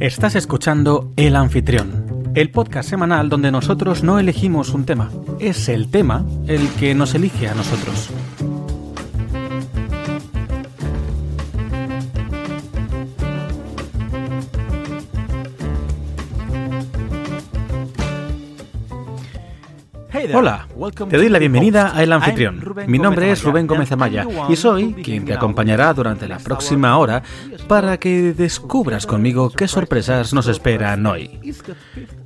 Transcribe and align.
Estás 0.00 0.34
escuchando 0.34 1.12
El 1.16 1.36
Anfitrión, 1.36 2.32
el 2.34 2.50
podcast 2.50 2.88
semanal 2.88 3.28
donde 3.28 3.50
nosotros 3.50 4.02
no 4.02 4.18
elegimos 4.18 4.70
un 4.70 4.84
tema, 4.84 5.10
es 5.38 5.68
el 5.68 5.90
tema 5.90 6.24
el 6.46 6.68
que 6.78 6.94
nos 6.94 7.14
elige 7.14 7.48
a 7.48 7.54
nosotros. 7.54 8.10
Hola, 20.36 20.66
te 21.08 21.16
doy 21.16 21.28
la 21.28 21.38
bienvenida 21.38 21.96
a 21.96 22.02
El 22.02 22.12
Anfitrión. 22.12 22.74
Mi 22.88 22.98
nombre 22.98 23.30
es 23.30 23.42
Rubén 23.44 23.68
Gómez 23.68 23.92
Amaya 23.92 24.26
y 24.48 24.56
soy 24.56 24.92
quien 24.94 25.24
te 25.24 25.32
acompañará 25.32 25.94
durante 25.94 26.26
la 26.26 26.38
próxima 26.38 26.98
hora 26.98 27.22
para 27.68 27.98
que 27.98 28.32
descubras 28.32 29.06
conmigo 29.06 29.50
qué 29.50 29.68
sorpresas 29.68 30.34
nos 30.34 30.48
esperan 30.48 31.06
hoy. 31.06 31.40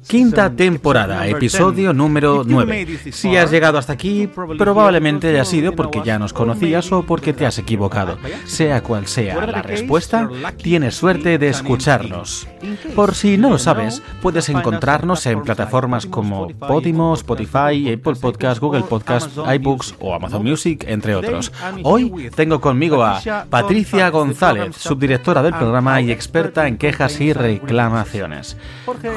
Quinta 0.07 0.51
temporada, 0.51 1.27
episodio 1.27 1.93
número 1.93 2.45
9. 2.47 3.13
Si 3.13 3.37
has 3.37 3.51
llegado 3.51 3.77
hasta 3.77 3.93
aquí, 3.93 4.27
probablemente 4.27 5.29
haya 5.29 5.45
sido 5.45 5.73
porque 5.73 6.01
ya 6.03 6.19
nos 6.19 6.33
conocías 6.33 6.91
o 6.93 7.03
porque 7.03 7.35
te 7.35 7.45
has 7.45 7.59
equivocado. 7.59 8.19
Sea 8.47 8.83
cual 8.83 9.07
sea 9.07 9.47
la 9.47 9.61
respuesta, 9.61 10.31
tienes 10.57 10.95
suerte 10.95 11.37
de 11.37 11.49
escucharnos. 11.49 12.49
Por 12.95 13.15
si 13.15 13.37
no 13.37 13.51
lo 13.51 13.59
sabes, 13.59 14.03
puedes 14.23 14.49
encontrarnos 14.49 15.27
en 15.27 15.43
plataformas 15.43 16.07
como 16.07 16.49
Podimo, 16.49 17.13
Spotify, 17.15 17.98
Apple 17.99 18.15
Podcast, 18.15 18.61
Google 18.61 18.83
Podcast, 18.83 19.37
iBooks 19.37 19.95
o 19.99 20.15
Amazon 20.15 20.43
Music, 20.43 20.85
entre 20.87 21.15
otros. 21.15 21.53
Hoy 21.83 22.31
tengo 22.35 22.61
conmigo 22.61 23.03
a 23.03 23.21
Patricia 23.51 24.09
González, 24.11 24.77
subdirectora 24.77 25.43
del 25.43 25.55
programa 25.55 26.01
y 26.01 26.13
experta 26.13 26.69
en 26.69 26.79
quejas 26.79 27.21
y 27.21 27.33
reclamaciones. 27.33 28.57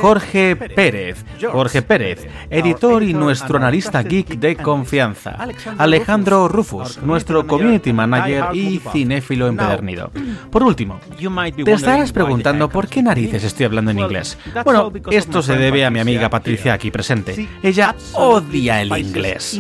Jorge 0.01 0.55
Pérez, 0.55 1.23
Jorge 1.51 1.81
Pérez, 1.81 2.27
editor 2.49 3.03
y 3.03 3.13
nuestro 3.13 3.57
analista 3.57 4.01
geek 4.01 4.39
de 4.39 4.55
confianza. 4.55 5.37
Alejandro 5.77 6.47
Rufus, 6.47 7.01
nuestro 7.03 7.45
community 7.45 7.93
manager 7.93 8.45
y 8.53 8.79
cinéfilo 8.91 9.47
empedernido. 9.47 10.11
Por 10.49 10.63
último, 10.63 10.99
te 11.65 11.71
estarás 11.71 12.11
preguntando 12.11 12.69
por 12.69 12.87
qué 12.87 13.03
narices 13.03 13.43
estoy 13.43 13.67
hablando 13.67 13.91
en 13.91 13.99
inglés. 13.99 14.37
Bueno, 14.65 14.91
esto 15.11 15.41
se 15.41 15.55
debe 15.55 15.85
a 15.85 15.91
mi 15.91 15.99
amiga 15.99 16.29
Patricia 16.29 16.73
aquí 16.73 16.89
presente. 16.89 17.47
Ella 17.61 17.95
odia 18.13 18.70
el 18.79 18.95
inglés. 18.97 19.59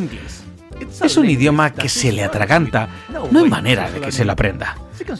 Es 1.03 1.17
un 1.17 1.29
idioma 1.29 1.71
que 1.71 1.89
se 1.89 2.11
le 2.11 2.23
atraganta. 2.23 2.87
No 3.31 3.39
hay 3.39 3.49
manera 3.49 3.89
de 3.89 3.99
que 3.99 4.11
se 4.11 4.23
lo 4.23 4.31
aprenda. 4.31 4.77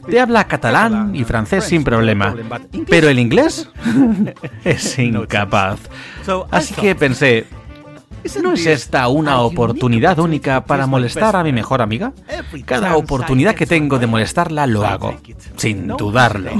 Te 0.09 0.20
habla 0.20 0.48
catalán 0.48 1.16
y 1.16 1.23
francés 1.23 1.66
sin 1.66 1.83
problema. 1.83 2.36
Pero 2.88 3.09
el 3.09 3.20
inglés 3.20 3.70
es 4.64 5.00
incapaz. 5.00 5.80
Así 6.52 6.73
que 6.75 6.95
pensé, 6.95 7.45
¿no 8.42 8.53
es 8.53 8.66
esta 8.66 9.08
una 9.08 9.42
oportunidad 9.42 10.20
única 10.20 10.64
para 10.66 10.88
molestar 10.88 11.36
a 11.36 11.44
mi 11.44 11.52
mejor 11.52 11.81
amiga? 11.81 12.14
Cada 12.66 12.95
oportunidad 12.95 13.55
que 13.55 13.66
tengo 13.66 14.00
de 14.00 14.08
molestarla 14.08 14.67
lo 14.67 14.86
hago, 14.86 15.20
sin 15.58 15.88
dudarlo. 15.88 16.52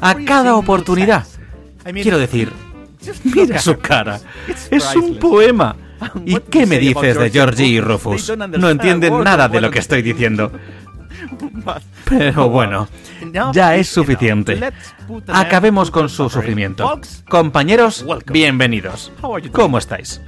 A 0.00 0.14
cada 0.26 0.56
oportunidad. 0.56 1.26
Quiero 1.84 2.18
decir, 2.18 2.52
mira 3.24 3.58
su 3.60 3.78
cara. 3.78 4.20
Es 4.70 4.94
un 4.96 5.18
poema. 5.18 5.76
¿Y 6.24 6.36
qué 6.40 6.66
me 6.66 6.78
dices 6.78 7.18
de 7.18 7.30
Georgie 7.30 7.66
y 7.66 7.80
Rufus? 7.80 8.32
No 8.36 8.70
entienden 8.70 9.22
nada 9.22 9.48
de 9.48 9.60
lo 9.60 9.70
que 9.70 9.78
estoy 9.78 10.02
diciendo. 10.02 10.52
Pero 12.04 12.48
bueno, 12.48 12.88
ya 13.52 13.76
es 13.76 13.88
suficiente. 13.88 14.60
Acabemos 15.28 15.90
con 15.90 16.08
su 16.08 16.28
sufrimiento. 16.28 17.00
Compañeros, 17.28 18.04
bienvenidos. 18.30 19.12
¿Cómo 19.52 19.78
estáis? 19.78 20.20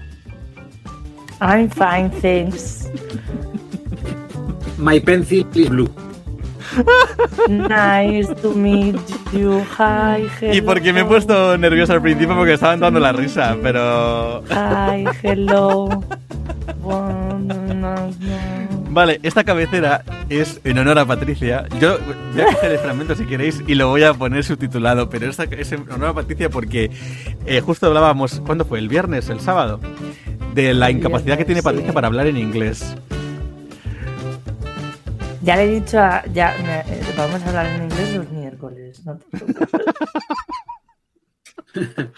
I'm 1.40 1.68
fine, 1.68 2.10
thanks. 2.22 2.88
My 4.78 5.00
pencil 5.00 5.46
is 5.54 5.68
blue. 5.68 5.90
Nice 7.48 8.34
to 8.42 8.52
meet 8.54 8.96
you. 9.32 9.64
Hi, 9.78 10.28
hello. 10.40 10.54
Y 10.54 10.60
porque 10.60 10.92
me 10.92 11.00
he 11.00 11.04
puesto 11.04 11.56
nervioso 11.58 11.92
al 11.92 12.02
principio 12.02 12.36
porque 12.36 12.54
estaba 12.54 12.74
entrando 12.74 13.00
la 13.00 13.12
risa, 13.12 13.56
pero... 13.62 14.42
Hi, 14.50 15.04
hello. 15.22 15.88
Vale, 18.90 19.20
esta 19.22 19.44
cabecera 19.44 20.02
es 20.28 20.60
en 20.64 20.78
honor 20.78 20.98
a 20.98 21.04
Patricia. 21.04 21.66
Yo 21.80 21.98
voy 22.32 22.42
a 22.42 22.46
coger 22.46 22.72
el 22.72 22.78
fragmento 22.78 23.14
si 23.14 23.26
queréis 23.26 23.62
y 23.66 23.74
lo 23.74 23.88
voy 23.88 24.02
a 24.04 24.14
poner 24.14 24.42
subtitulado, 24.44 25.10
pero 25.10 25.28
esta 25.28 25.44
es 25.44 25.72
en 25.72 25.90
honor 25.90 26.08
a 26.08 26.14
Patricia 26.14 26.48
porque 26.48 26.90
eh, 27.44 27.60
justo 27.60 27.86
hablábamos, 27.86 28.40
¿cuándo 28.46 28.64
fue? 28.64 28.78
¿El 28.78 28.88
viernes? 28.88 29.28
¿El 29.28 29.40
sábado? 29.40 29.80
De 30.54 30.72
la 30.72 30.90
incapacidad 30.90 31.36
que 31.36 31.44
tiene 31.44 31.62
Patricia 31.62 31.92
para 31.92 32.06
hablar 32.06 32.26
en 32.26 32.38
inglés. 32.38 32.96
Ya 35.46 35.54
le 35.54 35.62
he 35.62 35.80
dicho 35.80 36.00
a. 36.00 36.24
Ya, 36.32 36.56
eh, 36.56 37.00
vamos 37.16 37.40
a 37.40 37.48
hablar 37.48 37.66
en 37.66 37.84
inglés 37.84 38.16
los 38.16 38.28
miércoles. 38.32 39.06
No 39.06 39.16
te 39.16 39.26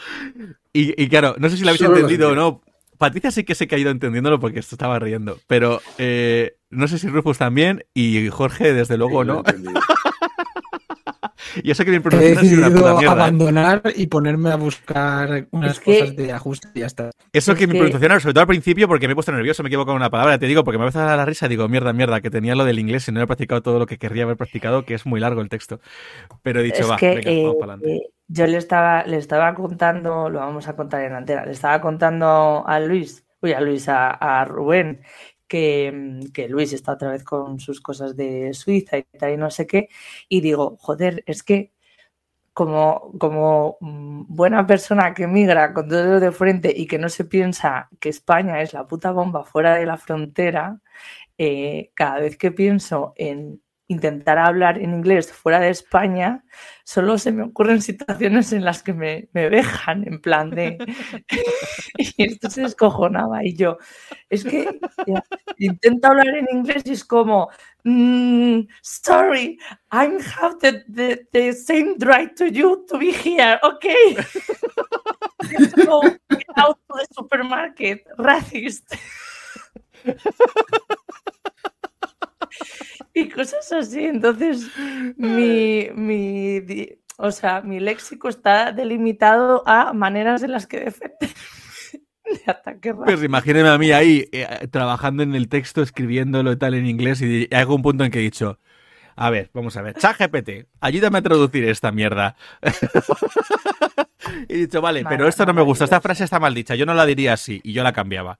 y, 0.72 1.02
y, 1.02 1.08
claro, 1.10 1.34
no 1.38 1.50
sé 1.50 1.58
si 1.58 1.62
lo 1.62 1.68
habéis 1.68 1.82
Solo 1.82 1.96
entendido 1.96 2.30
o 2.30 2.34
no. 2.34 2.62
Patricia 2.96 3.30
sí 3.30 3.44
que 3.44 3.54
se 3.54 3.68
ha 3.70 3.78
ido 3.78 3.90
entendiéndolo 3.90 4.40
porque 4.40 4.62
se 4.62 4.74
estaba 4.74 4.98
riendo. 4.98 5.38
Pero 5.46 5.82
eh, 5.98 6.56
no 6.70 6.88
sé 6.88 6.98
si 6.98 7.06
Rufus 7.08 7.36
también 7.36 7.84
y 7.92 8.30
Jorge, 8.30 8.72
desde 8.72 8.96
luego, 8.96 9.22
no. 9.24 9.44
y 11.62 11.70
eso 11.70 11.84
que 11.84 12.00
pronunciación 12.00 12.38
ha 12.38 12.48
sido 12.48 12.58
una 12.58 12.68
puta 12.68 12.78
decidido 12.90 12.98
mierda. 12.98 13.12
¿eh? 13.14 13.20
abandonar 13.20 13.82
y 13.96 14.06
ponerme 14.06 14.50
a 14.50 14.56
buscar 14.56 15.46
unas 15.50 15.72
Es 15.72 15.80
que- 15.80 15.98
cosas 16.00 16.16
de 16.16 16.32
ajuste 16.32 16.68
y 16.74 16.80
ya 16.80 16.86
está. 16.86 17.10
Eso 17.32 17.52
Es 17.52 17.58
que 17.58 17.66
mi 17.66 17.72
que- 17.74 17.78
pronunciación, 17.80 18.20
sobre 18.20 18.34
todo 18.34 18.40
al 18.42 18.46
principio, 18.48 18.88
porque 18.88 19.06
me 19.06 19.12
he 19.12 19.14
puesto 19.14 19.32
nervioso, 19.32 19.62
me 19.62 19.68
he 19.68 19.70
equivocado 19.70 19.92
en 19.96 20.02
una 20.02 20.10
palabra, 20.10 20.38
te 20.38 20.46
digo, 20.46 20.64
porque 20.64 20.78
me 20.78 20.84
empezó 20.84 21.00
a 21.00 21.04
dar 21.04 21.16
la 21.18 21.24
risa 21.24 21.46
y 21.46 21.50
digo, 21.50 21.68
mierda, 21.68 21.92
mierda, 21.92 22.20
que 22.20 22.30
tenía 22.30 22.54
lo 22.54 22.64
del 22.64 22.78
inglés 22.78 23.08
y 23.08 23.12
no 23.12 23.20
he 23.20 23.26
practicado 23.26 23.62
todo 23.62 23.78
lo 23.78 23.86
que 23.86 23.98
querría 23.98 24.24
haber 24.24 24.36
practicado, 24.36 24.84
que 24.84 24.94
es 24.94 25.06
muy 25.06 25.20
largo 25.20 25.40
el 25.40 25.48
texto. 25.48 25.80
Pero 26.42 26.60
he 26.60 26.62
dicho, 26.64 26.82
es 26.82 26.90
va, 26.90 26.96
que 26.96 27.14
venga, 27.16 27.30
eh, 27.30 27.42
vamos 27.42 27.56
para 27.60 27.72
adelante. 27.74 27.96
eh, 27.96 28.10
yo 28.28 28.46
le 28.46 28.58
estaba, 28.58 29.04
le 29.04 29.16
estaba 29.16 29.54
contando, 29.54 30.28
lo 30.28 30.40
vamos 30.40 30.68
a 30.68 30.76
contar 30.76 31.02
en 31.04 31.14
antena, 31.14 31.44
le 31.46 31.52
estaba 31.52 31.80
contando 31.80 32.62
a 32.66 32.78
Luis, 32.80 33.24
uy, 33.40 33.52
a 33.52 33.60
Luis, 33.60 33.88
a, 33.88 34.10
a 34.10 34.44
Rubén, 34.44 35.00
que, 35.48 36.46
Luis 36.48 36.72
está 36.72 36.92
otra 36.92 37.10
vez 37.10 37.24
con 37.24 37.60
sus 37.60 37.80
cosas 37.80 38.16
de 38.16 38.54
Suiza 38.54 38.98
y 38.98 39.04
tal 39.04 39.32
y 39.32 39.36
no 39.36 39.50
sé 39.50 39.66
qué, 39.66 39.88
y 40.28 40.40
digo, 40.40 40.76
joder, 40.80 41.24
es 41.26 41.42
que 41.42 41.72
como, 42.52 43.12
como 43.18 43.78
mm, 43.80 44.24
buena 44.28 44.66
persona 44.66 45.14
que 45.14 45.26
migra 45.28 45.72
con 45.74 45.88
dedos 45.88 46.20
de 46.20 46.32
frente 46.32 46.72
y 46.76 46.86
que 46.86 46.98
no 46.98 47.08
se 47.08 47.24
piensa 47.24 47.88
que 48.00 48.08
España 48.10 48.62
es 48.62 48.72
la 48.74 48.86
puta 48.86 49.12
bomba 49.12 49.44
fuera 49.44 49.74
de 49.76 49.86
la 49.86 49.96
frontera, 49.96 50.80
eh, 51.38 51.92
cada 51.94 52.20
vez 52.20 52.36
que 52.36 52.50
pienso 52.52 53.12
en 53.16 53.62
intentar 53.88 54.38
hablar 54.38 54.78
en 54.78 54.94
inglés 54.94 55.32
fuera 55.32 55.60
de 55.60 55.70
España, 55.70 56.44
solo 56.84 57.16
se 57.16 57.32
me 57.32 57.42
ocurren 57.42 57.80
situaciones 57.80 58.52
en 58.52 58.64
las 58.64 58.82
que 58.82 58.92
me, 58.92 59.28
me 59.32 59.48
dejan, 59.48 60.06
en 60.06 60.20
plan 60.20 60.50
de... 60.50 60.76
y 61.98 62.24
esto 62.24 62.50
se 62.50 62.62
descojonaba 62.62 63.44
y 63.44 63.56
yo, 63.56 63.78
es 64.28 64.44
que 64.44 64.78
intento 65.58 66.08
hablar 66.08 66.28
en 66.28 66.46
inglés 66.52 66.82
y 66.84 66.92
es 66.92 67.04
como, 67.04 67.48
"Mm, 67.84 68.60
sorry, 68.82 69.58
I 69.90 70.18
have 70.40 70.58
the, 70.60 71.26
the, 71.32 71.52
same 71.54 71.96
right 72.00 72.34
to 72.36 72.46
you 72.46 72.84
to 72.88 72.98
be 72.98 73.10
here, 73.10 73.58
okay? 73.62 74.16
Let's 75.50 75.74
go, 75.74 76.02
out 76.56 76.78
to 76.88 76.94
the 76.94 77.06
supermarket, 77.14 78.06
racist. 78.18 78.94
y 83.14 83.28
cosas 83.28 83.70
así. 83.72 84.04
Entonces, 84.04 84.70
mi, 85.16 85.88
mi, 85.94 86.60
o 87.16 87.30
sea, 87.30 87.60
mi 87.62 87.80
léxico 87.80 88.28
está 88.28 88.72
delimitado 88.72 89.62
a 89.66 89.92
maneras 89.92 90.42
en 90.42 90.52
las 90.52 90.66
que 90.66 90.80
defender 90.80 91.30
de 92.82 92.94
Pues 92.94 93.22
imagíneme 93.22 93.68
a 93.68 93.78
mí 93.78 93.90
ahí, 93.92 94.28
eh, 94.32 94.68
trabajando 94.70 95.22
en 95.22 95.34
el 95.34 95.48
texto, 95.48 95.82
escribiéndolo 95.82 96.52
y 96.52 96.56
tal 96.56 96.74
en 96.74 96.86
inglés, 96.86 97.22
y 97.22 97.48
hay 97.50 97.60
algún 97.60 97.82
punto 97.82 98.04
en 98.04 98.10
que 98.10 98.18
he 98.18 98.22
dicho, 98.22 98.58
a 99.16 99.30
ver, 99.30 99.50
vamos 99.54 99.76
a 99.76 99.82
ver, 99.82 99.94
ChatGPT, 99.96 100.66
ayúdame 100.80 101.18
a 101.18 101.22
traducir 101.22 101.64
esta 101.64 101.90
mierda. 101.90 102.36
y 104.48 104.54
he 104.54 104.56
dicho, 104.58 104.80
vale, 104.80 105.04
pero 105.08 105.26
esto 105.26 105.46
no 105.46 105.54
me 105.54 105.62
gusta, 105.62 105.84
esta 105.84 106.00
frase 106.00 106.24
está 106.24 106.38
mal 106.38 106.54
dicha, 106.54 106.74
yo 106.74 106.86
no 106.86 106.94
la 106.94 107.06
diría 107.06 107.32
así, 107.32 107.60
y 107.64 107.72
yo 107.72 107.82
la 107.82 107.92
cambiaba. 107.92 108.38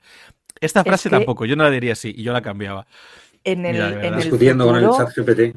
Esta 0.61 0.81
Es 0.81 0.87
frase 0.87 1.09
que- 1.09 1.17
tampoco, 1.17 1.45
yo 1.47 1.57
no 1.57 1.65
la 1.65 1.71
diría 1.71 1.93
así, 1.93 2.13
y 2.17 2.23
yo 2.23 2.33
la 2.33 2.43
cambiaba. 2.43 2.87
En 3.53 3.65
el, 3.65 3.73
Mira, 3.73 3.87
de 3.87 3.93
en 3.95 4.01
verdad. 4.01 4.19
el 4.19 4.23
Discutiendo 4.25 4.67
con 4.67 4.77
el 4.77 4.91
chat 4.91 5.09
GPT. 5.17 5.57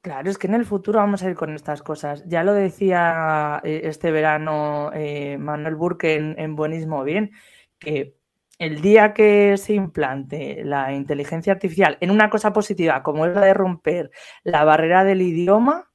Claro, 0.00 0.30
es 0.30 0.38
que 0.38 0.46
en 0.46 0.54
el 0.54 0.64
futuro 0.64 0.98
vamos 0.98 1.22
a 1.22 1.30
ir 1.30 1.36
con 1.36 1.54
estas 1.54 1.82
cosas. 1.82 2.24
Ya 2.26 2.42
lo 2.42 2.52
decía 2.52 3.60
eh, 3.62 3.82
este 3.84 4.10
verano 4.10 4.90
eh, 4.92 5.36
Manuel 5.38 5.76
Burke 5.76 6.16
en, 6.16 6.34
en 6.38 6.56
Buenismo 6.56 7.04
Bien, 7.04 7.30
que 7.78 8.16
el 8.58 8.80
día 8.80 9.14
que 9.14 9.56
se 9.56 9.74
implante 9.74 10.64
la 10.64 10.92
inteligencia 10.92 11.52
artificial 11.52 11.96
en 12.00 12.10
una 12.10 12.28
cosa 12.28 12.52
positiva 12.52 13.02
como 13.04 13.26
es 13.26 13.34
la 13.34 13.42
de 13.42 13.54
romper 13.54 14.10
la 14.42 14.64
barrera 14.64 15.04
del 15.04 15.22
idioma, 15.22 15.90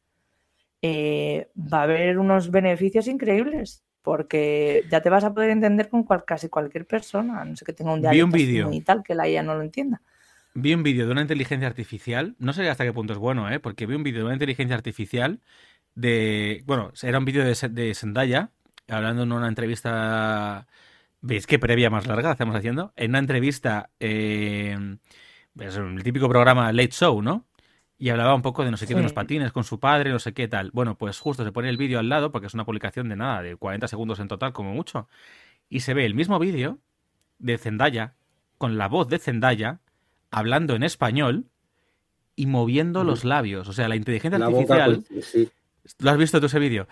eh, 0.81 1.50
va 1.57 1.80
a 1.80 1.84
haber 1.84 2.19
unos 2.19 2.51
beneficios 2.51 3.07
increíbles 3.07 3.84
porque 4.01 4.84
ya 4.89 5.01
te 5.01 5.10
vas 5.10 5.24
a 5.24 5.34
poder 5.34 5.50
entender 5.50 5.89
con 5.89 6.04
casi 6.25 6.50
cualquier 6.50 6.86
persona, 6.86 7.44
no 7.46 7.56
sé 7.56 7.66
que 7.66 7.74
tenga 7.74 7.94
un 7.94 8.01
dialecto 8.01 8.68
un 8.68 8.74
y 8.74 8.81
tal 8.81 9.01
que 9.01 9.16
la 9.16 9.28
IA 9.28 9.44
no 9.44 9.56
lo 9.56 9.62
entienda. 9.62 10.01
Vi 10.55 10.73
un 10.73 10.83
vídeo 10.83 11.05
de 11.05 11.11
una 11.11 11.21
inteligencia 11.21 11.67
artificial, 11.67 12.35
no 12.39 12.53
sé 12.53 12.69
hasta 12.69 12.83
qué 12.83 12.94
punto 12.94 13.13
es 13.13 13.19
bueno, 13.19 13.50
¿eh? 13.50 13.59
porque 13.59 13.88
vi 13.88 13.95
un 13.95 14.03
vídeo 14.03 14.19
de 14.19 14.25
una 14.25 14.33
inteligencia 14.35 14.75
artificial 14.75 15.41
de, 15.95 16.63
bueno, 16.65 16.91
era 17.01 17.17
un 17.17 17.25
vídeo 17.25 17.44
de, 17.44 17.69
de 17.69 17.95
Zendaya, 17.95 18.51
hablando 18.88 19.23
en 19.23 19.31
una 19.31 19.47
entrevista, 19.47 20.67
veis 21.21 21.47
qué 21.47 21.59
previa 21.59 21.89
más 21.89 22.07
larga 22.07 22.31
estamos 22.31 22.55
haciendo, 22.55 22.94
en 22.95 23.11
una 23.11 23.19
entrevista, 23.19 23.89
eh, 24.00 24.97
es 25.59 25.75
el 25.75 26.03
típico 26.03 26.29
programa 26.29 26.71
Late 26.71 26.91
Show, 26.91 27.21
¿no? 27.21 27.47
y 28.03 28.09
hablaba 28.09 28.35
un 28.35 28.41
poco 28.41 28.65
de 28.65 28.71
no 28.71 28.75
sé 28.75 28.85
qué, 28.85 28.95
de 28.95 29.00
unos 29.00 29.13
patines 29.13 29.53
con 29.53 29.63
su 29.63 29.79
padre, 29.79 30.11
no 30.11 30.19
sé 30.19 30.33
qué 30.33 30.50
tal. 30.50 30.71
Bueno, 30.71 30.97
pues 30.97 31.19
justo 31.19 31.45
se 31.45 31.53
pone 31.53 31.69
el 31.69 31.77
vídeo 31.77 32.00
al 32.00 32.09
lado, 32.09 32.33
porque 32.33 32.47
es 32.47 32.53
una 32.53 32.65
publicación 32.65 33.07
de 33.07 33.15
nada, 33.15 33.41
de 33.41 33.55
40 33.55 33.88
segundos 33.88 34.19
en 34.19 34.27
total, 34.27 34.51
como 34.51 34.73
mucho. 34.73 35.07
Y 35.69 35.81
se 35.81 35.94
ve 35.94 36.05
el 36.05 36.13
mismo 36.13 36.38
vídeo 36.38 36.79
de 37.39 37.57
Zendaya, 37.57 38.15
con 38.57 38.77
la 38.77 38.89
voz 38.89 39.07
de 39.07 39.19
Zendaya, 39.19 39.79
hablando 40.33 40.75
en 40.75 40.83
español 40.83 41.45
y 42.35 42.47
moviendo 42.47 43.03
los 43.03 43.24
labios. 43.24 43.68
O 43.69 43.74
sea, 43.74 43.88
la 43.88 43.95
inteligencia 43.95 44.44
artificial. 44.44 45.03
sí. 45.21 45.50
¿Lo 46.00 46.12
has 46.12 46.18
visto 46.18 46.39
tú 46.39 46.45
ese 46.45 46.59
vídeo? 46.59 46.88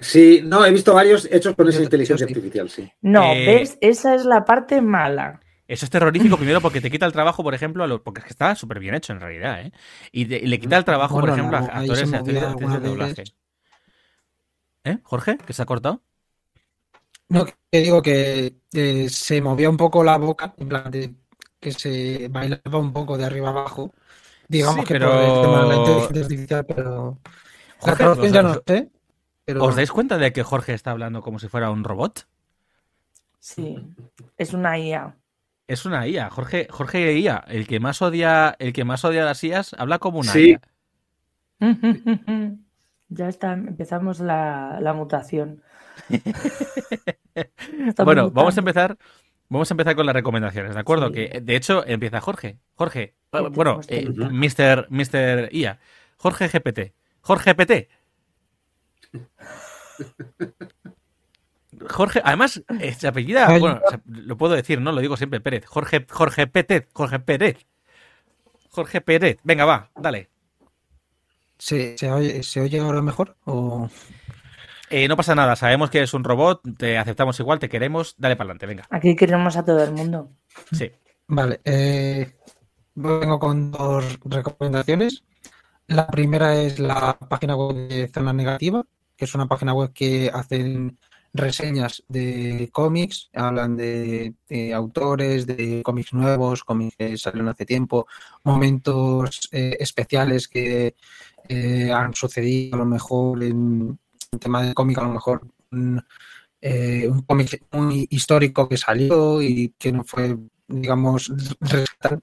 Sí, 0.00 0.40
no, 0.44 0.64
he 0.64 0.70
visto 0.70 0.94
varios 0.94 1.28
hechos 1.32 1.56
con 1.56 1.68
esa 1.68 1.82
inteligencia 1.82 2.24
artificial, 2.24 2.70
sí. 2.70 2.88
No, 3.02 3.32
eh, 3.32 3.44
¿ves? 3.44 3.78
Esa 3.80 4.14
es 4.14 4.24
la 4.24 4.44
parte 4.44 4.80
mala. 4.80 5.40
Eso 5.66 5.84
es 5.84 5.90
terrorífico 5.90 6.36
primero 6.36 6.60
porque 6.60 6.80
te 6.80 6.90
quita 6.90 7.06
el 7.06 7.12
trabajo, 7.12 7.42
por 7.42 7.54
ejemplo, 7.54 7.82
a 7.82 8.04
porque 8.04 8.22
está 8.28 8.54
súper 8.54 8.78
bien 8.78 8.94
hecho 8.94 9.12
en 9.12 9.20
realidad, 9.20 9.62
¿eh? 9.62 9.72
Y, 10.12 10.26
le 10.26 10.60
quita 10.60 10.76
el 10.76 10.84
trabajo, 10.84 11.18
por 11.18 11.30
ejemplo, 11.30 11.56
a 11.56 11.60
actores 11.60 12.08
y 12.08 12.14
actrices 12.14 12.82
de 12.82 12.88
doblaje. 12.88 13.24
¿Eh? 14.84 14.98
¿Jorge? 15.02 15.38
¿Que 15.38 15.52
se 15.52 15.62
ha 15.62 15.66
cortado? 15.66 16.02
No, 17.28 17.46
que 17.46 17.80
digo 17.80 18.00
que 18.00 18.54
se 19.08 19.40
movía 19.40 19.70
un 19.70 19.76
poco 19.76 20.04
la 20.04 20.18
boca, 20.18 20.54
en 20.58 20.68
plan 20.68 20.90
de 20.90 21.14
que 21.64 21.72
se 21.72 22.28
bailaba 22.28 22.78
un 22.78 22.92
poco 22.92 23.16
de 23.16 23.24
arriba 23.24 23.48
abajo. 23.48 23.92
Digamos 24.48 24.84
que 24.84 24.94
pero... 24.94 25.10
por 25.10 25.20
el 25.20 25.40
tema 25.40 25.62
de 25.62 25.68
la 25.68 25.76
inteligencia 25.76 26.22
artificial, 26.22 26.66
pero. 26.66 27.18
Jorge, 27.78 28.30
ya 28.30 28.42
no 28.42 28.54
sé, 28.66 28.90
pero... 29.44 29.64
¿Os 29.64 29.74
dais 29.74 29.90
cuenta 29.90 30.18
de 30.18 30.32
que 30.32 30.42
Jorge 30.42 30.74
está 30.74 30.90
hablando 30.90 31.22
como 31.22 31.38
si 31.38 31.48
fuera 31.48 31.70
un 31.70 31.84
robot? 31.84 32.26
Sí, 33.40 33.76
es 34.36 34.52
una 34.52 34.78
IA. 34.78 35.16
Es 35.66 35.86
una 35.86 36.06
IA. 36.06 36.30
Jorge, 36.30 36.68
Jorge 36.70 37.18
IA, 37.18 37.44
el 37.48 37.66
que 37.66 37.80
más 37.80 38.02
odia, 38.02 38.54
el 38.58 38.72
que 38.72 38.84
más 38.84 39.04
odia 39.04 39.24
las 39.24 39.42
IAs, 39.42 39.74
habla 39.78 39.98
como 39.98 40.20
una 40.20 40.38
IA. 40.38 40.60
ya 43.08 43.28
está, 43.28 43.54
empezamos 43.54 44.20
la, 44.20 44.92
mutación. 44.94 45.62
bueno, 48.04 48.30
vamos 48.30 48.56
a 48.56 48.60
empezar. 48.60 48.98
Vamos 49.54 49.70
a 49.70 49.74
empezar 49.74 49.94
con 49.94 50.04
las 50.04 50.16
recomendaciones, 50.16 50.74
¿de 50.74 50.80
acuerdo? 50.80 51.12
Que 51.12 51.40
de 51.40 51.54
hecho 51.54 51.86
empieza 51.86 52.20
Jorge. 52.20 52.58
Jorge, 52.74 53.14
bueno, 53.52 53.80
eh, 53.86 54.04
Mr. 54.08 54.88
Mister 54.90 55.48
IA. 55.54 55.78
Jorge 56.16 56.48
GPT. 56.48 56.92
Jorge 57.20 57.52
GPT. 57.52 57.88
Jorge, 61.88 62.20
además, 62.24 62.64
se 62.98 63.06
apellida, 63.06 63.56
bueno, 63.56 63.80
lo 64.06 64.36
puedo 64.36 64.54
decir, 64.54 64.80
¿no? 64.80 64.90
Lo 64.90 65.00
digo 65.00 65.16
siempre, 65.16 65.40
Pérez. 65.40 65.66
Jorge, 65.66 66.04
Jorge 66.10 66.48
Pérez, 66.48 66.88
Jorge 66.92 67.20
Pérez. 67.20 67.64
Jorge 68.70 69.00
Pérez. 69.02 69.38
Venga, 69.44 69.64
va, 69.64 69.88
dale. 69.94 70.30
¿Se, 71.58 71.94
oye, 72.10 72.80
ahora 72.80 73.02
mejor? 73.02 73.36
O... 73.44 73.88
Eh, 74.90 75.08
no 75.08 75.16
pasa 75.16 75.34
nada, 75.34 75.56
sabemos 75.56 75.90
que 75.90 76.02
es 76.02 76.14
un 76.14 76.24
robot, 76.24 76.60
te 76.76 76.98
aceptamos 76.98 77.38
igual, 77.40 77.58
te 77.58 77.68
queremos, 77.68 78.14
dale 78.18 78.36
para 78.36 78.46
adelante, 78.48 78.66
venga. 78.66 78.86
Aquí 78.90 79.16
queremos 79.16 79.56
a 79.56 79.64
todo 79.64 79.82
el 79.82 79.92
mundo. 79.92 80.30
Sí. 80.72 80.90
Vale, 81.26 81.60
eh, 81.64 82.36
vengo 82.94 83.38
con 83.38 83.70
dos 83.70 84.18
recomendaciones. 84.24 85.24
La 85.86 86.06
primera 86.06 86.54
es 86.54 86.78
la 86.78 87.18
página 87.18 87.56
web 87.56 87.88
de 87.88 88.08
Zona 88.08 88.32
Negativa, 88.32 88.84
que 89.16 89.24
es 89.24 89.34
una 89.34 89.46
página 89.46 89.74
web 89.74 89.92
que 89.92 90.30
hacen 90.32 90.98
reseñas 91.32 92.04
de 92.08 92.70
cómics, 92.72 93.28
hablan 93.34 93.76
de, 93.76 94.34
autores, 94.72 95.46
de 95.46 95.82
cómics 95.82 96.12
nuevos, 96.12 96.62
cómics 96.62 96.96
que 96.96 97.18
salieron 97.18 97.48
hace 97.48 97.66
tiempo, 97.66 98.06
momentos 98.44 99.48
eh, 99.50 99.76
especiales 99.80 100.46
que 100.46 100.94
eh, 101.48 101.90
han 101.92 102.14
sucedido 102.14 102.76
a 102.76 102.78
lo 102.78 102.86
mejor 102.86 103.42
en, 103.42 103.98
tema 104.38 104.62
de 104.62 104.74
cómic, 104.74 104.98
a 104.98 105.02
lo 105.02 105.10
mejor 105.10 105.46
un, 105.70 106.02
eh, 106.60 107.06
un 107.08 107.22
cómic 107.22 107.62
muy 107.72 108.06
histórico 108.10 108.68
que 108.68 108.76
salió 108.76 109.42
y 109.42 109.74
que 109.78 109.92
no 109.92 110.04
fue, 110.04 110.36
digamos, 110.66 111.32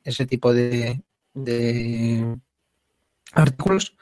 ese 0.04 0.26
tipo 0.26 0.54
de, 0.54 1.02
de 1.34 2.38
artículos. 3.34 3.96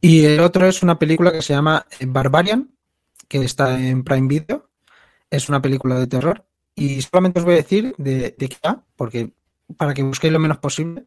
Y 0.00 0.24
el 0.24 0.40
otro 0.40 0.66
es 0.66 0.82
una 0.82 0.98
película 0.98 1.32
que 1.32 1.42
se 1.42 1.54
llama 1.54 1.86
Barbarian, 2.06 2.70
que 3.28 3.38
está 3.38 3.80
en 3.80 4.04
Prime 4.04 4.28
Video. 4.28 4.68
Es 5.30 5.48
una 5.48 5.60
película 5.60 5.98
de 5.98 6.06
terror. 6.06 6.44
Y 6.74 7.02
solamente 7.02 7.40
os 7.40 7.44
voy 7.44 7.54
a 7.54 7.58
decir 7.58 7.94
de, 7.98 8.34
qué 8.38 8.56
va, 8.64 8.84
porque 8.94 9.32
para 9.76 9.94
que 9.94 10.02
busquéis 10.02 10.32
lo 10.32 10.38
menos 10.38 10.58
posible, 10.58 11.06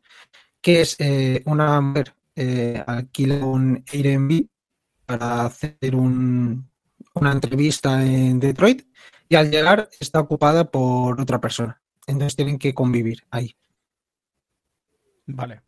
que 0.62 0.82
es 0.82 0.96
eh, 1.00 1.42
una 1.46 1.80
mujer 1.82 2.14
eh, 2.36 2.84
alquila 2.86 3.46
un 3.46 3.84
Airbnb 3.92 4.48
para 5.12 5.46
hacer 5.46 5.94
una 5.94 7.32
entrevista 7.32 8.02
en 8.06 8.40
Detroit 8.40 8.84
y 9.28 9.36
al 9.36 9.52
llegar 9.52 9.90
está 10.00 10.22
ocupada 10.22 10.72
por 10.72 11.20
otra 11.20 11.42
persona. 11.42 11.82
Entonces 12.08 12.38
tienen 12.38 12.58
que 12.58 12.74
convivir 12.74 13.24
ahí. 13.30 13.58
Vale. 15.26 15.64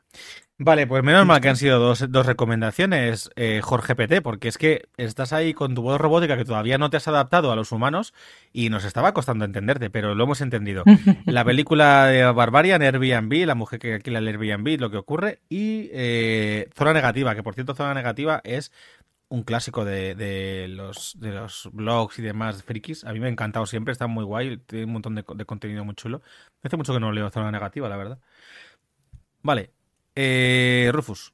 Vale, 0.60 0.86
pues 0.86 1.04
menos 1.04 1.26
mal 1.26 1.42
que 1.42 1.50
han 1.50 1.58
sido 1.58 1.80
dos, 1.80 2.10
dos 2.10 2.26
recomendaciones, 2.26 3.32
eh, 3.36 3.60
Jorge 3.64 3.96
PT, 3.96 4.22
porque 4.22 4.48
es 4.48 4.58
que 4.58 4.88
estás 4.98 5.34
ahí 5.34 5.54
con 5.54 5.74
tu 5.74 5.82
voz 5.82 6.00
robótica 6.00 6.38
que 6.38 6.46
todavía 6.46 6.78
no 6.78 6.90
te 6.90 6.98
has 6.98 7.08
adaptado 7.08 7.52
a 7.52 7.56
los 7.56 7.72
humanos 7.72 8.14
y 8.54 8.70
nos 8.70 8.86
estaba 8.86 9.14
costando 9.14 9.46
entenderte, 9.46 9.90
pero 9.90 10.14
lo 10.14 10.24
hemos 10.24 10.42
entendido. 10.42 10.84
La 11.26 11.44
película 11.44 12.06
de 12.06 12.24
Barbarian, 12.32 12.82
Airbnb, 12.82 13.46
la 13.46 13.56
mujer 13.56 13.80
que 13.80 13.96
alquila 13.96 14.20
el 14.20 14.28
Airbnb, 14.28 14.80
lo 14.80 14.92
que 14.92 14.98
ocurre, 14.98 15.40
y 15.50 15.90
eh, 15.92 16.70
Zona 16.76 16.94
Negativa, 16.94 17.36
que 17.36 17.44
por 17.44 17.56
cierto 17.56 17.74
Zona 17.74 17.94
Negativa 17.94 18.40
es 18.44 18.72
un 19.34 19.42
clásico 19.42 19.84
de, 19.84 20.14
de, 20.14 20.68
los, 20.68 21.18
de 21.20 21.32
los 21.32 21.68
blogs 21.74 22.20
y 22.20 22.22
demás 22.22 22.62
frikis. 22.62 23.04
A 23.04 23.14
mí 23.14 23.20
me 23.20 23.26
ha 23.26 23.30
encantado 23.30 23.66
siempre, 23.66 23.92
está 23.92 24.06
muy 24.06 24.24
guay, 24.24 24.58
tiene 24.58 24.86
un 24.86 24.92
montón 24.92 25.16
de, 25.16 25.26
de 25.28 25.46
contenido 25.46 25.84
muy 25.84 25.96
chulo. 25.96 26.22
Hace 26.62 26.78
mucho 26.78 26.94
que 26.94 27.00
no 27.00 27.12
leo 27.12 27.32
Zona 27.32 27.50
Negativa, 27.50 27.90
la 27.90 27.98
verdad. 27.98 28.20
Vale, 29.42 29.72
eh, 30.14 30.92
Rufus. 30.94 31.34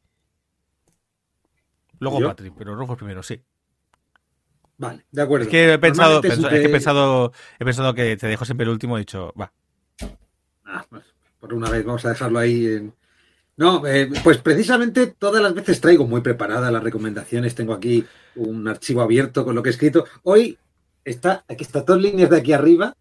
Luego 1.99 2.21
Patrick, 2.21 2.53
pero 2.57 2.73
Rufus 2.73 2.95
primero, 2.95 3.21
sí. 3.21 3.43
Vale, 4.77 5.05
de 5.11 5.21
acuerdo. 5.21 5.43
Es 5.43 5.51
que 5.51 5.73
he 5.73 5.77
pensado, 5.77 6.21
que 6.21 6.29
he 6.29 6.69
pensado, 6.69 7.33
he 7.59 7.65
pensado 7.65 7.93
que 7.93 8.15
te 8.15 8.27
dejo 8.27 8.45
siempre 8.45 8.63
el 8.63 8.69
último, 8.69 8.95
he 8.95 9.01
dicho, 9.01 9.33
va. 9.37 9.51
Ah, 10.63 10.85
pues, 10.89 11.03
por 11.41 11.53
una 11.53 11.69
vez 11.69 11.83
vamos 11.83 12.05
a 12.05 12.09
dejarlo 12.09 12.39
ahí 12.39 12.93
No, 13.59 13.85
eh, 13.85 14.09
pues 14.23 14.37
precisamente 14.37 15.07
todas 15.07 15.43
las 15.43 15.53
veces 15.53 15.81
traigo 15.81 16.07
muy 16.07 16.21
preparadas 16.21 16.71
las 16.71 16.81
recomendaciones. 16.81 17.55
Tengo 17.55 17.73
aquí 17.73 18.05
un 18.37 18.65
archivo 18.69 19.01
abierto 19.01 19.43
con 19.43 19.53
lo 19.53 19.61
que 19.61 19.67
he 19.67 19.73
escrito. 19.73 20.05
Hoy 20.23 20.57
está, 21.03 21.43
aquí 21.45 21.65
está 21.65 21.81
dos 21.81 22.01
líneas 22.01 22.29
de 22.29 22.37
aquí 22.37 22.53
arriba. 22.53 22.95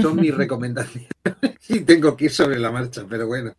Son 0.00 0.16
mis 0.16 0.34
recomendaciones. 0.34 1.10
y 1.68 1.80
tengo 1.80 2.16
que 2.16 2.24
ir 2.24 2.30
sobre 2.30 2.58
la 2.58 2.72
marcha, 2.72 3.04
pero 3.06 3.26
bueno. 3.26 3.52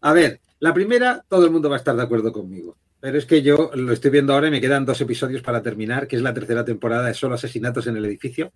A 0.00 0.14
ver, 0.14 0.40
la 0.60 0.72
primera, 0.72 1.22
todo 1.28 1.44
el 1.44 1.50
mundo 1.50 1.68
va 1.68 1.76
a 1.76 1.80
estar 1.80 1.94
de 1.94 2.04
acuerdo 2.04 2.32
conmigo. 2.32 2.78
Pero 2.98 3.18
es 3.18 3.26
que 3.26 3.42
yo 3.42 3.70
lo 3.74 3.92
estoy 3.92 4.10
viendo 4.10 4.32
ahora 4.32 4.48
y 4.48 4.52
me 4.52 4.62
quedan 4.62 4.86
dos 4.86 4.98
episodios 5.02 5.42
para 5.42 5.60
terminar, 5.60 6.08
que 6.08 6.16
es 6.16 6.22
la 6.22 6.32
tercera 6.32 6.64
temporada 6.64 7.08
de 7.08 7.12
Solo 7.12 7.34
Asesinatos 7.34 7.86
en 7.86 7.98
el 7.98 8.06
Edificio. 8.06 8.50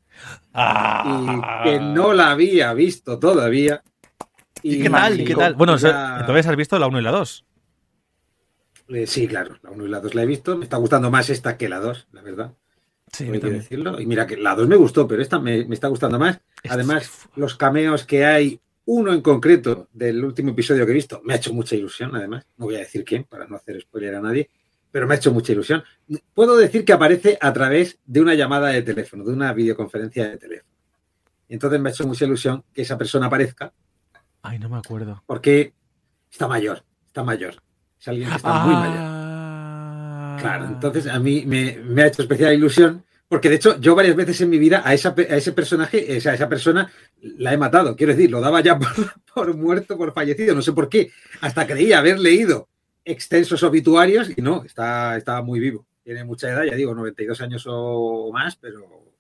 Ah. 0.55 1.63
Y 1.65 1.69
que 1.69 1.81
no 1.81 2.15
la 2.15 2.31
había 2.31 2.73
visto 2.73 3.19
todavía. 3.19 3.83
¿Y, 4.67 4.83
qué 4.83 4.89
tal? 4.89 5.25
¿Qué 5.25 5.35
tal? 5.35 5.55
Bueno, 5.57 5.75
entonces 5.75 6.47
has 6.47 6.57
visto 6.57 6.79
la 6.79 6.87
1 6.87 6.99
y 6.99 7.03
la 7.03 7.11
2. 7.11 7.45
Eh, 8.89 9.07
sí, 9.07 9.29
claro, 9.29 9.59
la 9.63 9.71
1 9.71 9.85
y 9.85 9.89
la 9.89 10.01
2 10.01 10.15
la 10.15 10.23
he 10.23 10.27
visto. 10.27 10.57
Me 10.57 10.65
está 10.65 10.79
gustando 10.79 11.11
más 11.11 11.29
esta 11.29 11.59
que 11.59 11.69
la 11.69 11.81
2, 11.81 12.09
la 12.13 12.23
verdad. 12.23 12.55
Sí, 13.13 13.25
hay 13.31 13.41
que 13.41 13.51
decirlo. 13.51 14.01
Y 14.01 14.07
mira 14.07 14.27
que 14.27 14.39
la 14.39 14.55
2 14.55 14.67
me 14.67 14.77
gustó, 14.77 15.07
pero 15.07 15.21
esta 15.21 15.39
me, 15.39 15.67
me 15.67 15.75
está 15.75 15.89
gustando 15.89 16.19
más. 16.19 16.41
Además, 16.67 17.29
los 17.37 17.57
cameos 17.57 18.05
que 18.05 18.25
hay 18.25 18.59
uno 18.87 19.13
en 19.13 19.21
concreto 19.21 19.89
del 19.93 20.25
último 20.25 20.53
episodio 20.53 20.87
que 20.87 20.93
he 20.93 20.95
visto 20.95 21.21
me 21.25 21.35
ha 21.35 21.37
hecho 21.37 21.53
mucha 21.53 21.77
ilusión, 21.77 22.17
además. 22.17 22.47
No 22.57 22.65
voy 22.65 22.77
a 22.77 22.79
decir 22.79 23.05
quién 23.05 23.25
para 23.25 23.47
no 23.47 23.57
hacer 23.57 23.79
spoiler 23.83 24.15
a 24.15 24.23
nadie, 24.23 24.49
pero 24.91 25.07
me 25.07 25.13
ha 25.13 25.19
hecho 25.19 25.31
mucha 25.31 25.53
ilusión. 25.53 25.85
Puedo 26.33 26.57
decir 26.57 26.87
que 26.87 26.95
aparece 26.95 27.37
a 27.39 27.53
través 27.53 27.99
de 28.07 28.23
una 28.23 28.33
llamada 28.33 28.69
de 28.69 28.81
teléfono, 28.81 29.25
de 29.25 29.33
una 29.35 29.53
videoconferencia 29.53 30.27
de 30.31 30.39
teléfono. 30.39 30.75
Entonces 31.51 31.79
me 31.81 31.91
ha 31.91 31.93
hecho 31.93 32.07
mucha 32.07 32.25
ilusión 32.25 32.65
que 32.73 32.81
esa 32.81 32.97
persona 32.97 33.27
aparezca. 33.27 33.75
Ay, 34.45 34.59
no 34.59 34.69
me 34.69 34.77
acuerdo. 34.77 35.23
Porque 35.25 35.73
está 36.31 36.47
mayor, 36.47 36.85
está 37.07 37.25
mayor. 37.25 37.63
Es 37.99 38.09
alguien 38.09 38.29
que 38.29 38.37
está 38.37 38.65
muy 38.67 38.75
mayor. 38.75 38.99
Ah. 39.01 40.37
Claro, 40.39 40.67
entonces 40.67 41.07
a 41.07 41.19
mí 41.19 41.45
me, 41.47 41.79
me, 41.83 42.03
ha 42.03 42.09
hecho 42.09 42.21
especial 42.21 42.53
ilusión, 42.53 43.03
porque 43.27 43.49
de 43.49 43.55
hecho 43.55 43.81
yo 43.81 43.95
varias 43.95 44.15
veces 44.15 44.39
en 44.43 44.51
mi 44.51 44.59
vida 44.59 44.83
a, 44.85 44.93
esa, 44.93 45.15
a 45.17 45.37
ese 45.37 45.53
personaje, 45.53 46.21
a 46.29 46.35
esa 46.35 46.47
persona, 46.47 46.93
la 47.23 47.55
he 47.55 47.57
matado. 47.57 47.97
Quiero 47.97 48.13
decir, 48.13 48.31
lo 48.31 48.43
daba 48.43 48.61
ya 48.61 48.79
por, 48.79 48.91
por 49.33 49.57
muerto, 49.57 49.97
por 49.97 50.13
fallecido, 50.13 50.55
no 50.55 50.61
sé 50.61 50.75
por 50.75 50.91
qué. 50.91 51.11
Hasta 51.41 51.67
creía 51.67 52.01
haber 52.01 52.21
leído 52.21 52.69
extensos 53.03 53.63
obituarios 53.63 54.31
y 54.37 54.43
no, 54.43 54.63
está, 54.63 55.17
estaba 55.17 55.41
muy 55.41 55.59
vivo. 55.59 55.87
Tiene 56.03 56.23
mucha 56.23 56.51
edad, 56.51 56.65
ya 56.65 56.75
digo, 56.75 56.95
92 56.95 57.41
años 57.41 57.65
o 57.67 58.31
más, 58.31 58.57
pero, 58.57 59.11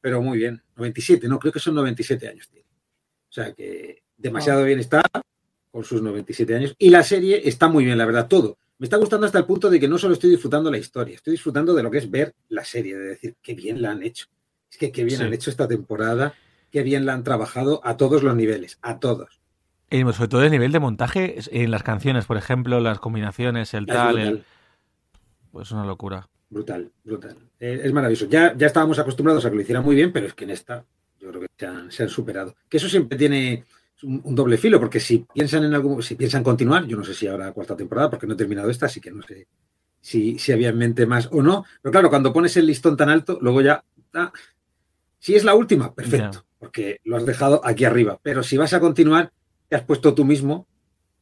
pero 0.00 0.20
muy 0.20 0.38
bien. 0.38 0.60
97, 0.74 1.28
no, 1.28 1.38
creo 1.38 1.52
que 1.52 1.60
son 1.60 1.76
97 1.76 2.26
años. 2.26 2.48
Tío. 2.48 2.62
O 2.62 3.32
sea 3.32 3.52
que 3.52 4.02
demasiado 4.18 4.64
bien 4.64 4.80
está 4.80 5.02
con 5.70 5.84
sus 5.84 6.02
97 6.02 6.54
años. 6.54 6.74
Y 6.78 6.90
la 6.90 7.02
serie 7.02 7.48
está 7.48 7.68
muy 7.68 7.84
bien, 7.84 7.96
la 7.96 8.06
verdad, 8.06 8.28
todo. 8.28 8.58
Me 8.78 8.84
está 8.84 8.96
gustando 8.96 9.26
hasta 9.26 9.38
el 9.38 9.44
punto 9.44 9.70
de 9.70 9.80
que 9.80 9.88
no 9.88 9.98
solo 9.98 10.14
estoy 10.14 10.30
disfrutando 10.30 10.70
la 10.70 10.78
historia, 10.78 11.16
estoy 11.16 11.32
disfrutando 11.32 11.74
de 11.74 11.82
lo 11.82 11.90
que 11.90 11.98
es 11.98 12.10
ver 12.10 12.34
la 12.48 12.64
serie, 12.64 12.96
de 12.96 13.08
decir, 13.08 13.36
qué 13.42 13.54
bien 13.54 13.82
la 13.82 13.90
han 13.90 14.02
hecho. 14.02 14.26
Es 14.70 14.76
que 14.76 14.92
qué 14.92 15.04
bien 15.04 15.18
sí. 15.18 15.24
han 15.24 15.32
hecho 15.32 15.50
esta 15.50 15.66
temporada, 15.66 16.34
qué 16.70 16.82
bien 16.82 17.06
la 17.06 17.14
han 17.14 17.24
trabajado 17.24 17.80
a 17.84 17.96
todos 17.96 18.22
los 18.22 18.36
niveles, 18.36 18.78
a 18.82 19.00
todos. 19.00 19.40
Y 19.90 20.02
sobre 20.02 20.28
todo 20.28 20.42
el 20.44 20.50
nivel 20.50 20.70
de 20.70 20.80
montaje 20.80 21.36
en 21.50 21.70
las 21.70 21.82
canciones, 21.82 22.26
por 22.26 22.36
ejemplo, 22.36 22.78
las 22.80 23.00
combinaciones, 23.00 23.72
el 23.72 23.86
tal, 23.86 24.18
el... 24.18 24.44
pues 25.50 25.72
una 25.72 25.84
locura. 25.84 26.28
Brutal, 26.50 26.90
brutal. 27.04 27.36
Eh, 27.58 27.80
es 27.84 27.92
maravilloso. 27.92 28.26
Ya, 28.28 28.54
ya 28.56 28.66
estábamos 28.66 28.98
acostumbrados 28.98 29.44
a 29.44 29.50
que 29.50 29.56
lo 29.56 29.62
hicieran 29.62 29.84
muy 29.84 29.96
bien, 29.96 30.12
pero 30.12 30.26
es 30.26 30.34
que 30.34 30.44
en 30.44 30.50
esta 30.50 30.84
yo 31.18 31.28
creo 31.30 31.40
que 31.40 31.48
se 31.56 31.66
han, 31.66 31.90
se 31.90 32.02
han 32.04 32.08
superado. 32.08 32.54
Que 32.68 32.76
eso 32.76 32.88
siempre 32.88 33.18
tiene 33.18 33.64
un, 34.02 34.20
un, 34.24 34.34
doble 34.34 34.58
filo, 34.58 34.78
porque 34.78 35.00
si 35.00 35.26
piensan 35.32 35.64
en 35.64 35.74
algo, 35.74 36.00
si 36.02 36.14
piensan 36.14 36.42
continuar, 36.42 36.86
yo 36.86 36.96
no 36.96 37.04
sé 37.04 37.14
si 37.14 37.26
habrá 37.26 37.52
cuarta 37.52 37.76
temporada, 37.76 38.10
porque 38.10 38.26
no 38.26 38.34
he 38.34 38.36
terminado 38.36 38.70
esta, 38.70 38.86
así 38.86 39.00
que 39.00 39.10
no 39.10 39.22
sé 39.22 39.46
si, 40.00 40.38
si 40.38 40.52
había 40.52 40.70
en 40.70 40.78
mente 40.78 41.06
más 41.06 41.28
o 41.32 41.42
no. 41.42 41.64
Pero 41.82 41.92
claro, 41.92 42.10
cuando 42.10 42.32
pones 42.32 42.56
el 42.56 42.66
listón 42.66 42.96
tan 42.96 43.08
alto, 43.08 43.38
luego 43.40 43.60
ya. 43.60 43.84
Ah, 44.14 44.32
si 45.18 45.34
es 45.34 45.44
la 45.44 45.54
última, 45.54 45.94
perfecto, 45.94 46.30
yeah. 46.30 46.44
porque 46.58 47.00
lo 47.04 47.16
has 47.16 47.26
dejado 47.26 47.60
aquí 47.64 47.84
arriba. 47.84 48.18
Pero 48.22 48.42
si 48.42 48.56
vas 48.56 48.72
a 48.72 48.80
continuar, 48.80 49.32
te 49.68 49.76
has 49.76 49.82
puesto 49.82 50.14
tú 50.14 50.24
mismo 50.24 50.66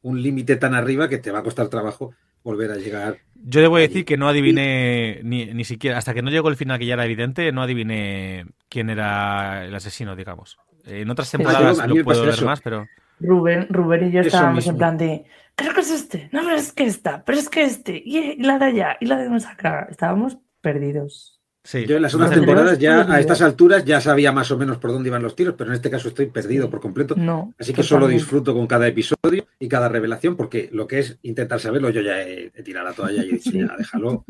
un 0.03 0.21
límite 0.21 0.55
tan 0.55 0.73
arriba 0.73 1.09
que 1.09 1.17
te 1.17 1.31
va 1.31 1.39
a 1.39 1.43
costar 1.43 1.67
trabajo 1.67 2.13
volver 2.43 2.71
a 2.71 2.77
llegar. 2.77 3.17
Yo 3.35 3.59
debo 3.59 3.75
allí. 3.75 3.87
decir 3.87 4.05
que 4.05 4.17
no 4.17 4.29
adiviné 4.29 5.19
ni, 5.23 5.47
ni, 5.47 5.65
siquiera, 5.65 5.97
hasta 5.97 6.13
que 6.13 6.21
no 6.21 6.29
llegó 6.29 6.49
el 6.49 6.55
final 6.55 6.79
que 6.79 6.85
ya 6.85 6.93
era 6.93 7.05
evidente, 7.05 7.51
no 7.51 7.61
adiviné 7.61 8.45
quién 8.69 8.89
era 8.89 9.65
el 9.65 9.75
asesino, 9.75 10.15
digamos. 10.15 10.57
En 10.87 11.09
otras 11.09 11.29
temporadas 11.29 11.87
lo 11.87 12.03
puedo 12.03 12.21
ver 12.23 12.33
eso. 12.33 12.45
más, 12.45 12.61
pero... 12.61 12.87
Rubén, 13.19 13.67
Rubén 13.69 14.07
y 14.07 14.11
yo 14.11 14.19
eso 14.21 14.27
estábamos 14.27 14.57
mismo. 14.57 14.71
en 14.71 14.77
plan 14.77 14.97
de, 14.97 15.25
creo 15.55 15.73
que 15.73 15.81
es 15.81 15.91
este, 15.91 16.29
no, 16.31 16.41
pero 16.43 16.55
es 16.55 16.71
que 16.71 16.85
esta, 16.85 17.23
pero 17.25 17.37
es 17.37 17.49
que 17.49 17.63
este, 17.63 18.01
y 18.05 18.41
la 18.43 18.59
de 18.59 18.65
allá, 18.65 18.97
y 18.99 19.07
la 19.07 19.17
de 19.17 19.29
más 19.29 19.45
acá. 19.45 19.87
Estábamos 19.89 20.37
perdidos. 20.61 21.33
Sí. 21.63 21.85
Yo 21.85 21.97
en 21.97 22.03
las 22.03 22.15
otras 22.15 22.31
temporadas 22.31 22.79
ya 22.79 23.11
a 23.11 23.19
estas 23.19 23.41
alturas 23.41 23.83
ya 23.83 23.99
sabía 23.99 24.31
más 24.31 24.49
o 24.51 24.57
menos 24.57 24.77
por 24.77 24.91
dónde 24.91 25.09
iban 25.09 25.21
los 25.21 25.35
tiros, 25.35 25.55
pero 25.57 25.69
en 25.71 25.75
este 25.75 25.89
caso 25.89 26.07
estoy 26.07 26.27
perdido 26.27 26.69
por 26.69 26.79
completo. 26.79 27.13
No, 27.17 27.53
Así 27.59 27.73
que 27.73 27.83
solo 27.83 28.07
disfruto 28.07 28.53
con 28.53 28.67
cada 28.67 28.87
episodio 28.87 29.45
y 29.59 29.67
cada 29.67 29.89
revelación, 29.89 30.37
porque 30.37 30.69
lo 30.71 30.87
que 30.87 30.99
es 30.99 31.17
intentar 31.23 31.59
saberlo, 31.59 31.89
yo 31.89 31.99
ya 31.99 32.21
he, 32.21 32.51
he 32.55 32.63
tirado 32.63 32.87
la 32.87 32.93
toalla 32.93 33.25
y 33.25 33.29
he 33.29 33.33
dicho, 33.33 33.51
ya, 33.51 33.75
déjalo, 33.77 34.23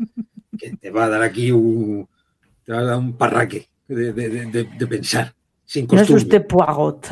que 0.58 0.76
te 0.78 0.90
va 0.90 1.04
a 1.04 1.08
dar 1.10 1.22
aquí 1.22 1.52
un, 1.52 2.08
te 2.64 2.72
va 2.72 2.80
a 2.80 2.84
dar 2.84 2.98
un 2.98 3.16
parraque 3.16 3.68
de, 3.86 4.12
de, 4.12 4.28
de, 4.46 4.64
de 4.64 4.86
pensar. 4.88 5.32
Sin 5.68 5.86
costumbre. 5.86 6.10
No 6.10 6.16
es 6.16 6.24
usted 6.24 6.46
Poirot. 6.46 7.08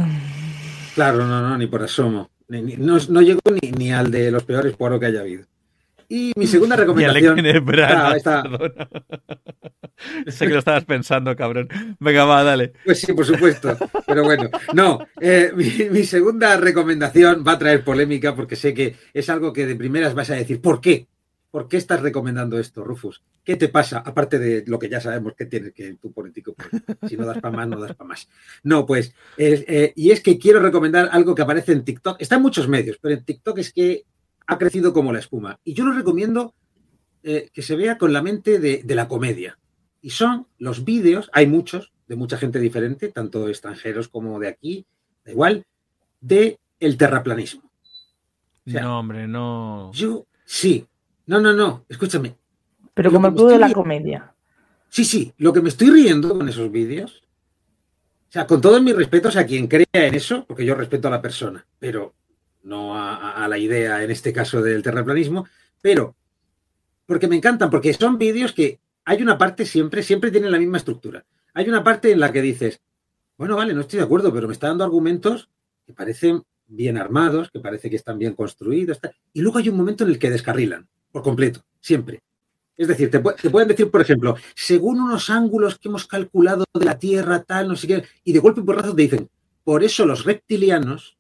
Claro, 0.95 1.27
no, 1.27 1.43
no, 1.43 1.59
ni 1.59 1.67
por 1.67 1.83
asomo. 1.83 2.31
Ni, 2.49 2.63
ni, 2.63 2.77
no, 2.77 2.97
no 3.11 3.21
llego 3.21 3.41
ni, 3.51 3.71
ni 3.73 3.93
al 3.93 4.11
de 4.11 4.31
los 4.31 4.45
peores 4.45 4.75
Poirot 4.75 4.99
que 4.99 5.07
haya 5.07 5.21
habido. 5.21 5.45
Y 6.09 6.33
mi 6.37 6.47
segunda 6.47 6.75
recomendación. 6.75 7.39
Está, 7.39 8.17
está... 8.17 8.43
sé 10.29 10.47
que 10.47 10.55
lo 10.55 10.61
estabas 10.61 10.87
pensando, 10.87 11.37
cabrón. 11.37 11.69
Venga, 12.01 12.25
va, 12.25 12.43
dale. 12.45 12.73
Pues 12.83 12.99
sí, 13.03 13.13
por 13.13 13.27
supuesto. 13.27 13.77
Pero 14.07 14.25
bueno, 14.25 14.49
no. 14.73 15.07
Eh, 15.21 15.53
mi, 15.55 15.91
mi, 15.91 16.05
segunda 16.05 16.57
recomendación 16.57 17.45
va 17.47 17.53
a 17.53 17.59
traer 17.59 17.85
polémica 17.85 18.35
porque 18.35 18.57
sé 18.57 18.73
que 18.73 18.97
es 19.13 19.29
algo 19.29 19.53
que 19.53 19.67
de 19.67 19.77
primeras 19.77 20.15
vas 20.15 20.31
a 20.31 20.35
decir, 20.35 20.63
¿por 20.63 20.81
qué? 20.81 21.09
¿Por 21.51 21.69
qué 21.69 21.77
estás 21.77 22.01
recomendando 22.01 22.59
esto, 22.59 22.83
Rufus? 22.83 23.23
¿Qué 23.47 23.55
te 23.55 23.69
pasa? 23.69 23.99
Aparte 23.99 24.41
de 24.41 24.65
lo 24.67 24.77
que 24.77 24.89
ya 24.89 25.01
sabemos 25.01 25.35
que 25.35 25.47
tienes 25.47 25.73
que 25.73 25.95
tu 25.95 26.13
político, 26.13 26.53
pues, 26.57 26.83
si 27.09 27.17
no 27.17 27.25
das 27.25 27.39
para 27.39 27.57
más, 27.57 27.69
no 27.69 27.79
das 27.79 27.95
para 27.95 28.09
más. 28.09 28.29
No, 28.65 28.85
pues, 28.85 29.15
eh, 29.37 29.65
eh, 29.69 29.93
y 29.95 30.11
es 30.11 30.21
que 30.21 30.37
quiero 30.37 30.59
recomendar 30.59 31.09
algo 31.13 31.33
que 31.33 31.43
aparece 31.43 31.71
en 31.71 31.85
TikTok. 31.85 32.21
Está 32.21 32.35
en 32.35 32.43
muchos 32.43 32.67
medios, 32.67 32.99
pero 33.01 33.15
en 33.15 33.25
TikTok 33.25 33.59
es 33.59 33.73
que 33.73 34.05
ha 34.49 34.59
crecido 34.59 34.93
como 34.93 35.13
la 35.13 35.21
espuma. 35.21 35.61
Y 35.63 35.75
yo 35.75 35.85
lo 35.85 35.93
recomiendo 35.93 36.57
eh, 37.23 37.49
que 37.53 37.63
se 37.63 37.77
vea 37.77 37.99
con 37.99 38.13
la 38.13 38.21
mente 38.21 38.59
de, 38.59 38.83
de, 38.83 38.95
la 38.97 39.07
comedia. 39.07 39.57
Y 40.03 40.11
son 40.11 40.49
los 40.59 40.85
vídeos, 40.85 41.31
hay 41.33 41.47
muchos, 41.47 41.93
de 42.09 42.17
mucha 42.17 42.39
gente 42.39 42.59
diferente, 42.59 43.11
tanto 43.11 43.49
extranjeros 43.49 44.09
como 44.09 44.41
de 44.41 44.49
aquí, 44.49 44.87
da 45.25 45.31
igual, 45.31 45.65
de 46.21 46.59
el 46.81 46.97
terraplanismo. 46.97 47.71
O 48.67 48.71
sea, 48.73 48.83
no, 48.83 48.99
hombre, 48.99 49.29
no. 49.29 49.93
Yo, 49.93 50.27
sí. 50.45 50.85
No, 51.27 51.41
no, 51.41 51.53
no, 51.53 51.85
escúchame. 51.89 52.35
Pero 52.97 53.13
como 53.13 53.27
el 53.27 53.35
club 53.35 53.51
de 53.51 53.59
la 53.59 53.73
comedia. 53.75 54.33
Sí, 54.89 55.05
sí, 55.05 55.35
lo 55.37 55.53
que 55.53 55.61
me 55.61 55.69
estoy 55.69 55.91
riendo 55.91 56.35
con 56.35 56.49
esos 56.49 56.73
vídeos, 56.73 57.25
o 58.31 58.33
sea, 58.33 58.47
con 58.47 58.63
todos 58.63 58.83
mis 58.83 58.97
respetos 58.97 59.37
a 59.37 59.45
quien 59.45 59.67
crea 59.67 59.87
en 59.93 60.15
eso, 60.15 60.47
porque 60.47 60.65
yo 60.65 60.75
respeto 60.75 61.09
a 61.09 61.11
la 61.11 61.21
persona, 61.21 61.67
pero 61.79 62.15
no 62.63 62.97
a, 62.97 63.45
a, 63.45 63.49
la 63.49 63.59
idea, 63.59 64.03
en 64.03 64.11
este 64.11 64.33
caso, 64.33 64.63
del 64.63 64.83
terraplanismo, 64.83 65.47
pero 65.83 66.17
porque 67.05 67.29
me 67.29 67.37
encantan, 67.37 67.69
porque 67.69 67.93
son 67.93 68.17
vídeos 68.17 68.55
que 68.55 68.81
hay 69.05 69.21
una 69.21 69.37
parte 69.37 69.67
siempre, 69.67 70.03
siempre 70.03 70.31
tienen 70.31 70.51
la 70.51 70.59
misma 70.59 70.79
estructura. 70.79 71.23
Hay 71.53 71.69
una 71.69 71.85
parte 71.85 72.11
en 72.11 72.21
la 72.21 72.33
que 72.33 72.41
dices, 72.41 72.81
bueno, 73.37 73.57
vale, 73.57 73.75
no 73.75 73.83
estoy 73.83 73.99
de 73.99 74.07
acuerdo, 74.07 74.33
pero 74.33 74.47
me 74.47 74.55
está 74.55 74.69
dando 74.69 74.85
argumentos 74.85 75.51
que 75.85 75.93
parecen 75.93 76.45
bien 76.67 76.97
armados, 76.97 77.51
que 77.51 77.61
parece 77.61 77.91
que 77.91 77.97
están 77.97 78.19
bien 78.19 78.33
construidos, 78.33 78.99
y 79.35 79.43
luego 79.43 79.59
hay 79.59 79.69
un 79.69 79.77
momento 79.77 80.05
en 80.05 80.11
el 80.11 80.19
que 80.19 80.31
descarrilan 80.31 80.89
por 81.13 81.23
completo, 81.23 81.63
siempre. 81.79 82.23
Es 82.77 82.89
decir, 82.89 83.11
te, 83.11 83.21
pueden 83.21 83.69
decir, 83.69 83.91
por 83.91 84.01
ejemplo, 84.01 84.37
según 84.55 85.01
unos 85.01 85.31
ángulos 85.31 85.79
que 85.79 85.89
hemos 85.89 86.07
calculado 86.07 86.65
de 86.75 86.85
la 86.85 86.99
Tierra, 86.99 87.43
tal, 87.43 87.69
no 87.69 87.77
sé 87.77 87.87
qué, 87.87 88.05
y 88.25 88.33
de 88.33 88.39
golpe 88.39 88.61
y 88.61 88.65
porrazo 88.65 88.95
te 88.95 89.03
dicen, 89.03 89.29
por 89.65 89.83
eso 89.83 90.05
los 90.05 90.25
reptilianos 90.25 91.17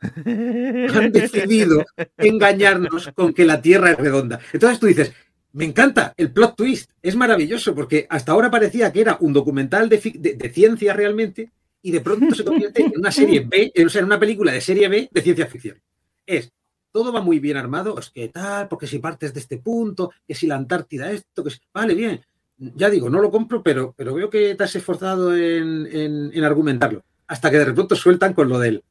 han 0.00 1.12
decidido 1.12 1.84
engañarnos 2.16 3.10
con 3.14 3.34
que 3.34 3.44
la 3.44 3.60
Tierra 3.60 3.92
es 3.92 3.98
redonda. 3.98 4.40
Entonces 4.52 4.80
tú 4.80 4.86
dices, 4.86 5.12
me 5.52 5.66
encanta 5.66 6.14
el 6.16 6.32
plot 6.32 6.56
twist, 6.56 6.90
es 7.02 7.14
maravilloso, 7.14 7.74
porque 7.74 8.06
hasta 8.08 8.32
ahora 8.32 8.50
parecía 8.50 8.92
que 8.92 9.02
era 9.02 9.18
un 9.20 9.32
documental 9.32 9.88
de 9.88 10.50
ciencia 10.52 10.94
realmente, 10.94 11.52
y 11.82 11.90
de 11.90 12.00
pronto 12.00 12.34
se 12.34 12.44
convierte 12.44 12.82
en 12.82 12.92
una 12.96 13.10
serie 13.10 13.40
B, 13.40 13.72
o 13.84 13.88
sea, 13.88 14.00
en 14.00 14.06
una 14.06 14.20
película 14.20 14.52
de 14.52 14.60
serie 14.60 14.88
B 14.88 15.08
de 15.10 15.20
ciencia 15.20 15.46
ficción. 15.46 15.78
Es, 16.24 16.50
todo 16.92 17.12
va 17.12 17.22
muy 17.22 17.38
bien 17.38 17.56
armado, 17.56 17.98
es 17.98 18.10
que 18.10 18.28
tal, 18.28 18.68
porque 18.68 18.86
si 18.86 18.98
partes 18.98 19.34
de 19.34 19.40
este 19.40 19.58
punto, 19.58 20.12
que 20.26 20.34
si 20.34 20.46
la 20.46 20.56
Antártida 20.56 21.10
esto, 21.10 21.42
que 21.42 21.50
si, 21.50 21.58
vale, 21.72 21.94
bien, 21.94 22.20
ya 22.58 22.90
digo, 22.90 23.10
no 23.10 23.20
lo 23.20 23.30
compro, 23.30 23.62
pero, 23.62 23.94
pero 23.96 24.14
veo 24.14 24.30
que 24.30 24.54
te 24.54 24.64
has 24.64 24.76
esforzado 24.76 25.36
en, 25.36 25.86
en, 25.90 26.30
en 26.32 26.44
argumentarlo, 26.44 27.02
hasta 27.26 27.50
que 27.50 27.58
de 27.58 27.64
repente 27.64 27.96
sueltan 27.96 28.34
con 28.34 28.48
lo 28.48 28.58
del, 28.58 28.84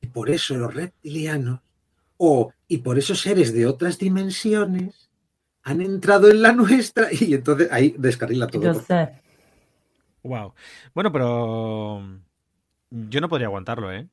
y 0.00 0.08
por 0.08 0.28
eso 0.28 0.56
los 0.56 0.74
reptilianos, 0.74 1.60
o, 2.18 2.52
y 2.68 2.78
por 2.78 2.98
eso 2.98 3.14
seres 3.14 3.52
de 3.52 3.66
otras 3.66 3.98
dimensiones, 3.98 5.08
han 5.62 5.80
entrado 5.80 6.30
en 6.30 6.42
la 6.42 6.52
nuestra, 6.52 7.08
y 7.12 7.34
entonces 7.34 7.68
ahí 7.70 7.94
descarrila 7.96 8.46
todo. 8.46 8.62
Yo 8.62 8.74
sé. 8.74 9.20
Wow. 10.22 10.54
Bueno, 10.94 11.12
pero 11.12 12.02
yo 12.90 13.20
no 13.20 13.28
podría 13.28 13.46
aguantarlo, 13.46 13.92
¿eh? 13.92 14.08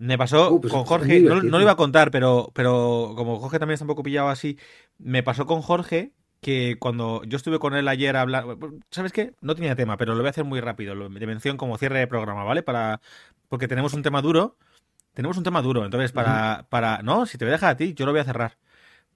Me 0.00 0.16
pasó 0.16 0.50
uh, 0.50 0.60
pues 0.62 0.72
con 0.72 0.84
Jorge, 0.84 1.20
no, 1.20 1.42
no, 1.42 1.58
lo 1.58 1.60
iba 1.60 1.72
a 1.72 1.76
contar, 1.76 2.10
pero, 2.10 2.50
pero 2.54 3.12
como 3.16 3.38
Jorge 3.38 3.58
también 3.58 3.74
está 3.74 3.84
un 3.84 3.88
poco 3.88 4.02
pillado 4.02 4.30
así, 4.30 4.58
me 4.96 5.22
pasó 5.22 5.44
con 5.44 5.60
Jorge 5.60 6.14
que 6.40 6.76
cuando 6.78 7.22
yo 7.24 7.36
estuve 7.36 7.58
con 7.58 7.74
él 7.76 7.86
ayer 7.86 8.16
hablando, 8.16 8.58
¿sabes 8.90 9.12
qué? 9.12 9.34
No 9.42 9.54
tenía 9.54 9.76
tema, 9.76 9.98
pero 9.98 10.14
lo 10.14 10.20
voy 10.20 10.28
a 10.28 10.30
hacer 10.30 10.44
muy 10.44 10.58
rápido, 10.62 10.94
de 10.96 11.26
mención 11.26 11.58
como 11.58 11.76
cierre 11.76 11.98
de 11.98 12.06
programa, 12.06 12.44
¿vale? 12.44 12.62
Para 12.62 13.02
porque 13.50 13.68
tenemos 13.68 13.92
un 13.92 14.02
tema 14.02 14.22
duro, 14.22 14.56
tenemos 15.12 15.36
un 15.36 15.44
tema 15.44 15.60
duro, 15.60 15.84
entonces 15.84 16.12
para, 16.12 16.66
para, 16.70 17.02
no, 17.02 17.26
si 17.26 17.36
te 17.36 17.44
voy 17.44 17.50
a 17.50 17.56
dejar 17.56 17.72
a 17.72 17.76
ti, 17.76 17.92
yo 17.92 18.06
lo 18.06 18.12
voy 18.12 18.22
a 18.22 18.24
cerrar, 18.24 18.56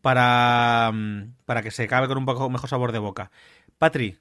para, 0.03 0.93
para 1.47 1.63
que 1.63 1.71
se 1.71 1.85
acabe 1.85 2.09
con 2.09 2.19
un 2.19 2.27
poco 2.27 2.51
mejor 2.51 2.69
sabor 2.69 2.93
de 2.93 2.99
boca. 2.99 3.31
Patri, 3.79 4.19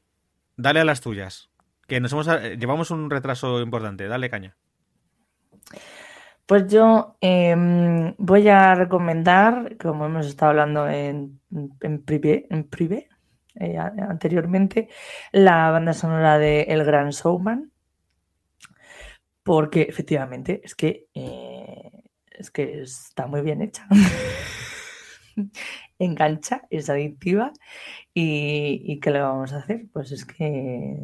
dale 0.56 0.80
a 0.80 0.86
las 0.86 1.02
tuyas, 1.02 1.50
que 1.88 2.00
nos 2.00 2.14
hemos, 2.14 2.28
llevamos 2.58 2.90
un 2.90 3.10
retraso 3.10 3.60
importante, 3.60 4.08
dale 4.08 4.30
caña. 4.30 4.56
Pues 6.46 6.68
yo 6.68 7.18
eh, 7.22 7.56
voy 8.18 8.48
a 8.50 8.76
recomendar, 8.76 9.78
como 9.78 10.06
hemos 10.06 10.28
estado 10.28 10.52
hablando 10.52 10.88
en, 10.90 11.40
en 11.82 12.04
privé, 12.04 12.48
en 12.50 12.66
privé 12.66 13.08
eh, 13.56 13.78
anteriormente, 13.78 14.90
la 15.32 15.72
banda 15.72 15.94
sonora 15.94 16.38
de 16.38 16.64
El 16.64 16.84
Gran 16.84 17.12
Showman, 17.12 17.72
porque 19.44 19.84
efectivamente 19.84 20.62
es 20.64 20.76
que, 20.76 21.08
eh, 21.14 21.92
es 22.32 22.52
que 22.52 22.82
está 22.82 23.28
muy 23.28 23.42
bien 23.42 23.62
hecha. 23.62 23.88
engancha, 26.00 26.64
es 26.70 26.90
adictiva. 26.90 27.54
Y, 28.14 29.00
¿qué 29.00 29.12
le 29.12 29.22
vamos 29.22 29.54
a 29.54 29.58
hacer? 29.58 29.86
Pues 29.92 30.12
es 30.12 30.26
que 30.26 30.98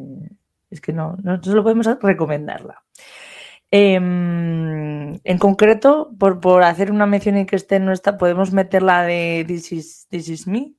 es 0.70 0.82
que 0.82 0.94
no, 0.94 1.18
no 1.24 1.42
solo 1.42 1.64
podemos 1.64 1.88
recomendarla. 2.02 2.84
Eh, 3.72 3.96
en 5.24 5.38
concreto, 5.38 6.12
por, 6.18 6.40
por, 6.40 6.64
hacer 6.64 6.92
una 6.92 7.06
mención 7.06 7.38
en 7.38 7.46
que 7.46 7.56
esté 7.56 7.80
no 7.80 7.92
está, 7.92 8.18
podemos 8.18 8.52
meter 8.52 8.82
la 8.82 9.04
de 9.04 9.46
This 9.48 9.72
is, 9.72 10.08
This 10.10 10.30
is 10.30 10.48
Me, 10.48 10.74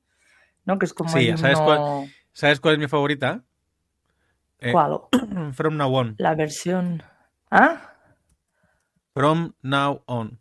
¿no? 0.65 0.77
Que 0.77 0.85
es 0.85 0.93
como. 0.93 1.09
Sí, 1.09 1.31
¿sabes, 1.37 1.59
cuál, 1.59 2.11
¿sabes 2.33 2.59
cuál 2.59 2.73
es 2.73 2.79
mi 2.79 2.87
favorita? 2.87 3.43
Eh, 4.59 4.71
¿Cuál? 4.71 4.99
From 5.53 5.77
Now 5.77 5.95
On. 5.95 6.15
La 6.17 6.35
versión. 6.35 7.01
¿Ah? 7.49 7.93
From 9.13 9.53
Now 9.61 10.03
On. 10.05 10.40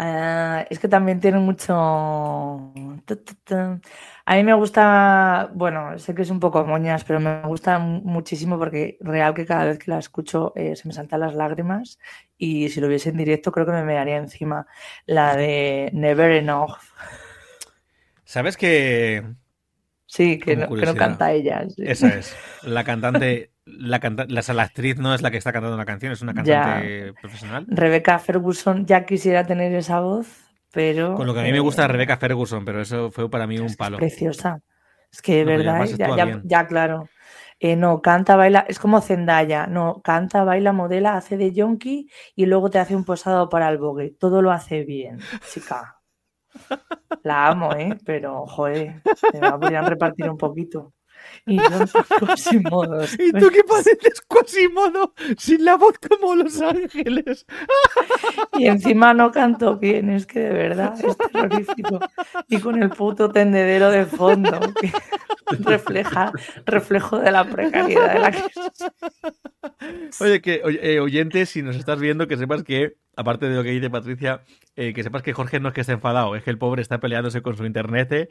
Uh, 0.00 0.64
es 0.70 0.78
que 0.78 0.88
también 0.88 1.20
tiene 1.20 1.38
mucho. 1.38 1.74
A 1.76 2.72
mí 4.34 4.44
me 4.44 4.54
gusta, 4.54 5.50
bueno, 5.52 5.98
sé 5.98 6.14
que 6.14 6.22
es 6.22 6.30
un 6.30 6.40
poco 6.40 6.64
moñas, 6.64 7.04
pero 7.04 7.20
me 7.20 7.42
gusta 7.42 7.78
muchísimo 7.78 8.58
porque 8.58 8.96
real 9.00 9.34
que 9.34 9.44
cada 9.44 9.66
vez 9.66 9.78
que 9.78 9.90
la 9.90 9.98
escucho 9.98 10.54
eh, 10.56 10.74
se 10.74 10.88
me 10.88 10.94
saltan 10.94 11.20
las 11.20 11.34
lágrimas 11.34 11.98
y 12.38 12.70
si 12.70 12.80
lo 12.80 12.88
viese 12.88 13.10
en 13.10 13.18
directo 13.18 13.52
creo 13.52 13.66
que 13.66 13.72
me 13.72 13.92
daría 13.92 14.16
encima 14.16 14.66
la 15.04 15.36
de 15.36 15.90
Never 15.92 16.30
Enough. 16.30 16.78
¿Sabes 18.24 18.56
que 18.56 19.22
Sí, 20.06 20.38
que 20.38 20.56
no, 20.56 20.74
que 20.74 20.86
no, 20.86 20.94
canta 20.96 21.30
ella. 21.30 21.66
Sí. 21.68 21.82
Esa 21.86 22.08
es. 22.08 22.34
La 22.64 22.82
cantante, 22.82 23.49
la, 23.78 24.00
la, 24.28 24.54
la, 24.54 24.62
actriz 24.62 24.98
no 24.98 25.14
es 25.14 25.22
la 25.22 25.30
que 25.30 25.36
está 25.36 25.52
cantando 25.52 25.76
la 25.76 25.84
canción, 25.84 26.12
es 26.12 26.22
una 26.22 26.34
cantante 26.34 27.06
ya. 27.06 27.12
profesional. 27.20 27.66
Rebecca 27.68 28.18
Ferguson 28.18 28.86
ya 28.86 29.04
quisiera 29.04 29.46
tener 29.46 29.74
esa 29.74 30.00
voz, 30.00 30.26
pero. 30.72 31.14
Con 31.14 31.26
lo 31.26 31.34
que 31.34 31.40
a 31.40 31.44
mí 31.44 31.52
me 31.52 31.60
gusta 31.60 31.86
Rebecca 31.88 32.16
Ferguson, 32.16 32.64
pero 32.64 32.80
eso 32.80 33.10
fue 33.10 33.30
para 33.30 33.46
mí 33.46 33.58
un 33.58 33.74
palo. 33.74 33.96
Es 33.96 34.00
preciosa. 34.00 34.60
Es 35.12 35.22
que 35.22 35.44
de 35.44 35.44
no, 35.44 35.50
verdad, 35.50 35.84
ya, 35.96 36.16
ya, 36.16 36.40
ya, 36.44 36.66
claro. 36.66 37.08
Eh, 37.58 37.76
no, 37.76 38.00
canta, 38.00 38.36
baila, 38.36 38.64
es 38.68 38.78
como 38.78 39.02
Zendaya, 39.02 39.66
no, 39.66 40.00
canta, 40.02 40.44
baila, 40.44 40.72
modela, 40.72 41.16
hace 41.16 41.36
de 41.36 41.52
yonki 41.52 42.08
y 42.34 42.46
luego 42.46 42.70
te 42.70 42.78
hace 42.78 42.96
un 42.96 43.04
posado 43.04 43.50
para 43.50 43.68
el 43.68 43.76
bogue. 43.76 44.16
Todo 44.18 44.40
lo 44.40 44.50
hace 44.50 44.84
bien, 44.84 45.18
chica. 45.52 46.00
La 47.22 47.48
amo, 47.48 47.74
¿eh? 47.74 47.98
Pero, 48.04 48.46
joder, 48.46 49.02
me 49.32 49.40
la 49.40 49.58
podrían 49.58 49.86
repartir 49.86 50.28
un 50.30 50.38
poquito. 50.38 50.94
Y 51.46 51.56
yo 51.56 51.64
Quasimodo. 52.20 53.04
¿Y 53.18 53.32
tú 53.32 53.48
qué 53.50 53.62
pareces 53.64 54.20
Quasimodo 54.26 55.14
sin 55.38 55.64
la 55.64 55.76
voz 55.76 55.94
como 55.98 56.34
Los 56.34 56.60
Ángeles? 56.60 57.46
Y 58.58 58.66
encima 58.66 59.14
no 59.14 59.30
canto 59.30 59.76
bien, 59.76 60.10
es 60.10 60.26
que 60.26 60.40
de 60.40 60.50
verdad 60.50 60.94
es 61.02 61.16
terrorífico. 61.16 62.00
Y 62.48 62.58
con 62.58 62.82
el 62.82 62.90
puto 62.90 63.30
tendedero 63.30 63.90
de 63.90 64.04
fondo 64.04 64.60
que 64.80 64.92
refleja 65.60 66.32
reflejo 66.66 67.18
de 67.18 67.30
la 67.30 67.44
precariedad 67.44 68.12
de 68.12 68.18
la 68.18 68.30
crisis. 68.30 70.20
Oye, 70.20 70.40
que 70.40 70.62
eh, 70.64 71.00
oyentes, 71.00 71.48
si 71.50 71.62
nos 71.62 71.76
estás 71.76 71.98
viendo, 72.00 72.26
que 72.28 72.36
sepas 72.36 72.62
que, 72.62 72.96
aparte 73.16 73.48
de 73.48 73.56
lo 73.56 73.62
que 73.62 73.70
dice 73.70 73.90
Patricia, 73.90 74.42
eh, 74.76 74.92
que 74.92 75.02
sepas 75.02 75.22
que 75.22 75.32
Jorge 75.32 75.60
no 75.60 75.68
es 75.68 75.74
que 75.74 75.80
esté 75.82 75.92
enfadado, 75.92 76.36
es 76.36 76.42
que 76.42 76.50
el 76.50 76.58
pobre 76.58 76.82
está 76.82 76.98
peleándose 77.00 77.42
con 77.42 77.56
su 77.56 77.64
internet. 77.64 78.30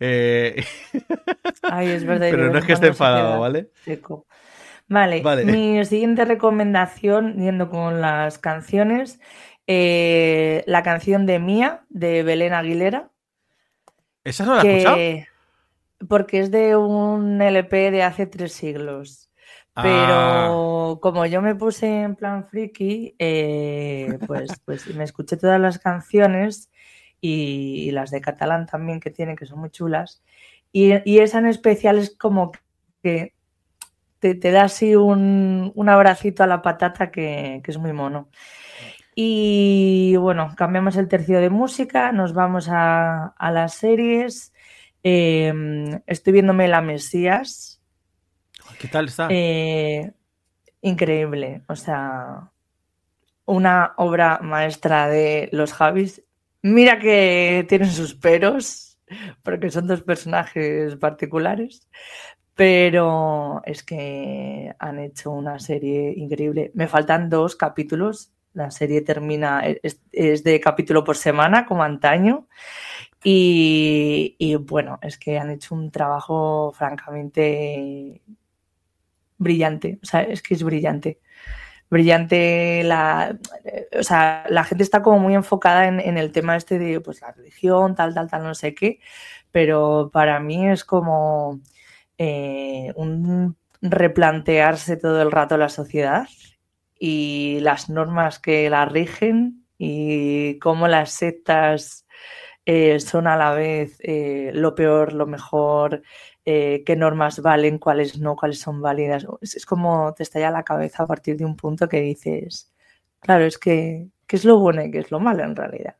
Eh... 0.00 0.64
Ay, 1.62 1.88
es 1.88 2.04
verdad. 2.04 2.28
Pero 2.30 2.50
no 2.50 2.58
es 2.58 2.64
que 2.64 2.72
esté 2.72 2.88
enfadado, 2.88 3.40
¿vale? 3.40 3.70
Seco. 3.84 4.26
Vale, 4.88 5.20
vale, 5.20 5.44
mi 5.44 5.84
siguiente 5.84 6.24
recomendación, 6.24 7.38
yendo 7.38 7.68
con 7.70 8.00
las 8.00 8.38
canciones, 8.38 9.18
eh, 9.66 10.62
la 10.66 10.84
canción 10.84 11.26
de 11.26 11.40
Mía, 11.40 11.84
de 11.88 12.22
Belén 12.22 12.52
Aguilera. 12.52 13.10
¿Esa 14.22 14.44
no 14.44 14.54
la 14.54 14.62
he 14.62 14.78
escuchado? 14.78 14.96
Porque 16.08 16.38
es 16.38 16.52
de 16.52 16.76
un 16.76 17.42
LP 17.42 17.90
de 17.90 18.04
hace 18.04 18.26
tres 18.26 18.52
siglos. 18.52 19.26
Pero 19.74 20.92
ah. 20.92 20.98
como 21.02 21.26
yo 21.26 21.42
me 21.42 21.54
puse 21.54 22.02
en 22.02 22.14
plan 22.16 22.46
friki, 22.46 23.14
eh, 23.18 24.18
pues, 24.26 24.50
pues 24.64 24.94
me 24.94 25.04
escuché 25.04 25.36
todas 25.36 25.60
las 25.60 25.78
canciones 25.78 26.70
y, 27.20 27.88
y, 27.88 27.90
las 27.90 28.10
de 28.10 28.20
catalán 28.20 28.66
también 28.66 29.00
que 29.00 29.10
tiene, 29.10 29.36
que 29.36 29.46
son 29.46 29.60
muy 29.60 29.70
chulas. 29.70 30.22
Y, 30.72 30.92
y 31.08 31.20
esa 31.20 31.38
en 31.38 31.46
especial 31.46 31.98
es 31.98 32.16
como 32.16 32.52
que 33.02 33.34
te, 34.18 34.34
te 34.34 34.50
da 34.50 34.64
así 34.64 34.94
un, 34.96 35.72
un, 35.74 35.88
abracito 35.88 36.42
a 36.42 36.46
la 36.46 36.62
patata 36.62 37.10
que, 37.10 37.60
que, 37.64 37.70
es 37.70 37.78
muy 37.78 37.92
mono. 37.92 38.28
Y 39.14 40.16
bueno, 40.16 40.54
cambiamos 40.56 40.96
el 40.96 41.08
tercio 41.08 41.40
de 41.40 41.50
música, 41.50 42.12
nos 42.12 42.34
vamos 42.34 42.68
a, 42.68 43.28
a 43.28 43.50
las 43.50 43.74
series. 43.74 44.52
Eh, 45.02 45.52
estoy 46.06 46.34
viéndome 46.34 46.68
La 46.68 46.82
Mesías, 46.82 47.76
¿Qué 48.78 48.88
tal 48.88 49.06
está? 49.06 49.28
Eh, 49.30 50.12
increíble. 50.82 51.62
O 51.68 51.76
sea, 51.76 52.50
una 53.44 53.94
obra 53.96 54.40
maestra 54.42 55.08
de 55.08 55.48
los 55.52 55.72
Javis. 55.72 56.22
Mira 56.62 56.98
que 56.98 57.64
tienen 57.68 57.90
sus 57.90 58.14
peros, 58.14 58.98
porque 59.42 59.70
son 59.70 59.86
dos 59.86 60.02
personajes 60.02 60.96
particulares, 60.96 61.88
pero 62.54 63.62
es 63.64 63.82
que 63.82 64.74
han 64.78 64.98
hecho 64.98 65.30
una 65.30 65.58
serie 65.58 66.14
increíble. 66.16 66.70
Me 66.74 66.88
faltan 66.88 67.28
dos 67.30 67.56
capítulos. 67.56 68.32
La 68.54 68.70
serie 68.70 69.02
termina, 69.02 69.62
es, 69.82 70.00
de 70.44 70.60
capítulo 70.60 71.04
por 71.04 71.16
semana, 71.16 71.66
como 71.66 71.82
antaño. 71.82 72.48
Y, 73.22 74.36
y, 74.38 74.54
bueno, 74.56 74.98
es 75.02 75.18
que 75.18 75.38
han 75.38 75.50
hecho 75.50 75.74
un 75.74 75.90
trabajo 75.90 76.72
francamente 76.74 78.22
brillante, 79.38 79.98
o 80.02 80.06
sea, 80.06 80.22
es 80.22 80.42
que 80.42 80.54
es 80.54 80.62
brillante. 80.62 81.20
Brillante 81.88 82.82
la. 82.84 83.38
O 83.98 84.02
sea, 84.02 84.44
la 84.48 84.64
gente 84.64 84.82
está 84.82 85.02
como 85.02 85.18
muy 85.20 85.34
enfocada 85.34 85.86
en, 85.86 86.00
en, 86.00 86.18
el 86.18 86.32
tema 86.32 86.56
este 86.56 86.78
de 86.78 87.00
pues 87.00 87.20
la 87.20 87.32
religión, 87.32 87.94
tal, 87.94 88.14
tal, 88.14 88.28
tal, 88.28 88.42
no 88.42 88.54
sé 88.54 88.74
qué. 88.74 89.00
Pero 89.52 90.10
para 90.12 90.40
mí 90.40 90.68
es 90.68 90.84
como 90.84 91.60
eh, 92.18 92.92
un 92.96 93.56
replantearse 93.82 94.96
todo 94.96 95.22
el 95.22 95.30
rato 95.30 95.56
la 95.56 95.68
sociedad 95.68 96.26
y 96.98 97.58
las 97.60 97.90
normas 97.90 98.38
que 98.38 98.70
la 98.70 98.86
rigen 98.86 99.66
y 99.78 100.58
cómo 100.58 100.88
las 100.88 101.12
sectas 101.12 102.05
eh, 102.66 102.98
son 102.98 103.28
a 103.28 103.36
la 103.36 103.54
vez 103.54 103.96
eh, 104.02 104.50
lo 104.52 104.74
peor, 104.74 105.12
lo 105.12 105.26
mejor, 105.26 106.02
eh, 106.44 106.82
qué 106.84 106.96
normas 106.96 107.40
valen, 107.40 107.78
cuáles 107.78 108.18
no, 108.18 108.34
cuáles 108.34 108.58
son 108.58 108.82
válidas. 108.82 109.24
Es, 109.40 109.64
como 109.64 110.12
te 110.14 110.24
estalla 110.24 110.50
la 110.50 110.64
cabeza 110.64 111.04
a 111.04 111.06
partir 111.06 111.36
de 111.36 111.44
un 111.44 111.56
punto 111.56 111.88
que 111.88 112.00
dices, 112.00 112.74
claro, 113.20 113.44
es 113.44 113.58
que 113.58 114.08
qué 114.26 114.36
es 114.36 114.44
lo 114.44 114.58
bueno 114.58 114.82
y 114.84 114.90
qué 114.90 114.98
es 114.98 115.12
lo 115.12 115.20
malo 115.20 115.44
en 115.44 115.54
realidad. 115.54 115.96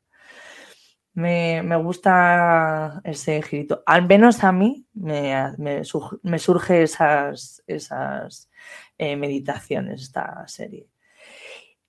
Me, 1.15 1.63
me 1.63 1.77
gusta 1.77 3.01
ese 3.05 3.41
girito. 3.43 3.83
Al 3.87 4.07
menos 4.07 4.45
a 4.45 4.53
mí 4.53 4.87
me, 4.95 5.53
me, 5.59 5.85
surge 5.85 6.83
esas, 6.83 7.63
esas 7.67 8.51
meditaciones, 8.99 10.03
esta 10.03 10.47
serie. 10.49 10.89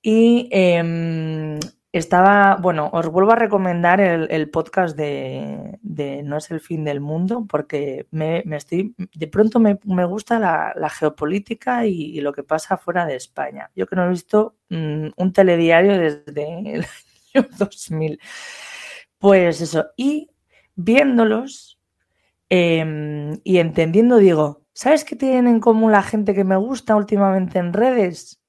Y 0.02 0.50
eh, 0.52 1.60
estaba, 1.98 2.56
bueno, 2.58 2.90
os 2.94 3.08
vuelvo 3.08 3.32
a 3.32 3.36
recomendar 3.36 4.00
el, 4.02 4.50
podcast 4.50 4.98
de, 4.98 5.80
No 6.24 6.38
es 6.38 6.52
el 6.52 6.60
fin 6.62 6.84
del 6.84 7.02
mundo, 7.02 7.46
porque 7.48 8.08
me, 8.12 8.44
me 8.46 8.58
estoy, 8.58 8.96
de 8.98 9.28
pronto 9.28 9.60
me, 9.60 9.80
me 9.86 10.06
gusta 10.06 10.40
la, 10.40 10.90
geopolítica 10.90 11.86
y, 11.86 12.20
lo 12.22 12.34
que 12.34 12.44
pasa 12.44 12.78
fuera 12.78 13.06
de 13.06 13.16
España. 13.16 13.72
Yo 13.76 13.88
que 13.88 13.96
no 13.96 14.06
he 14.06 14.10
visto 14.10 14.56
mmm, 14.70 15.10
un 15.16 15.34
telediario 15.34 15.98
desde 15.98 16.76
el 16.76 16.86
año 17.36 17.48
2000. 17.58 18.20
Pues 19.18 19.62
eso, 19.62 19.88
y 19.98 20.30
viéndolos 20.76 21.80
eh, 22.50 23.34
y 23.44 23.58
entendiendo, 23.58 24.18
digo, 24.18 24.66
¿sabes 24.74 25.04
qué 25.04 25.16
tienen 25.16 25.48
en 25.48 25.60
común 25.60 25.92
la 25.92 26.04
gente 26.04 26.34
que 26.34 26.44
me 26.44 26.58
gusta 26.58 26.96
últimamente 26.96 27.60
en 27.60 27.74
redes? 27.74 28.42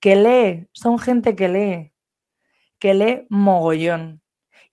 Que 0.00 0.16
lee, 0.16 0.68
son 0.72 0.98
gente 0.98 1.36
que 1.36 1.48
lee 1.48 1.92
que 2.78 2.94
lee 2.94 3.26
mogollón. 3.28 4.22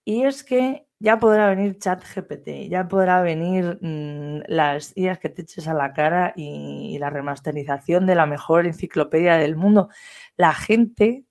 Y 0.04 0.24
es 0.24 0.44
que 0.44 0.86
ya 0.98 1.18
podrá 1.18 1.50
venir 1.50 1.78
chat 1.78 2.02
GPT, 2.02 2.68
ya 2.70 2.88
podrá 2.88 3.20
venir 3.22 3.78
mmm, 3.82 4.40
las 4.48 4.96
ideas 4.96 5.18
que 5.18 5.28
te 5.28 5.42
eches 5.42 5.68
a 5.68 5.74
la 5.74 5.92
cara 5.92 6.32
y, 6.36 6.98
la 6.98 7.10
remasterización 7.10 8.06
de 8.06 8.14
la 8.14 8.26
mejor 8.26 8.66
enciclopedia 8.66 9.36
del 9.36 9.56
mundo. 9.56 9.90
La 10.36 10.54
gente 10.54 11.24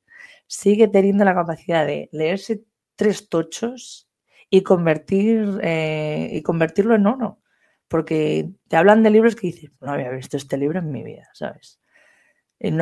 sigue 0.47 0.87
teniendo 0.87 1.25
la 1.25 1.33
capacidad 1.35 1.85
de 1.85 2.09
leerse 2.11 2.63
tres 2.95 3.29
tochos 3.29 4.09
y 4.49 4.61
convertir 4.63 5.59
eh, 5.63 6.29
y 6.33 6.41
convertirlo 6.43 6.95
en 6.95 7.07
oro. 7.07 7.41
Porque 7.87 8.51
te 8.67 8.77
hablan 8.77 9.03
de 9.03 9.11
libros 9.11 9.35
que 9.35 9.47
dices, 9.47 9.71
no 9.81 9.91
había 9.91 10.09
visto 10.09 10.37
este 10.37 10.57
libro 10.57 10.79
en 10.79 10.91
mi 10.91 11.03
vida, 11.03 11.29
¿sabes? 11.33 11.79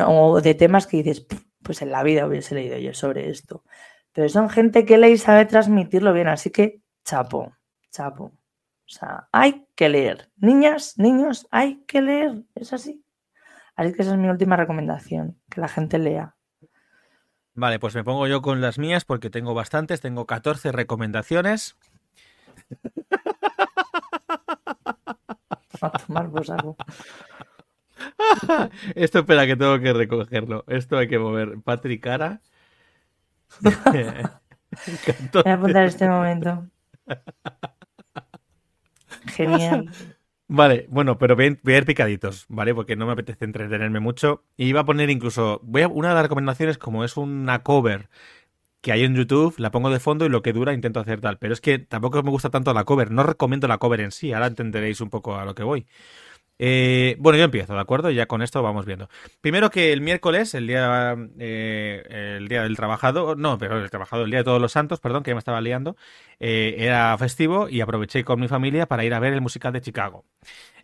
O 0.06 0.40
de 0.40 0.54
temas 0.54 0.86
que 0.86 1.02
dices, 1.02 1.26
pues 1.64 1.82
en 1.82 1.90
la 1.90 2.02
vida 2.02 2.26
hubiese 2.26 2.54
leído 2.54 2.78
yo 2.78 2.94
sobre 2.94 3.30
esto. 3.30 3.64
Pero 4.12 4.28
son 4.28 4.48
gente 4.48 4.84
que 4.84 4.98
lee 4.98 5.12
y 5.12 5.18
sabe 5.18 5.46
transmitirlo 5.46 6.12
bien, 6.12 6.28
así 6.28 6.50
que 6.50 6.80
chapo, 7.04 7.52
chapo. 7.90 8.24
O 8.26 8.88
sea, 8.88 9.28
hay 9.32 9.66
que 9.74 9.88
leer. 9.88 10.30
Niñas, 10.36 10.98
niños, 10.98 11.48
hay 11.50 11.82
que 11.86 12.02
leer. 12.02 12.44
Es 12.54 12.72
así. 12.72 13.02
Así 13.74 13.92
que 13.92 14.02
esa 14.02 14.12
es 14.12 14.18
mi 14.18 14.28
última 14.28 14.56
recomendación, 14.56 15.40
que 15.50 15.60
la 15.60 15.68
gente 15.68 15.98
lea. 15.98 16.36
Vale, 17.54 17.78
pues 17.78 17.94
me 17.94 18.04
pongo 18.04 18.26
yo 18.26 18.42
con 18.42 18.60
las 18.60 18.78
mías 18.78 19.04
porque 19.04 19.30
tengo 19.30 19.54
bastantes, 19.54 20.00
tengo 20.00 20.26
14 20.26 20.70
recomendaciones. 20.72 21.76
A 25.80 25.90
tomar 25.90 26.30
por 26.30 26.46
saco. 26.46 26.76
Esto 28.94 29.20
espera 29.20 29.46
que 29.46 29.56
tengo 29.56 29.78
que 29.80 29.92
recogerlo. 29.92 30.64
Esto 30.68 30.98
hay 30.98 31.08
que 31.08 31.18
mover. 31.18 31.60
Patrick 31.62 32.02
Cara. 32.02 32.40
Voy 35.32 35.42
a 35.46 35.54
apuntar 35.54 35.84
este 35.84 36.08
momento. 36.08 36.66
Genial. 39.26 39.90
Vale, 40.46 40.86
bueno, 40.90 41.16
pero 41.18 41.36
voy 41.36 41.58
a, 41.64 41.76
ir 41.76 41.84
picaditos, 41.86 42.44
¿vale? 42.48 42.74
Porque 42.74 42.96
no 42.96 43.06
me 43.06 43.12
apetece 43.12 43.44
entretenerme 43.44 44.00
mucho. 44.00 44.44
Y 44.56 44.66
iba 44.66 44.80
a 44.80 44.84
poner 44.84 45.10
incluso. 45.10 45.60
Voy 45.64 45.82
a, 45.82 45.88
una 45.88 46.10
de 46.10 46.14
las 46.14 46.24
recomendaciones, 46.24 46.78
como 46.78 47.04
es 47.04 47.16
una 47.16 47.62
cover 47.62 48.08
que 48.82 48.92
hay 48.92 49.04
en 49.04 49.14
YouTube, 49.14 49.54
la 49.58 49.70
pongo 49.70 49.88
de 49.90 49.98
fondo 49.98 50.26
y 50.26 50.28
lo 50.28 50.42
que 50.42 50.52
dura 50.52 50.74
intento 50.74 51.00
hacer 51.00 51.20
tal. 51.20 51.38
Pero 51.38 51.54
es 51.54 51.60
que 51.62 51.78
tampoco 51.78 52.22
me 52.22 52.30
gusta 52.30 52.50
tanto 52.50 52.74
la 52.74 52.84
cover. 52.84 53.10
No 53.10 53.22
recomiendo 53.22 53.66
la 53.68 53.78
cover 53.78 54.00
en 54.00 54.12
sí. 54.12 54.32
Ahora 54.32 54.46
entenderéis 54.46 55.00
un 55.00 55.10
poco 55.10 55.36
a 55.36 55.44
lo 55.46 55.54
que 55.54 55.62
voy. 55.62 55.86
Eh, 56.58 57.16
bueno, 57.18 57.36
yo 57.36 57.44
empiezo, 57.44 57.74
¿de 57.74 57.80
acuerdo? 57.80 58.10
Ya 58.10 58.26
con 58.26 58.40
esto 58.42 58.62
vamos 58.62 58.86
viendo. 58.86 59.08
Primero 59.40 59.70
que 59.70 59.92
el 59.92 60.00
miércoles, 60.00 60.54
el 60.54 60.68
día, 60.68 61.16
eh, 61.38 62.36
el 62.38 62.46
día 62.48 62.62
del 62.62 62.76
trabajador, 62.76 63.36
no, 63.36 63.58
pero 63.58 63.82
el 63.82 63.90
trabajador, 63.90 64.26
el 64.26 64.30
día 64.30 64.40
de 64.40 64.44
todos 64.44 64.60
los 64.60 64.70
santos, 64.70 65.00
perdón, 65.00 65.24
que 65.24 65.30
ya 65.32 65.34
me 65.34 65.40
estaba 65.40 65.60
liando, 65.60 65.96
eh, 66.38 66.76
era 66.78 67.16
festivo 67.18 67.68
y 67.68 67.80
aproveché 67.80 68.24
con 68.24 68.38
mi 68.38 68.46
familia 68.46 68.86
para 68.86 69.04
ir 69.04 69.14
a 69.14 69.18
ver 69.18 69.32
el 69.32 69.40
musical 69.40 69.72
de 69.72 69.80
Chicago. 69.80 70.24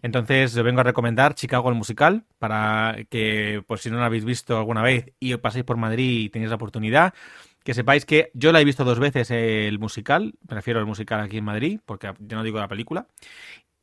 Entonces, 0.02 0.54
yo 0.54 0.64
vengo 0.64 0.80
a 0.80 0.84
recomendar 0.84 1.34
Chicago 1.34 1.68
el 1.68 1.76
musical 1.76 2.24
para 2.38 2.96
que, 3.08 3.62
por 3.66 3.78
si 3.78 3.90
no 3.90 3.98
lo 3.98 4.04
habéis 4.04 4.24
visto 4.24 4.58
alguna 4.58 4.82
vez 4.82 5.12
y 5.20 5.36
paséis 5.36 5.64
por 5.64 5.76
Madrid 5.76 6.24
y 6.24 6.28
tenéis 6.30 6.50
la 6.50 6.56
oportunidad, 6.56 7.14
que 7.62 7.74
sepáis 7.74 8.06
que 8.06 8.30
yo 8.34 8.52
la 8.52 8.60
he 8.60 8.64
visto 8.64 8.84
dos 8.84 8.98
veces 8.98 9.30
el 9.30 9.78
musical, 9.78 10.34
prefiero 10.48 10.80
el 10.80 10.86
musical 10.86 11.20
aquí 11.20 11.38
en 11.38 11.44
Madrid, 11.44 11.80
porque 11.84 12.12
yo 12.18 12.36
no 12.36 12.42
digo 12.42 12.58
la 12.58 12.68
película, 12.68 13.06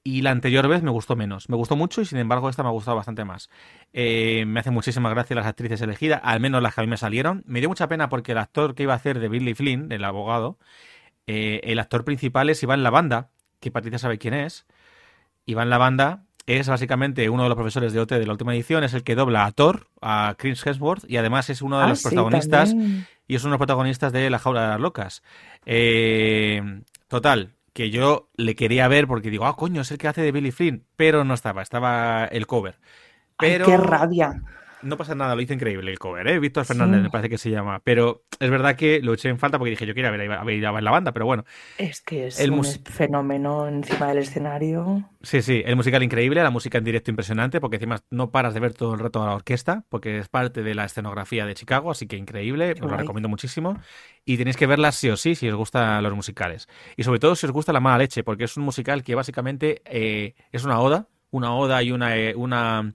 y 0.09 0.21
la 0.21 0.31
anterior 0.31 0.67
vez 0.69 0.83
me 0.83 0.91
gustó 0.91 1.15
menos. 1.17 1.49
Me 1.49 1.57
gustó 1.57 1.75
mucho 1.75 1.99
y 2.01 2.05
sin 2.05 2.17
embargo 2.17 2.49
esta 2.49 2.63
me 2.63 2.69
ha 2.69 2.71
gustado 2.71 2.95
bastante 2.95 3.25
más. 3.25 3.49
Eh, 3.91 4.45
me 4.47 4.61
hace 4.61 4.71
muchísima 4.71 5.09
gracia 5.09 5.35
las 5.35 5.45
actrices 5.45 5.81
elegidas, 5.81 6.21
al 6.23 6.39
menos 6.39 6.61
las 6.63 6.73
que 6.75 6.81
a 6.81 6.83
mí 6.85 6.89
me 6.89 6.95
salieron. 6.97 7.43
Me 7.45 7.59
dio 7.59 7.67
mucha 7.67 7.87
pena 7.89 8.07
porque 8.07 8.31
el 8.31 8.37
actor 8.37 8.73
que 8.73 8.83
iba 8.83 8.93
a 8.93 8.95
hacer 8.95 9.19
de 9.19 9.27
Billy 9.27 9.53
Flynn, 9.53 9.91
el 9.91 10.05
abogado, 10.05 10.57
eh, 11.25 11.59
el 11.63 11.79
actor 11.79 12.05
principal 12.05 12.49
es 12.49 12.63
Iván 12.63 12.83
Lavanda, 12.83 13.31
que 13.59 13.69
Patricia 13.69 13.99
sabe 13.99 14.17
quién 14.17 14.33
es. 14.33 14.65
Iván 15.45 15.69
Lavanda 15.69 16.23
es 16.45 16.69
básicamente 16.69 17.29
uno 17.29 17.43
de 17.43 17.49
los 17.49 17.57
profesores 17.57 17.91
de 17.91 17.99
OT 17.99 18.11
de 18.17 18.25
la 18.25 18.31
última 18.31 18.55
edición, 18.55 18.85
es 18.85 18.93
el 18.93 19.03
que 19.03 19.15
dobla 19.15 19.43
a 19.45 19.51
Thor, 19.51 19.89
a 20.01 20.35
Chris 20.37 20.65
Hemsworth, 20.65 21.03
y 21.09 21.17
además 21.17 21.49
es 21.49 21.61
uno 21.61 21.79
de 21.79 21.83
Ah, 21.85 21.89
los 21.89 21.99
sí, 21.99 22.07
protagonistas 22.07 22.69
también. 22.69 23.05
y 23.27 23.35
es 23.35 23.43
uno 23.43 23.49
de 23.49 23.55
los 23.55 23.59
protagonistas 23.59 24.13
de 24.13 24.29
La 24.29 24.39
Jaula 24.39 24.61
de 24.61 24.67
las 24.69 24.79
Locas. 24.79 25.21
Eh, 25.65 26.61
total, 27.09 27.51
que 27.77 27.91
yo 27.91 28.31
le 28.37 28.55
quería 28.55 28.87
ver 28.87 29.05
porque 29.05 29.29
digo, 29.29 29.45
ah, 29.45 29.55
coño, 29.55 29.81
es 29.81 29.91
el 29.91 29.99
que 29.99 30.07
hace 30.07 30.23
de 30.23 30.31
Billy 30.31 30.49
Flynn, 30.49 30.87
pero 30.95 31.23
no 31.23 31.35
estaba, 31.35 31.61
estaba 31.61 32.25
el 32.25 32.47
cover. 32.47 32.79
Ay, 33.37 33.51
Pero 33.51 33.67
qué 33.67 33.77
rabia. 33.77 34.41
No 34.83 34.97
pasa 34.97 35.15
nada, 35.15 35.35
lo 35.35 35.41
hizo 35.41 35.53
increíble 35.53 35.91
el 35.91 35.99
cover, 35.99 36.27
¿eh? 36.27 36.39
Víctor 36.39 36.65
Fernández 36.65 36.99
Sí. 36.99 37.03
me 37.03 37.09
parece 37.09 37.29
que 37.29 37.37
se 37.37 37.49
llama. 37.49 37.81
Pero 37.83 38.23
es 38.39 38.49
verdad 38.49 38.75
que 38.75 38.99
lo 39.01 39.13
eché 39.13 39.29
en 39.29 39.39
falta 39.39 39.57
porque 39.57 39.71
dije, 39.71 39.85
yo 39.85 39.93
quería 39.93 40.11
ver 40.11 40.31
a 40.31 40.43
ver 40.43 40.65
a 40.65 40.81
la 40.81 40.91
banda, 40.91 41.11
pero 41.11 41.25
bueno. 41.25 41.45
Es 41.77 42.01
que 42.01 42.27
es 42.27 42.39
El 42.39 42.51
un 42.51 42.63
fenómeno 42.63 43.67
encima 43.67 44.07
del 44.09 44.19
escenario. 44.19 45.09
Sí, 45.21 45.41
sí, 45.41 45.63
el 45.65 45.75
musical 45.75 46.03
increíble, 46.03 46.41
la 46.43 46.51
música 46.51 46.77
en 46.77 46.83
directo 46.83 47.11
impresionante, 47.11 47.59
porque 47.59 47.77
encima 47.77 47.99
no 48.11 48.31
paras 48.31 48.53
de 48.53 48.59
ver 48.59 48.73
todo 48.73 48.93
el 48.93 48.99
rato 48.99 49.23
a 49.23 49.27
la 49.27 49.33
orquesta, 49.35 49.83
porque 49.89 50.19
es 50.19 50.29
parte 50.29 50.63
de 50.63 50.75
la 50.75 50.85
escenografía 50.85 51.45
de 51.45 51.53
Chicago, 51.55 51.91
así 51.91 52.07
que 52.07 52.15
increíble, 52.17 52.71
os 52.71 52.79
lo 52.91 52.97
recomiendo 52.97 53.29
muchísimo. 53.29 53.79
Y 54.25 54.37
tenéis 54.37 54.57
que 54.57 54.67
verla 54.67 54.91
sí 54.91 55.09
o 55.09 55.17
sí 55.17 55.35
si 55.35 55.49
os 55.49 55.55
gustan 55.55 56.03
los 56.03 56.13
musicales. 56.13 56.67
Y 56.95 57.03
sobre 57.03 57.19
todo 57.19 57.35
si 57.35 57.45
os 57.45 57.51
gusta 57.51 57.73
la 57.73 57.79
mala 57.79 57.97
leche, 57.99 58.23
porque 58.23 58.43
es 58.43 58.57
un 58.57 58.63
musical 58.63 59.03
que 59.03 59.15
básicamente 59.15 59.81
eh, 59.85 60.35
es 60.51 60.63
una 60.65 60.79
oda, 60.79 61.07
una 61.31 61.55
oda 61.55 61.81
y 61.83 61.91
una, 61.91 62.15
eh, 62.17 62.35
una 62.35 62.93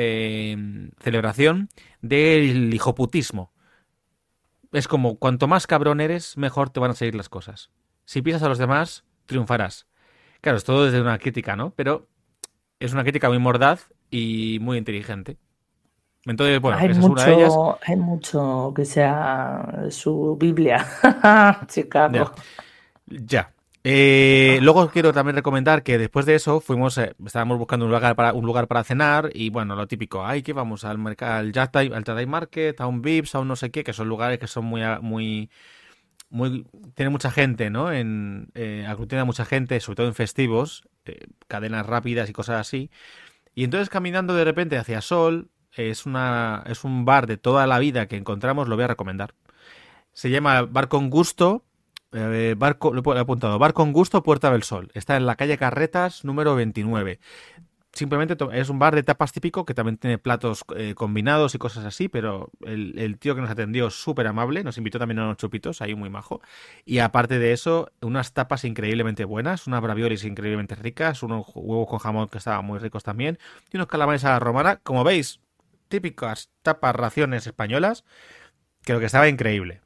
eh, 0.00 0.56
celebración 1.00 1.68
del 2.00 2.72
hijoputismo. 2.72 3.52
Es 4.72 4.88
como, 4.88 5.18
cuanto 5.18 5.48
más 5.48 5.66
cabrón 5.66 6.00
eres, 6.00 6.36
mejor 6.36 6.70
te 6.70 6.80
van 6.80 6.92
a 6.92 6.94
salir 6.94 7.14
las 7.14 7.28
cosas. 7.28 7.70
Si 8.04 8.22
pisas 8.22 8.42
a 8.42 8.48
los 8.48 8.58
demás, 8.58 9.04
triunfarás. 9.26 9.86
Claro, 10.40 10.58
es 10.58 10.64
todo 10.64 10.84
desde 10.84 11.00
una 11.00 11.18
crítica, 11.18 11.56
¿no? 11.56 11.72
Pero 11.76 12.08
es 12.78 12.92
una 12.92 13.02
crítica 13.02 13.28
muy 13.28 13.38
mordaz 13.38 13.92
y 14.10 14.58
muy 14.60 14.78
inteligente. 14.78 15.36
Entonces, 16.24 16.60
bueno, 16.60 16.78
hay, 16.78 16.88
esa 16.88 17.00
es 17.00 17.06
una 17.06 17.24
de 17.24 17.34
ellas. 17.34 17.54
mucho, 17.54 17.78
hay 17.86 17.96
mucho 17.96 18.72
que 18.74 18.84
sea 18.84 19.86
su 19.90 20.36
Biblia. 20.38 20.86
Chicago. 21.66 22.32
Ya. 23.06 23.52
Eh, 23.82 24.58
luego 24.60 24.90
quiero 24.90 25.12
también 25.12 25.36
recomendar 25.36 25.82
que 25.82 25.96
después 25.96 26.26
de 26.26 26.34
eso 26.34 26.60
fuimos, 26.60 26.98
eh, 26.98 27.14
estábamos 27.24 27.58
buscando 27.58 27.86
un 27.86 27.92
lugar 27.92 28.14
para 28.14 28.34
un 28.34 28.44
lugar 28.44 28.68
para 28.68 28.84
cenar 28.84 29.30
y 29.32 29.48
bueno, 29.48 29.74
lo 29.74 29.86
típico, 29.86 30.24
ay, 30.26 30.42
que 30.42 30.52
vamos 30.52 30.84
al 30.84 30.98
mercado, 30.98 31.38
al 31.38 31.52
Jardine, 31.52 31.96
al 31.96 32.04
Jardine 32.04 32.30
Market, 32.30 32.78
a 32.80 32.86
un 32.86 33.00
Vips, 33.00 33.34
a 33.34 33.38
un 33.40 33.48
no 33.48 33.56
sé 33.56 33.70
qué, 33.70 33.82
que 33.82 33.94
son 33.94 34.08
lugares 34.08 34.38
que 34.38 34.46
son 34.46 34.66
muy, 34.66 34.82
muy, 35.00 35.50
muy, 36.30 36.66
tiene 36.94 37.10
mucha 37.10 37.30
gente, 37.30 37.70
¿no? 37.70 37.92
En, 37.92 38.48
eh, 38.54 38.86
aglutina 38.88 39.24
mucha 39.24 39.44
gente, 39.46 39.80
sobre 39.80 39.96
todo 39.96 40.06
en 40.08 40.14
festivos, 40.14 40.84
eh, 41.06 41.26
cadenas 41.48 41.86
rápidas 41.86 42.28
y 42.30 42.32
cosas 42.34 42.60
así. 42.60 42.90
Y 43.54 43.64
entonces 43.64 43.90
caminando 43.90 44.34
de 44.34 44.44
repente 44.44 44.78
hacia 44.78 45.00
Sol, 45.00 45.50
es 45.72 46.06
una, 46.06 46.64
es 46.66 46.84
un 46.84 47.04
bar 47.04 47.26
de 47.26 47.36
toda 47.38 47.66
la 47.66 47.78
vida 47.78 48.06
que 48.08 48.16
encontramos, 48.16 48.68
lo 48.68 48.76
voy 48.76 48.84
a 48.84 48.88
recomendar. 48.88 49.34
Se 50.12 50.30
llama 50.30 50.62
Bar 50.62 50.88
con 50.88 51.10
Gusto. 51.10 51.64
Eh, 52.12 52.54
bar 52.56 52.78
con- 52.78 52.96
lo 52.96 53.16
he 53.16 53.18
apuntado. 53.18 53.58
Bar 53.58 53.72
con 53.72 53.92
Gusto, 53.92 54.22
Puerta 54.22 54.50
del 54.50 54.62
Sol. 54.62 54.90
Está 54.94 55.16
en 55.16 55.26
la 55.26 55.36
calle 55.36 55.58
Carretas, 55.58 56.24
número 56.24 56.54
29. 56.54 57.20
Simplemente 57.92 58.36
es 58.52 58.68
un 58.68 58.78
bar 58.78 58.94
de 58.94 59.02
tapas 59.02 59.32
típico 59.32 59.64
que 59.64 59.74
también 59.74 59.96
tiene 59.96 60.16
platos 60.18 60.64
eh, 60.76 60.94
combinados 60.94 61.56
y 61.56 61.58
cosas 61.58 61.84
así, 61.84 62.08
pero 62.08 62.50
el, 62.64 63.18
tío 63.18 63.34
que 63.34 63.40
nos 63.40 63.50
atendió 63.50 63.90
súper 63.90 64.28
amable, 64.28 64.62
nos 64.62 64.78
invitó 64.78 65.00
también 65.00 65.18
a 65.18 65.24
unos 65.24 65.38
chupitos, 65.38 65.82
ahí 65.82 65.96
muy 65.96 66.08
majo. 66.08 66.40
Y 66.84 67.00
aparte 67.00 67.40
de 67.40 67.52
eso, 67.52 67.90
unas 68.00 68.32
tapas 68.32 68.64
increíblemente 68.64 69.24
buenas, 69.24 69.66
unas 69.66 69.82
raviolis 69.82 70.24
increíblemente 70.24 70.76
ricas, 70.76 71.24
unos 71.24 71.46
huevos 71.54 71.88
con 71.88 71.98
jamón 71.98 72.28
que 72.28 72.38
estaban 72.38 72.64
muy 72.64 72.78
ricos 72.78 73.02
también, 73.02 73.38
y 73.72 73.76
unos 73.76 73.88
calamares 73.88 74.24
a 74.24 74.30
la 74.30 74.38
romana, 74.38 74.76
como 74.76 75.02
veis, 75.02 75.40
típicas 75.88 76.50
tapas 76.62 76.94
raciones 76.94 77.46
españolas, 77.48 78.04
creo 78.82 79.00
que 79.00 79.06
estaba 79.06 79.28
increíble. 79.28 79.80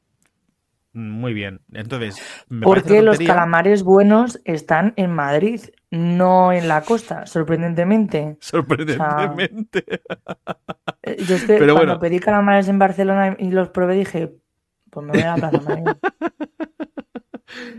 Muy 0.94 1.34
bien. 1.34 1.60
Entonces, 1.72 2.16
me 2.48 2.62
Porque 2.64 3.02
los 3.02 3.18
calamares 3.18 3.82
buenos 3.82 4.40
están 4.44 4.94
en 4.96 5.12
Madrid, 5.12 5.60
no 5.90 6.52
en 6.52 6.68
la 6.68 6.82
costa, 6.82 7.26
sorprendentemente. 7.26 8.36
Sorprendentemente. 8.40 9.84
Eh, 11.02 11.16
Yo 11.26 11.34
es 11.34 11.44
que 11.44 11.54
Pero 11.58 11.74
cuando 11.74 11.94
bueno. 11.94 12.00
pedí 12.00 12.20
calamares 12.20 12.68
en 12.68 12.78
Barcelona 12.78 13.36
y 13.38 13.50
los 13.50 13.70
probé 13.70 13.96
dije, 13.96 14.32
pues 14.90 15.04
me 15.04 15.12
voy 15.12 15.22
a 15.22 15.36
la 15.36 15.50
Plaza 15.50 15.60
Mayor. 15.68 15.98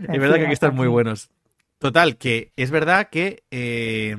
Es 0.08 0.20
verdad 0.20 0.36
que 0.36 0.44
aquí 0.44 0.52
están 0.52 0.74
muy 0.74 0.86
buenos. 0.88 1.30
Total, 1.78 2.16
que 2.16 2.52
es 2.56 2.70
verdad 2.70 3.08
que 3.10 3.44
eh, 3.50 4.16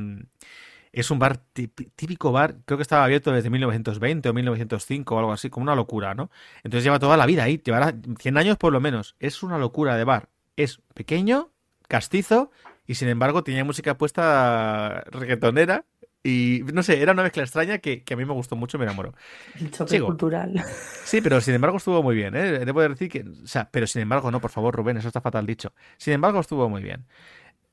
es 0.99 1.11
un 1.11 1.19
bar 1.19 1.37
típico 1.37 2.31
bar, 2.31 2.57
creo 2.65 2.77
que 2.77 2.81
estaba 2.81 3.03
abierto 3.03 3.31
desde 3.31 3.49
1920 3.49 4.29
o 4.29 4.33
1905 4.33 5.15
o 5.15 5.19
algo 5.19 5.31
así, 5.31 5.49
como 5.49 5.63
una 5.63 5.75
locura, 5.75 6.15
¿no? 6.15 6.29
Entonces 6.63 6.83
lleva 6.83 6.99
toda 6.99 7.17
la 7.17 7.25
vida 7.25 7.43
ahí, 7.43 7.61
llevará 7.63 7.93
100 8.19 8.37
años 8.37 8.57
por 8.57 8.73
lo 8.73 8.79
menos. 8.79 9.15
Es 9.19 9.43
una 9.43 9.57
locura 9.57 9.95
de 9.97 10.03
bar. 10.03 10.29
Es 10.55 10.81
pequeño, 10.93 11.51
castizo 11.87 12.51
y 12.85 12.95
sin 12.95 13.09
embargo 13.09 13.43
tenía 13.43 13.63
música 13.63 13.97
puesta 13.97 15.03
reggaetonera 15.11 15.85
y 16.23 16.61
no 16.73 16.83
sé, 16.83 17.01
era 17.01 17.13
una 17.13 17.23
mezcla 17.23 17.43
extraña 17.43 17.77
que, 17.77 18.03
que 18.03 18.13
a 18.13 18.17
mí 18.17 18.25
me 18.25 18.33
gustó 18.33 18.55
mucho 18.55 18.77
y 18.77 18.79
me 18.79 18.85
enamoró. 18.85 19.13
El 19.59 19.71
choque 19.71 19.91
Sigo. 19.91 20.07
cultural. 20.07 20.63
Sí, 21.05 21.21
pero 21.21 21.39
sin 21.39 21.53
embargo 21.53 21.77
estuvo 21.77 22.03
muy 22.03 22.15
bien, 22.15 22.35
¿eh? 22.35 22.65
Debo 22.65 22.81
decir 22.81 23.09
que... 23.09 23.21
O 23.21 23.47
sea, 23.47 23.69
pero 23.71 23.87
sin 23.87 24.01
embargo, 24.01 24.29
no, 24.29 24.41
por 24.41 24.51
favor, 24.51 24.75
Rubén, 24.75 24.97
eso 24.97 25.07
está 25.07 25.21
fatal 25.21 25.45
dicho. 25.45 25.73
Sin 25.97 26.13
embargo, 26.13 26.41
estuvo 26.41 26.67
muy 26.67 26.81
bien. 26.83 27.05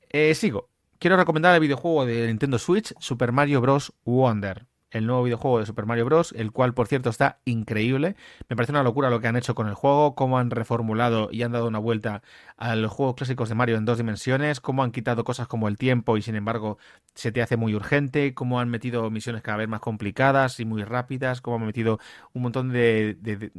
Eh, 0.09 0.33
sigo. 0.35 0.69
Quiero 0.97 1.17
recomendar 1.17 1.53
el 1.53 1.59
videojuego 1.59 2.05
de 2.05 2.27
Nintendo 2.27 2.57
Switch, 2.57 2.93
Super 2.99 3.33
Mario 3.33 3.59
Bros. 3.59 3.93
Wonder. 4.05 4.65
El 4.91 5.05
nuevo 5.05 5.23
videojuego 5.23 5.59
de 5.59 5.65
Super 5.65 5.85
Mario 5.85 6.05
Bros., 6.05 6.33
el 6.37 6.53
cual, 6.53 6.73
por 6.73 6.87
cierto, 6.87 7.09
está 7.09 7.41
increíble. 7.43 8.15
Me 8.47 8.55
parece 8.55 8.71
una 8.71 8.81
locura 8.81 9.09
lo 9.09 9.19
que 9.19 9.27
han 9.27 9.35
hecho 9.35 9.55
con 9.55 9.67
el 9.67 9.73
juego, 9.73 10.15
cómo 10.15 10.39
han 10.39 10.51
reformulado 10.51 11.27
y 11.33 11.43
han 11.43 11.51
dado 11.51 11.67
una 11.67 11.79
vuelta 11.79 12.23
a 12.55 12.77
los 12.77 12.91
juegos 12.93 13.15
clásicos 13.15 13.49
de 13.49 13.55
Mario 13.55 13.75
en 13.75 13.83
dos 13.83 13.97
dimensiones, 13.97 14.61
cómo 14.61 14.83
han 14.83 14.91
quitado 14.91 15.25
cosas 15.25 15.49
como 15.49 15.67
el 15.67 15.77
tiempo 15.77 16.15
y, 16.15 16.21
sin 16.21 16.35
embargo, 16.35 16.77
se 17.13 17.33
te 17.33 17.41
hace 17.41 17.57
muy 17.57 17.75
urgente, 17.75 18.33
cómo 18.33 18.61
han 18.61 18.69
metido 18.69 19.11
misiones 19.11 19.41
cada 19.41 19.57
vez 19.57 19.67
más 19.67 19.81
complicadas 19.81 20.61
y 20.61 20.65
muy 20.65 20.83
rápidas, 20.85 21.41
cómo 21.41 21.57
han 21.57 21.65
metido 21.65 21.99
un 22.31 22.43
montón 22.43 22.71
de, 22.71 23.51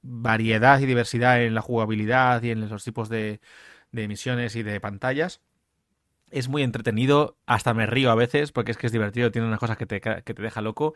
variedad 0.00 0.80
y 0.80 0.86
diversidad 0.86 1.42
en 1.42 1.54
la 1.54 1.60
jugabilidad 1.60 2.42
y 2.42 2.50
en 2.50 2.66
los 2.68 2.82
tipos 2.82 3.10
de 3.10 3.40
misiones 3.92 4.56
y 4.56 4.62
de 4.62 4.80
pantallas. 4.80 5.42
Es 6.32 6.48
muy 6.48 6.62
entretenido, 6.62 7.36
hasta 7.46 7.74
me 7.74 7.86
río 7.86 8.10
a 8.10 8.14
veces 8.14 8.52
porque 8.52 8.72
es 8.72 8.78
que 8.78 8.86
es 8.86 8.92
divertido, 8.92 9.30
tiene 9.30 9.46
unas 9.46 9.60
cosas 9.60 9.76
que 9.76 9.86
te, 9.86 10.00
que 10.00 10.22
te 10.22 10.42
deja 10.42 10.60
loco. 10.60 10.94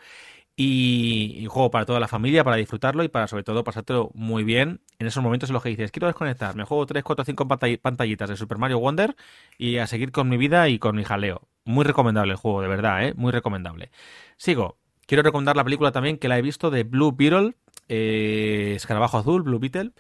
Y, 0.59 1.35
y, 1.39 1.47
juego 1.47 1.71
para 1.71 1.85
toda 1.85 2.01
la 2.01 2.09
familia, 2.09 2.43
para 2.43 2.57
disfrutarlo 2.57 3.05
y 3.05 3.09
para 3.09 3.27
sobre 3.27 3.45
todo 3.45 3.63
pasártelo 3.63 4.11
muy 4.15 4.43
bien 4.43 4.81
en 4.99 5.07
esos 5.07 5.23
momentos 5.23 5.51
en 5.51 5.55
los 5.55 5.63
que 5.63 5.69
dices, 5.69 5.93
quiero 5.93 6.07
desconectar, 6.07 6.57
me 6.57 6.65
juego 6.65 6.87
3, 6.87 7.05
4, 7.05 7.27
5 7.27 7.47
pantallitas 7.83 8.31
de 8.31 8.37
Super 8.37 8.57
Mario 8.57 8.79
Wonder 8.79 9.17
y 9.59 9.77
a 9.77 9.87
seguir 9.87 10.13
con 10.13 10.31
mi 10.31 10.39
vida 10.39 10.71
y 10.71 10.79
con 10.79 10.97
mi 10.97 11.05
jaleo. 11.05 11.43
Muy 11.67 11.85
recomendable 11.85 12.33
el 12.33 12.39
juego, 12.39 12.63
de 12.63 12.69
verdad, 12.69 13.07
¿eh? 13.07 13.13
muy 13.17 13.33
recomendable. 13.33 13.91
Sigo. 14.39 14.79
Quiero 15.07 15.23
recomendar 15.23 15.57
la 15.57 15.63
película 15.65 15.93
también 15.93 16.19
que 16.19 16.29
la 16.29 16.39
he 16.39 16.43
visto 16.43 16.71
de 16.71 16.83
Blue 16.83 17.13
Beetle, 17.13 17.55
eh, 17.89 18.73
Escarabajo 18.77 19.19
Azul, 19.19 19.43
Blue 19.43 19.59
Beetle. 19.61 19.93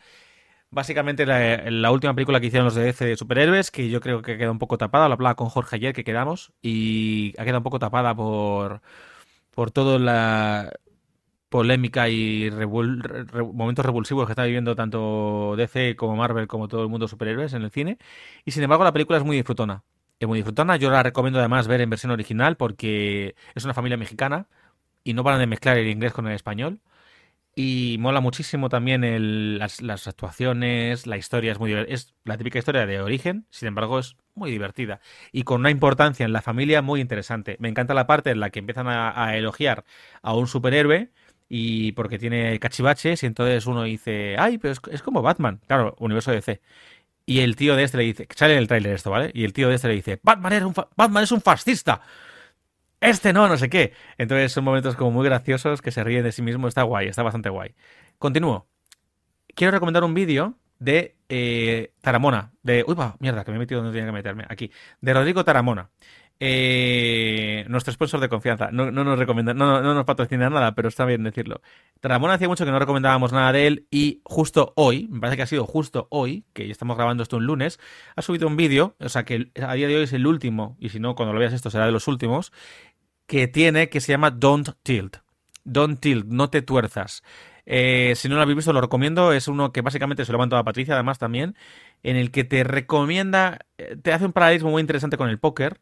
Básicamente 0.76 1.24
la, 1.24 1.70
la, 1.70 1.90
última 1.90 2.14
película 2.14 2.38
que 2.38 2.48
hicieron 2.48 2.66
los 2.66 2.74
de 2.74 2.82
DC 2.82 3.06
de 3.06 3.16
superhéroes, 3.16 3.70
que 3.70 3.88
yo 3.88 3.98
creo 4.02 4.20
que 4.20 4.36
queda 4.36 4.50
un 4.50 4.58
poco 4.58 4.76
tapada, 4.76 5.08
lo 5.08 5.14
hablaba 5.14 5.34
con 5.34 5.48
Jorge 5.48 5.76
ayer 5.76 5.94
que 5.94 6.04
quedamos, 6.04 6.52
y 6.60 7.32
ha 7.38 7.44
quedado 7.44 7.60
un 7.60 7.64
poco 7.64 7.78
tapada 7.78 8.14
por, 8.14 8.82
por 9.52 9.70
toda 9.70 9.98
la 9.98 10.70
polémica 11.48 12.10
y 12.10 12.50
revol, 12.50 13.00
re, 13.02 13.42
momentos 13.42 13.86
revulsivos 13.86 14.26
que 14.26 14.32
está 14.32 14.44
viviendo 14.44 14.76
tanto 14.76 15.54
DC 15.56 15.96
como 15.96 16.14
Marvel 16.14 16.46
como 16.46 16.68
todo 16.68 16.82
el 16.82 16.90
mundo 16.90 17.06
de 17.06 17.10
superhéroes 17.10 17.54
en 17.54 17.62
el 17.62 17.70
cine. 17.70 17.96
Y 18.44 18.50
sin 18.50 18.62
embargo 18.62 18.84
la 18.84 18.92
película 18.92 19.16
es 19.16 19.24
muy 19.24 19.36
disfrutona. 19.36 19.82
Es 20.20 20.28
muy 20.28 20.40
disfrutona, 20.40 20.76
yo 20.76 20.90
la 20.90 21.02
recomiendo 21.02 21.38
además 21.38 21.68
ver 21.68 21.80
en 21.80 21.88
versión 21.88 22.12
original 22.12 22.58
porque 22.58 23.34
es 23.54 23.64
una 23.64 23.72
familia 23.72 23.96
mexicana 23.96 24.46
y 25.04 25.14
no 25.14 25.22
van 25.22 25.38
de 25.38 25.46
mezclar 25.46 25.78
el 25.78 25.88
inglés 25.88 26.12
con 26.12 26.26
el 26.26 26.34
español. 26.34 26.80
Y 27.58 27.96
mola 28.00 28.20
muchísimo 28.20 28.68
también 28.68 29.02
el, 29.02 29.58
las, 29.58 29.80
las, 29.80 30.06
actuaciones, 30.06 31.06
la 31.06 31.16
historia 31.16 31.52
es 31.52 31.58
muy 31.58 31.72
es 31.72 32.14
la 32.24 32.36
típica 32.36 32.58
historia 32.58 32.84
de 32.84 33.00
origen, 33.00 33.46
sin 33.48 33.68
embargo 33.68 33.98
es 33.98 34.14
muy 34.34 34.50
divertida 34.50 35.00
y 35.32 35.44
con 35.44 35.60
una 35.60 35.70
importancia 35.70 36.26
en 36.26 36.34
la 36.34 36.42
familia 36.42 36.82
muy 36.82 37.00
interesante. 37.00 37.56
Me 37.58 37.70
encanta 37.70 37.94
la 37.94 38.06
parte 38.06 38.30
en 38.30 38.40
la 38.40 38.50
que 38.50 38.58
empiezan 38.58 38.88
a, 38.88 39.36
elogiar 39.38 39.84
a 40.20 40.34
un 40.34 40.48
superhéroe 40.48 41.10
y 41.48 41.92
porque 41.92 42.18
tiene 42.18 42.58
cachivaches 42.58 43.22
y 43.22 43.26
entonces 43.26 43.64
uno 43.64 43.84
dice, 43.84 44.36
ay, 44.38 44.58
pero 44.58 44.74
es, 44.90 45.02
como 45.02 45.22
Batman, 45.22 45.62
claro, 45.66 45.96
universo 45.98 46.32
DC. 46.32 46.60
Y 47.24 47.40
el 47.40 47.56
tío 47.56 47.74
de 47.74 47.84
este 47.84 47.96
le 47.96 48.04
dice, 48.04 48.28
sale 48.36 48.52
en 48.52 48.58
el 48.58 48.68
tráiler 48.68 48.92
esto, 48.94 49.10
¿vale? 49.10 49.30
Y 49.34 49.44
el 49.44 49.54
tío 49.54 49.70
de 49.70 49.76
este 49.76 49.88
le 49.88 49.94
dice, 49.94 50.20
Batman 50.22 50.52
es 50.52 50.62
un, 50.62 50.74
Batman 50.94 51.24
es 51.24 51.32
un 51.32 51.40
fascista 51.40 52.02
este 53.00 53.32
no, 53.32 53.48
no 53.48 53.56
sé 53.56 53.68
qué. 53.68 53.92
Entonces 54.18 54.52
son 54.52 54.64
momentos 54.64 54.96
como 54.96 55.10
muy 55.10 55.24
graciosos 55.24 55.82
que 55.82 55.90
se 55.90 56.02
ríen 56.04 56.24
de 56.24 56.32
sí 56.32 56.42
mismo. 56.42 56.68
Está 56.68 56.82
guay, 56.82 57.08
está 57.08 57.22
bastante 57.22 57.48
guay. 57.48 57.74
Continúo. 58.18 58.68
Quiero 59.54 59.70
recomendar 59.70 60.04
un 60.04 60.14
vídeo 60.14 60.54
de 60.78 61.16
eh, 61.28 61.92
Taramona. 62.00 62.52
De. 62.62 62.84
Uy, 62.86 62.94
va, 62.94 63.16
mierda, 63.20 63.44
que 63.44 63.50
me 63.50 63.56
he 63.56 63.60
metido 63.60 63.80
donde 63.80 63.96
tenía 63.96 64.10
que 64.10 64.12
meterme. 64.12 64.44
Aquí. 64.48 64.70
De 65.00 65.14
Rodrigo 65.14 65.44
Taramona. 65.44 65.90
Eh, 66.38 67.64
nuestro 67.68 67.92
sponsor 67.92 68.20
de 68.20 68.28
confianza. 68.28 68.70
No, 68.70 68.90
no 68.90 69.04
nos 69.04 69.18
recomienda, 69.18 69.54
no, 69.54 69.80
no, 69.80 69.94
nos 69.94 70.04
patrocina 70.04 70.50
nada, 70.50 70.74
pero 70.74 70.88
está 70.88 71.06
bien 71.06 71.22
decirlo. 71.24 71.62
Taramona 72.00 72.34
hacía 72.34 72.48
mucho 72.48 72.64
que 72.64 72.70
no 72.70 72.78
recomendábamos 72.78 73.32
nada 73.32 73.52
de 73.52 73.66
él 73.66 73.86
y 73.90 74.20
justo 74.24 74.74
hoy, 74.76 75.08
me 75.10 75.20
parece 75.20 75.36
que 75.36 75.42
ha 75.42 75.46
sido 75.46 75.64
justo 75.64 76.08
hoy, 76.10 76.44
que 76.52 76.70
estamos 76.70 76.96
grabando 76.96 77.22
esto 77.22 77.38
un 77.38 77.46
lunes, 77.46 77.80
ha 78.16 78.22
subido 78.22 78.46
un 78.48 78.56
vídeo, 78.56 78.96
o 79.00 79.08
sea 79.08 79.24
que 79.24 79.50
a 79.62 79.74
día 79.74 79.88
de 79.88 79.96
hoy 79.96 80.02
es 80.02 80.12
el 80.12 80.26
último, 80.26 80.76
y 80.78 80.90
si 80.90 81.00
no, 81.00 81.14
cuando 81.14 81.32
lo 81.32 81.40
veas 81.40 81.54
esto 81.54 81.70
será 81.70 81.86
de 81.86 81.92
los 81.92 82.06
últimos, 82.06 82.52
que 83.26 83.48
tiene 83.48 83.88
que 83.88 84.00
se 84.00 84.12
llama 84.12 84.30
Don't 84.30 84.70
Tilt. 84.82 85.18
Don't 85.64 85.98
Tilt, 86.00 86.26
no 86.26 86.50
te 86.50 86.62
tuerzas. 86.62 87.22
Eh, 87.66 88.12
si 88.14 88.28
no 88.28 88.36
lo 88.36 88.42
habéis 88.42 88.56
visto, 88.56 88.72
lo 88.72 88.80
recomiendo. 88.80 89.32
Es 89.32 89.48
uno 89.48 89.72
que 89.72 89.82
básicamente 89.82 90.24
se 90.24 90.32
lo 90.32 90.40
a 90.40 90.64
Patricia, 90.64 90.94
además 90.94 91.18
también, 91.18 91.56
en 92.04 92.16
el 92.16 92.30
que 92.30 92.44
te 92.44 92.62
recomienda, 92.62 93.58
eh, 93.76 93.96
te 94.00 94.12
hace 94.12 94.24
un 94.24 94.32
paralelismo 94.32 94.70
muy 94.70 94.80
interesante 94.80 95.16
con 95.16 95.28
el 95.28 95.40
póker. 95.40 95.80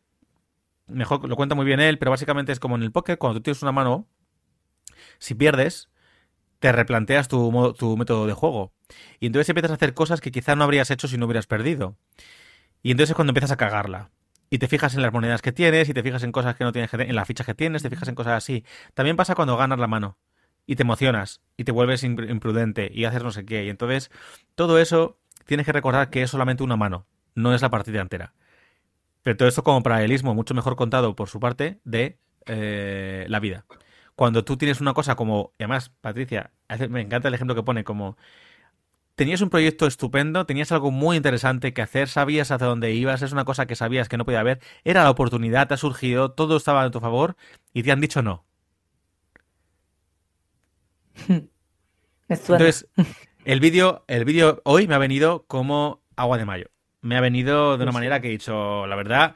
Mejor 0.86 1.28
lo 1.28 1.36
cuenta 1.36 1.54
muy 1.54 1.64
bien 1.64 1.80
él, 1.80 1.98
pero 1.98 2.10
básicamente 2.10 2.52
es 2.52 2.60
como 2.60 2.76
en 2.76 2.82
el 2.82 2.92
póker, 2.92 3.18
cuando 3.18 3.38
tú 3.38 3.44
tienes 3.44 3.62
una 3.62 3.72
mano, 3.72 4.06
si 5.18 5.34
pierdes, 5.34 5.88
te 6.58 6.72
replanteas 6.72 7.28
tu, 7.28 7.74
tu 7.78 7.96
método 7.96 8.26
de 8.26 8.32
juego. 8.32 8.72
Y 9.20 9.26
entonces 9.26 9.48
empiezas 9.48 9.70
a 9.70 9.74
hacer 9.74 9.94
cosas 9.94 10.20
que 10.20 10.30
quizá 10.30 10.56
no 10.56 10.64
habrías 10.64 10.90
hecho 10.90 11.08
si 11.08 11.18
no 11.18 11.26
hubieras 11.26 11.46
perdido. 11.46 11.96
Y 12.82 12.90
entonces 12.90 13.10
es 13.10 13.16
cuando 13.16 13.30
empiezas 13.30 13.50
a 13.50 13.56
cagarla 13.56 14.10
y 14.50 14.58
te 14.58 14.68
fijas 14.68 14.94
en 14.94 15.02
las 15.02 15.12
monedas 15.12 15.42
que 15.42 15.52
tienes 15.52 15.88
y 15.88 15.94
te 15.94 16.02
fijas 16.02 16.22
en 16.22 16.32
cosas 16.32 16.54
que 16.54 16.64
no 16.64 16.72
tienes, 16.72 16.92
en 16.92 17.14
las 17.16 17.26
fichas 17.26 17.46
que 17.46 17.54
tienes, 17.54 17.82
te 17.82 17.90
fijas 17.90 18.08
en 18.08 18.14
cosas 18.14 18.34
así. 18.34 18.64
También 18.94 19.16
pasa 19.16 19.34
cuando 19.34 19.56
ganas 19.56 19.78
la 19.78 19.86
mano 19.86 20.18
y 20.66 20.76
te 20.76 20.82
emocionas 20.82 21.40
y 21.56 21.64
te 21.64 21.72
vuelves 21.72 22.04
imprudente 22.04 22.90
y 22.92 23.04
haces 23.04 23.22
no 23.22 23.30
sé 23.30 23.44
qué. 23.44 23.64
Y 23.64 23.70
entonces 23.70 24.10
todo 24.54 24.78
eso 24.78 25.18
tienes 25.46 25.66
que 25.66 25.72
recordar 25.72 26.10
que 26.10 26.22
es 26.22 26.30
solamente 26.30 26.62
una 26.62 26.76
mano, 26.76 27.06
no 27.34 27.54
es 27.54 27.62
la 27.62 27.70
partida 27.70 28.00
entera. 28.00 28.34
Pero 29.24 29.36
todo 29.36 29.48
esto 29.48 29.64
como 29.64 29.82
paralelismo, 29.82 30.34
mucho 30.34 30.54
mejor 30.54 30.76
contado 30.76 31.16
por 31.16 31.28
su 31.28 31.40
parte 31.40 31.80
de 31.84 32.18
eh, 32.46 33.26
la 33.28 33.40
vida. 33.40 33.64
Cuando 34.14 34.44
tú 34.44 34.56
tienes 34.56 34.80
una 34.80 34.94
cosa 34.94 35.16
como, 35.16 35.52
y 35.58 35.64
además, 35.64 35.90
Patricia, 36.00 36.52
me 36.88 37.00
encanta 37.00 37.28
el 37.28 37.34
ejemplo 37.34 37.56
que 37.56 37.64
pone 37.64 37.82
como 37.82 38.16
tenías 39.14 39.40
un 39.40 39.50
proyecto 39.50 39.86
estupendo, 39.86 40.44
tenías 40.46 40.72
algo 40.72 40.90
muy 40.90 41.16
interesante 41.16 41.72
que 41.72 41.82
hacer, 41.82 42.08
sabías 42.08 42.50
hacia 42.50 42.66
dónde 42.66 42.92
ibas, 42.92 43.22
es 43.22 43.32
una 43.32 43.44
cosa 43.44 43.66
que 43.66 43.76
sabías 43.76 44.08
que 44.08 44.16
no 44.16 44.24
podía 44.24 44.40
haber, 44.40 44.60
era 44.84 45.04
la 45.04 45.10
oportunidad, 45.10 45.68
te 45.68 45.74
ha 45.74 45.78
surgido, 45.78 46.32
todo 46.32 46.56
estaba 46.56 46.82
a 46.82 46.90
tu 46.90 47.00
favor 47.00 47.36
y 47.72 47.82
te 47.82 47.92
han 47.92 48.00
dicho 48.00 48.22
no. 48.22 48.44
Entonces, 52.28 52.88
el 53.44 53.60
vídeo, 53.60 54.04
el 54.06 54.24
vídeo 54.24 54.60
hoy 54.64 54.86
me 54.86 54.94
ha 54.94 54.98
venido 54.98 55.44
como 55.46 56.02
agua 56.16 56.38
de 56.38 56.44
mayo. 56.44 56.73
Me 57.04 57.18
ha 57.18 57.20
venido 57.20 57.76
de 57.76 57.82
una 57.82 57.92
manera 57.92 58.20
que 58.20 58.28
he 58.28 58.30
dicho, 58.30 58.86
la 58.86 58.96
verdad, 58.96 59.34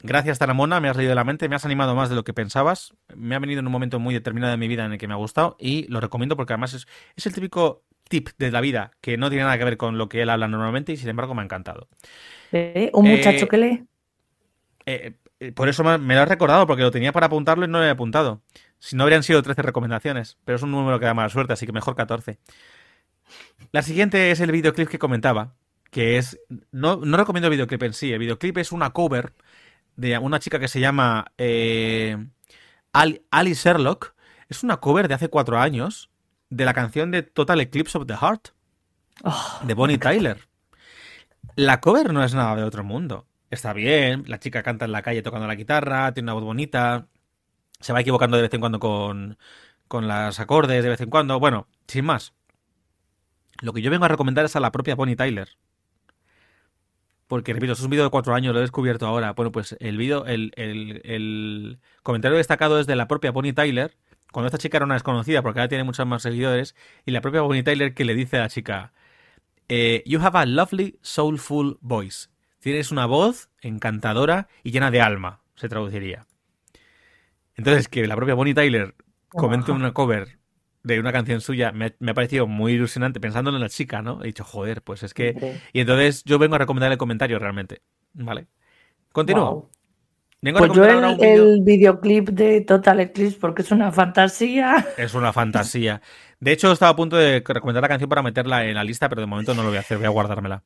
gracias 0.00 0.38
Taramona, 0.38 0.80
me 0.80 0.88
has 0.88 0.96
leído 0.96 1.12
la 1.16 1.24
mente, 1.24 1.48
me 1.48 1.56
has 1.56 1.64
animado 1.64 1.96
más 1.96 2.08
de 2.08 2.14
lo 2.14 2.22
que 2.22 2.32
pensabas, 2.32 2.94
me 3.16 3.34
ha 3.34 3.40
venido 3.40 3.58
en 3.58 3.66
un 3.66 3.72
momento 3.72 3.98
muy 3.98 4.14
determinado 4.14 4.52
de 4.52 4.58
mi 4.58 4.68
vida 4.68 4.84
en 4.84 4.92
el 4.92 4.98
que 4.98 5.08
me 5.08 5.14
ha 5.14 5.16
gustado 5.16 5.56
y 5.58 5.88
lo 5.88 6.00
recomiendo 6.00 6.36
porque 6.36 6.52
además 6.52 6.72
es, 6.74 6.86
es 7.16 7.26
el 7.26 7.34
típico 7.34 7.82
tip 8.08 8.28
de 8.38 8.52
la 8.52 8.60
vida 8.60 8.92
que 9.00 9.16
no 9.16 9.28
tiene 9.28 9.42
nada 9.42 9.58
que 9.58 9.64
ver 9.64 9.76
con 9.76 9.98
lo 9.98 10.08
que 10.08 10.22
él 10.22 10.30
habla 10.30 10.46
normalmente 10.46 10.92
y 10.92 10.96
sin 10.96 11.08
embargo 11.08 11.34
me 11.34 11.42
ha 11.42 11.44
encantado. 11.44 11.88
¿Eh? 12.52 12.90
¿Un 12.92 13.08
muchacho 13.08 13.46
eh, 13.46 13.48
que 13.48 13.56
lee? 13.56 13.84
Eh, 14.86 15.14
por 15.52 15.68
eso 15.68 15.82
me 15.82 16.14
lo 16.14 16.20
has 16.20 16.28
recordado, 16.28 16.66
porque 16.66 16.82
lo 16.82 16.92
tenía 16.92 17.10
para 17.10 17.26
apuntarlo 17.26 17.64
y 17.64 17.68
no 17.68 17.78
lo 17.78 17.84
he 17.84 17.90
apuntado. 17.90 18.42
Si 18.78 18.96
no 18.96 19.02
habrían 19.02 19.22
sido 19.22 19.42
13 19.42 19.62
recomendaciones, 19.62 20.38
pero 20.44 20.56
es 20.56 20.62
un 20.62 20.70
número 20.70 21.00
que 21.00 21.06
da 21.06 21.14
mala 21.14 21.28
suerte, 21.28 21.52
así 21.54 21.66
que 21.66 21.72
mejor 21.72 21.96
14. 21.96 22.38
La 23.72 23.82
siguiente 23.82 24.30
es 24.30 24.40
el 24.40 24.52
videoclip 24.52 24.88
que 24.88 24.98
comentaba, 24.98 25.54
que 25.94 26.18
es... 26.18 26.40
No, 26.72 26.96
no 26.96 27.16
recomiendo 27.16 27.46
el 27.46 27.52
videoclip 27.52 27.84
en 27.84 27.92
sí, 27.92 28.12
el 28.12 28.18
videoclip 28.18 28.58
es 28.58 28.72
una 28.72 28.90
cover 28.90 29.32
de 29.94 30.18
una 30.18 30.40
chica 30.40 30.58
que 30.58 30.66
se 30.66 30.80
llama 30.80 31.26
eh, 31.38 32.16
Ali 32.92 33.52
Sherlock. 33.54 34.12
Es 34.48 34.64
una 34.64 34.78
cover 34.78 35.06
de 35.06 35.14
hace 35.14 35.28
cuatro 35.28 35.56
años 35.56 36.10
de 36.50 36.64
la 36.64 36.74
canción 36.74 37.12
de 37.12 37.22
Total 37.22 37.60
Eclipse 37.60 37.96
of 37.96 38.08
the 38.08 38.16
Heart 38.16 38.48
oh, 39.22 39.60
de 39.62 39.74
Bonnie 39.74 39.98
Tyler. 39.98 40.48
La 41.54 41.80
cover 41.80 42.12
no 42.12 42.24
es 42.24 42.34
nada 42.34 42.56
de 42.56 42.64
otro 42.64 42.82
mundo. 42.82 43.28
Está 43.48 43.72
bien, 43.72 44.24
la 44.26 44.40
chica 44.40 44.64
canta 44.64 44.86
en 44.86 44.90
la 44.90 45.02
calle 45.02 45.22
tocando 45.22 45.46
la 45.46 45.54
guitarra, 45.54 46.12
tiene 46.12 46.24
una 46.24 46.34
voz 46.34 46.42
bonita, 46.42 47.06
se 47.78 47.92
va 47.92 48.00
equivocando 48.00 48.36
de 48.36 48.42
vez 48.42 48.54
en 48.54 48.58
cuando 48.58 48.80
con, 48.80 49.38
con 49.86 50.08
las 50.08 50.40
acordes, 50.40 50.82
de 50.82 50.90
vez 50.90 51.00
en 51.00 51.10
cuando. 51.10 51.38
Bueno, 51.38 51.68
sin 51.86 52.04
más. 52.04 52.32
Lo 53.60 53.72
que 53.72 53.80
yo 53.80 53.92
vengo 53.92 54.06
a 54.06 54.08
recomendar 54.08 54.44
es 54.44 54.56
a 54.56 54.60
la 54.60 54.72
propia 54.72 54.96
Bonnie 54.96 55.14
Tyler. 55.14 55.56
Porque, 57.26 57.52
repito, 57.52 57.72
es 57.72 57.80
un 57.80 57.90
vídeo 57.90 58.04
de 58.04 58.10
cuatro 58.10 58.34
años, 58.34 58.52
lo 58.52 58.58
he 58.58 58.62
descubierto 58.62 59.06
ahora. 59.06 59.32
Bueno, 59.32 59.50
pues 59.50 59.76
el 59.80 59.96
vídeo, 59.96 60.26
el, 60.26 60.52
el, 60.56 61.00
el 61.04 61.78
comentario 62.02 62.36
destacado 62.36 62.78
es 62.78 62.86
de 62.86 62.96
la 62.96 63.08
propia 63.08 63.30
Bonnie 63.30 63.52
Tyler, 63.52 63.96
cuando 64.30 64.48
esta 64.48 64.58
chica 64.58 64.78
era 64.78 64.84
una 64.84 64.94
desconocida, 64.94 65.42
porque 65.42 65.60
ahora 65.60 65.68
tiene 65.68 65.84
muchos 65.84 66.06
más 66.06 66.22
seguidores, 66.22 66.74
y 67.06 67.12
la 67.12 67.20
propia 67.20 67.40
Bonnie 67.40 67.62
Tyler 67.62 67.94
que 67.94 68.04
le 68.04 68.14
dice 68.14 68.36
a 68.36 68.40
la 68.40 68.48
chica, 68.48 68.92
eh, 69.68 70.02
You 70.06 70.20
have 70.20 70.38
a 70.38 70.44
lovely, 70.44 70.98
soulful 71.00 71.78
voice. 71.80 72.28
Tienes 72.58 72.90
una 72.90 73.06
voz 73.06 73.48
encantadora 73.60 74.48
y 74.62 74.70
llena 74.70 74.90
de 74.90 75.00
alma, 75.00 75.40
se 75.54 75.68
traduciría. 75.68 76.26
Entonces, 77.56 77.88
que 77.88 78.06
la 78.06 78.16
propia 78.16 78.34
Bonnie 78.34 78.54
Tyler 78.54 78.94
comente 79.28 79.72
una 79.72 79.92
cover 79.92 80.38
de 80.84 81.00
una 81.00 81.12
canción 81.12 81.40
suya 81.40 81.72
me, 81.72 81.94
me, 81.98 82.12
ha 82.12 82.14
parecido 82.14 82.46
muy 82.46 82.74
ilusionante 82.74 83.18
pensándolo 83.18 83.56
en 83.56 83.62
la 83.62 83.68
chica, 83.68 84.02
¿no? 84.02 84.22
He 84.22 84.26
dicho, 84.26 84.44
joder, 84.44 84.82
pues 84.82 85.02
es 85.02 85.14
que... 85.14 85.58
Y 85.72 85.80
entonces 85.80 86.22
yo 86.24 86.38
vengo 86.38 86.54
a 86.54 86.58
recomendar 86.58 86.92
el 86.92 86.98
comentario 86.98 87.38
realmente, 87.38 87.82
¿vale? 88.12 88.46
Continúo. 89.10 89.50
Wow. 89.50 89.70
Pues 90.58 90.72
yo 90.74 90.84
el, 90.84 91.16
video... 91.16 91.44
el, 91.54 91.62
videoclip 91.62 92.28
de 92.28 92.60
Total 92.60 93.00
Eclipse 93.00 93.38
porque 93.40 93.62
es 93.62 93.70
una 93.70 93.90
fantasía. 93.90 94.86
Es 94.98 95.14
una 95.14 95.32
fantasía. 95.32 96.02
De 96.38 96.52
hecho, 96.52 96.70
estaba 96.70 96.92
a 96.92 96.96
punto 96.96 97.16
de 97.16 97.42
recomendar 97.46 97.80
la 97.80 97.88
canción 97.88 98.10
para 98.10 98.22
meterla 98.22 98.66
en 98.66 98.74
la 98.74 98.84
lista, 98.84 99.08
pero 99.08 99.22
de 99.22 99.26
momento 99.26 99.54
no 99.54 99.62
lo 99.62 99.68
voy 99.68 99.78
a 99.78 99.80
hacer, 99.80 99.96
voy 99.96 100.06
a 100.06 100.10
guardármela. 100.10 100.62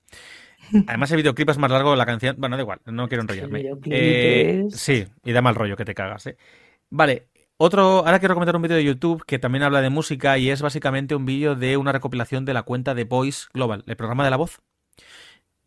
Además, 0.88 1.12
el 1.12 1.18
videoclip 1.18 1.50
es 1.50 1.58
más 1.58 1.70
largo 1.70 1.92
que 1.92 1.96
la 1.96 2.06
canción. 2.06 2.34
Bueno, 2.38 2.56
da 2.56 2.62
igual, 2.62 2.80
no 2.86 3.06
quiero 3.06 3.22
enrollarme. 3.22 3.70
Eh, 3.86 4.64
es... 4.66 4.74
Sí, 4.74 5.06
y 5.24 5.30
da 5.30 5.42
mal 5.42 5.54
rollo 5.54 5.76
que 5.76 5.84
te 5.84 5.94
cagas. 5.94 6.26
¿eh? 6.26 6.36
Vale, 6.90 7.28
otro. 7.58 7.98
Ahora 8.06 8.18
quiero 8.18 8.34
comentar 8.34 8.56
un 8.56 8.62
vídeo 8.62 8.76
de 8.76 8.84
YouTube 8.84 9.24
que 9.26 9.38
también 9.38 9.62
habla 9.62 9.82
de 9.82 9.90
música 9.90 10.38
y 10.38 10.50
es 10.50 10.62
básicamente 10.62 11.14
un 11.14 11.26
vídeo 11.26 11.54
de 11.54 11.76
una 11.76 11.92
recopilación 11.92 12.44
de 12.44 12.54
la 12.54 12.62
cuenta 12.62 12.94
de 12.94 13.04
Voice 13.04 13.48
Global, 13.52 13.84
el 13.86 13.96
programa 13.96 14.24
de 14.24 14.30
la 14.30 14.36
voz. 14.36 14.60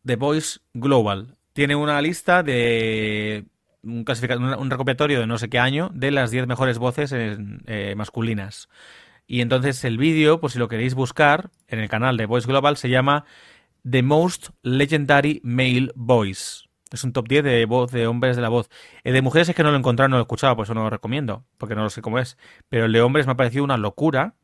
The 0.06 0.15
Voice 0.15 0.60
Global. 0.73 1.38
Tiene 1.54 1.75
una 1.75 2.01
lista 2.01 2.43
de 2.43 3.45
un, 3.84 4.06
recopilatorio 4.06 5.19
de 5.19 5.27
no 5.27 5.38
sé 5.38 5.49
qué 5.49 5.60
año 5.60 5.91
de 5.93 6.12
las 6.12 6.32
10 6.32 6.47
mejores 6.47 6.77
voces 6.77 7.13
eh, 7.13 7.93
masculinas. 7.95 8.69
Y 9.27 9.41
entonces 9.41 9.84
el 9.86 9.97
vídeo, 9.97 10.39
por 10.39 10.51
si 10.51 10.60
lo 10.60 10.67
queréis 10.67 10.93
buscar, 10.93 11.51
en 11.67 11.80
el 11.80 11.89
canal 11.89 12.17
de 12.17 12.25
Voice 12.25 12.47
Global 12.47 12.77
se 12.77 12.89
llama 12.89 13.25
The 13.89 14.04
Most 14.04 14.49
Legendary 14.63 15.41
Male 15.43 15.91
Voice. 15.95 16.70
Es 16.91 17.04
un 17.04 17.13
top 17.13 17.27
10 17.27 17.43
de 17.43 17.65
voz 17.65 17.91
de 17.91 18.08
hombres 18.08 18.36
de 18.36 18.41
la 18.41 18.49
voz. 18.49 18.69
El 19.04 19.13
de 19.13 19.21
mujeres 19.21 19.49
es 19.49 19.56
que 19.56 19.63
no 19.63 19.69
lo 19.69 19.75
he 19.75 19.80
encontrado, 19.80 20.10
no 20.10 20.17
lo 20.17 20.21
he 20.21 20.23
escuchado, 20.23 20.56
pues 20.56 20.67
eso 20.67 20.73
no 20.73 20.84
lo 20.84 20.89
recomiendo, 20.89 21.45
porque 21.58 21.75
no 21.75 21.84
lo 21.84 21.89
sé 21.89 22.01
cómo 22.01 22.19
es. 22.19 22.38
Pero 22.69 22.86
el 22.86 22.91
de 22.91 23.01
hombres 23.01 23.25
me 23.25 23.34
ha 23.34 23.38
parecido 23.38 23.63
una 23.63 23.77
locura. 23.77 24.36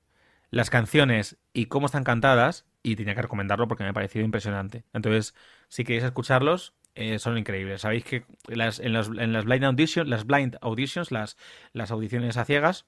Las 0.50 0.70
canciones 0.70 1.38
y 1.52 1.66
cómo 1.66 1.88
están 1.88 2.06
cantadas, 2.06 2.66
y 2.84 2.96
tenía 2.96 3.16
que 3.16 3.22
recomendarlo 3.22 3.68
porque 3.68 3.84
me 3.84 3.90
ha 3.90 3.94
parecido 3.94 4.24
impresionante. 4.24 4.86
Entonces, 4.94 5.36
si 5.68 5.84
queréis 5.84 6.06
escucharlos, 6.06 6.74
eh, 6.96 7.20
son 7.20 7.38
increíbles. 7.38 7.82
Sabéis 7.82 8.06
que 8.06 8.26
en, 8.48 8.58
las, 8.58 8.80
blind 8.80 9.66
auditions, 9.66 10.08
las 10.08 10.26
blind 10.26 10.58
auditions, 10.62 11.12
las, 11.12 11.38
las 11.74 11.92
audiciones 11.92 12.38
a 12.38 12.46
ciegas, 12.46 12.86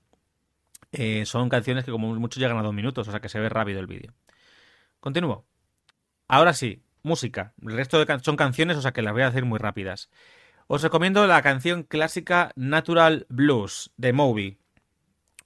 eh, 0.93 1.25
son 1.25 1.49
canciones 1.49 1.83
que 1.83 1.91
como 1.91 2.15
mucho 2.15 2.39
llegan 2.39 2.57
a 2.57 2.63
dos 2.63 2.73
minutos, 2.73 3.07
o 3.07 3.11
sea 3.11 3.19
que 3.19 3.29
se 3.29 3.39
ve 3.39 3.49
rápido 3.49 3.79
el 3.79 3.87
vídeo. 3.87 4.13
Continúo. 4.99 5.45
Ahora 6.27 6.53
sí, 6.53 6.81
música. 7.03 7.53
El 7.61 7.75
resto 7.75 8.03
de 8.03 8.19
son 8.19 8.35
canciones, 8.35 8.77
o 8.77 8.81
sea 8.81 8.91
que 8.91 9.01
las 9.01 9.13
voy 9.13 9.23
a 9.23 9.27
hacer 9.27 9.45
muy 9.45 9.59
rápidas. 9.59 10.09
Os 10.67 10.83
recomiendo 10.83 11.25
la 11.25 11.41
canción 11.41 11.83
clásica 11.83 12.51
Natural 12.55 13.25
Blues 13.29 13.91
de 13.97 14.13
Moby. 14.13 14.59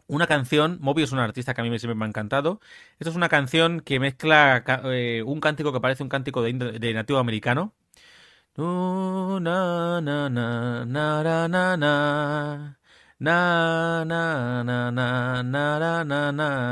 Una 0.08 0.28
canción, 0.28 0.78
Moby 0.82 1.04
es 1.04 1.12
un 1.13 1.20
artista 1.20 1.54
que 1.54 1.62
a 1.62 1.63
mí 1.63 1.80
siempre 1.80 1.96
me 1.96 2.06
ha 2.06 2.08
encantado. 2.10 2.60
Esto 3.00 3.10
es 3.10 3.16
una 3.16 3.30
canción 3.30 3.80
que 3.80 4.00
mezcla 4.00 4.63
eh, 4.86 5.24
un 5.26 5.39
cántico 5.39 5.72
que 5.72 5.80
parece 5.80 6.04
un 6.04 6.10
cántico 6.10 6.42
de, 6.42 6.94
nativo 6.94 7.20
americano. 7.20 7.74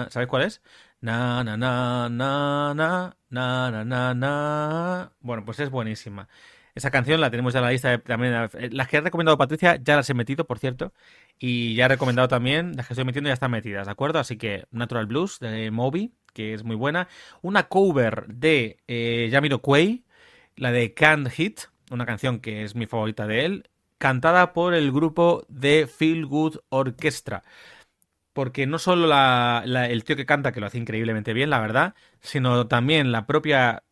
¿Sabéis 0.10 0.28
cuál 0.30 0.44
es? 0.44 0.62
Na, 1.02 1.44
na, 1.44 1.58
na, 1.58 2.10
na, 2.10 2.74
na, 2.76 3.16
na, 3.32 3.84
na, 3.84 4.14
na, 4.14 5.12
Bueno, 5.20 5.44
pues 5.44 5.60
es 5.60 5.72
buenísima. 5.72 6.28
Esa 6.76 6.92
canción 6.92 7.20
la 7.20 7.32
tenemos 7.32 7.54
ya 7.54 7.60
en 7.60 7.66
la 7.66 7.72
lista 7.72 7.98
también. 8.00 8.34
Eh, 8.54 8.70
las 8.72 8.88
que 8.88 8.98
ha 8.98 9.02
recomendado 9.02 9.38
Patricia 9.38 9.78
ya 9.82 9.96
las 9.96 10.10
he 10.12 10.14
metido, 10.14 10.46
por 10.46 10.60
cierto. 10.60 10.94
Y 11.40 11.74
ya 11.74 11.86
he 11.86 11.88
recomendado 11.88 12.28
también, 12.28 12.76
las 12.76 12.86
que 12.88 12.94
estoy 12.94 13.06
metiendo 13.06 13.30
ya 13.30 13.34
están 13.34 13.50
metidas, 13.50 13.88
¿de 13.88 13.92
acuerdo? 13.92 14.20
Así 14.20 14.38
que 14.38 14.66
Natural 14.72 15.08
Blues 15.08 15.40
de 15.40 15.72
Moby, 15.72 16.14
que 16.34 16.54
es 16.54 16.64
muy 16.64 16.76
buena. 16.76 17.08
Una 17.42 17.68
cover 17.68 18.28
de 18.28 18.78
eh, 18.88 19.28
Yamiro 19.32 19.60
Quay, 19.62 20.06
la 20.56 20.72
de 20.72 20.94
Can't 20.94 21.30
Hit, 21.30 21.62
una 21.90 22.06
canción 22.06 22.40
que 22.40 22.64
es 22.64 22.76
mi 22.76 22.86
favorita 22.86 23.26
de 23.26 23.46
él, 23.46 23.70
cantada 23.98 24.54
por 24.54 24.76
el 24.76 24.92
grupo 24.92 25.46
de 25.50 25.88
Feel 25.88 26.28
Good 26.28 26.58
Orchestra 26.70 27.44
porque 28.34 28.66
no 28.68 28.80
solo 28.80 29.14
el 29.64 30.04
tío 30.04 30.16
que 30.16 30.26
canta, 30.26 30.52
que 30.52 30.60
lo 30.60 30.68
hace 30.68 30.78
increíblemente 30.78 31.34
bien, 31.34 31.50
la 31.50 31.60
verdad, 31.60 31.96
sino 32.22 32.68
también 32.68 33.12
la 33.12 33.26
propia 33.28 33.84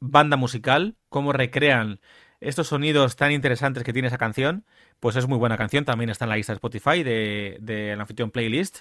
banda 0.00 0.36
musical, 0.36 0.96
cómo 1.08 1.32
recrean 1.32 2.00
estos 2.40 2.68
sonidos 2.68 3.16
tan 3.16 3.32
interesantes 3.32 3.84
que 3.84 3.92
tiene 3.92 4.08
esa 4.08 4.18
canción, 4.18 4.64
pues 5.00 5.16
es 5.16 5.26
muy 5.26 5.38
buena 5.38 5.56
canción, 5.56 5.84
también 5.84 6.10
está 6.10 6.24
en 6.24 6.30
la 6.30 6.36
lista 6.36 6.52
de 6.52 6.56
Spotify 6.56 7.02
de, 7.02 7.94
la 7.96 8.02
anfitrión 8.02 8.30
playlist. 8.30 8.80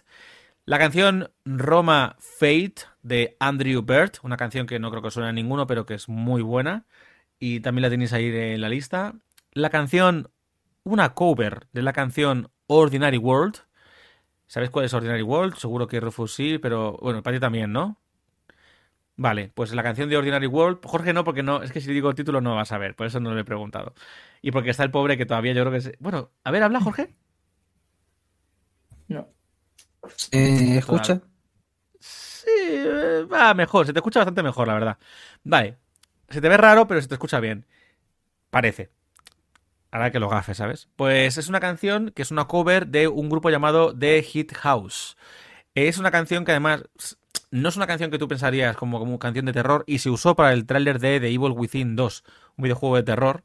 La 0.66 0.80
canción 0.80 1.32
Roma 1.44 2.16
Fate 2.20 2.86
de 3.02 3.36
Andrew 3.40 3.82
Bird, 3.82 4.14
una 4.24 4.38
canción 4.38 4.66
que 4.66 4.80
no 4.80 4.90
creo 4.92 5.02
que 5.02 5.12
suene 5.12 5.30
a 5.30 5.34
ninguno, 5.34 5.68
pero 5.68 5.86
que 5.86 5.96
es 5.96 6.08
muy 6.08 6.42
buena, 6.42 6.86
y 7.40 7.60
también 7.60 7.84
la 7.84 7.90
tenéis 7.90 8.14
ahí 8.14 8.28
en 8.28 8.62
la 8.62 8.70
lista. 8.70 9.16
La 9.52 9.70
canción, 9.70 10.30
una 10.84 11.14
cover 11.14 11.68
de 11.74 11.82
la 11.82 11.92
canción 11.92 12.50
Ordinary 12.68 13.18
World, 13.18 13.58
¿Sabes 14.48 14.70
cuál 14.70 14.86
es 14.86 14.94
Ordinary 14.94 15.24
World? 15.24 15.56
Seguro 15.56 15.88
que 15.88 16.00
Rufus 16.00 16.34
sí, 16.34 16.58
pero 16.60 16.98
bueno, 17.02 17.24
para 17.24 17.38
ti 17.38 17.42
también, 17.42 17.72
¿no? 17.72 17.98
Vale, 19.16 19.52
pues 19.54 19.74
la 19.74 19.84
canción 19.84 20.10
de 20.10 20.18
Ordinary 20.18 20.48
World, 20.48 20.80
Jorge 20.84 21.14
no, 21.14 21.24
porque 21.24 21.44
no, 21.44 21.62
es 21.62 21.72
que 21.72 21.82
si 21.82 21.94
digo 21.94 22.10
el 22.10 22.16
título 22.16 22.42
no 22.42 22.56
vas 22.56 22.72
a 22.72 22.80
ver, 22.80 22.96
por 22.96 23.06
eso 23.06 23.20
no 23.20 23.34
lo 23.34 23.40
he 23.40 23.46
preguntado. 23.46 23.94
Y 24.42 24.52
porque 24.52 24.72
está 24.72 24.84
el 24.84 24.92
pobre 24.92 25.18
que 25.18 25.26
todavía 25.26 25.54
yo 25.54 25.62
creo 25.62 25.72
que 25.72 25.78
es... 25.78 25.92
Bueno, 26.00 26.32
a 26.44 26.52
ver, 26.52 26.64
habla 26.64 26.82
Jorge. 26.82 27.14
No. 29.08 29.28
¿Se 30.16 30.78
escucha? 30.78 31.22
Sí, 32.00 32.50
eh, 32.50 33.26
va 33.32 33.54
mejor, 33.54 33.86
se 33.86 33.94
te 33.94 34.00
escucha 34.00 34.20
bastante 34.20 34.44
mejor, 34.44 34.68
la 34.68 34.74
verdad. 34.74 34.98
Vale, 35.44 35.78
se 36.30 36.42
te 36.42 36.50
ve 36.50 36.58
raro, 36.58 36.88
pero 36.88 37.02
se 37.02 37.08
te 37.08 37.16
escucha 37.16 37.40
bien. 37.40 37.66
Parece. 38.50 38.93
Ahora 39.94 40.10
que 40.10 40.20
lo 40.20 40.28
gafe, 40.28 40.56
¿sabes? 40.56 40.90
Pues 40.96 41.38
es 41.38 41.50
una 41.50 41.60
canción 41.60 42.12
que 42.16 42.24
es 42.24 42.32
una 42.32 42.46
cover 42.46 42.88
de 42.88 43.08
un 43.08 43.30
grupo 43.30 43.52
llamado 43.52 43.96
The 43.96 44.24
Hit 44.24 44.52
House. 44.56 45.16
Es 45.76 46.00
una 46.00 46.10
canción 46.10 46.46
que 46.46 46.52
además 46.52 46.86
no 47.52 47.70
es 47.70 47.78
una 47.78 47.86
canción 47.86 48.10
que 48.10 48.18
tú 48.18 48.28
pensarías 48.28 48.76
como, 48.76 48.98
como 48.98 49.20
canción 49.20 49.46
de 49.46 49.54
terror 49.54 49.84
y 49.86 50.00
se 50.00 50.10
usó 50.10 50.36
para 50.36 50.52
el 50.54 50.66
tráiler 50.66 50.98
de 50.98 51.20
The 51.20 51.28
Evil 51.28 51.52
Within 51.52 51.96
2, 51.96 52.24
un 52.58 52.64
videojuego 52.64 52.96
de 52.96 53.04
terror. 53.04 53.44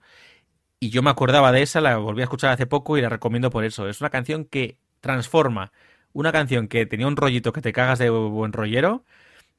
Y 0.80 0.88
yo 0.88 1.02
me 1.02 1.10
acordaba 1.10 1.52
de 1.52 1.60
esa, 1.60 1.82
la 1.82 1.98
volví 1.98 2.22
a 2.22 2.24
escuchar 2.24 2.50
hace 2.50 2.64
poco 2.66 2.96
y 2.96 3.02
la 3.02 3.10
recomiendo 3.10 3.50
por 3.50 3.64
eso. 3.64 3.86
Es 3.86 4.00
una 4.00 4.08
canción 4.08 4.46
que 4.46 4.78
transforma 5.02 5.70
una 6.14 6.32
canción 6.32 6.66
que 6.66 6.86
tenía 6.86 7.08
un 7.08 7.16
rollito 7.16 7.52
que 7.52 7.60
te 7.60 7.74
cagas 7.74 7.98
de 7.98 8.08
buen 8.08 8.54
rollero, 8.54 9.04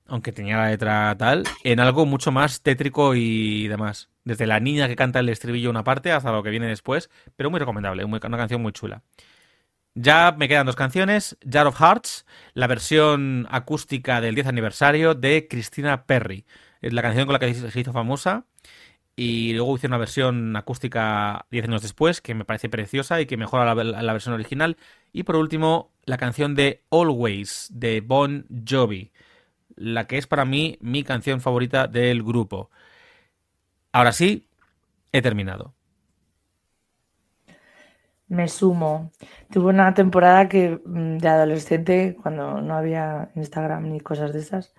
aunque 0.09 0.31
tenía 0.31 0.57
la 0.57 0.69
letra 0.69 1.15
tal, 1.17 1.43
en 1.63 1.79
algo 1.79 2.05
mucho 2.05 2.31
más 2.31 2.61
tétrico 2.61 3.15
y 3.15 3.67
demás. 3.67 4.09
Desde 4.23 4.47
la 4.47 4.59
niña 4.59 4.87
que 4.87 4.95
canta 4.95 5.19
el 5.19 5.29
estribillo 5.29 5.69
una 5.69 5.83
parte 5.83 6.11
hasta 6.11 6.31
lo 6.31 6.43
que 6.43 6.49
viene 6.49 6.67
después, 6.67 7.09
pero 7.35 7.49
muy 7.49 7.59
recomendable, 7.59 8.03
una 8.03 8.19
canción 8.19 8.61
muy 8.61 8.71
chula. 8.73 9.03
Ya 9.95 10.35
me 10.37 10.47
quedan 10.47 10.65
dos 10.65 10.75
canciones, 10.75 11.37
Jar 11.49 11.67
of 11.67 11.79
Hearts, 11.79 12.25
la 12.53 12.67
versión 12.67 13.47
acústica 13.49 14.21
del 14.21 14.35
10 14.35 14.47
aniversario 14.47 15.15
de 15.15 15.47
Christina 15.49 16.05
Perry. 16.05 16.45
Es 16.81 16.93
la 16.93 17.01
canción 17.01 17.25
con 17.25 17.33
la 17.33 17.39
que 17.39 17.53
se 17.53 17.79
hizo 17.79 17.91
famosa 17.91 18.45
y 19.19 19.51
luego 19.53 19.75
hice 19.75 19.87
una 19.87 19.97
versión 19.97 20.55
acústica 20.55 21.45
10 21.51 21.65
años 21.65 21.81
después 21.81 22.21
que 22.21 22.33
me 22.33 22.45
parece 22.45 22.69
preciosa 22.69 23.19
y 23.19 23.25
que 23.25 23.35
mejora 23.35 23.75
la, 23.75 23.83
la, 23.83 24.13
versión 24.13 24.33
original. 24.33 24.77
Y 25.11 25.23
por 25.23 25.35
último, 25.35 25.91
la 26.05 26.17
canción 26.17 26.55
de 26.55 26.83
Always 26.89 27.67
de 27.73 27.99
Bon 27.99 28.45
Jovi, 28.65 29.11
la 29.79 30.07
que 30.07 30.17
es 30.17 30.27
para 30.27 30.45
mí 30.45 30.77
mi 30.81 31.03
canción 31.03 31.41
favorita 31.41 31.87
del 31.87 32.21
grupo. 32.23 32.69
Ahora 33.91 34.11
sí, 34.11 34.47
he 35.11 35.21
terminado. 35.21 35.73
Me 38.27 38.47
sumo. 38.47 39.11
Tuve 39.49 39.69
una 39.69 39.93
temporada 39.93 40.47
que 40.49 40.79
mm, 40.85 41.17
de 41.17 41.27
adolescente, 41.27 42.17
cuando 42.21 42.61
no 42.61 42.75
había 42.75 43.31
Instagram 43.35 43.89
ni 43.91 43.99
cosas 44.01 44.33
de 44.33 44.39
esas, 44.39 44.75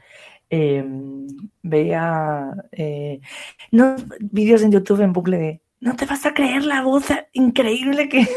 em, 0.51 1.27
veía 1.63 2.53
eh, 2.73 3.21
vídeos 4.21 4.63
en 4.63 4.73
YouTube 4.73 5.01
en 5.01 5.13
bucle 5.13 5.39
de 5.39 5.63
no 5.81 5.97
te 5.97 6.07
vas 6.07 6.27
a 6.27 6.35
creer 6.35 6.65
la 6.65 6.83
voz 6.83 7.07
increíble 7.33 8.09
que 8.09 8.29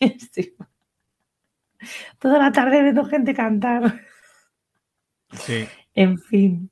toda 2.18 2.38
la 2.38 2.52
tarde 2.52 2.82
viendo 2.82 3.04
gente 3.04 3.34
cantar. 3.34 4.11
Sí. 5.32 5.66
En 5.94 6.18
fin. 6.18 6.70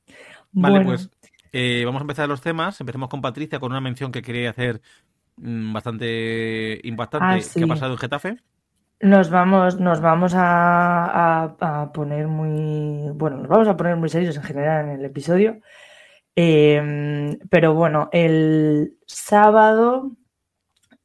Vale, 0.52 0.80
pues 0.82 1.10
eh, 1.52 1.82
vamos 1.84 2.00
a 2.00 2.04
empezar 2.04 2.28
los 2.28 2.40
temas. 2.40 2.80
Empecemos 2.80 3.08
con 3.08 3.20
Patricia 3.20 3.58
con 3.60 3.72
una 3.72 3.80
mención 3.80 4.12
que 4.12 4.22
quería 4.22 4.50
hacer 4.50 4.80
mm, 5.36 5.72
bastante 5.72 6.80
impactante 6.84 7.26
Ah, 7.26 7.38
que 7.54 7.64
ha 7.64 7.66
pasado 7.66 7.92
en 7.92 7.98
Getafe. 7.98 8.36
Nos 9.02 9.30
vamos, 9.30 9.80
nos 9.80 10.00
vamos 10.00 10.34
a, 10.34 11.04
a- 11.54 11.82
a 11.82 11.92
poner 11.92 12.28
muy, 12.28 13.10
bueno, 13.14 13.38
nos 13.38 13.48
vamos 13.48 13.68
a 13.68 13.76
poner 13.76 13.96
muy 13.96 14.08
serios 14.10 14.36
en 14.36 14.42
general 14.42 14.86
en 14.86 14.90
el 15.00 15.04
episodio. 15.06 15.58
Eh, 16.36 17.36
pero 17.48 17.74
bueno, 17.74 18.08
el 18.12 18.94
sábado 19.06 20.12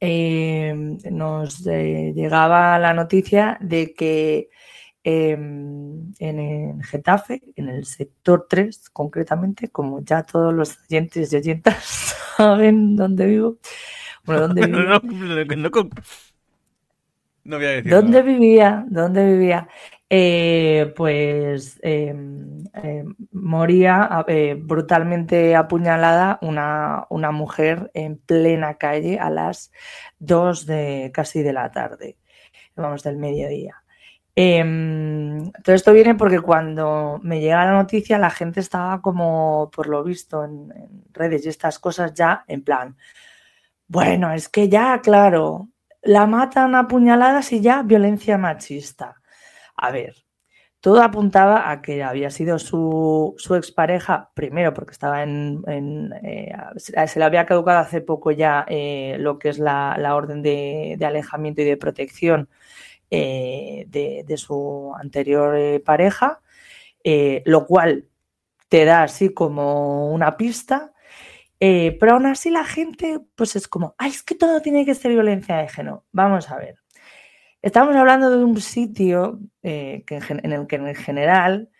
eh, 0.00 0.74
nos 1.10 1.66
eh, 1.66 2.12
llegaba 2.14 2.78
la 2.78 2.92
noticia 2.92 3.56
de 3.60 3.94
que 3.94 4.50
eh, 5.06 5.32
en, 6.18 6.82
Getafe, 6.82 7.40
en 7.54 7.68
el 7.68 7.84
sector 7.86 8.46
3 8.48 8.90
concretamente, 8.90 9.68
como 9.70 10.00
ya 10.04 10.24
todos 10.24 10.52
los 10.52 10.76
oyentes 10.90 11.32
y 11.32 11.36
oyentas 11.36 11.84
saben 12.36 12.96
dónde 12.96 13.26
vivo, 13.26 13.58
bueno, 14.26 14.42
dónde 14.48 14.62
vivo, 14.66 14.82
no, 14.82 15.00
no, 15.00 15.56
no 15.56 15.70
con- 15.70 15.90
no 17.44 17.56
voy 17.58 17.66
a 17.66 17.70
decir 17.70 17.84
¿Dónde 17.90 18.18
nada. 18.18 18.24
vivía? 18.32 18.84
¿Dónde 18.88 19.24
vivía? 19.32 19.68
Eh, 20.10 20.92
pues 20.96 21.78
eh, 21.82 22.14
eh, 22.74 23.04
moría 23.32 24.24
eh, 24.28 24.56
brutalmente 24.60 25.54
apuñalada 25.56 26.38
una, 26.42 27.06
una 27.10 27.30
mujer 27.32 27.90
en 27.94 28.18
plena 28.18 28.74
calle 28.74 29.18
a 29.20 29.30
las 29.30 29.72
2 30.18 30.66
de 30.66 31.10
casi 31.14 31.42
de 31.42 31.52
la 31.52 31.70
tarde, 31.70 32.18
vamos, 32.76 33.02
del 33.04 33.16
mediodía. 33.18 33.82
Em, 34.38 35.50
todo 35.64 35.74
esto 35.74 35.92
viene 35.94 36.14
porque 36.14 36.40
cuando 36.40 37.18
me 37.22 37.40
llega 37.40 37.64
la 37.64 37.72
noticia 37.72 38.18
la 38.18 38.30
gente 38.30 38.60
estaba 38.60 39.00
como, 39.00 39.70
por 39.74 39.88
lo 39.88 40.04
visto, 40.04 40.44
en, 40.44 40.70
redes 41.12 41.46
y 41.46 41.48
estas 41.48 41.78
cosas 41.78 42.12
ya 42.14 42.44
en 42.46 42.62
plan, 42.62 42.96
bueno, 43.88 44.32
es 44.32 44.48
que 44.48 44.68
ya, 44.68 45.00
claro, 45.00 45.70
la 46.02 46.26
matan 46.26 46.74
a 46.74 46.88
puñaladas 46.88 47.52
y 47.52 47.60
ya 47.60 47.82
violencia 47.82 48.38
machista. 48.38 49.22
A 49.76 49.90
ver, 49.90 50.26
todo 50.80 51.02
apuntaba 51.02 51.70
a 51.70 51.82
que 51.82 52.02
había 52.04 52.30
sido 52.30 52.58
su, 52.58 53.34
su 53.38 53.54
expareja, 53.56 54.30
primero 54.34 54.74
porque 54.74 54.92
estaba 54.92 55.22
en, 55.22 55.62
eh, 56.22 56.52
se 56.76 57.18
le 57.18 57.24
había 57.24 57.46
caducado 57.46 57.78
hace 57.80 58.00
poco 58.00 58.30
ya 58.30 58.64
eh, 58.68 59.16
lo 59.18 59.38
que 59.38 59.48
es 59.50 59.58
la, 59.58 59.96
orden 60.14 60.42
de, 60.42 60.98
alejamiento 61.04 61.62
y 61.62 61.64
de 61.64 61.76
protección 61.76 62.48
eh, 63.10 63.84
de, 63.88 64.36
su 64.36 64.92
anterior 65.00 65.56
eh, 65.56 65.80
pareja, 65.80 66.40
eh, 67.04 67.42
lo 67.46 67.66
cual 67.66 68.08
te 68.68 68.84
da 68.84 69.04
así 69.04 69.32
como 69.32 70.12
una 70.12 70.36
pista, 70.36 70.92
pero 71.58 72.12
aún 72.12 72.26
así 72.26 72.50
la 72.50 72.64
gente 72.64 73.20
pues 73.36 73.56
es 73.56 73.68
como, 73.68 73.94
ay, 73.98 74.10
es 74.10 74.22
que 74.22 74.34
todo 74.34 74.60
tiene 74.60 74.84
que 74.84 74.94
ser 74.94 75.12
violencia 75.12 75.56
de 75.56 75.68
género. 75.68 76.04
Vamos 76.12 76.50
a 76.50 76.58
ver. 76.58 76.76
Estamos 77.62 77.96
hablando 77.96 78.30
de 78.30 78.44
un 78.44 78.60
sitio 78.60 79.40
que 79.62 80.04
en, 80.08 80.52
el 80.52 80.66
que 80.66 80.76
en 80.76 80.94
general 80.94 81.70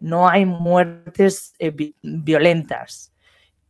no 0.00 0.28
hay 0.28 0.44
muertes 0.46 1.54
violentas. 2.02 3.11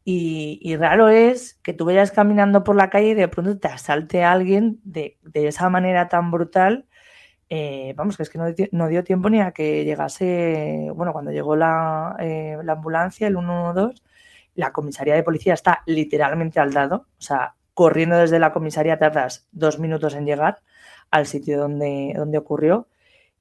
Y, 0.05 0.77
raro 0.77 1.09
es 1.09 1.55
que 1.63 1.73
tú 1.73 1.85
vayas 1.85 2.11
caminando 2.11 2.65
por 2.65 2.75
la 2.77 2.91
calle 2.91 3.11
y 3.11 3.15
de 3.15 3.29
pronto 3.29 3.59
te 3.59 3.69
asalte 3.69 4.25
alguien 4.25 4.81
de, 4.85 5.19
esa 5.35 5.69
manera 5.71 6.09
tan 6.09 6.31
brutal. 6.31 6.87
Eh, 7.51 7.95
vamos, 7.97 8.17
que 8.17 8.25
es 8.25 8.31
que 8.31 8.39
no, 8.73 8.89
dio 8.89 9.05
tiempo 9.05 9.31
ni 9.31 9.41
a 9.41 9.53
que 9.53 9.85
llegase, 9.85 10.91
bueno, 10.95 11.13
cuando 11.13 11.31
llegó 11.33 11.55
la, 11.55 12.17
eh, 12.19 12.59
la, 12.65 12.73
ambulancia, 12.73 13.29
el 13.29 13.35
112, 13.35 14.03
la 14.55 14.73
comisaría 14.73 15.15
de 15.15 15.23
policía 15.23 15.55
está 15.55 15.83
literalmente 15.87 16.61
al 16.61 16.73
lado, 16.73 17.07
o 17.19 17.23
sea, 17.23 17.55
corriendo 17.75 18.17
desde 18.19 18.39
la 18.39 18.53
comisaría 18.53 18.99
tardas 18.99 19.47
dos 19.53 19.79
minutos 19.79 20.15
en 20.15 20.27
llegar 20.27 20.63
al 21.11 21.27
sitio 21.27 21.59
donde, 21.61 22.15
donde 22.17 22.39
ocurrió, 22.39 22.89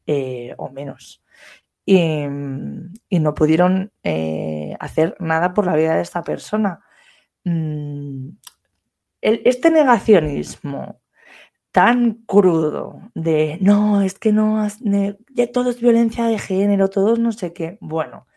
eh, 0.07 0.53
o 0.57 0.69
menos 0.69 1.21
y, 1.85 3.19
no 3.19 3.33
pudieron 3.33 3.91
eh, 4.03 4.50
hacer 4.81 5.15
nada 5.19 5.53
por 5.53 5.65
la 5.65 5.75
vida 5.75 5.95
de 5.95 6.01
esta 6.01 6.23
persona. 6.23 6.79
Mm, 7.43 8.29
este 9.21 9.69
negacionismo 9.69 11.01
tan 11.71 12.13
crudo 12.25 12.99
de 13.13 13.57
no, 13.61 14.01
es 14.01 14.17
que 14.19 14.33
no, 14.33 14.67
ya 15.29 15.51
todo 15.51 15.69
es 15.69 15.79
violencia 15.79 16.25
de 16.25 16.39
género, 16.39 16.89
todos 16.89 17.19
no 17.19 17.31
sé 17.31 17.53
qué. 17.53 17.77
Bueno, 17.81 18.27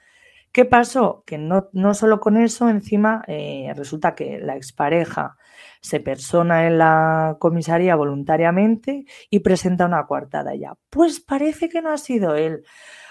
¿qué 0.52 0.64
pasó? 0.66 1.24
Que 1.26 1.38
no, 1.38 1.68
no 1.72 1.94
solo 1.94 2.20
con 2.20 2.36
eso, 2.36 2.68
encima 2.68 3.24
eh, 3.26 3.72
resulta 3.76 4.14
que 4.14 4.38
la 4.38 4.56
expareja 4.56 5.36
se 5.80 6.00
persona 6.00 6.66
en 6.66 6.78
la 6.78 7.36
comisaría 7.40 7.96
voluntariamente 7.96 9.06
y 9.30 9.40
presenta 9.40 9.86
una 9.86 10.06
coartada 10.06 10.54
ya. 10.54 10.74
Pues 10.90 11.20
parece 11.20 11.68
que 11.70 11.82
no 11.82 11.90
ha 11.90 11.98
sido 11.98 12.36
él 12.36 12.64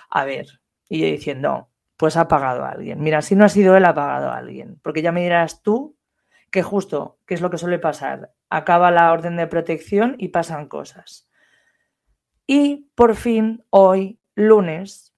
a 0.10 0.26
ver, 0.26 0.48
y 0.90 1.00
yo 1.02 1.08
diciendo, 1.08 1.70
pues 1.98 2.18
ha 2.18 2.28
pagado 2.28 2.64
a 2.66 2.72
alguien. 2.72 3.02
Mira, 3.02 3.22
si 3.22 3.36
no 3.36 3.46
ha 3.46 3.50
sido 3.50 3.78
él, 3.78 3.86
ha 3.86 3.94
pagado 3.94 4.30
a 4.30 4.38
alguien. 4.38 4.80
Porque 4.82 5.02
ya 5.02 5.12
me 5.12 5.22
dirás 5.24 5.62
tú 5.62 5.98
que 6.52 6.64
justo, 6.64 7.20
¿qué 7.26 7.34
es 7.34 7.42
lo 7.42 7.50
que 7.50 7.58
suele 7.58 7.80
pasar? 7.80 8.34
Acaba 8.50 8.92
la 8.92 9.12
orden 9.12 9.36
de 9.38 9.48
protección 9.48 10.16
y 10.18 10.30
pasan 10.30 10.68
cosas. 10.68 11.28
Y 12.46 12.90
por 12.96 13.16
fin, 13.16 13.64
hoy, 13.70 14.20
lunes, 14.36 15.16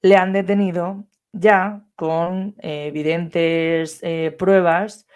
le 0.00 0.16
han 0.16 0.32
detenido 0.32 1.04
ya 1.32 1.84
con 1.96 2.54
eh, 2.58 2.86
evidentes 2.86 4.00
eh, 4.02 4.34
pruebas 4.38 5.06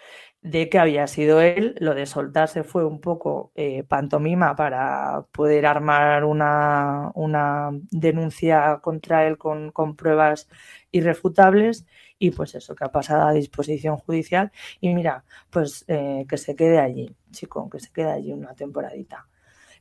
de 0.43 0.69
que 0.69 0.77
había 0.77 1.07
sido 1.07 1.41
él. 1.41 1.75
Lo 1.79 1.95
de 1.95 2.05
soltarse 2.05 2.63
fue 2.63 2.85
un 2.85 2.99
poco 2.99 3.51
eh, 3.55 3.83
pantomima 3.83 4.55
para 4.55 5.25
poder 5.31 5.65
armar 5.65 6.25
una, 6.25 7.11
una 7.15 7.71
denuncia 7.91 8.79
contra 8.81 9.25
él 9.25 9.37
con, 9.37 9.71
con, 9.71 9.95
pruebas 9.95 10.49
irrefutables 10.91 11.85
y 12.19 12.31
pues 12.31 12.55
eso, 12.55 12.75
que 12.75 12.83
ha 12.85 12.91
pasado 12.91 13.27
a 13.27 13.33
disposición 13.33 13.97
judicial. 13.97 14.51
Y 14.81 14.93
mira, 14.93 15.23
pues 15.49 15.85
eh, 15.87 16.25
que 16.29 16.37
se 16.37 16.55
quede 16.55 16.79
allí, 16.79 17.15
chico, 17.31 17.69
que 17.69 17.79
se 17.79 17.91
quede 17.91 18.11
allí 18.11 18.33
una 18.33 18.53
temporadita. 18.53 19.27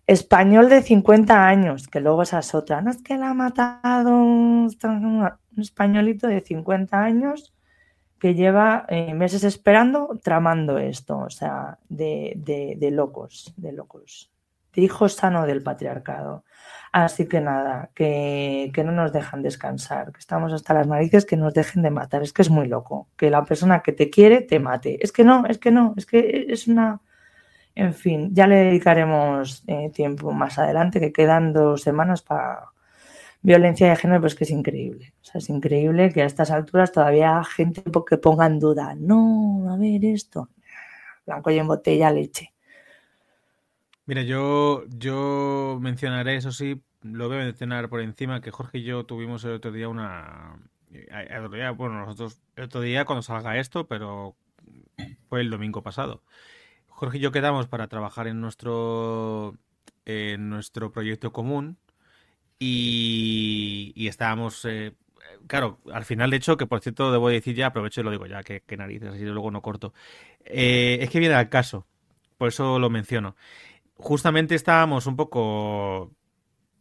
Español 0.06 0.68
de 0.68 0.82
50 0.82 1.46
años, 1.46 1.88
que 1.88 2.00
luego 2.00 2.22
esa 2.22 2.40
es 2.40 2.54
otra. 2.54 2.82
No 2.82 2.90
es 2.90 3.02
que 3.02 3.16
la 3.16 3.30
ha 3.30 3.34
matado 3.34 4.10
un 4.10 4.68
españolito 5.56 6.26
de 6.26 6.40
50 6.40 7.02
años 7.02 7.52
que 8.22 8.34
lleva 8.34 8.86
eh, 8.88 9.14
meses 9.14 9.42
esperando, 9.42 10.20
tramando 10.22 10.78
esto, 10.78 11.18
o 11.18 11.28
sea, 11.28 11.78
de, 11.88 12.34
de, 12.36 12.90
locos, 12.92 13.52
de 13.56 13.72
locos, 13.72 14.30
de 14.72 14.82
hijo 14.82 15.08
sano 15.08 15.44
del 15.44 15.60
patriarcado. 15.64 16.44
Así 16.92 17.26
que 17.26 17.40
nada, 17.40 17.90
que, 17.96 18.70
que, 18.72 18.84
no 18.84 18.92
nos 18.92 19.12
dejan 19.12 19.42
descansar, 19.42 20.12
que 20.12 20.20
estamos 20.20 20.52
hasta 20.52 20.72
las 20.72 20.86
narices, 20.86 21.26
que 21.26 21.36
nos 21.36 21.52
dejen 21.52 21.82
de 21.82 21.90
matar. 21.90 22.22
Es 22.22 22.32
que 22.32 22.42
es 22.42 22.50
muy 22.50 22.68
loco, 22.68 23.08
que 23.16 23.28
la 23.28 23.44
persona 23.44 23.82
que 23.82 23.90
te 23.90 24.08
quiere 24.08 24.42
te 24.42 24.60
mate. 24.60 25.04
Es 25.04 25.10
que 25.10 25.24
no, 25.24 25.44
es 25.46 25.58
que 25.58 25.72
no, 25.72 25.92
es 25.96 26.06
que 26.06 26.46
es 26.48 26.68
una... 26.68 27.00
En 27.74 27.92
fin, 27.92 28.32
ya 28.32 28.46
le 28.46 28.54
dedicaremos 28.66 29.64
eh, 29.66 29.90
tiempo 29.90 30.30
más 30.30 30.60
adelante, 30.60 31.00
que 31.00 31.12
quedan 31.12 31.52
dos 31.52 31.82
semanas 31.82 32.22
para 32.22 32.66
violencia 33.42 33.90
de 33.90 33.96
género, 33.96 34.20
pues 34.20 34.34
que 34.34 34.44
es 34.44 34.50
increíble. 34.50 35.12
O 35.20 35.24
sea, 35.24 35.38
es 35.40 35.48
increíble 35.50 36.12
que 36.12 36.22
a 36.22 36.26
estas 36.26 36.50
alturas 36.50 36.92
todavía 36.92 37.38
haya 37.38 37.44
gente 37.44 37.82
que 38.08 38.16
ponga 38.16 38.46
en 38.46 38.58
duda, 38.58 38.94
no, 38.94 39.66
a 39.70 39.76
ver 39.76 40.04
esto, 40.04 40.48
blanco 41.26 41.50
y 41.50 41.58
en 41.58 41.66
botella 41.66 42.10
leche. 42.10 42.52
Mira, 44.06 44.22
yo, 44.22 44.84
yo 44.88 45.78
mencionaré, 45.80 46.36
eso 46.36 46.52
sí, 46.52 46.82
lo 47.02 47.28
voy 47.28 47.38
a 47.38 47.44
mencionar 47.44 47.88
por 47.88 48.00
encima, 48.00 48.40
que 48.40 48.50
Jorge 48.50 48.78
y 48.78 48.84
yo 48.84 49.04
tuvimos 49.04 49.44
el 49.44 49.52
otro 49.52 49.72
día 49.72 49.88
una... 49.88 50.56
El 50.90 51.44
otro 51.46 51.56
día, 51.56 51.70
bueno, 51.70 52.00
nosotros 52.00 52.42
el 52.54 52.64
otro 52.64 52.82
día 52.82 53.06
cuando 53.06 53.22
salga 53.22 53.56
esto, 53.56 53.86
pero 53.86 54.36
fue 55.30 55.40
el 55.40 55.48
domingo 55.48 55.82
pasado. 55.82 56.22
Jorge 56.88 57.16
y 57.16 57.20
yo 57.22 57.32
quedamos 57.32 57.66
para 57.66 57.88
trabajar 57.88 58.26
en 58.26 58.42
nuestro, 58.42 59.56
en 60.04 60.50
nuestro 60.50 60.92
proyecto 60.92 61.32
común, 61.32 61.78
y, 62.58 64.06
estábamos, 64.06 64.64
eh, 64.64 64.92
claro, 65.46 65.78
al 65.92 66.04
final 66.04 66.30
de 66.30 66.36
hecho, 66.36 66.56
que 66.56 66.66
por 66.66 66.80
cierto 66.80 67.10
debo 67.12 67.28
decir 67.28 67.54
ya, 67.56 67.66
aprovecho 67.68 68.00
y 68.00 68.04
lo 68.04 68.10
digo 68.10 68.26
ya, 68.26 68.42
que, 68.42 68.62
narices, 68.76 69.10
así 69.14 69.24
luego 69.24 69.50
no 69.50 69.62
corto. 69.62 69.92
Eh, 70.44 70.98
es 71.00 71.10
que 71.10 71.18
viene 71.18 71.34
al 71.34 71.48
caso, 71.48 71.86
por 72.38 72.48
eso 72.48 72.78
lo 72.78 72.90
menciono. 72.90 73.36
Justamente 73.96 74.54
estábamos 74.54 75.06
un 75.06 75.16
poco 75.16 76.12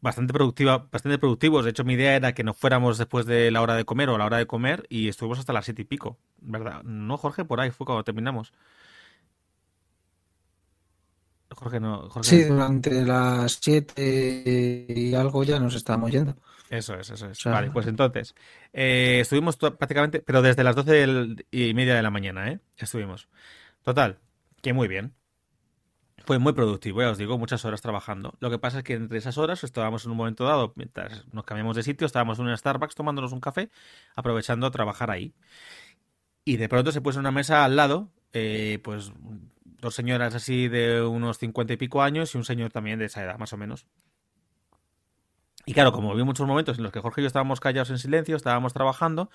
bastante 0.01 0.33
productiva, 0.33 0.87
bastante 0.91 1.17
productivos. 1.17 1.63
De 1.63 1.71
hecho, 1.71 1.83
mi 1.83 1.93
idea 1.93 2.15
era 2.15 2.33
que 2.33 2.43
nos 2.43 2.57
fuéramos 2.57 2.97
después 2.97 3.25
de 3.25 3.51
la 3.51 3.61
hora 3.61 3.75
de 3.75 3.85
comer 3.85 4.09
o 4.09 4.17
la 4.17 4.25
hora 4.25 4.37
de 4.37 4.47
comer 4.47 4.85
y 4.89 5.07
estuvimos 5.07 5.39
hasta 5.39 5.53
las 5.53 5.65
siete 5.65 5.83
y 5.83 5.85
pico, 5.85 6.17
¿verdad? 6.39 6.83
No, 6.83 7.17
Jorge, 7.17 7.45
por 7.45 7.61
ahí 7.61 7.71
fue 7.71 7.85
cuando 7.85 8.03
terminamos. 8.03 8.51
Jorge 11.55 11.79
no. 11.79 12.09
sí, 12.21 12.43
durante 12.43 13.03
las 13.05 13.59
7 13.61 14.85
y 14.89 15.13
algo 15.13 15.43
ya 15.43 15.59
nos 15.59 15.75
estábamos 15.75 16.11
yendo. 16.11 16.35
Eso 16.69 16.95
es, 16.95 17.09
eso 17.09 17.27
es. 17.29 17.43
vale, 17.43 17.69
pues 17.69 17.87
entonces, 17.87 18.33
eh, 18.71 19.19
estuvimos 19.21 19.57
prácticamente, 19.57 20.21
pero 20.21 20.41
desde 20.41 20.63
las 20.63 20.75
12 20.75 21.35
y 21.51 21.73
media 21.73 21.95
de 21.95 22.01
la 22.01 22.09
mañana, 22.09 22.49
¿eh? 22.49 22.59
Estuvimos. 22.77 23.27
Total, 23.83 24.19
que 24.61 24.71
muy 24.71 24.87
bien. 24.87 25.13
Fue 26.25 26.39
muy 26.39 26.53
productivo, 26.53 27.01
ya 27.01 27.09
os 27.09 27.17
digo, 27.17 27.37
muchas 27.37 27.65
horas 27.65 27.81
trabajando. 27.81 28.35
Lo 28.39 28.49
que 28.49 28.59
pasa 28.59 28.79
es 28.79 28.83
que 28.83 28.93
entre 28.93 29.17
esas 29.17 29.37
horas 29.37 29.63
estábamos 29.63 30.05
en 30.05 30.11
un 30.11 30.17
momento 30.17 30.45
dado, 30.45 30.71
mientras 30.75 31.25
nos 31.33 31.43
cambiamos 31.43 31.75
de 31.75 31.83
sitio, 31.83 32.05
estábamos 32.05 32.39
en 32.39 32.45
un 32.45 32.55
Starbucks 32.57 32.95
tomándonos 32.95 33.33
un 33.33 33.41
café, 33.41 33.69
aprovechando 34.15 34.67
a 34.67 34.71
trabajar 34.71 35.11
ahí. 35.11 35.33
Y 36.45 36.57
de 36.57 36.69
pronto 36.69 36.91
se 36.91 37.01
puso 37.01 37.19
una 37.19 37.31
mesa 37.31 37.65
al 37.65 37.75
lado, 37.75 38.09
eh, 38.33 38.79
pues 38.83 39.11
dos 39.81 39.95
señoras 39.95 40.35
así 40.35 40.67
de 40.69 41.01
unos 41.01 41.39
cincuenta 41.39 41.73
y 41.73 41.77
pico 41.77 42.01
años 42.01 42.33
y 42.33 42.37
un 42.37 42.45
señor 42.45 42.71
también 42.71 42.99
de 42.99 43.05
esa 43.05 43.23
edad, 43.23 43.37
más 43.37 43.51
o 43.51 43.57
menos. 43.57 43.87
Y 45.65 45.73
claro, 45.73 45.91
como 45.91 46.15
vi 46.15 46.23
muchos 46.23 46.47
momentos 46.47 46.77
en 46.77 46.83
los 46.83 46.91
que 46.91 46.99
Jorge 46.99 47.21
y 47.21 47.23
yo 47.23 47.27
estábamos 47.27 47.59
callados 47.59 47.89
en 47.89 47.97
silencio, 47.97 48.35
estábamos 48.35 48.73
trabajando, 48.73 49.29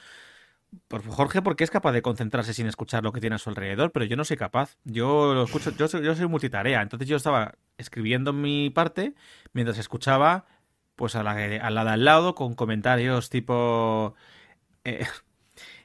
pues 0.88 1.03
Jorge 1.07 1.42
porque 1.42 1.64
es 1.64 1.70
capaz 1.70 1.92
de 1.92 2.03
concentrarse 2.03 2.55
sin 2.55 2.66
escuchar 2.66 3.05
lo 3.05 3.12
que 3.12 3.20
tiene 3.20 3.36
a 3.36 3.38
su 3.38 3.51
alrededor, 3.51 3.92
pero 3.92 4.05
yo 4.05 4.16
no 4.16 4.24
soy 4.24 4.36
capaz. 4.36 4.76
Yo 4.84 5.34
lo 5.34 5.44
escucho, 5.44 5.70
yo 5.70 5.88
soy, 5.88 6.26
multitarea, 6.26 6.82
entonces 6.82 7.09
yo 7.09 7.16
estaba 7.16 7.55
escribiendo 7.76 8.32
mi 8.32 8.70
parte 8.70 9.14
mientras 9.53 9.78
escuchaba 9.78 10.47
pues 10.97 11.14
a 11.14 11.22
la 11.22 11.34
de 11.34 11.61
al 11.61 12.05
lado 12.05 12.34
con 12.34 12.55
comentarios 12.55 13.30
tipo... 13.30 14.14
Eh, 14.84 15.07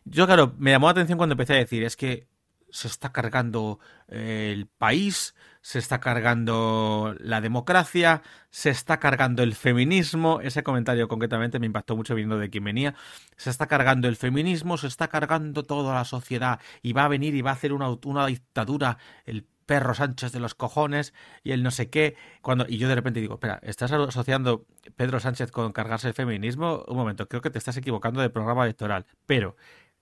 yo 0.06 0.26
claro, 0.26 0.54
me 0.58 0.72
llamó 0.72 0.88
la 0.88 0.92
atención 0.92 1.18
cuando 1.18 1.34
empecé 1.34 1.54
a 1.54 1.58
decir, 1.58 1.84
es 1.84 1.96
que 1.96 2.31
se 2.72 2.88
está 2.88 3.12
cargando 3.12 3.80
eh, 4.08 4.52
el 4.54 4.68
país, 4.68 5.36
se 5.62 5.78
está 5.78 6.00
cargando 6.00 7.16
la 7.20 7.42
democracia, 7.42 8.24
se 8.50 8.70
está 8.70 9.00
cargando 9.00 9.44
el 9.44 9.54
feminismo. 9.56 10.42
Ese 10.42 10.64
comentario 10.64 11.08
concretamente 11.08 11.60
me 11.60 11.68
impactó 11.68 11.96
mucho 11.96 12.16
viendo 12.16 12.40
de 12.40 12.50
quién 12.50 12.64
venía. 12.64 12.96
Se 13.38 13.50
está 13.50 13.68
cargando 13.68 14.08
el 14.08 14.16
feminismo, 14.16 14.78
se 14.78 14.88
está 14.88 15.08
cargando 15.08 15.64
toda 15.64 15.94
la 15.94 16.06
sociedad 16.06 16.60
y 16.82 16.94
va 16.94 17.06
a 17.06 17.10
venir 17.10 17.36
y 17.36 17.42
va 17.42 17.52
a 17.52 17.54
hacer 17.54 17.74
una, 17.74 17.90
una 18.06 18.26
dictadura 18.26 18.98
el 19.26 19.46
perro 19.72 19.94
Sánchez 19.94 20.34
de 20.34 20.42
los 20.42 20.54
cojones 20.54 21.14
y 21.44 21.52
el 21.52 21.64
no 21.64 21.72
sé 21.72 21.90
qué. 21.90 22.16
Cuando, 22.42 22.66
y 22.68 22.78
yo 22.78 22.90
de 22.90 22.96
repente 22.96 23.22
digo, 23.22 23.36
espera, 23.36 23.60
¿estás 23.64 23.92
asociando 23.92 24.66
Pedro 24.98 25.20
Sánchez 25.20 25.52
con 25.52 25.72
cargarse 25.72 26.10
el 26.10 26.14
feminismo? 26.14 26.84
Un 26.88 26.98
momento, 26.98 27.28
creo 27.30 27.42
que 27.42 27.50
te 27.50 27.58
estás 27.58 27.78
equivocando 27.78 28.20
de 28.22 28.30
programa 28.30 28.64
electoral. 28.66 29.06
Pero 29.26 29.56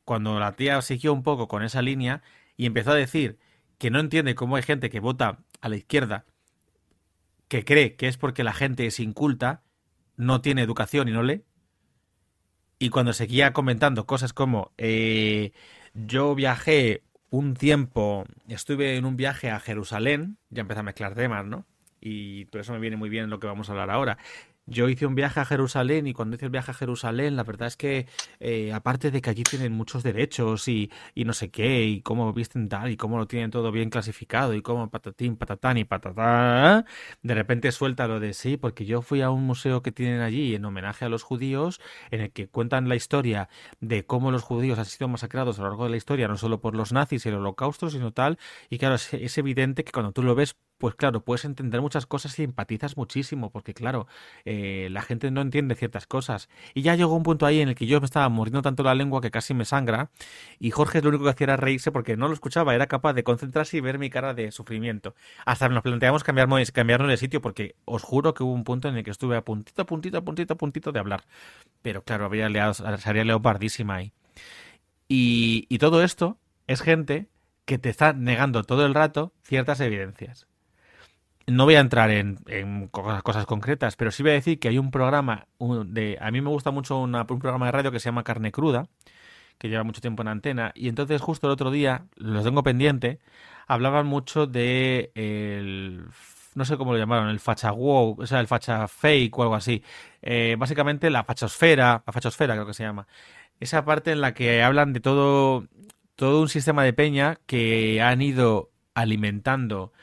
cuando 0.05 0.39
la 0.39 0.53
tía 0.53 0.82
siguió 0.82 1.13
un 1.13 1.22
poco 1.22 1.47
con 1.47 1.61
esa 1.61 1.84
línea 1.84 2.24
y 2.60 2.66
empezó 2.66 2.91
a 2.91 2.95
decir 2.95 3.39
que 3.78 3.89
no 3.89 4.01
entiende 4.01 4.36
cómo 4.36 4.57
hay 4.57 4.64
gente 4.64 4.89
que 4.89 4.99
vota 4.99 5.39
a 5.62 5.70
la 5.70 5.78
izquierda, 5.78 6.26
que 7.47 7.64
cree 7.64 7.95
que 7.95 8.10
es 8.10 8.18
porque 8.18 8.43
la 8.43 8.51
gente 8.51 8.86
es 8.86 8.99
inculta, 8.99 9.64
no 10.18 10.41
tiene 10.41 10.62
educación 10.62 11.07
y 11.07 11.14
no 11.14 11.24
lee. 11.24 11.45
Y 12.78 12.89
cuando 12.89 13.14
seguía 13.14 13.53
comentando 13.53 14.05
cosas 14.05 14.34
como 14.34 14.74
eh, 14.78 15.53
yo 15.93 16.36
viajé 16.36 17.03
un 17.30 17.53
tiempo, 17.53 18.26
estuve 18.49 18.97
en 18.97 19.05
un 19.05 19.16
viaje 19.16 19.49
a 19.49 19.62
Jerusalén, 19.62 20.38
ya 20.49 20.60
empecé 20.60 20.82
a 20.82 20.84
mezclar 20.84 21.16
temas, 21.16 21.45
¿no? 21.45 21.66
Y 22.01 22.43
por 22.45 22.60
eso 22.60 22.74
me 22.74 22.80
viene 22.80 22.97
muy 22.97 23.10
bien 23.10 23.30
lo 23.30 23.39
que 23.39 23.47
vamos 23.47 23.70
a 23.70 23.72
hablar 23.72 23.89
ahora. 23.89 24.18
Yo 24.72 24.88
hice 24.88 25.07
un 25.07 25.15
viaje 25.15 25.39
a 25.39 25.45
Jerusalén 25.45 26.05
y 26.05 26.13
cuando 26.13 26.36
hice 26.36 26.45
el 26.45 26.51
viaje 26.51 26.70
a 26.70 26.74
Jerusalén, 26.76 27.36
la 27.36 27.43
verdad 27.43 27.67
es 27.67 27.76
que, 27.76 28.05
eh, 28.39 28.72
aparte 28.72 29.09
de 29.09 29.20
que 29.20 29.32
allí 29.32 29.41
tienen 29.41 29.74
muchos 29.74 30.03
derechos 30.03 30.67
y, 30.67 30.91
y, 31.15 31.26
no 31.26 31.34
sé 31.34 31.49
qué, 31.49 31.86
y 31.86 32.01
cómo 32.01 32.32
visten 32.34 32.70
tal, 32.70 32.91
y 32.91 32.95
cómo 32.95 33.17
lo 33.17 33.26
tienen 33.26 33.49
todo 33.49 33.72
bien 33.72 33.89
clasificado, 33.89 34.53
y 34.53 34.61
cómo 34.61 34.88
patatín, 34.91 35.38
patatán 35.38 35.78
y 35.80 35.86
patatá, 35.86 36.86
de 37.24 37.34
repente 37.34 37.72
suelta 37.72 38.07
lo 38.07 38.20
de 38.20 38.34
sí, 38.34 38.57
porque 38.57 38.86
yo 38.86 39.01
fui 39.01 39.22
a 39.22 39.32
un 39.32 39.43
museo 39.43 39.82
que 39.82 39.91
tienen 39.91 40.22
allí 40.22 40.53
en 40.53 40.63
homenaje 40.65 41.03
a 41.05 41.09
los 41.09 41.24
judíos, 41.24 41.82
en 42.11 42.22
el 42.22 42.32
que 42.32 42.47
cuentan 42.47 42.88
la 42.89 42.95
historia 42.95 43.49
de 43.80 44.05
cómo 44.05 44.30
los 44.32 44.43
judíos 44.43 44.78
han 44.78 44.86
sido 44.86 45.07
masacrados 45.07 45.57
a 45.57 45.63
lo 45.63 45.70
largo 45.70 45.86
de 45.86 45.89
la 45.91 45.97
historia, 45.97 46.28
no 46.28 46.38
solo 46.38 46.61
por 46.61 46.76
los 46.76 46.91
nazis 46.93 47.26
y 47.26 47.30
el 47.30 47.36
holocausto, 47.36 47.89
sino 47.89 48.13
tal, 48.13 48.38
y 48.70 48.78
claro, 48.78 48.95
es, 48.95 49.13
es 49.15 49.38
evidente 49.39 49.84
que 49.84 49.91
cuando 49.91 50.11
tú 50.11 50.22
lo 50.22 50.36
ves 50.36 50.55
pues 50.80 50.95
claro, 50.95 51.21
puedes 51.23 51.45
entender 51.45 51.82
muchas 51.82 52.05
cosas 52.05 52.39
y 52.39 52.43
empatizas 52.43 52.97
muchísimo, 52.97 53.51
porque 53.51 53.73
claro, 53.73 54.07
eh, 54.45 54.88
la 54.91 55.01
gente 55.01 55.30
no 55.30 55.41
entiende 55.41 55.75
ciertas 55.75 56.07
cosas. 56.07 56.49
Y 56.73 56.82
ya 56.84 56.95
llegó 56.95 57.15
un 57.15 57.23
punto 57.23 57.45
ahí 57.45 57.59
en 57.61 57.69
el 57.69 57.75
que 57.75 57.86
yo 57.86 57.99
me 57.99 58.05
estaba 58.05 58.27
mordiendo 58.30 58.61
tanto 58.61 58.82
la 58.84 58.95
lengua 58.95 59.21
que 59.21 59.30
casi 59.30 59.53
me 59.53 59.65
sangra, 59.65 60.09
y 60.57 60.71
Jorge 60.71 61.01
lo 61.01 61.09
único 61.09 61.25
que 61.25 61.32
hacía 61.32 61.45
era 61.45 61.57
reírse 61.57 61.91
porque 61.91 62.15
no 62.17 62.27
lo 62.27 62.34
escuchaba, 62.34 62.73
era 62.75 62.88
capaz 62.88 63.13
de 63.13 63.23
concentrarse 63.23 63.77
y 63.77 63.82
ver 63.82 63.99
mi 63.99 64.09
cara 64.09 64.34
de 64.34 64.51
sufrimiento. 64.51 65.15
Hasta 65.45 65.67
nos 65.69 65.84
planteamos 65.84 66.23
cambiarnos, 66.23 66.71
cambiarnos 66.71 67.09
de 67.09 67.17
sitio, 67.17 67.41
porque 67.41 67.75
os 67.86 68.01
juro 68.03 68.34
que 68.34 68.43
hubo 68.43 68.53
un 68.53 68.63
punto 68.63 68.88
en 68.88 68.95
el 68.97 69.03
que 69.03 69.11
estuve 69.11 69.36
a 69.36 69.43
puntito, 69.43 69.82
a 69.82 69.86
puntito, 69.86 70.17
a 70.17 70.21
puntito, 70.21 70.53
a 70.53 70.57
puntito 70.57 70.91
de 70.93 70.99
hablar. 70.99 71.25
Pero 71.82 72.03
claro, 72.03 72.25
había 72.25 72.47
leado, 72.49 72.73
sería 72.73 73.25
leopardísima 73.25 73.95
ahí. 73.95 74.13
Y, 75.09 75.65
y 75.69 75.77
todo 75.80 76.03
esto 76.03 76.38
es 76.67 76.82
gente 76.82 77.27
que 77.65 77.77
te 77.77 77.89
está 77.89 78.13
negando 78.13 78.63
todo 78.63 78.86
el 78.86 78.93
rato 78.93 79.34
ciertas 79.43 79.80
evidencias 79.82 80.49
no 81.52 81.66
voy 81.66 81.76
a 81.76 81.80
entrar 81.80 82.12
en, 82.12 82.38
cosas 82.91 83.45
concretas, 83.45 83.95
pero 83.95 84.12
sí 84.12 84.24
voy 84.24 84.32
a 84.32 84.36
decir 84.36 84.60
que 84.60 84.70
hay 84.70 84.78
un 84.78 84.91
programa 84.91 85.47
de. 85.60 86.18
A 86.22 86.32
mí 86.32 86.41
me 86.41 86.50
gusta 86.50 86.72
mucho 86.72 87.00
un 87.00 87.12
programa 87.12 87.68
de 87.68 87.72
radio 87.72 87.91
que 87.91 88.00
se 88.00 88.06
llama 88.06 88.24
Carne 88.24 88.52
Cruda, 88.52 88.88
que 89.58 89.70
lleva 89.70 89.84
mucho 89.84 90.02
tiempo 90.02 90.22
en 90.22 90.30
antena, 90.30 90.72
y 90.76 90.89
entonces 90.89 91.22
justo 91.22 91.47
el 91.47 91.54
otro 91.54 91.72
día, 91.72 92.06
lo 92.16 92.43
tengo 92.43 92.64
pendiente, 92.64 93.20
hablaban 93.68 94.08
mucho 94.08 94.47
de 94.47 95.12
el. 95.16 96.06
No 96.56 96.66
sé 96.66 96.78
cómo 96.78 96.93
lo 96.93 96.97
llamaron, 96.97 97.30
el 97.30 97.39
facha 97.39 97.72
o 97.74 98.26
sea, 98.26 98.39
el 98.39 98.47
facha 98.47 98.88
fake 98.88 99.38
o 99.38 99.43
algo 99.43 99.56
así. 99.56 99.84
Eh, 100.22 100.56
básicamente 100.58 101.10
la 101.10 101.24
fachosfera, 101.24 102.04
la 102.06 102.14
fachosfera 102.14 102.56
creo 102.56 102.66
que 102.66 102.74
se 102.74 102.84
llama. 102.84 103.08
Esa 103.60 103.86
parte 103.86 104.12
en 104.12 104.22
la 104.22 104.34
que 104.34 104.64
hablan 104.64 104.93
de 104.93 105.00
todo, 105.00 105.68
todo 106.16 106.41
un 106.41 106.50
sistema 106.50 106.84
de 106.84 106.93
peña 106.93 107.39
que 107.45 108.02
han 108.02 108.22
ido 108.22 108.72
alimentando 108.93 109.93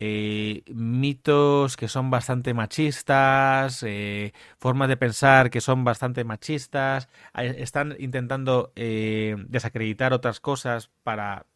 eh, 0.00 0.62
mitos 0.72 1.76
que 1.76 1.88
son 1.88 2.10
bastante 2.10 2.54
machistas, 2.54 3.82
eh, 3.82 4.32
formas 4.58 4.88
de 4.88 4.96
pensar 4.96 5.50
que 5.50 5.60
son 5.60 5.84
bastante 5.84 6.24
machistas, 6.24 7.08
están 7.34 7.96
intentando 7.98 8.72
eh, 8.76 9.36
desacreditar 9.48 10.12
otras 10.12 10.40
cosas 10.40 10.90
para 11.02 11.46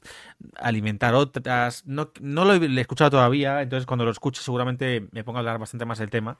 alimentar 0.56 1.14
otras. 1.14 1.86
No, 1.86 2.10
no 2.20 2.44
lo 2.44 2.54
he 2.54 2.80
escuchado 2.80 3.10
todavía, 3.10 3.62
entonces 3.62 3.86
cuando 3.86 4.04
lo 4.04 4.10
escuche 4.10 4.42
seguramente 4.42 5.08
me 5.12 5.24
ponga 5.24 5.38
a 5.38 5.40
hablar 5.40 5.58
bastante 5.58 5.84
más 5.84 5.98
del 5.98 6.10
tema 6.10 6.38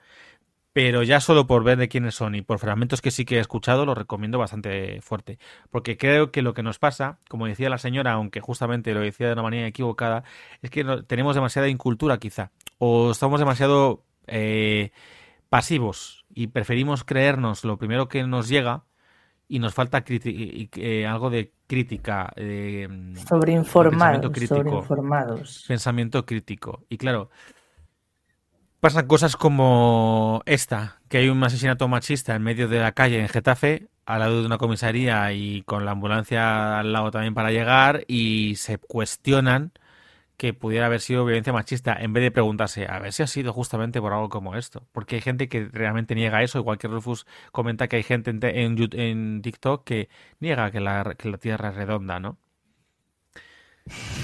pero 0.73 1.03
ya 1.03 1.21
solo 1.21 1.47
por 1.47 1.65
ver 1.65 1.79
de 1.79 1.89
quiénes 1.89 2.15
son 2.15 2.35
y 2.35 2.43
por 2.43 2.59
fragmentos 2.59 3.03
que 3.03 3.11
sí 3.11 3.25
que 3.25 3.37
he 3.37 3.41
escuchado, 3.41 3.85
lo 3.85 3.95
recomiendo 3.95 4.39
bastante 4.39 5.01
fuerte. 5.03 5.39
Porque 5.71 5.97
creo 5.97 6.31
que 6.31 6.43
lo 6.43 6.55
que 6.55 6.63
nos 6.63 6.79
pasa, 6.79 7.19
como 7.29 7.47
decía 7.47 7.69
la 7.69 7.79
señora, 7.79 8.13
aunque 8.13 8.41
justamente 8.41 8.95
lo 8.95 9.01
decía 9.01 9.27
de 9.27 9.35
una 9.35 9.43
manera 9.43 9.67
equivocada, 9.67 10.25
es 10.63 10.71
que 10.71 10.85
no, 10.85 11.05
tenemos 11.05 11.35
demasiada 11.35 11.69
incultura 11.69 12.19
quizá, 12.19 12.51
o 12.79 13.11
estamos 13.11 13.39
demasiado 13.39 14.05
eh, 14.27 14.93
pasivos 15.51 16.25
y 16.35 16.47
preferimos 16.47 17.05
creernos 17.05 17.65
lo 17.65 17.77
primero 17.77 18.09
que 18.09 18.23
nos 18.25 18.49
llega 18.49 18.85
y 19.49 19.59
nos 19.59 19.75
falta 19.75 20.03
eh, 20.07 21.07
algo 21.07 21.29
de 21.29 21.53
crítica. 21.67 22.33
Eh, 22.37 22.89
sobreinformados, 23.29 24.33
sobreinformados. 24.49 25.65
Pensamiento 25.69 26.25
crítico. 26.25 26.87
Y 26.89 26.97
claro, 26.97 27.29
Pasan 28.83 29.07
cosas 29.07 29.37
como 29.37 30.43
esta, 30.45 30.99
que 31.09 31.19
hay 31.19 31.29
un 31.29 31.45
asesinato 31.45 31.87
machista 31.87 32.35
en 32.35 32.43
medio 32.43 32.67
de 32.67 32.81
la 32.81 32.91
calle 32.91 33.21
en 33.21 33.29
Getafe, 33.29 33.87
al 34.07 34.19
lado 34.19 34.41
de 34.41 34.47
una 34.47 34.59
comisaría 34.59 35.33
y 35.33 35.63
con 35.63 35.85
la 35.85 35.93
ambulancia 35.93 36.81
al 36.81 36.93
lado 36.93 37.13
también 37.13 37.33
para 37.33 37.53
llegar, 37.53 38.03
y 38.09 38.57
se 38.57 38.79
cuestionan 38.79 39.71
que 40.37 40.53
pudiera 40.53 40.87
haber 40.87 41.01
sido 41.01 41.25
violencia 41.25 41.53
machista, 41.53 41.95
en 41.97 42.13
vez 42.13 42.25
de 42.25 42.33
preguntarse 42.33 42.89
a 42.91 42.99
ver 42.99 43.13
si 43.13 43.23
ha 43.23 43.29
sido 43.29 43.53
justamente 43.53 44.01
por 44.01 44.13
algo 44.13 44.29
como 44.29 44.57
esto. 44.57 44.85
Porque 44.91 45.15
hay 45.15 45.21
gente 45.21 45.49
que 45.49 45.69
realmente 45.73 46.17
niega 46.17 46.43
eso, 46.43 46.59
igual 46.59 46.79
que 46.79 46.89
Rufus 46.89 47.25
comenta 47.53 47.87
que 47.87 47.95
hay 47.95 48.03
gente 48.03 48.31
en, 48.33 48.41
en, 48.43 48.91
en 48.99 49.43
TikTok 49.43 49.85
que 49.85 50.09
niega 50.41 50.73
que 50.73 50.81
la, 50.81 51.15
que 51.17 51.31
la 51.31 51.39
Tierra 51.39 51.69
es 51.69 51.77
redonda, 51.77 52.19
¿no? 52.19 52.37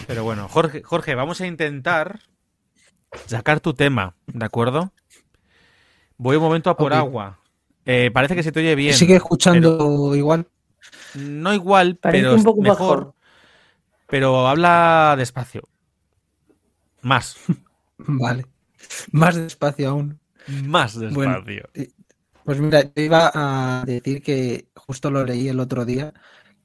Pero 0.09 0.25
bueno, 0.25 0.49
Jorge, 0.49 0.83
Jorge, 0.83 1.15
vamos 1.15 1.41
a 1.41 1.47
intentar 1.47 2.19
sacar 3.27 3.61
tu 3.61 3.75
tema, 3.75 4.15
¿de 4.27 4.45
acuerdo? 4.45 4.93
Voy 6.17 6.37
un 6.37 6.43
momento 6.43 6.71
a 6.71 6.77
por 6.77 6.93
okay. 6.93 6.99
agua. 6.99 7.41
Eh, 7.85 8.11
parece 8.13 8.35
que 8.35 8.43
se 8.43 8.53
te 8.53 8.61
oye 8.61 8.75
bien. 8.75 8.95
Sigue 8.95 9.17
escuchando 9.17 10.15
igual. 10.15 10.47
No 11.15 11.55
igual, 11.55 11.97
parece 11.97 12.25
pero 12.25 12.35
un 12.35 12.45
poco 12.45 12.61
mejor. 12.61 13.15
Pero 14.09 14.49
habla 14.49 15.15
despacio. 15.17 15.69
Más. 17.03 17.37
Vale. 17.99 18.47
Más 19.13 19.37
despacio 19.37 19.91
aún. 19.91 20.19
Más 20.65 20.99
despacio. 20.99 21.15
Bueno, 21.15 21.45
pues 22.45 22.61
mira, 22.61 22.83
te 22.83 23.05
iba 23.05 23.31
a 23.35 23.85
decir 23.85 24.23
que 24.23 24.69
justo 24.75 25.11
lo 25.11 25.25
leí 25.25 25.49
el 25.49 25.61
otro 25.61 25.85
día, 25.85 26.15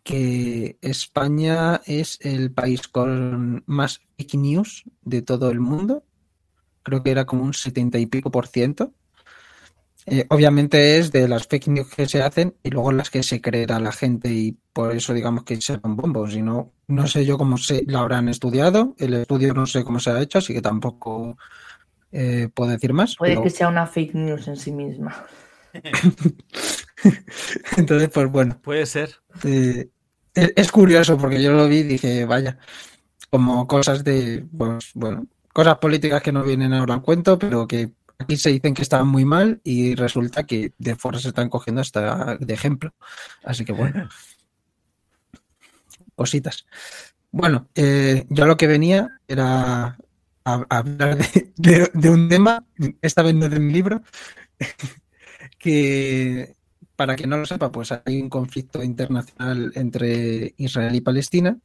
que 0.03 0.77
España 0.81 1.81
es 1.85 2.19
el 2.21 2.51
país 2.51 2.87
con 2.87 3.63
más 3.65 4.01
fake 4.17 4.35
news 4.35 4.83
de 5.01 5.21
todo 5.21 5.51
el 5.51 5.59
mundo 5.59 6.03
creo 6.83 7.01
que 7.01 7.11
era 7.11 7.25
como 7.25 7.43
un 7.43 7.53
setenta 7.53 7.97
y 7.97 8.05
pico 8.05 8.31
por 8.31 8.47
ciento. 8.47 8.93
Eh, 10.05 10.25
obviamente 10.29 10.97
es 10.97 11.13
de 11.13 11.29
las 11.29 11.47
fake 11.47 11.69
news 11.69 11.89
que 11.89 12.09
se 12.09 12.21
hacen 12.21 12.55
y 12.61 12.71
luego 12.71 12.91
las 12.91 13.09
que 13.09 13.23
se 13.23 13.39
creerá 13.39 13.79
la 13.79 13.93
gente 13.93 14.29
y 14.29 14.57
por 14.73 14.93
eso 14.93 15.13
digamos 15.13 15.45
que 15.45 15.59
serán 15.61 15.95
bombos. 15.95 16.33
Y 16.33 16.41
no, 16.41 16.73
no 16.87 17.07
sé 17.07 17.25
yo 17.25 17.37
cómo 17.37 17.57
se 17.57 17.83
la 17.87 17.99
habrán 17.99 18.27
estudiado, 18.27 18.95
el 18.99 19.13
estudio 19.13 19.53
no 19.53 19.65
sé 19.65 19.83
cómo 19.83 19.99
se 19.99 20.11
ha 20.11 20.21
hecho, 20.21 20.39
así 20.39 20.53
que 20.53 20.61
tampoco 20.61 21.37
eh, 22.11 22.49
puedo 22.53 22.71
decir 22.71 22.93
más. 22.93 23.15
Puede 23.15 23.33
pero... 23.33 23.43
que 23.43 23.49
sea 23.49 23.69
una 23.69 23.87
fake 23.87 24.15
news 24.15 24.47
en 24.47 24.57
sí 24.57 24.71
misma. 24.71 25.25
Entonces, 27.77 28.09
pues 28.09 28.31
bueno. 28.31 28.59
Puede 28.61 28.85
ser. 28.85 29.15
Eh, 29.43 29.89
es 30.33 30.71
curioso 30.71 31.17
porque 31.17 31.41
yo 31.41 31.53
lo 31.53 31.67
vi 31.67 31.77
y 31.77 31.83
dije, 31.83 32.25
vaya, 32.25 32.57
como 33.29 33.67
cosas 33.67 34.03
de, 34.03 34.45
pues 34.55 34.91
bueno, 34.93 35.27
cosas 35.53 35.77
políticas 35.77 36.21
que 36.21 36.31
no 36.31 36.43
vienen 36.43 36.73
ahora 36.73 36.95
en 36.95 37.01
cuento, 37.01 37.37
pero 37.37 37.67
que 37.67 37.91
aquí 38.17 38.37
se 38.37 38.49
dicen 38.49 38.73
que 38.73 38.81
están 38.81 39.07
muy 39.07 39.23
mal 39.23 39.61
y 39.63 39.95
resulta 39.95 40.43
que 40.43 40.73
de 40.77 40.95
fuera 40.95 41.19
se 41.19 41.29
están 41.29 41.49
cogiendo 41.49 41.81
hasta 41.81 42.37
de 42.37 42.53
ejemplo. 42.53 42.93
Así 43.43 43.63
que 43.63 43.71
bueno, 43.71 44.09
cositas. 46.15 46.65
Bueno, 47.31 47.69
eh, 47.75 48.25
yo 48.29 48.45
lo 48.45 48.57
que 48.57 48.67
venía 48.67 49.07
era 49.27 49.97
a, 50.45 50.65
a 50.69 50.77
hablar 50.77 51.17
de, 51.17 51.53
de, 51.55 51.91
de, 51.93 52.09
un 52.09 52.27
tema, 52.27 52.65
esta 53.01 53.21
vez 53.21 53.35
no 53.35 53.47
de 53.47 53.59
mi 53.59 53.71
libro, 53.71 54.01
que 55.59 56.55
para 56.95 57.15
que 57.15 57.27
no 57.27 57.37
lo 57.37 57.45
sepa, 57.45 57.71
pues 57.71 57.91
hay 57.91 58.21
un 58.21 58.29
conflicto 58.29 58.83
internacional 58.83 59.71
entre 59.75 60.53
Israel 60.57 60.95
y 60.95 61.01
Palestina 61.01 61.57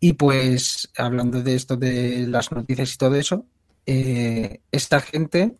Y 0.00 0.14
pues 0.14 0.90
hablando 0.96 1.42
de 1.42 1.54
esto 1.54 1.76
de 1.76 2.26
las 2.26 2.50
noticias 2.50 2.94
y 2.94 2.96
todo 2.96 3.16
eso, 3.16 3.46
eh, 3.84 4.62
esta 4.72 5.00
gente 5.00 5.58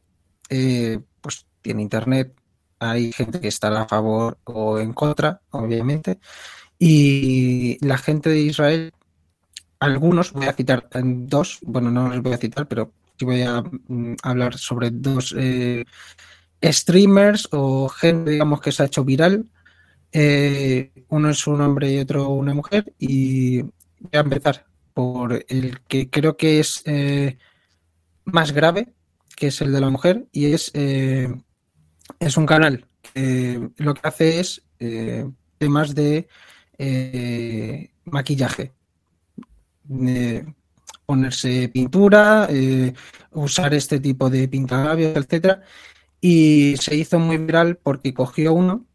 eh, 0.49 0.99
pues 1.21 1.47
tiene 1.61 1.83
internet, 1.83 2.35
hay 2.79 3.13
gente 3.13 3.39
que 3.39 3.49
está 3.49 3.69
a 3.79 3.87
favor 3.87 4.39
o 4.45 4.79
en 4.79 4.95
contra, 4.95 5.43
obviamente, 5.51 6.21
y 6.79 7.77
la 7.85 7.99
gente 7.99 8.31
de 8.31 8.41
Israel, 8.41 8.93
algunos, 9.79 10.33
voy 10.33 10.47
a 10.47 10.55
citar 10.55 10.89
dos, 10.95 11.59
bueno, 11.63 11.91
no 11.91 12.09
los 12.09 12.23
voy 12.23 12.33
a 12.33 12.39
citar, 12.39 12.67
pero 12.67 12.95
sí 13.19 13.27
voy 13.27 13.43
a 13.43 13.61
mm, 13.63 14.17
hablar 14.23 14.57
sobre 14.57 14.91
dos 14.91 15.35
eh, 15.37 15.85
streamers 16.65 17.49
o 17.53 17.91
gente, 17.91 18.31
digamos, 18.31 18.63
que 18.63 18.73
se 18.73 18.83
ha 18.83 18.87
hecho 18.87 19.05
viral. 19.05 19.45
uno 21.09 21.31
es 21.31 21.47
un 21.47 21.61
hombre 21.61 21.93
y 21.93 21.99
otro 21.99 22.31
una 22.31 22.55
mujer, 22.55 22.95
y 22.99 23.63
voy 24.01 24.11
a 24.13 24.21
empezar 24.21 24.67
por 24.93 25.45
el 25.49 25.81
que 25.83 26.11
creo 26.11 26.37
que 26.37 26.61
es 26.61 26.83
más 28.25 28.53
grave, 28.53 28.93
que 29.37 29.49
es 29.49 29.61
el 29.61 29.73
de 29.73 29.81
la 29.81 29.91
mujer, 29.91 30.27
y 30.33 30.53
es, 30.53 30.71
eh, 30.75 31.33
es 32.19 32.37
un 32.37 32.47
canal 32.47 32.87
que 33.01 33.71
lo 33.77 33.95
que 33.95 34.01
hace 34.05 34.41
es 34.41 34.63
eh, 34.79 35.29
temas 35.59 35.95
de 35.95 36.29
eh, 36.79 37.91
maquillaje. 38.05 38.73
ponerse 41.07 41.69
pintura, 41.69 42.49
usar 43.33 43.75
este 43.75 43.99
tipo 43.99 44.31
de 44.31 44.47
pintalabios, 44.47 45.17
etcétera. 45.17 45.63
Y 46.21 46.77
se 46.77 46.95
hizo 46.95 47.19
muy 47.19 47.39
viral 47.39 47.79
porque 47.79 48.15
cogió 48.15 48.53
uno 48.53 48.87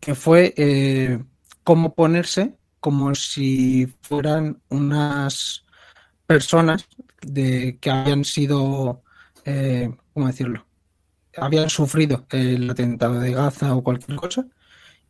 que 0.00 0.16
fue 0.16 1.22
cómo 1.62 1.94
ponerse 1.94 2.56
como 2.86 3.16
si 3.16 3.92
fueran 4.02 4.62
unas 4.68 5.64
personas 6.24 6.86
de 7.20 7.78
que 7.80 7.90
habían 7.90 8.24
sido, 8.24 9.02
eh, 9.44 9.90
¿cómo 10.14 10.28
decirlo? 10.28 10.64
Habían 11.36 11.68
sufrido 11.68 12.24
el 12.30 12.70
atentado 12.70 13.18
de 13.18 13.32
Gaza 13.32 13.74
o 13.74 13.82
cualquier 13.82 14.16
cosa 14.16 14.46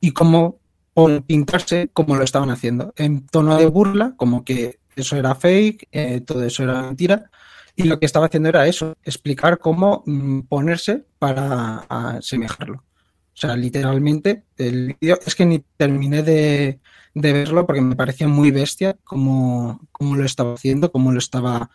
y 0.00 0.12
cómo 0.12 0.58
pintarse 1.26 1.90
como 1.92 2.16
lo 2.16 2.24
estaban 2.24 2.48
haciendo, 2.48 2.94
en 2.96 3.26
tono 3.26 3.58
de 3.58 3.66
burla, 3.66 4.14
como 4.16 4.42
que 4.42 4.78
eso 4.96 5.16
era 5.16 5.34
fake, 5.34 5.88
eh, 5.92 6.22
todo 6.22 6.44
eso 6.44 6.62
era 6.62 6.80
mentira, 6.80 7.30
y 7.74 7.82
lo 7.82 8.00
que 8.00 8.06
estaba 8.06 8.24
haciendo 8.24 8.48
era 8.48 8.66
eso, 8.66 8.96
explicar 9.04 9.58
cómo 9.58 10.02
mm, 10.06 10.40
ponerse 10.48 11.04
para 11.18 11.80
asemejarlo. 11.90 12.76
O 12.78 13.38
sea, 13.38 13.54
literalmente, 13.54 14.44
el 14.56 14.96
vídeo 14.98 15.18
es 15.26 15.34
que 15.34 15.44
ni 15.44 15.58
terminé 15.76 16.22
de, 16.22 16.80
de 17.16 17.32
verlo 17.32 17.64
porque 17.66 17.80
me 17.80 17.96
parecía 17.96 18.28
muy 18.28 18.50
bestia 18.50 18.94
cómo, 19.02 19.80
cómo 19.90 20.16
lo 20.16 20.24
estaba 20.24 20.52
haciendo, 20.52 20.92
cómo 20.92 21.12
lo 21.12 21.18
estaba 21.18 21.70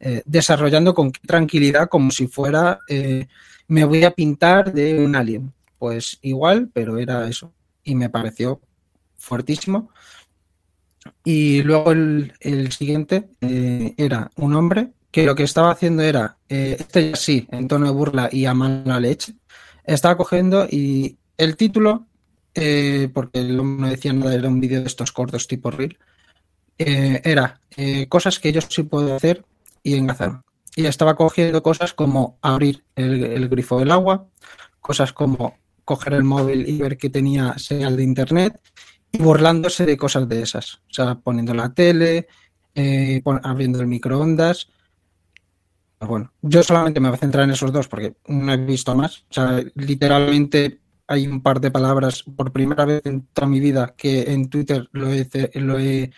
eh, 0.00 0.22
desarrollando 0.24 0.94
con 0.94 1.12
tranquilidad, 1.12 1.90
como 1.90 2.10
si 2.10 2.26
fuera 2.26 2.80
eh, 2.88 3.26
me 3.68 3.84
voy 3.84 4.04
a 4.04 4.12
pintar 4.12 4.72
de 4.72 5.04
un 5.04 5.14
alien. 5.14 5.52
Pues 5.78 6.18
igual, 6.22 6.70
pero 6.72 6.96
era 6.96 7.28
eso. 7.28 7.52
Y 7.84 7.94
me 7.94 8.08
pareció 8.08 8.62
fuertísimo. 9.18 9.90
Y 11.22 11.62
luego 11.62 11.92
el, 11.92 12.72
siguiente 12.72 13.28
eh, 13.42 13.92
era 13.98 14.30
un 14.36 14.54
hombre 14.54 14.92
que 15.10 15.26
lo 15.26 15.34
que 15.34 15.42
estaba 15.42 15.72
haciendo 15.72 16.02
era, 16.02 16.38
este 16.48 17.14
sí, 17.16 17.46
en 17.50 17.68
tono 17.68 17.86
de 17.86 17.92
burla 17.92 18.30
y 18.32 18.46
a 18.46 18.54
mala 18.54 18.98
leche, 18.98 19.34
estaba 19.84 20.16
cogiendo 20.16 20.66
y 20.70 21.16
el 21.36 21.56
título, 21.56 22.06
porque 23.12 23.42
no 23.42 23.88
decía 23.88 24.12
nada, 24.12 24.34
era 24.34 24.48
un 24.48 24.60
vídeo 24.60 24.80
de 24.80 24.86
estos 24.86 25.12
cortos 25.12 25.46
tipo 25.46 25.70
reel, 25.70 25.98
era 26.78 27.60
cosas 28.08 28.38
que 28.38 28.52
yo 28.52 28.60
sí 28.60 28.82
puedo 28.82 29.14
hacer 29.14 29.44
y 29.82 29.94
engazaron. 29.94 30.42
Y 30.74 30.84
estaba 30.84 31.16
cogiendo 31.16 31.62
cosas 31.62 31.94
como 31.94 32.38
abrir 32.42 32.84
el, 32.96 33.48
grifo 33.48 33.78
del 33.78 33.92
agua, 33.92 34.26
cosas 34.80 35.12
como 35.12 35.56
coger 35.84 36.12
el 36.12 36.24
móvil 36.24 36.68
y 36.68 36.78
ver 36.78 36.98
que 36.98 37.08
tenía 37.08 37.56
señal 37.56 37.96
de 37.96 38.02
internet 38.02 38.60
y 39.10 39.18
burlándose 39.18 39.86
de 39.86 39.96
cosas 39.96 40.28
de 40.28 40.42
esas. 40.42 40.74
O 40.74 40.92
sea, 40.92 41.14
poniendo 41.14 41.54
la 41.54 41.72
tele, 41.72 42.26
eh, 42.74 43.22
abriendo 43.42 43.80
el 43.80 43.86
microondas. 43.86 44.68
Bueno, 46.00 46.32
yo 46.42 46.62
solamente 46.62 47.00
me 47.00 47.08
voy 47.08 47.16
a 47.16 47.20
centrar 47.20 47.44
en 47.44 47.52
esos 47.52 47.72
dos 47.72 47.88
porque 47.88 48.16
no 48.26 48.52
he 48.52 48.56
visto 48.58 48.94
más. 48.94 49.20
O 49.30 49.32
sea, 49.32 49.62
literalmente 49.76 50.80
hay 51.06 51.26
un 51.26 51.42
par 51.42 51.60
de 51.60 51.70
palabras 51.70 52.22
por 52.22 52.52
primera 52.52 52.84
vez 52.84 53.02
en 53.04 53.26
toda 53.26 53.46
mi 53.46 53.60
vida 53.60 53.94
que 53.96 54.32
en 54.32 54.48
Twitter 54.48 54.88
lo 54.92 55.10
he, 55.10 55.28
lo 55.54 55.78
he 55.78 56.10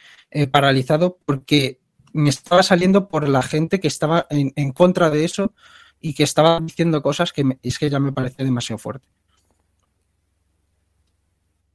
paralizado 0.50 1.18
porque 1.24 1.80
me 2.12 2.30
estaba 2.30 2.62
saliendo 2.62 3.08
por 3.08 3.28
la 3.28 3.42
gente 3.42 3.80
que 3.80 3.88
estaba 3.88 4.26
en, 4.30 4.72
contra 4.72 5.10
de 5.10 5.24
eso 5.24 5.54
y 6.00 6.14
que 6.14 6.22
estaba 6.24 6.60
diciendo 6.60 7.02
cosas 7.02 7.32
que 7.32 7.58
es 7.62 7.78
que 7.78 7.90
ya 7.90 8.00
me 8.00 8.12
parecía 8.12 8.44
demasiado 8.44 8.78
fuerte. 8.78 9.06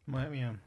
Madre 0.05 0.29
mía. 0.29 0.59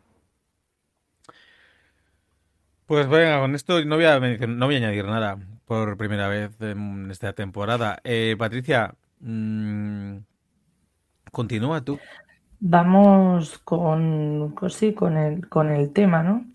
Pues 2.86 3.08
venga, 3.08 3.40
con 3.40 3.54
esto 3.54 3.84
no 3.84 3.96
voy 3.96 4.04
a, 4.04 4.18
no 4.20 4.66
voy 4.66 4.76
a 4.76 4.78
añadir 4.78 5.04
nada 5.04 5.38
por 5.64 5.96
primera 5.96 6.28
vez 6.28 6.52
en 6.60 7.10
esta 7.10 7.32
temporada. 7.32 8.00
Eh, 8.04 8.36
Patricia, 8.38 8.94
mm, 9.20 10.18
continúa 11.32 11.84
tú. 11.84 11.98
Vamos 12.60 13.58
con, 13.58 14.54
con, 14.54 15.16
el, 15.16 15.48
con 15.48 15.70
el 15.70 15.92
tema, 15.92 16.22
¿no? 16.22 16.46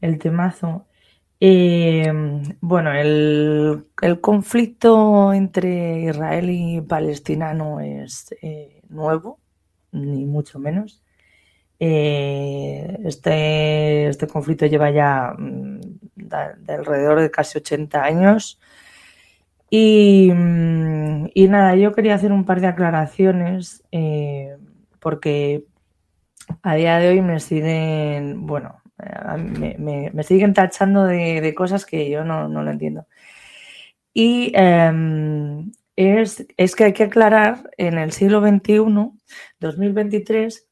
El 0.00 0.18
temazo. 0.18 0.86
Eh, 1.40 2.12
bueno, 2.60 2.92
el, 2.92 3.86
conflicto 4.20 5.32
entre 5.32 6.02
Israel 6.02 6.50
y 6.50 6.80
Palestina 6.82 7.54
no 7.54 7.80
es 7.80 8.34
eh, 8.42 8.82
nuevo, 8.90 9.40
ni 9.92 10.24
mucho 10.26 10.58
menos. 10.58 11.02
Eh, 11.80 12.98
este, 13.04 14.08
este, 14.08 14.28
conflicto 14.28 14.66
lleva 14.66 14.90
ya 14.92 15.34
mm, 15.36 15.80
de, 16.14 16.74
alrededor 16.74 17.20
de 17.20 17.30
casi 17.30 17.58
80 17.58 18.04
años. 18.04 18.60
Y, 19.70 20.30
mm, 20.32 21.30
y, 21.34 21.48
nada, 21.48 21.74
yo 21.76 21.92
quería 21.92 22.14
hacer 22.14 22.32
un 22.32 22.44
par 22.44 22.60
de 22.60 22.68
aclaraciones 22.68 23.82
porque 25.02 25.64
a 26.62 26.76
día 26.76 26.98
de 26.98 27.08
hoy 27.08 27.20
me 27.20 27.40
siguen, 27.40 28.46
bueno, 28.46 28.80
me, 29.36 30.22
siguen 30.22 30.54
tachando 30.54 31.04
de, 31.04 31.52
cosas 31.54 31.84
que 31.84 32.08
yo 32.08 32.24
no, 32.24 32.48
lo 32.48 32.70
entiendo. 32.70 33.06
Y 34.14 34.52
em, 34.54 35.72
es, 35.96 36.46
que 36.76 36.84
hay 36.84 36.92
que 36.92 37.04
aclarar 37.04 37.70
en 37.76 37.98
el 37.98 38.12
siglo 38.12 38.40
XXI, 38.40 39.10
2023, 39.58 40.68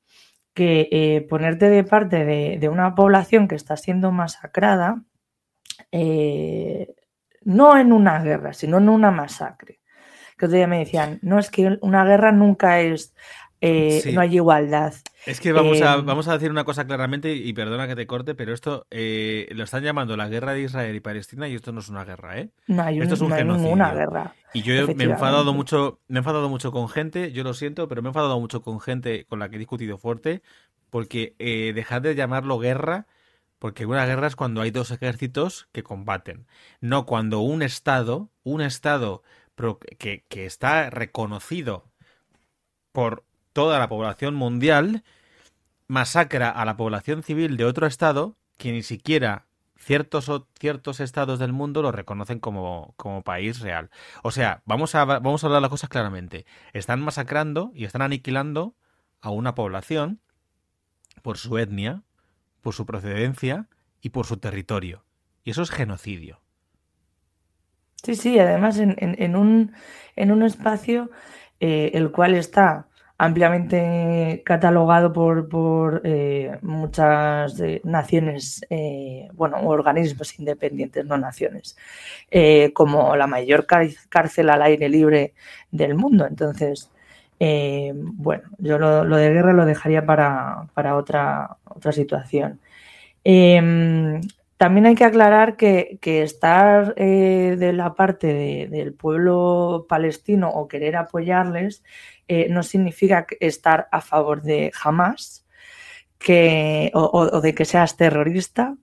que 0.54 0.88
eh, 0.92 1.26
ponerte 1.28 1.68
de 1.68 1.84
parte 1.84 2.24
de, 2.24 2.68
una 2.68 2.94
población 2.94 3.48
que 3.48 3.56
está 3.56 3.76
siendo 3.76 4.12
masacrada, 4.12 5.02
eh, 5.90 6.94
no 7.42 7.76
en 7.76 7.92
una 7.92 8.22
guerra, 8.22 8.52
sino 8.52 8.78
en 8.78 8.88
una 8.88 9.10
masacre. 9.10 9.80
Que 10.36 10.46
otro 10.46 10.56
día 10.56 10.66
me 10.66 10.78
decían, 10.78 11.18
no, 11.22 11.38
es 11.38 11.50
que 11.50 11.78
una 11.82 12.04
guerra 12.04 12.32
nunca 12.32 12.80
es 12.80 13.14
eh, 13.60 14.12
no 14.14 14.20
hay 14.22 14.36
igualdad. 14.36 14.94
Es 15.26 15.38
que 15.38 15.52
vamos, 15.52 15.80
a, 15.82 15.94
em, 15.94 16.06
vamos 16.06 16.28
a 16.28 16.32
decir 16.32 16.50
una 16.50 16.64
cosa 16.64 16.86
claramente, 16.86 17.34
y 17.34 17.52
perdona 17.52 17.86
que 17.86 17.94
te 17.94 18.06
corte, 18.06 18.34
pero 18.34 18.54
esto 18.54 18.86
eh, 18.90 19.48
lo 19.50 19.64
están 19.64 19.82
llamando 19.82 20.16
la 20.16 20.28
guerra 20.28 20.54
de 20.54 20.62
Israel 20.62 20.96
y 20.96 21.00
Palestina 21.00 21.46
y 21.46 21.54
esto 21.54 21.72
no 21.72 21.80
es 21.80 21.88
una 21.88 22.04
guerra, 22.04 22.38
¿eh? 22.38 22.50
No 22.68 22.82
hay, 22.82 23.00
esto 23.00 23.14
es 23.14 23.20
un 23.20 23.30
ninguna 23.30 23.92
guerra. 23.92 24.34
Y 24.54 24.62
yo 24.62 24.94
me 24.94 25.04
he 25.04 25.06
enfadado 25.06 25.52
mucho, 25.52 26.00
me 26.08 26.18
he 26.18 26.20
enfadado 26.20 26.48
mucho 26.48 26.72
con 26.72 26.88
gente, 26.88 27.32
yo 27.32 27.44
lo 27.44 27.52
siento, 27.52 27.86
pero 27.86 28.00
me 28.02 28.08
he 28.08 28.10
enfadado 28.10 28.40
mucho 28.40 28.62
con 28.62 28.80
gente 28.80 29.26
con 29.26 29.38
la 29.38 29.50
que 29.50 29.56
he 29.56 29.58
discutido 29.58 29.98
fuerte, 29.98 30.42
porque 30.88 31.34
eh, 31.38 31.72
dejad 31.74 32.00
de 32.00 32.14
llamarlo 32.14 32.58
guerra, 32.58 33.06
porque 33.58 33.84
una 33.84 34.06
guerra 34.06 34.26
es 34.26 34.36
cuando 34.36 34.62
hay 34.62 34.70
dos 34.70 34.90
ejércitos 34.90 35.68
que 35.72 35.82
combaten, 35.82 36.46
no 36.80 37.04
cuando 37.04 37.40
un 37.40 37.60
Estado, 37.60 38.30
un 38.42 38.62
Estado 38.62 39.22
que, 39.98 40.24
que 40.28 40.46
está 40.46 40.88
reconocido 40.88 41.84
por 42.92 43.24
toda 43.52 43.78
la 43.78 43.88
población 43.88 44.34
mundial 44.34 45.02
masacra 45.88 46.50
a 46.50 46.64
la 46.64 46.76
población 46.76 47.22
civil 47.22 47.56
de 47.56 47.64
otro 47.64 47.86
estado 47.86 48.36
que 48.56 48.72
ni 48.72 48.82
siquiera 48.82 49.46
ciertos, 49.76 50.30
ciertos 50.58 51.00
estados 51.00 51.38
del 51.38 51.52
mundo 51.52 51.82
lo 51.82 51.90
reconocen 51.90 52.38
como, 52.38 52.94
como, 52.96 53.22
país 53.22 53.60
real. 53.60 53.90
O 54.22 54.30
sea, 54.30 54.62
vamos 54.66 54.94
a, 54.94 55.04
vamos 55.04 55.42
a 55.42 55.46
hablar 55.46 55.62
las 55.62 55.70
cosas 55.70 55.88
claramente. 55.88 56.46
Están 56.72 57.00
masacrando 57.00 57.72
y 57.74 57.84
están 57.84 58.02
aniquilando 58.02 58.74
a 59.20 59.30
una 59.30 59.54
población 59.54 60.20
por 61.22 61.38
su 61.38 61.58
etnia, 61.58 62.02
por 62.60 62.74
su 62.74 62.86
procedencia 62.86 63.66
y 64.00 64.10
por 64.10 64.26
su 64.26 64.36
territorio. 64.36 65.04
Y 65.42 65.50
eso 65.50 65.62
es 65.62 65.70
genocidio. 65.70 66.40
Sí, 68.02 68.14
sí, 68.14 68.38
además 68.38 68.78
en, 68.78 69.36
un, 69.36 69.72
en 70.16 70.32
un 70.32 70.42
espacio 70.42 71.10
eh, 71.58 71.90
el 71.94 72.10
cual 72.10 72.34
está 72.34 72.88
ampliamente 73.20 74.42
catalogado 74.46 75.12
por, 75.12 76.00
eh, 76.04 76.56
muchas 76.62 77.60
eh, 77.60 77.82
naciones, 77.84 78.62
eh, 78.70 79.28
bueno, 79.34 79.58
organismos 79.68 80.38
independientes, 80.38 81.04
no 81.04 81.18
naciones, 81.18 81.76
como 82.72 83.14
la 83.16 83.26
mayor 83.26 83.66
cárcel 84.08 84.48
al 84.48 84.62
aire 84.62 84.88
libre 84.88 85.34
del 85.70 85.96
mundo. 85.96 86.26
Entonces, 86.26 86.90
bueno, 87.38 88.44
yo 88.58 88.78
lo, 88.78 89.04
de 89.16 89.30
guerra 89.30 89.52
lo 89.52 89.66
dejaría 89.66 90.06
para, 90.06 90.96
otra, 90.96 91.58
otra 91.66 91.92
situación. 91.92 92.58
También 94.60 94.84
hay 94.84 94.94
que 94.94 95.06
aclarar 95.06 95.56
que, 95.56 95.98
estar 96.02 96.94
de 96.94 97.72
la 97.72 97.94
parte 97.94 98.68
del 98.68 98.92
pueblo 98.92 99.86
palestino 99.88 100.50
o 100.50 100.68
querer 100.68 100.96
apoyarles 100.96 101.82
eh, 102.28 102.46
no 102.50 102.62
significa 102.62 103.26
estar 103.40 103.88
a 103.90 104.02
favor 104.02 104.42
de 104.42 104.70
Hamas 104.84 105.46
que, 106.18 106.90
o, 106.92 107.40
de 107.40 107.54
que 107.54 107.64
seas 107.64 107.96
terrorista, 107.96 108.76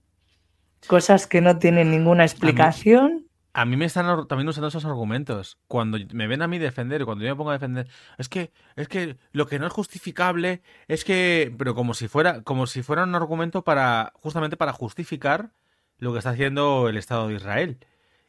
cosas 0.87 1.27
que 1.27 1.41
no 1.41 1.59
tienen 1.59 1.91
ninguna 1.91 2.23
explicación. 2.23 3.27
A 3.53 3.63
mí, 3.65 3.77
me 3.77 3.85
están 3.85 4.27
también 4.27 4.47
usando 4.47 4.69
esos 4.69 4.85
argumentos. 4.85 5.59
Cuando 5.67 5.99
me 6.11 6.25
ven 6.25 6.41
a 6.41 6.47
mí 6.47 6.57
defender, 6.57 7.05
cuando 7.05 7.23
yo 7.23 7.29
me 7.29 7.35
pongo 7.35 7.51
a 7.51 7.59
defender, 7.59 7.87
es 8.17 8.29
que, 8.29 8.51
es 8.75 8.87
que 8.87 9.17
lo 9.31 9.45
que 9.45 9.59
no 9.59 9.67
es 9.67 9.73
justificable 9.73 10.63
es 10.87 11.05
que, 11.05 11.53
pero 11.55 11.75
como 11.75 11.93
si 11.93 12.07
fuera, 12.07 12.41
como 12.41 12.65
si 12.65 12.81
fuera 12.81 13.03
un 13.03 13.13
argumento 13.13 13.63
para, 13.63 14.11
justamente 14.15 14.57
para 14.57 14.73
justificar 14.73 15.51
lo 15.99 16.11
que 16.13 16.19
está 16.19 16.31
haciendo 16.31 16.89
el 16.89 16.97
Estado 16.97 17.27
de 17.27 17.35
Israel. 17.35 17.77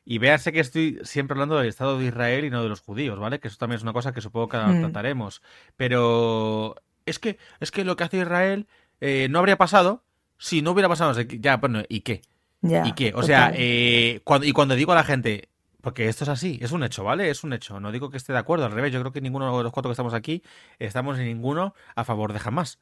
Y 0.04 0.18
véanse 0.18 0.52
que 0.52 0.60
estoy 0.60 0.98
siempre 1.02 1.34
hablando 1.34 1.58
del 1.58 1.68
Estado 1.68 1.98
de 1.98 2.06
Israel 2.06 2.46
y 2.46 2.50
no 2.50 2.62
de 2.62 2.68
los 2.68 2.80
judíos, 2.80 3.18
¿vale? 3.18 3.40
Que 3.40 3.48
eso 3.48 3.58
también 3.58 3.76
es 3.76 3.82
una 3.82 3.92
cosa 3.92 4.12
que 4.12 4.22
supongo 4.22 4.48
que 4.48 4.56
mm. 4.56 4.80
trataremos. 4.80 5.42
Pero 5.76 6.76
es 7.04 7.18
que, 7.18 7.38
es 7.60 7.70
que 7.70 7.84
lo 7.84 7.96
que 7.96 8.04
hace 8.04 8.18
Israel 8.18 8.66
eh, 9.00 9.28
no 9.30 9.38
habría 9.38 9.58
pasado 9.58 10.02
si 10.38 10.62
no 10.62 10.70
hubiera 10.70 10.88
pasado. 10.88 11.20
Ya, 11.20 11.58
bueno, 11.58 11.82
¿y 11.88 12.00
qué? 12.00 12.22
¿Y 12.62 12.92
qué? 12.92 13.12
O 13.14 13.22
sea, 13.22 13.52
eh, 13.54 14.20
cuando, 14.24 14.46
y 14.46 14.52
cuando 14.52 14.74
digo 14.74 14.92
a 14.92 14.94
la 14.94 15.04
gente, 15.04 15.48
porque 15.80 16.08
esto 16.08 16.24
es 16.24 16.30
así, 16.30 16.58
es 16.60 16.72
un 16.72 16.82
hecho, 16.82 17.04
¿vale? 17.04 17.30
Es 17.30 17.44
un 17.44 17.52
hecho. 17.52 17.78
No 17.78 17.92
digo 17.92 18.10
que 18.10 18.16
esté 18.16 18.32
de 18.32 18.38
acuerdo, 18.38 18.64
al 18.64 18.72
revés. 18.72 18.92
Yo 18.92 19.00
creo 19.00 19.12
que 19.12 19.20
ninguno 19.20 19.56
de 19.58 19.62
los 19.62 19.72
cuatro 19.72 19.90
que 19.90 19.92
estamos 19.92 20.14
aquí 20.14 20.42
estamos 20.78 21.18
en 21.18 21.26
ninguno 21.26 21.74
a 21.94 22.04
favor 22.04 22.32
de 22.32 22.38
jamás. 22.38 22.78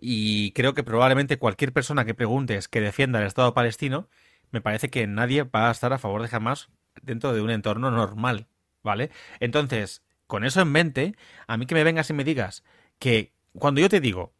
Y 0.00 0.50
creo 0.52 0.74
que 0.74 0.82
probablemente 0.82 1.38
cualquier 1.38 1.72
persona 1.72 2.04
que 2.04 2.14
preguntes 2.14 2.68
que 2.68 2.80
defienda 2.80 3.20
el 3.20 3.26
Estado 3.26 3.54
palestino 3.54 4.08
me 4.54 4.60
parece 4.60 4.88
que 4.88 5.08
nadie 5.08 5.42
va 5.42 5.68
a 5.68 5.72
estar 5.72 5.92
a 5.92 5.98
favor 5.98 6.22
de 6.22 6.28
jamás 6.28 6.68
dentro 7.02 7.32
de 7.32 7.42
un 7.42 7.50
entorno 7.50 7.90
normal, 7.90 8.46
¿vale? 8.84 9.10
Entonces, 9.40 10.04
con 10.28 10.44
eso 10.44 10.60
en 10.60 10.70
mente, 10.70 11.16
a 11.48 11.56
mí 11.56 11.66
que 11.66 11.74
me 11.74 11.82
vengas 11.82 12.08
y 12.10 12.12
me 12.12 12.22
digas 12.22 12.62
que 13.00 13.32
cuando 13.58 13.80
yo 13.80 13.88
te 13.88 14.00
digo 14.00 14.32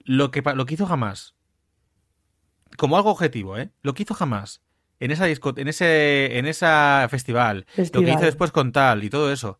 lo 0.00 0.30
que, 0.30 0.42
lo 0.42 0.66
que 0.66 0.74
hizo 0.74 0.84
jamás, 0.84 1.34
como 2.76 2.98
algo 2.98 3.10
objetivo, 3.10 3.56
¿eh? 3.56 3.70
Lo 3.80 3.94
que 3.94 4.02
hizo 4.02 4.12
jamás 4.12 4.60
en 5.00 5.10
esa 5.10 5.26
en 5.26 5.68
ese, 5.68 6.38
en 6.38 6.44
esa 6.44 7.06
festival, 7.10 7.66
lo 7.76 8.02
que 8.02 8.12
hizo 8.12 8.20
después 8.20 8.52
con 8.52 8.72
tal 8.72 9.04
y 9.04 9.10
todo 9.10 9.32
eso, 9.32 9.58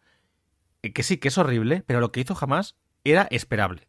eh, 0.83 0.93
que 0.93 1.03
sí, 1.03 1.17
que 1.17 1.29
es 1.29 1.39
horrible, 1.39 1.83
pero 1.87 2.01
lo 2.01 2.13
que 2.13 2.21
hizo 2.21 2.35
jamás 2.35 2.77
era 3.03 3.27
esperable. 3.31 3.89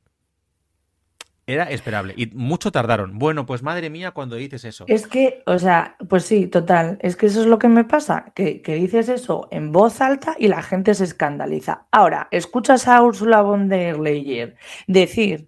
Era 1.50 1.64
esperable 1.64 2.14
y 2.18 2.26
mucho 2.36 2.74
tardaron. 2.74 3.18
Bueno, 3.18 3.46
pues 3.46 3.64
madre 3.64 3.90
mía, 3.90 4.12
cuando 4.12 4.36
dices 4.36 4.66
eso. 4.66 4.84
Es 4.90 5.08
que, 5.08 5.44
o 5.46 5.58
sea, 5.58 5.96
pues 6.10 6.26
sí, 6.26 6.48
total. 6.48 7.00
Es 7.02 7.16
que 7.16 7.28
eso 7.28 7.40
es 7.40 7.48
lo 7.48 7.58
que 7.58 7.70
me 7.70 7.86
pasa, 7.86 8.34
que, 8.36 8.62
dices 8.66 9.08
eso 9.08 9.48
en 9.50 9.72
voz 9.72 10.02
alta 10.02 10.36
y 10.38 10.50
la 10.50 10.62
gente 10.62 10.94
se 10.94 11.06
escandaliza. 11.06 11.86
Ahora, 11.90 12.28
escuchas 12.32 12.90
a 12.90 13.02
Ursula 13.02 13.42
von 13.44 13.70
der 13.70 13.98
Leyen 13.98 14.56
decir 14.88 15.48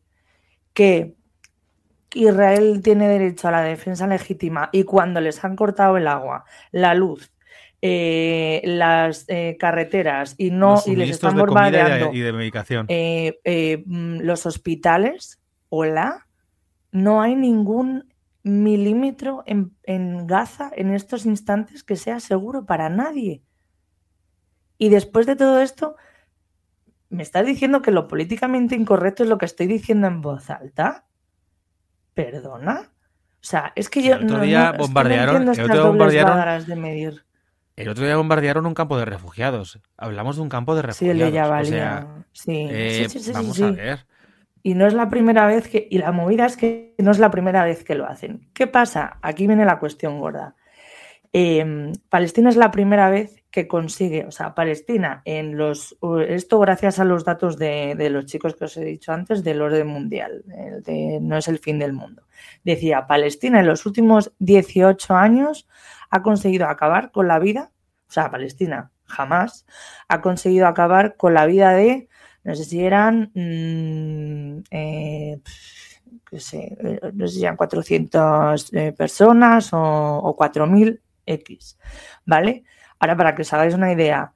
que 0.74 1.16
Israel 2.14 2.82
tiene 2.82 3.10
derecho 3.10 3.50
a 3.50 3.52
la 3.52 3.62
defensa 3.62 4.08
legítima 4.08 4.70
y 4.72 4.86
cuando 4.86 5.20
les 5.20 5.44
han 5.44 5.58
cortado 5.58 5.98
el 5.98 6.08
agua, 6.08 6.46
la 6.72 6.94
luz, 6.94 7.30
eh, 7.82 8.62
las 8.64 9.26
eh, 9.28 9.58
carreteras 9.60 10.36
y 10.38 10.52
no 10.52 10.82
y 10.86 10.96
les 10.96 11.10
están 11.10 11.36
bombardeando 11.36 12.14
y 12.14 12.22
de, 12.22 12.32
medicación. 12.32 12.86
Eh, 12.88 13.84
mm, 13.86 14.20
los 14.22 14.46
hospitales 14.46 15.39
hola, 15.70 16.28
no 16.92 17.22
hay 17.22 17.36
ningún 17.36 18.14
milímetro 18.44 19.44
en, 19.46 20.28
Gaza 20.28 20.72
en 20.76 20.94
estos 20.94 21.26
instantes 21.26 21.84
que 21.84 21.96
sea 21.96 22.20
seguro 22.20 22.66
para 22.66 22.90
nadie. 22.90 23.44
Y 24.78 24.90
después 24.90 25.26
de 25.26 25.36
todo 25.36 25.62
esto, 25.62 25.96
¿me 27.10 27.24
estás 27.24 27.46
diciendo 27.46 27.82
que 27.82 27.92
lo 27.92 28.08
políticamente 28.08 28.76
incorrecto 28.76 29.24
es 29.24 29.30
lo 29.30 29.38
que 29.38 29.46
estoy 29.46 29.68
diciendo 29.68 30.08
en 30.08 30.22
voz 30.22 30.50
alta? 30.50 31.06
¿Perdona? 32.14 32.92
O 33.42 33.46
sea, 33.46 33.72
es 33.76 33.90
que 33.90 34.02
yo 34.02 34.16
el 34.16 34.26
otro 34.26 34.42
día 34.42 34.74
bombardearon, 34.78 35.44
el 35.44 35.62
otro 35.72 35.88
bombardearon 35.88 36.66
de 36.66 36.76
medir. 36.76 37.26
El 37.76 37.88
otro 37.88 38.04
día 38.04 38.18
bombardearon 38.18 38.66
un 38.66 38.74
campo 38.74 38.98
de 38.98 39.06
refugiados. 39.06 39.80
Hablamos 39.96 40.36
de 40.36 40.42
un 40.42 40.50
campo 40.50 40.76
de 40.76 40.82
refugiados. 40.82 41.18
Sí, 41.64 41.88
el 41.88 42.14
sí. 42.34 42.68
Eh, 42.70 43.08
sí, 43.10 43.20
sí, 43.20 43.32
vamos 43.32 43.62
a 43.62 43.72
ver. 43.72 44.06
Y 44.62 44.74
no 44.74 44.88
es 44.88 44.94
la 44.94 45.10
primera 45.10 45.48
vez 45.48 45.68
que, 45.70 45.88
y 45.90 45.98
la 45.98 46.12
movida 46.12 46.46
es 46.46 46.58
que 46.58 46.96
no 46.98 47.12
es 47.12 47.20
la 47.20 47.32
primera 47.32 47.64
vez 47.64 47.84
que 47.84 47.96
lo 47.96 48.06
hacen. 48.06 48.50
¿Qué 48.54 48.68
pasa? 48.68 49.18
Aquí 49.22 49.48
viene 49.48 49.66
la 49.66 49.80
cuestión 49.80 50.20
gorda. 50.20 50.56
Em, 51.32 51.94
Palestina 52.10 52.50
es 52.50 52.56
la 52.56 52.72
primera 52.72 53.10
vez 53.10 53.44
que 53.52 53.68
consigue, 53.68 54.26
o 54.26 54.32
sea, 54.32 54.56
Palestina 54.56 55.22
en 55.26 55.58
los, 55.58 55.96
esto 56.28 56.60
gracias 56.60 57.00
a 57.00 57.06
los 57.06 57.24
datos 57.24 57.58
de, 57.58 58.10
los 58.10 58.26
chicos 58.26 58.56
que 58.56 58.66
os 58.66 58.78
he 58.78 58.84
dicho 58.84 59.12
antes 59.12 59.44
del 59.44 59.62
orden 59.62 59.88
mundial, 59.88 60.44
no 61.22 61.38
es 61.38 61.48
el 61.48 61.60
fin 61.60 61.78
del 61.78 61.94
mundo. 61.94 62.24
Decía, 62.64 63.06
Palestina 63.08 63.60
en 63.60 63.68
los 63.68 63.86
últimos 63.86 64.34
18 64.40 65.16
años 65.16 65.68
ha 66.10 66.24
conseguido 66.24 66.68
acabar 66.68 67.12
con 67.12 67.28
la 67.28 67.38
vida, 67.38 67.72
o 68.08 68.12
sea, 68.12 68.32
Palestina 68.32 68.92
jamás 69.06 69.66
ha 70.08 70.22
conseguido 70.22 70.68
acabar 70.68 71.16
con 71.16 71.34
la 71.36 71.46
vida 71.46 71.74
de 71.74 72.09
no 72.44 72.56
sé 72.56 72.64
si 72.66 72.84
eran, 72.84 73.32
mm, 73.34 74.64
eh, 74.72 75.42
sé, 76.38 76.78
eh, 76.80 77.00
no 77.14 77.28
sé 77.28 77.36
si 77.36 77.44
eran 77.44 77.58
400 77.58 78.74
eh, 78.74 78.94
personas 78.94 79.74
o, 79.74 79.78
o 79.80 80.36
4.000 80.36 81.02
X, 81.26 81.78
¿vale? 82.26 82.64
Ahora, 83.00 83.18
para 83.18 83.36
que 83.36 83.44
os 83.44 83.54
hagáis 83.54 83.74
una 83.74 83.92
idea, 83.92 84.34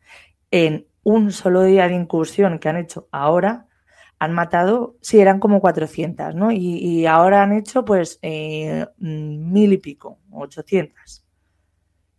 en 0.51 0.88
un 1.04 1.32
solo 1.32 1.64
día 1.64 1.88
de 1.88 1.95
incursión 1.95 2.60
que 2.60 2.70
han 2.70 2.78
hecho 2.78 3.08
ahora, 3.12 3.68
han 4.20 4.34
matado, 4.34 4.95
sí, 5.01 5.20
eran 5.20 5.39
como 5.39 5.60
400, 5.62 6.36
¿no? 6.36 6.51
Y, 6.51 7.06
ahora 7.08 7.43
han 7.43 7.54
hecho 7.54 7.84
pues 7.84 8.20
mil 8.22 9.74
y 9.74 9.78
pico, 9.80 10.20
800. 10.32 11.26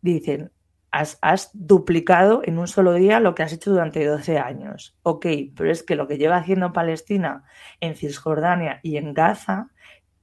Dicen, 0.02 0.52
has, 0.94 1.50
duplicado 1.52 2.42
en 2.44 2.58
un 2.58 2.68
solo 2.68 2.94
día 2.94 3.18
lo 3.18 3.34
que 3.34 3.42
has 3.42 3.52
hecho 3.52 3.72
durante 3.72 4.04
12 4.04 4.38
años. 4.38 4.96
Ok, 5.02 5.26
pero 5.56 5.70
es 5.70 5.82
que 5.82 5.96
lo 5.96 6.06
que 6.06 6.18
lleva 6.18 6.36
haciendo 6.36 6.72
Palestina 6.72 7.44
en 7.80 7.96
Cisjordania 7.96 8.80
y 8.82 8.96
en 8.96 9.12
Gaza 9.12 9.70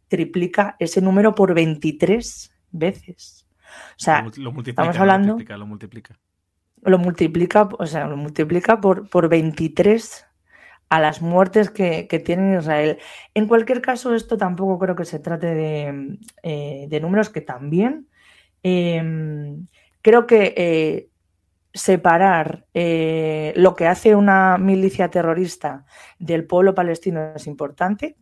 triplica 0.07 0.77
ese 0.79 1.01
número 1.01 1.35
por 1.35 1.53
23 1.53 2.55
veces. 2.71 3.47
O 3.91 3.99
sea, 3.99 4.21
lo, 4.37 4.51
multiplica, 4.51 4.81
estamos 4.81 4.97
hablando... 4.97 5.27
Lo 5.27 5.67
multiplica, 5.67 6.17
lo 6.83 6.97
multiplica. 6.97 7.69
o 7.77 7.85
sea, 7.85 8.07
lo 8.07 8.17
multiplica 8.17 8.79
por, 8.79 9.09
por 9.09 9.27
23 9.27 10.25
a 10.89 10.99
las 10.99 11.21
muertes 11.21 11.69
que, 11.69 12.07
que, 12.07 12.19
tiene 12.19 12.57
Israel. 12.57 12.97
En 13.33 13.47
cualquier 13.47 13.81
caso, 13.81 14.13
esto 14.13 14.37
tampoco 14.37 14.79
creo 14.79 14.95
que 14.95 15.05
se 15.05 15.19
trate 15.19 15.47
de, 15.47 16.19
eh, 16.43 16.99
números 17.01 17.29
que 17.29 17.41
también... 17.41 18.07
Em, 18.63 19.65
Creo 20.01 20.27
que 20.27 20.53
eh, 20.57 21.09
separar 21.73 22.65
eh, 22.73 23.53
lo 23.55 23.75
que 23.75 23.87
hace 23.87 24.15
una 24.15 24.57
milicia 24.57 25.09
terrorista 25.09 25.85
del 26.19 26.45
pueblo 26.45 26.75
palestino 26.75 27.33
es 27.35 27.47
importante, 27.47 28.17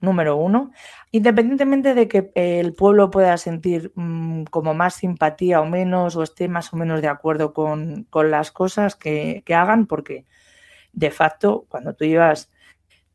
número 0.00 0.36
uno, 0.36 0.72
independientemente 1.10 1.94
de 1.94 2.08
que 2.08 2.30
el 2.34 2.74
pueblo 2.74 3.10
pueda 3.10 3.36
sentir 3.38 3.92
mm, 3.94 4.44
como 4.44 4.74
más 4.74 4.94
simpatía 4.94 5.60
o 5.60 5.66
menos, 5.66 6.16
o 6.16 6.22
esté 6.22 6.48
más 6.48 6.72
o 6.72 6.76
menos 6.76 7.00
de 7.02 7.08
acuerdo 7.08 7.52
con, 7.52 8.06
las 8.12 8.52
cosas 8.52 8.96
que, 8.96 9.42
que, 9.46 9.54
hagan, 9.54 9.86
porque 9.86 10.26
de 10.92 11.10
facto, 11.10 11.66
cuando 11.68 11.94
tú 11.94 12.04
llevas 12.04 12.51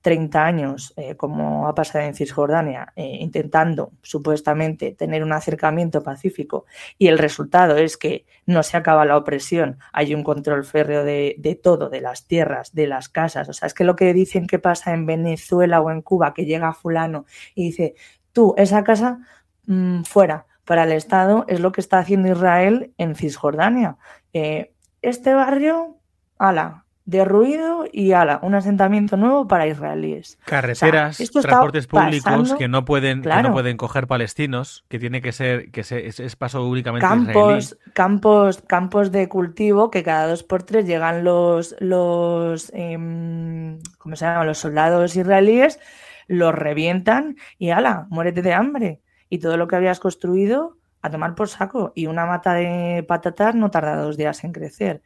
30 0.07 0.45
años, 0.45 0.93
eh, 0.95 1.17
como 1.17 1.67
ha 1.67 1.75
pasado 1.75 2.05
en 2.05 2.15
Cisjordania, 2.15 2.93
eh, 2.95 3.17
intentando 3.19 3.91
supuestamente 4.01 4.93
tener 4.93 5.21
un 5.21 5.33
acercamiento 5.33 6.01
pacífico 6.01 6.65
y 6.97 7.07
el 7.07 7.17
resultado 7.17 7.75
es 7.75 7.97
que 7.97 8.25
no 8.45 8.63
se 8.63 8.77
acaba 8.77 9.03
la 9.03 9.17
opresión, 9.17 9.79
hay 9.91 10.15
un 10.15 10.23
control 10.23 10.63
férreo 10.63 11.03
de, 11.03 11.59
todo, 11.61 11.89
de 11.89 11.99
las 11.99 12.25
tierras, 12.25 12.73
de 12.73 12.87
las 12.87 13.09
casas. 13.09 13.49
O 13.49 13.53
sea, 13.53 13.67
es 13.67 13.73
que 13.73 13.83
lo 13.83 13.97
que 13.97 14.13
dicen 14.13 14.47
que 14.47 14.59
pasa 14.59 14.93
en 14.93 15.05
Venezuela 15.05 15.81
o 15.81 15.91
en 15.91 16.01
Cuba, 16.01 16.33
que 16.33 16.45
llega 16.45 16.71
fulano 16.71 17.25
y 17.53 17.65
dice, 17.65 17.95
tú, 18.31 18.53
esa 18.55 18.85
casa 18.85 19.19
mm, 19.65 20.03
fuera 20.03 20.45
para 20.63 20.85
el 20.85 20.93
Estado, 20.93 21.43
es 21.49 21.59
lo 21.59 21.73
que 21.73 21.81
está 21.81 21.99
haciendo 21.99 22.29
Israel 22.29 22.93
en 22.97 23.13
Cisjordania. 23.15 23.97
Eh, 24.31 24.71
este 25.01 25.33
barrio, 25.33 25.97
ala, 26.37 26.85
derruido 27.07 27.85
y 27.89 28.11
ala, 28.11 28.37
un 28.43 28.53
asentamiento 28.53 29.15
nuevo 29.15 29.47
para 29.47 29.65
israelíes. 29.65 30.37
Carreteras, 30.43 31.17
transportes 31.31 31.87
públicos 31.87 32.53
que 32.55 32.67
no 32.67 32.83
pueden 32.83 33.21
que 33.21 33.41
no 33.41 33.53
pueden 33.53 33.77
coger 33.77 34.07
palestinos, 34.07 34.83
que 34.89 34.99
tiene 34.99 35.21
que 35.21 35.31
ser 35.31 35.71
que 35.71 35.81
es, 35.81 36.35
paso 36.35 36.67
únicamente 36.67 37.07
campos, 37.07 37.77
campos, 37.93 38.61
campos 38.67 39.13
de 39.13 39.29
cultivo 39.29 39.89
que 39.89 40.03
cada 40.03 40.27
dos 40.27 40.43
por 40.43 40.63
tres 40.63 40.85
llegan 40.85 41.23
los 41.23 41.77
los 41.79 42.73
em, 42.75 43.79
¿cómo 43.97 44.17
se 44.17 44.25
llama? 44.25 44.43
los 44.43 44.57
soldados 44.57 45.15
israelíes, 45.15 45.79
los 46.27 46.53
revientan 46.53 47.37
y 47.57 47.69
ala, 47.69 48.05
muérete 48.09 48.41
de 48.41 48.53
hambre 48.53 49.01
y 49.29 49.37
todo 49.37 49.55
lo 49.55 49.69
que 49.69 49.77
habías 49.77 50.01
construido 50.01 50.75
a 51.01 51.09
tomar 51.09 51.35
por 51.35 51.47
saco 51.47 51.93
y 51.95 52.07
una 52.07 52.25
mata 52.25 52.53
de 52.53 53.05
patatas 53.07 53.55
no 53.55 53.71
tarda 53.71 53.95
dos 53.95 54.17
días 54.17 54.43
en 54.43 54.51
crecer, 54.51 55.01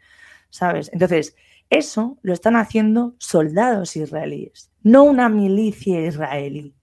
¿sabes? 0.49 0.89
Entonces 0.93 1.35
eso 1.71 2.17
lo 2.21 2.33
están 2.33 2.57
haciendo 2.57 3.15
soldados 3.17 3.95
israelíes, 3.95 4.69
no 4.83 5.03
una 5.03 5.29
milicia 5.29 6.05
israelí. 6.05 6.75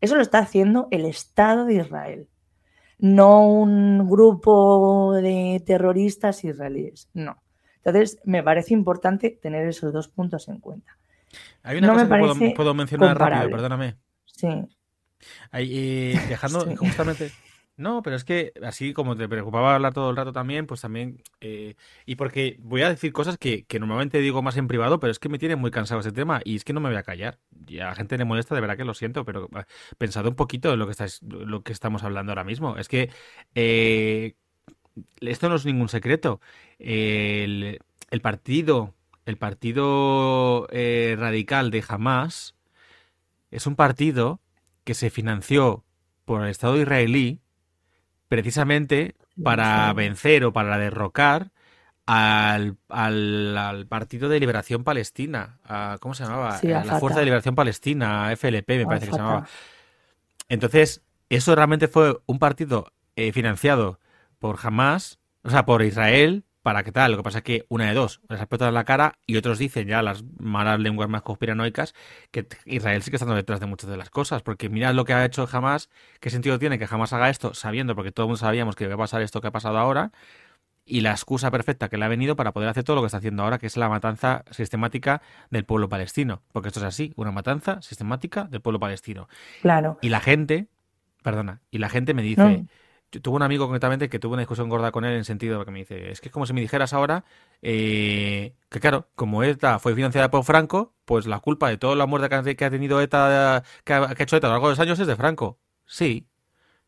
Eso 0.00 0.14
lo 0.14 0.22
está 0.22 0.40
haciendo 0.40 0.88
el 0.90 1.06
Estado 1.06 1.64
de 1.64 1.76
Israel, 1.76 2.28
no 2.98 3.48
un 3.48 4.08
grupo 4.08 5.14
de 5.14 5.62
terroristas 5.66 6.44
israelíes, 6.44 7.08
no. 7.14 7.42
Entonces, 7.78 8.20
me 8.24 8.42
parece 8.42 8.74
importante 8.74 9.30
tener 9.30 9.66
esos 9.66 9.90
dos 9.92 10.08
puntos 10.08 10.48
en 10.48 10.60
cuenta. 10.60 10.98
Hay 11.62 11.78
una 11.78 11.94
cosa 11.94 12.38
que 12.38 12.52
puedo, 12.54 12.74
mencionar 12.74 13.18
rápido, 13.18 13.50
perdóname. 13.50 13.96
Sí. 14.26 14.48
Ahí, 15.50 16.12
dejando 16.28 16.66
justamente 16.76 17.32
no, 17.76 18.02
pero 18.02 18.16
es 18.16 18.24
que 18.24 18.54
así 18.62 18.94
como 18.94 19.16
te 19.16 19.28
preocupaba 19.28 19.74
hablar 19.74 19.92
todo 19.92 20.08
el 20.08 20.16
rato 20.16 20.32
también, 20.32 20.66
pues 20.66 20.80
también, 20.80 21.22
eh, 21.42 21.74
y 22.06 22.16
porque 22.16 22.56
voy 22.60 22.80
a 22.80 22.88
decir 22.88 23.12
cosas 23.12 23.36
que, 23.36 23.66
normalmente 23.78 24.18
digo 24.20 24.40
más 24.40 24.56
en 24.56 24.66
privado, 24.66 24.98
pero 24.98 25.10
es 25.10 25.18
que 25.18 25.28
me 25.28 25.38
tiene 25.38 25.56
muy 25.56 25.70
cansado 25.70 26.00
ese 26.00 26.10
tema 26.12 26.40
y 26.42 26.56
es 26.56 26.64
que 26.64 26.72
no 26.72 26.80
me 26.80 26.88
voy 26.88 26.96
a 26.96 27.02
callar. 27.02 27.38
Y 27.66 27.80
a 27.80 27.86
la 27.86 27.94
gente 27.94 28.16
le 28.16 28.24
molesta, 28.24 28.54
de 28.54 28.62
verdad 28.62 28.78
que 28.78 28.84
lo 28.84 28.94
siento, 28.94 29.26
pero 29.26 29.50
ah, 29.52 29.66
pensado 29.98 30.30
un 30.30 30.36
poquito 30.36 30.72
en 30.72 30.78
lo 30.78 30.88
que, 30.88 30.94
lo 31.22 31.62
que 31.62 31.72
estamos 31.72 32.02
hablando 32.02 32.32
ahora 32.32 32.44
mismo. 32.44 32.78
Es 32.78 32.88
que 32.88 33.10
eh, 33.54 34.36
esto 35.20 35.48
no 35.50 35.56
es 35.56 35.66
ningún 35.66 35.88
secreto. 35.90 36.40
el, 36.78 37.80
partido, 38.22 38.94
el 39.26 39.36
partido 39.36 40.66
eh, 40.70 41.16
radical 41.18 41.70
de 41.70 41.84
Hamas 41.86 42.54
es 43.50 43.66
un 43.66 43.76
partido 43.76 44.40
que 44.84 44.94
se 44.94 45.10
financió 45.10 45.84
por 46.24 46.42
el 46.42 46.48
Estado 46.50 46.80
israelí 46.80 47.40
precisamente 48.28 49.14
para 49.42 49.92
vencer 49.92 50.44
o 50.44 50.52
para 50.52 50.78
derrocar 50.78 51.50
al, 52.06 52.76
al, 52.88 53.86
Partido 53.88 54.28
de 54.28 54.40
Liberación 54.40 54.84
Palestina. 54.84 55.58
¿Cómo 56.00 56.14
se 56.14 56.24
llamaba? 56.24 56.58
la 56.62 56.98
Fuerza 56.98 57.18
de 57.18 57.24
Liberación 57.24 57.54
Palestina, 57.54 58.34
FLP 58.36 58.68
me 58.78 58.86
parece 58.86 59.06
que 59.06 59.12
se 59.12 59.18
llamaba. 59.18 59.46
Entonces, 60.48 61.02
eso 61.28 61.54
realmente 61.54 61.88
fue 61.88 62.18
un 62.26 62.38
partido 62.38 62.92
eh, 63.16 63.32
financiado 63.32 63.98
por 64.38 64.58
Hamas, 64.62 65.18
o 65.42 65.50
sea, 65.50 65.66
por 65.66 65.82
Israel, 65.82 66.44
para 66.66 66.82
qué 66.82 66.90
tal. 66.90 67.12
Lo 67.12 67.18
que 67.18 67.22
pasa 67.22 67.38
es 67.38 67.44
que 67.44 67.64
una 67.68 67.86
de 67.86 67.94
dos, 67.94 68.20
les 68.28 68.40
en 68.40 68.74
la 68.74 68.82
cara 68.82 69.20
y 69.24 69.36
otros 69.36 69.56
dicen 69.56 69.86
ya 69.86 70.02
las 70.02 70.24
malas 70.40 70.80
lenguas 70.80 71.08
más 71.08 71.22
conspiranoicas 71.22 71.94
que 72.32 72.48
Israel 72.64 73.04
sí 73.04 73.12
que 73.12 73.18
está 73.18 73.34
detrás 73.36 73.60
de 73.60 73.66
muchas 73.66 73.88
de 73.88 73.96
las 73.96 74.10
cosas. 74.10 74.42
Porque 74.42 74.68
mirad 74.68 74.92
lo 74.92 75.04
que 75.04 75.12
ha 75.12 75.24
hecho 75.24 75.46
jamás, 75.46 75.90
qué 76.18 76.28
sentido 76.28 76.58
tiene 76.58 76.76
que 76.76 76.88
jamás 76.88 77.12
haga 77.12 77.30
esto 77.30 77.54
sabiendo, 77.54 77.94
porque 77.94 78.10
todos 78.10 78.26
mundo 78.26 78.38
sabíamos 78.38 78.74
que 78.74 78.82
iba 78.82 78.94
a 78.94 78.98
pasar 78.98 79.22
esto 79.22 79.40
que 79.40 79.46
ha 79.46 79.52
pasado 79.52 79.78
ahora, 79.78 80.10
y 80.84 81.02
la 81.02 81.12
excusa 81.12 81.52
perfecta 81.52 81.88
que 81.88 81.98
le 81.98 82.04
ha 82.04 82.08
venido 82.08 82.34
para 82.34 82.52
poder 82.52 82.68
hacer 82.68 82.82
todo 82.82 82.96
lo 82.96 83.02
que 83.02 83.06
está 83.06 83.18
haciendo 83.18 83.44
ahora, 83.44 83.58
que 83.58 83.68
es 83.68 83.76
la 83.76 83.88
matanza 83.88 84.44
sistemática 84.50 85.22
del 85.50 85.64
pueblo 85.64 85.88
palestino. 85.88 86.42
Porque 86.50 86.70
esto 86.70 86.80
es 86.80 86.86
así, 86.86 87.12
una 87.14 87.30
matanza 87.30 87.80
sistemática 87.80 88.42
del 88.50 88.60
pueblo 88.60 88.80
palestino. 88.80 89.28
Claro. 89.62 90.00
Y 90.02 90.08
la 90.08 90.18
gente, 90.18 90.66
perdona, 91.22 91.60
y 91.70 91.78
la 91.78 91.90
gente 91.90 92.12
me 92.12 92.22
dice 92.22 92.66
tuve 93.10 93.36
un 93.36 93.42
amigo 93.42 93.66
concretamente 93.66 94.08
que 94.08 94.18
tuvo 94.18 94.34
una 94.34 94.42
discusión 94.42 94.68
gorda 94.68 94.90
con 94.90 95.04
él 95.04 95.14
en 95.14 95.24
sentido 95.24 95.64
que 95.64 95.70
me 95.70 95.80
dice, 95.80 96.10
es 96.10 96.20
que 96.20 96.28
es 96.28 96.32
como 96.32 96.46
si 96.46 96.52
me 96.52 96.60
dijeras 96.60 96.92
ahora 96.92 97.24
eh, 97.62 98.54
que 98.68 98.80
claro, 98.80 99.08
como 99.14 99.42
ETA 99.42 99.78
fue 99.78 99.94
financiada 99.94 100.30
por 100.30 100.44
Franco, 100.44 100.94
pues 101.04 101.26
la 101.26 101.40
culpa 101.40 101.68
de 101.68 101.78
toda 101.78 101.94
la 101.96 102.06
muerte 102.06 102.56
que 102.56 102.64
ha 102.64 102.70
tenido 102.70 103.00
ETA, 103.00 103.62
que 103.84 103.92
ha, 103.92 104.14
hecho 104.18 104.36
ETA 104.36 104.46
a 104.46 104.50
lo 104.50 104.54
largo 104.54 104.68
de 104.68 104.72
los 104.72 104.80
años 104.80 104.98
es 104.98 105.06
de 105.06 105.16
Franco. 105.16 105.58
Sí, 105.86 106.28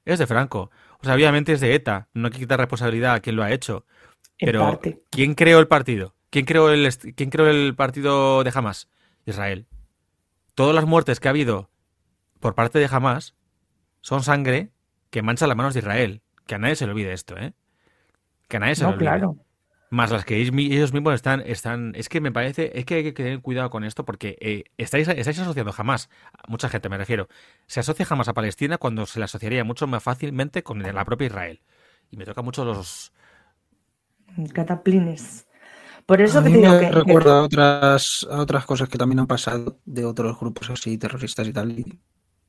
es 0.05 0.19
de 0.19 0.27
Franco. 0.27 0.71
O 1.01 1.05
sea, 1.05 1.15
obviamente 1.15 1.53
es 1.53 1.61
de 1.61 1.75
ETA, 1.75 2.09
no 2.13 2.27
hay 2.27 2.33
que 2.33 2.41
quitar 2.41 2.59
responsabilidad 2.59 3.15
a 3.15 3.21
quien 3.21 3.37
lo 3.37 3.43
ha 3.43 3.53
hecho. 3.53 3.87
Pero, 4.39 4.81
¿quién 5.11 5.35
creó 5.35 5.59
el 5.59 5.69
partido? 5.69 6.15
¿Quién 6.31 6.45
creó 6.45 6.71
el, 6.71 6.89
¿Quién 7.15 7.31
creó 7.31 7.49
el 7.49 7.75
partido 7.75 8.45
de 8.45 8.53
Hamas? 8.55 8.89
Israel. 9.25 9.67
Todas 10.55 10.75
las 10.75 10.87
muertes 10.87 11.21
que 11.21 11.29
ha 11.29 11.31
habido 11.31 11.71
por 12.41 12.55
parte 12.55 12.79
de 12.79 12.89
Hamas 12.91 13.35
son 14.01 14.23
sangre 14.23 14.71
que 15.11 15.23
mancha 15.23 15.47
las 15.47 15.57
manos 15.57 15.75
de 15.75 15.81
Israel. 15.81 16.23
Que 16.47 16.55
a 16.55 16.59
nadie 16.59 16.77
se 16.77 16.87
le 16.87 16.93
olvide 16.93 17.13
esto, 17.13 17.37
¿eh? 17.37 17.53
Que 18.49 18.57
a 18.57 18.61
nadie 18.61 18.75
se 18.75 18.83
le 18.83 18.89
olvide. 18.89 19.01
Claro. 19.01 19.37
Más 19.91 20.11
las 20.11 20.27
que 20.27 20.37
ellos 20.37 20.53
mismos 20.93 21.15
están, 21.15 21.41
están. 21.41 21.93
Es 21.95 22.09
que 22.09 22.21
me 22.21 22.31
parece. 22.31 22.79
Es 22.79 22.85
que 22.85 22.97
hay 22.97 23.03
que 23.05 23.13
tener 23.13 23.41
cuidado 23.41 23.71
con 23.71 23.85
esto 23.85 24.05
porque 24.05 24.37
eh, 24.41 24.65
estáis, 24.77 25.09
estáis 25.09 25.39
asociando 25.39 25.73
jamás. 25.73 26.11
Mucha 26.47 26.69
gente 26.69 26.91
me 26.91 26.99
refiero. 26.99 27.29
Se 27.67 27.81
asocia 27.81 28.05
jamás 28.05 28.29
a 28.29 28.35
Palestina 28.35 28.77
cuando 28.77 29.07
se 29.07 29.19
le 29.19 29.25
asociaría 29.25 29.65
mucho 29.65 29.87
más 29.87 30.03
fácilmente 30.03 30.63
con 30.63 30.83
la 30.83 31.05
propia 31.05 31.27
Israel. 31.27 31.61
Y 32.11 32.19
me 32.19 32.27
toca 32.27 32.43
mucho 32.43 32.65
los. 32.65 33.13
Cataplines. 34.53 35.47
Por 36.05 36.21
eso 36.21 36.43
que 36.43 36.51
te 36.51 36.57
digo 36.59 36.79
que. 36.79 36.91
Recuerdo 36.91 37.33
a 37.33 37.43
otras, 37.43 38.27
a 38.31 38.41
otras 38.41 38.67
cosas 38.67 38.89
que 38.91 38.99
también 38.99 39.21
han 39.21 39.27
pasado 39.27 39.79
de 39.87 40.05
otros 40.05 40.39
grupos 40.39 40.69
así 40.71 40.99
terroristas 40.99 41.47
y 41.47 41.53
tal. 41.53 41.85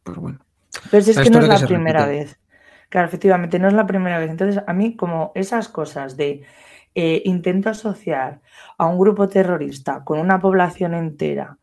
pues 0.03 0.17
bueno. 0.17 0.39
Pero 0.91 1.03
si 1.03 1.11
es 1.11 1.19
que 1.19 1.29
no 1.29 1.39
es 1.39 1.47
la 1.47 1.67
primera 1.67 2.05
vez. 2.05 2.37
Claro, 2.89 3.07
efectivamente, 3.07 3.59
no 3.59 3.67
es 3.67 3.73
la 3.73 3.85
primera 3.85 4.17
vez. 4.19 4.29
Entonces, 4.31 4.63
a 4.65 4.73
mí, 4.73 4.95
como 4.95 5.31
esas 5.35 5.69
cosas 5.69 6.17
de 6.17 6.43
eh, 6.95 7.21
intento 7.25 7.69
asociar 7.69 8.41
a 8.77 8.87
un 8.87 8.97
grupo 8.97 9.29
terrorista 9.29 10.03
con 10.03 10.19
una 10.19 10.39
población 10.39 10.95
entera, 10.95 11.57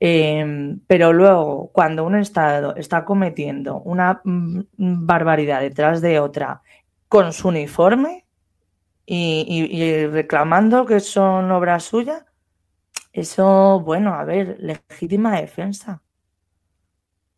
em, 0.00 0.80
pero 0.86 1.12
luego, 1.12 1.70
cuando 1.72 2.04
un 2.04 2.16
Estado 2.16 2.76
está 2.76 3.04
cometiendo 3.04 3.80
una 3.82 4.20
mm, 4.24 4.60
barbaridad 4.78 5.60
detrás 5.60 6.00
de 6.02 6.20
otra 6.20 6.62
con 7.08 7.32
su 7.32 7.48
uniforme 7.48 8.26
y 9.06 10.06
reclamando 10.06 10.86
que 10.86 11.00
son 11.00 11.50
obra 11.52 11.80
suya, 11.80 12.26
eso, 13.12 13.80
bueno, 13.80 14.14
a 14.14 14.24
ver, 14.24 14.56
legítima 14.60 15.40
defensa. 15.40 16.02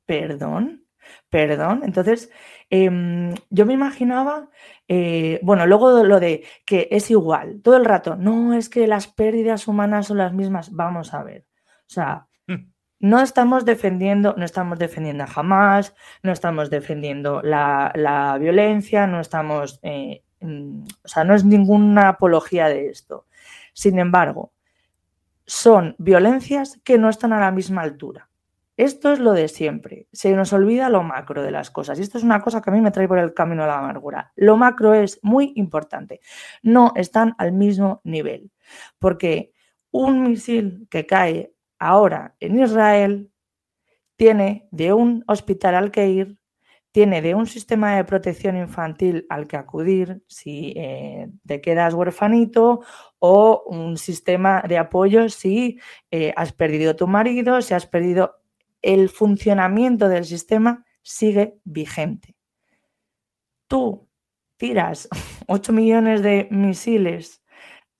Perdón. 0.08 0.84
Perdón. 1.30 1.82
Entonces, 1.84 2.30
em, 2.72 3.34
yo 3.50 3.66
me 3.66 3.74
imaginaba, 3.74 4.48
eh, 4.88 5.38
bueno, 5.42 5.66
luego 5.66 6.02
lo 6.02 6.18
de 6.20 6.44
que 6.64 6.88
es 6.90 7.10
igual, 7.10 7.60
todo 7.62 7.76
el 7.76 7.84
rato, 7.84 8.16
no 8.16 8.54
es 8.54 8.70
que 8.70 8.86
las 8.86 9.08
pérdidas 9.08 9.68
humanas 9.68 10.06
son 10.06 10.16
las 10.16 10.32
mismas, 10.32 10.72
vamos 10.72 11.12
a 11.12 11.22
ver. 11.22 11.44
O 11.80 11.90
sea, 11.90 12.28
hmm. 12.46 12.72
no 13.00 13.20
estamos 13.20 13.66
defendiendo, 13.66 14.34
no 14.38 14.46
estamos 14.46 14.78
defendiendo 14.78 15.24
a 15.24 15.28
Hamas, 15.34 15.94
no 16.22 16.32
estamos 16.32 16.70
defendiendo 16.70 17.42
la, 17.42 18.38
violencia, 18.40 19.06
no 19.06 19.20
estamos, 19.20 19.78
eh, 19.82 20.22
o 20.40 21.08
sea, 21.08 21.24
no 21.24 21.34
es 21.34 21.44
ninguna 21.44 22.08
apología 22.08 22.68
de 22.68 22.88
esto. 22.88 23.26
Sin 23.74 23.98
embargo, 23.98 24.52
son 25.46 25.94
violencias 25.98 26.80
que 26.84 26.96
no 26.96 27.10
están 27.10 27.34
a 27.34 27.40
la 27.40 27.50
misma 27.50 27.82
altura. 27.82 28.30
Esto 28.76 29.12
es 29.12 29.18
lo 29.18 29.32
de 29.32 29.48
siempre. 29.48 30.08
Se 30.12 30.32
nos 30.32 30.52
olvida 30.52 30.88
lo 30.88 31.02
macro 31.02 31.42
de 31.42 31.50
las 31.50 31.70
cosas. 31.70 31.98
Y 31.98 32.02
esto 32.02 32.18
es 32.18 32.24
una 32.24 32.40
cosa 32.40 32.62
que 32.62 32.70
a 32.70 32.72
mí 32.72 32.80
me 32.80 32.90
trae 32.90 33.06
por 33.06 33.18
el 33.18 33.34
camino 33.34 33.62
de 33.62 33.68
la 33.68 33.78
amargura. 33.78 34.32
Lo 34.34 34.56
macro 34.56 34.94
es 34.94 35.18
muy 35.22 35.52
importante. 35.56 36.20
No 36.62 36.92
están 36.96 37.34
al 37.38 37.52
mismo 37.52 38.00
nivel. 38.04 38.50
Porque 38.98 39.52
un 39.90 40.22
misil 40.22 40.86
que 40.90 41.06
cae 41.06 41.54
ahora 41.78 42.34
en 42.40 42.60
Israel 42.60 43.30
tiene 44.16 44.68
de 44.70 44.92
un 44.92 45.24
hospital 45.26 45.74
al 45.74 45.90
que 45.90 46.08
ir, 46.08 46.38
tiene 46.92 47.22
de 47.22 47.34
un 47.34 47.46
sistema 47.46 47.96
de 47.96 48.04
protección 48.04 48.56
infantil 48.56 49.26
al 49.30 49.46
que 49.46 49.56
acudir 49.56 50.22
si 50.28 50.74
eh, 50.76 51.28
te 51.46 51.60
quedas 51.60 51.94
huerfanito 51.94 52.80
o 53.18 53.64
un 53.66 53.96
sistema 53.96 54.62
de 54.68 54.78
apoyo 54.78 55.28
si 55.28 55.78
eh, 56.10 56.32
has 56.36 56.52
perdido 56.52 56.94
tu 56.94 57.06
marido, 57.06 57.62
si 57.62 57.74
has 57.74 57.86
perdido 57.86 58.41
el 58.82 59.08
funcionamiento 59.08 60.08
del 60.08 60.24
sistema 60.24 60.84
sigue 61.02 61.58
vigente. 61.64 62.36
Tú 63.68 64.08
tiras 64.56 65.08
8 65.46 65.72
millones 65.72 66.22
de 66.22 66.48
misiles 66.50 67.42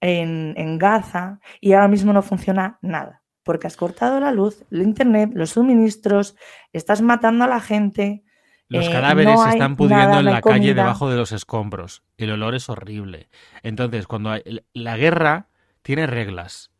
en, 0.00 0.78
Gaza 0.78 1.38
y 1.60 1.72
ahora 1.72 1.88
mismo 1.88 2.12
no 2.12 2.22
funciona 2.22 2.78
nada, 2.82 3.22
porque 3.44 3.68
has 3.68 3.76
cortado 3.76 4.18
la 4.18 4.32
luz, 4.32 4.64
el 4.70 4.82
Internet, 4.82 5.30
los 5.34 5.50
suministros, 5.50 6.36
estás 6.72 7.02
matando 7.02 7.44
a 7.44 7.48
la 7.48 7.60
gente. 7.60 8.24
Los 8.68 8.88
eh, 8.88 8.90
cadáveres 8.90 9.40
se 9.40 9.50
están 9.50 9.76
pudriendo 9.76 10.18
en 10.18 10.24
la 10.24 10.40
calle 10.40 10.74
debajo 10.74 11.08
de 11.08 11.16
los 11.16 11.30
escombros. 11.30 12.02
El 12.16 12.32
olor 12.32 12.56
es 12.56 12.68
horrible. 12.68 13.28
Entonces, 13.62 14.08
cuando 14.08 14.34
la 14.72 14.96
guerra 14.96 15.50
tiene 15.82 16.06
reglas. 16.06 16.71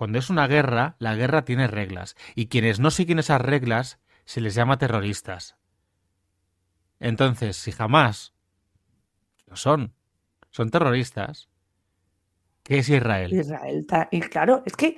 Cuando 0.00 0.18
es 0.18 0.30
una 0.30 0.46
guerra, 0.46 0.96
la 0.98 1.14
guerra 1.14 1.44
tiene 1.44 1.66
reglas. 1.66 2.16
Y 2.34 2.46
quienes 2.46 2.80
no 2.80 2.90
siguen 2.90 3.18
esas 3.18 3.38
reglas 3.38 4.00
se 4.24 4.40
les 4.40 4.54
llama 4.54 4.78
terroristas. 4.78 5.58
Entonces, 7.00 7.58
si 7.58 7.70
jamás 7.70 8.32
lo 9.44 9.56
son, 9.56 9.92
son 10.48 10.70
terroristas, 10.70 11.50
¿qué 12.62 12.78
es 12.78 12.88
Israel? 12.88 13.30
Israel, 13.30 13.86
y 14.10 14.20
claro, 14.20 14.62
es 14.64 14.74
que 14.74 14.96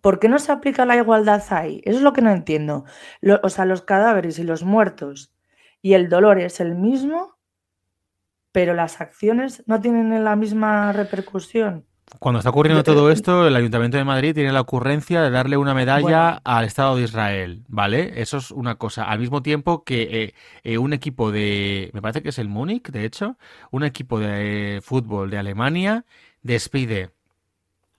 ¿por 0.00 0.18
qué 0.18 0.30
no 0.30 0.38
se 0.38 0.50
aplica 0.50 0.86
la 0.86 0.96
igualdad 0.96 1.42
ahí? 1.50 1.82
Eso 1.84 1.98
es 1.98 2.02
lo 2.02 2.14
que 2.14 2.22
no 2.22 2.30
entiendo. 2.30 2.86
o 3.42 3.48
sea, 3.50 3.66
los 3.66 3.82
cadáveres 3.82 4.38
y 4.38 4.44
los 4.44 4.62
muertos 4.62 5.34
y 5.82 5.92
el 5.92 6.08
dolor 6.08 6.40
es 6.40 6.60
el 6.60 6.74
mismo, 6.74 7.36
pero 8.50 8.72
las 8.72 9.02
acciones 9.02 9.62
no 9.66 9.78
tienen 9.78 10.24
la 10.24 10.36
misma 10.36 10.90
repercusión. 10.94 11.84
Cuando 12.20 12.38
está 12.38 12.50
ocurriendo 12.50 12.84
todo 12.84 13.10
esto, 13.10 13.48
el 13.48 13.56
Ayuntamiento 13.56 13.96
de 13.96 14.04
Madrid 14.04 14.32
tiene 14.32 14.52
la 14.52 14.60
ocurrencia 14.60 15.20
de 15.22 15.30
darle 15.30 15.56
una 15.56 15.74
medalla 15.74 16.40
al 16.44 16.64
Estado 16.64 16.96
de 16.96 17.02
Israel, 17.02 17.64
¿vale? 17.66 18.20
Eso 18.22 18.36
es 18.36 18.52
una 18.52 18.76
cosa. 18.76 19.04
Al 19.04 19.18
mismo 19.18 19.42
tiempo 19.42 19.82
que 19.82 20.02
eh, 20.02 20.34
eh, 20.62 20.78
un 20.78 20.92
equipo 20.92 21.32
de, 21.32 21.90
me 21.92 22.00
parece 22.00 22.22
que 22.22 22.28
es 22.28 22.38
el 22.38 22.48
Múnich, 22.48 22.90
de 22.90 23.04
hecho, 23.04 23.36
un 23.72 23.82
equipo 23.82 24.20
de 24.20 24.80
fútbol 24.84 25.30
de 25.30 25.38
Alemania 25.38 26.04
despide 26.42 27.10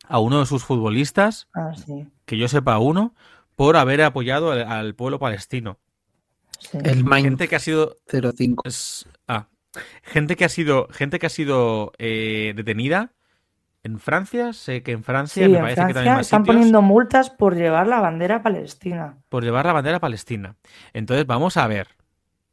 a 0.08 0.20
uno 0.20 0.40
de 0.40 0.46
sus 0.46 0.64
futbolistas, 0.64 1.50
ah, 1.54 1.74
que 2.26 2.38
yo 2.38 2.48
sepa 2.48 2.80
uno, 2.80 3.14
por 3.58 3.76
haber 3.76 4.02
apoyado 4.02 4.52
al, 4.52 4.96
pueblo 4.96 5.20
palestino. 5.20 5.80
El 6.72 7.06
gente 7.06 7.50
que 7.50 7.58
ha 7.58 7.60
sido 7.60 7.98
05. 8.08 8.64
ah, 9.28 9.48
gente 10.02 10.38
que 10.38 10.46
ha 10.46 10.50
sido 10.50 10.88
gente 10.92 11.20
que 11.20 11.26
ha 11.26 11.30
sido 11.30 11.92
eh, 11.98 12.54
detenida 12.56 13.12
en 13.84 14.00
Francia, 14.00 14.54
sé 14.54 14.84
que 14.84 14.92
en 14.92 15.04
Francia 15.04 15.48
me 15.48 15.60
parece 15.60 15.88
que 15.88 15.94
también 15.94 16.20
están 16.20 16.44
poniendo 16.44 16.82
multas 16.82 17.30
por 17.30 17.56
llevar 17.56 17.88
la 17.88 18.00
bandera 18.00 18.42
palestina. 18.42 19.18
Por 19.30 19.44
llevar 19.44 19.66
la 19.66 19.74
bandera 19.74 20.00
palestina. 20.00 20.56
Entonces, 20.94 21.26
vamos 21.26 21.58
a 21.58 21.68
ver. 21.68 21.88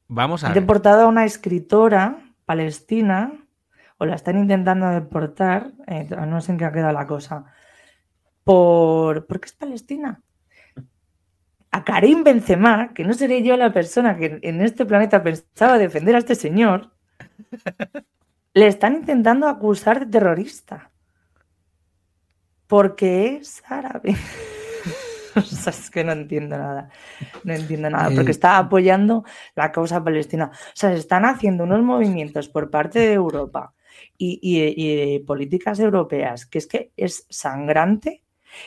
Vamos 0.07 0.45
a 0.45 0.49
Han 0.49 0.55
deportado 0.55 1.03
a 1.03 1.09
una 1.09 1.25
escritora 1.25 2.19
palestina, 2.45 3.33
o 3.99 4.07
la 4.07 4.15
están 4.15 4.39
intentando 4.39 4.89
deportar, 4.91 5.73
eh, 5.87 6.09
no 6.11 6.41
sé 6.41 6.53
en 6.53 6.59
qué 6.59 6.67
ha 6.67 6.73
quedado 6.73 6.93
la 6.93 7.07
cosa, 7.07 7.47
por 8.45 9.27
porque 9.27 9.47
es 9.47 9.53
palestina. 9.55 10.21
A 11.71 11.83
Karim 11.83 12.23
Benzema, 12.23 12.93
que 12.95 13.03
no 13.03 13.15
seré 13.15 13.43
yo 13.43 13.57
la 13.57 13.73
persona 13.73 14.17
que 14.17 14.39
en 14.43 14.61
este 14.61 14.87
planeta 14.87 15.23
pensaba 15.25 15.79
defender 15.79 16.15
a 16.15 16.19
este 16.19 16.37
señor, 16.37 16.93
le 18.55 18.67
están 18.69 18.95
intentando 18.95 19.49
acusar 19.49 19.99
de 20.01 20.07
terrorista 20.07 20.93
porque 22.67 23.37
es 23.37 23.63
árabe. 23.67 24.17
es 25.35 25.91
que 25.91 26.05
no 26.05 26.13
entiendo 26.13 26.57
nada. 26.57 26.91
No 27.43 27.55
entiendo 27.55 27.91
nada. 27.91 28.11
Porque 28.15 28.31
eh, 28.31 28.33
está 28.33 28.59
apoyando 28.59 29.25
la 29.55 29.73
causa 29.73 30.03
palestina. 30.03 30.51
O 30.53 30.73
sea, 30.75 30.91
se 30.91 30.99
están 30.99 31.25
haciendo 31.25 31.65
unos 31.65 31.83
movimientos 31.83 32.49
por 32.49 32.71
parte 32.71 33.01
de 33.01 33.13
Europa 33.13 33.75
y, 34.17 34.59
de 34.59 35.25
políticas 35.25 35.79
europeas 35.79 36.47
que 36.47 36.59
es 36.59 36.67
que 36.67 36.93
es 36.97 37.27
sangrante 37.31 38.23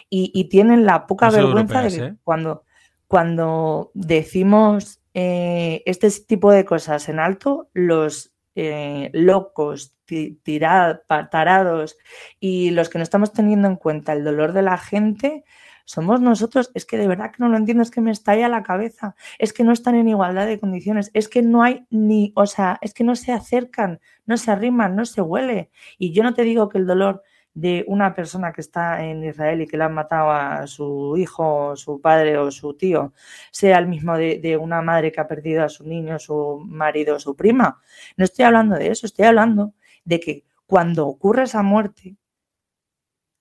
y, 0.09 0.49
tienen 0.49 0.85
la 0.85 1.07
poca 1.07 1.29
vergüenza 1.29 1.81
de 1.81 1.89
que 1.89 2.05
¿eh? 2.05 2.15
cuando, 2.23 2.63
cuando 3.07 3.91
decimos 3.93 5.01
eh, 5.13 5.81
este 5.85 6.09
tipo 6.27 6.51
de 6.51 6.65
cosas 6.65 7.07
en 7.07 7.19
alto, 7.19 7.69
los 7.73 8.33
locos 9.13 9.96
tirados, 10.07 11.01
tarados 11.29 11.97
y 12.39 12.71
los 12.71 12.89
que 12.89 12.97
no 12.97 13.03
estamos 13.03 13.33
teniendo 13.33 13.67
en 13.67 13.75
cuenta 13.75 14.13
el 14.13 14.23
dolor 14.23 14.53
de 14.53 14.61
la 14.61 14.77
gente, 14.77 15.43
somos 15.87 16.19
nosotros. 16.21 16.69
Es 16.73 16.85
que 16.85 16.97
de 16.97 17.07
verdad 17.07 17.31
que 17.31 17.41
no 17.41 17.49
lo 17.49 17.57
entiendo, 17.57 17.81
es 17.81 17.91
que 17.91 18.01
me 18.01 18.11
estalla 18.11 18.49
la 18.49 18.61
cabeza, 18.61 19.15
es 19.39 19.53
que 19.53 19.63
no 19.63 19.71
están 19.71 19.95
en 19.95 20.09
igualdad 20.09 20.45
de 20.45 20.59
condiciones, 20.59 21.09
es 21.13 21.29
que 21.29 21.41
no 21.41 21.63
hay 21.63 21.85
ni, 21.89 22.33
o 22.35 22.45
sea, 22.45 22.77
es 22.81 22.93
que 22.93 23.03
no 23.03 23.15
se 23.15 23.31
acercan, 23.31 23.99
no 24.25 24.37
se 24.37 24.51
arriman, 24.51 24.95
no 24.95 25.05
se 25.05 25.21
huele. 25.21 25.71
Y 25.97 26.11
yo 26.11 26.23
no 26.23 26.33
te 26.33 26.43
digo 26.43 26.69
que 26.69 26.77
el 26.77 26.85
dolor 26.85 27.23
de 27.53 27.85
una 27.87 28.13
persona 28.13 28.53
que 28.53 28.61
está 28.61 29.03
en 29.03 29.23
Israel 29.23 29.61
y 29.61 29.67
que 29.67 29.77
le 29.77 29.85
han 29.85 29.93
matado 29.93 30.29
a 30.29 30.67
su 30.67 31.15
hijo, 31.17 31.75
su 31.75 31.99
padre 32.01 32.37
o 32.37 32.51
su 32.51 32.75
tío, 32.75 33.13
sea 33.51 33.79
el 33.79 33.87
mismo 33.87 34.15
de, 34.15 34.39
de, 34.39 34.57
una 34.57 34.81
madre 34.83 35.11
que 35.11 35.21
ha 35.21 35.27
perdido 35.27 35.63
a 35.63 35.69
su 35.69 35.83
niño, 35.83 36.19
su 36.19 36.61
marido, 36.67 37.19
su 37.19 37.35
prima. 37.35 37.81
No 38.15 38.25
estoy 38.25 38.45
hablando 38.45 38.75
de 38.75 38.89
eso, 38.89 39.07
estoy 39.07 39.25
hablando 39.25 39.73
de 40.07 40.19
que 40.21 40.45
cuando 40.65 41.05
ocurre 41.05 41.43
esa 41.43 41.63
muerte, 41.63 42.17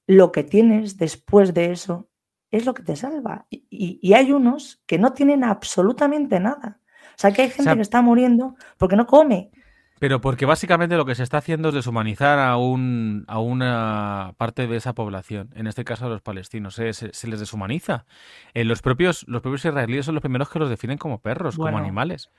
lo 0.07 0.33
que 0.33 0.43
tienes 0.43 0.97
después 0.99 1.55
de 1.55 1.71
eso 1.71 2.09
es 2.51 2.67
lo 2.67 2.75
que 2.75 2.83
te 2.83 2.97
salva. 2.97 3.47
Y, 3.51 4.13
hay 4.13 4.33
unos 4.33 4.83
que 4.87 4.99
no 4.99 5.13
tienen 5.13 5.45
absolutamente 5.45 6.41
nada. 6.41 6.81
O 7.11 7.19
sea, 7.19 7.33
que 7.33 7.43
hay 7.43 7.51
gente 7.51 7.75
que 7.75 7.83
está 7.83 8.03
muriendo 8.03 8.57
porque 8.79 8.97
no 8.97 9.07
come. 9.07 9.51
Pero 9.99 10.21
porque 10.21 10.45
básicamente 10.45 10.97
lo 10.97 11.07
que 11.07 11.15
se 11.15 11.23
está 11.23 11.39
haciendo 11.39 11.69
es 11.69 11.75
deshumanizar 11.75 12.39
a, 12.39 12.57
un, 12.57 13.25
a 13.29 13.39
una 13.39 14.35
parte 14.37 14.67
de 14.67 14.77
esa 14.77 14.93
población, 14.95 15.51
en 15.55 15.67
este 15.67 15.85
caso 15.85 16.07
a 16.07 16.09
los 16.11 16.21
palestinos. 16.21 16.75
Se, 16.75 17.29
les 17.29 17.41
deshumaniza. 17.41 18.07
Eh, 18.55 18.65
los, 18.65 18.83
propios, 18.83 19.25
los 19.29 19.41
propios 19.41 19.65
israelíes 19.65 20.05
son 20.05 20.15
los 20.17 20.23
primeros 20.23 20.51
que 20.51 20.59
los 20.59 20.69
definen 20.69 20.99
como 20.99 21.21
perros, 21.21 21.57
como 21.57 21.79
animales. 21.79 22.31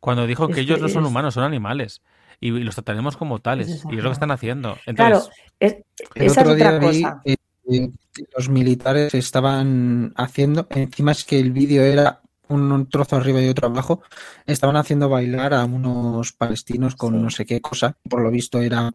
Cuando 0.00 0.26
dijo 0.26 0.48
que 0.48 0.60
ellos 0.60 0.80
no 0.80 0.88
son 0.88 1.04
humanos, 1.04 1.34
son 1.34 1.44
animales 1.44 2.02
y 2.40 2.50
los 2.50 2.74
trataremos 2.74 3.16
como 3.16 3.40
tales. 3.40 3.68
y 3.68 3.96
es 3.96 4.02
lo 4.02 4.10
que 4.10 4.14
están 4.14 4.30
haciendo. 4.30 4.76
claro, 4.94 5.22
es, 5.60 5.76
esa 6.14 6.42
es 6.42 6.48
otra 6.48 6.80
cosa. 6.80 7.22
los 8.36 8.48
militares 8.48 9.14
estaban 9.14 10.12
haciendo, 10.16 10.66
encima 10.70 11.12
es 11.12 11.24
que 11.24 11.38
el 11.38 11.52
vídeo 11.52 11.82
era 11.82 12.20
un 12.48 12.88
trozo 12.88 13.16
arriba 13.16 13.42
y 13.42 13.48
otro 13.48 13.68
abajo, 13.68 14.02
estaban 14.46 14.76
haciendo 14.76 15.08
bailar 15.08 15.52
a 15.54 15.64
unos 15.64 16.32
palestinos 16.32 16.94
con 16.94 17.20
no 17.20 17.30
sé 17.30 17.44
qué 17.44 17.60
cosa, 17.60 17.96
por 18.08 18.20
lo 18.20 18.30
visto 18.30 18.60
era 18.60 18.92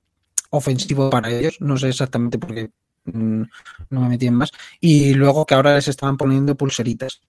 ofensivo 0.51 1.09
para 1.09 1.29
ellos, 1.29 1.57
no 1.59 1.77
sé 1.77 1.89
exactamente 1.89 2.37
por 2.37 2.53
qué 2.53 2.71
mm, 3.05 3.41
no 3.89 4.01
me 4.01 4.09
metí 4.09 4.27
en 4.27 4.35
más, 4.35 4.51
y 4.79 5.13
luego 5.13 5.45
que 5.45 5.55
ahora 5.55 5.75
les 5.75 5.87
estaban 5.87 6.17
poniendo 6.17 6.55
pulseritas. 6.55 7.21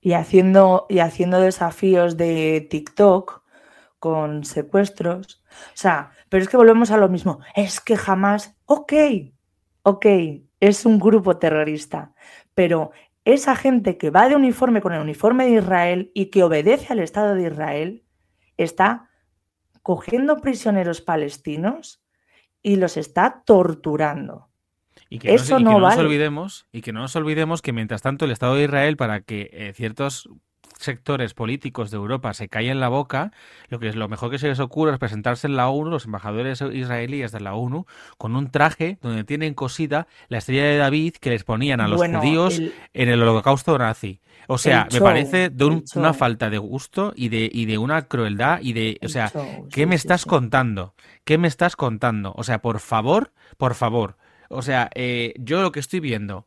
Y 0.00 0.12
haciendo, 0.12 0.86
y 0.88 1.00
haciendo 1.00 1.40
desafíos 1.40 2.16
de 2.16 2.66
TikTok 2.70 3.42
con 3.98 4.44
secuestros. 4.44 5.42
O 5.50 5.76
sea, 5.76 6.12
pero 6.28 6.42
es 6.42 6.48
que 6.48 6.56
volvemos 6.56 6.90
a 6.90 6.96
lo 6.96 7.08
mismo. 7.08 7.40
Es 7.54 7.80
que 7.80 7.96
jamás, 7.96 8.56
ok, 8.66 8.92
ok, 9.82 10.06
es 10.60 10.86
un 10.86 10.98
grupo 10.98 11.38
terrorista, 11.38 12.12
pero 12.54 12.92
esa 13.24 13.56
gente 13.56 13.98
que 13.98 14.10
va 14.10 14.28
de 14.28 14.36
uniforme 14.36 14.80
con 14.80 14.92
el 14.92 15.02
uniforme 15.02 15.44
de 15.44 15.58
Israel 15.58 16.10
y 16.14 16.26
que 16.26 16.42
obedece 16.42 16.92
al 16.92 17.00
Estado 17.00 17.34
de 17.34 17.46
Israel 17.46 18.04
está 18.56 19.10
cogiendo 19.82 20.40
prisioneros 20.40 21.00
palestinos 21.00 22.02
y 22.62 22.76
los 22.76 22.96
está 22.96 23.42
torturando. 23.44 24.48
Y 25.10 25.18
que 25.18 25.34
Eso 25.34 25.58
no, 25.58 25.78
nos 25.80 25.96
olvidemos 25.96 26.66
y 26.72 26.82
que 26.82 26.92
no 26.92 27.00
nos 27.00 27.16
olvidemos 27.16 27.62
que 27.62 27.72
mientras 27.72 28.02
tanto 28.02 28.24
el 28.24 28.30
Estado 28.30 28.54
de 28.54 28.64
Israel 28.64 28.96
para 28.96 29.20
que 29.20 29.50
eh, 29.52 29.72
ciertos 29.74 30.28
sectores 30.78 31.34
políticos 31.34 31.90
de 31.90 31.96
Europa 31.96 32.32
se 32.34 32.48
callen 32.48 32.80
la 32.80 32.88
boca, 32.88 33.32
lo 33.68 33.78
que 33.78 33.88
es 33.88 33.96
lo 33.96 34.08
mejor 34.08 34.30
que 34.30 34.38
se 34.38 34.48
les 34.48 34.60
ocurre 34.60 34.92
es 34.92 34.98
presentarse 34.98 35.46
en 35.46 35.56
la 35.56 35.68
ONU, 35.68 35.90
los 35.90 36.04
embajadores 36.04 36.60
israelíes 36.60 37.32
de 37.32 37.40
la 37.40 37.54
ONU, 37.54 37.86
con 38.16 38.36
un 38.36 38.50
traje 38.50 38.98
donde 39.02 39.24
tienen 39.24 39.54
cosida 39.54 40.06
la 40.28 40.38
estrella 40.38 40.64
de 40.64 40.76
David 40.76 41.16
que 41.20 41.30
les 41.30 41.44
ponían 41.44 41.80
a 41.80 41.88
los 41.88 42.00
judíos 42.00 42.60
en 42.92 43.08
el 43.08 43.22
holocausto 43.22 43.76
nazi. 43.76 44.20
O 44.46 44.56
sea, 44.56 44.88
me 44.92 45.00
parece 45.00 45.50
de 45.50 45.82
una 45.94 46.14
falta 46.14 46.48
de 46.48 46.58
gusto 46.58 47.12
y 47.14 47.28
de, 47.28 47.50
y 47.52 47.66
de 47.66 47.76
una 47.76 48.02
crueldad 48.02 48.60
y 48.62 48.72
de, 48.72 48.98
o 49.04 49.08
sea, 49.08 49.32
¿qué 49.70 49.84
me 49.86 49.94
estás 49.94 50.24
contando? 50.24 50.94
¿Qué 51.24 51.38
me 51.38 51.48
estás 51.48 51.76
contando? 51.76 52.32
O 52.36 52.44
sea, 52.44 52.62
por 52.62 52.78
favor, 52.80 53.32
por 53.56 53.74
favor. 53.74 54.16
O 54.48 54.62
sea, 54.62 54.90
eh, 54.94 55.34
yo 55.38 55.62
lo 55.62 55.72
que 55.72 55.80
estoy 55.80 56.00
viendo, 56.00 56.46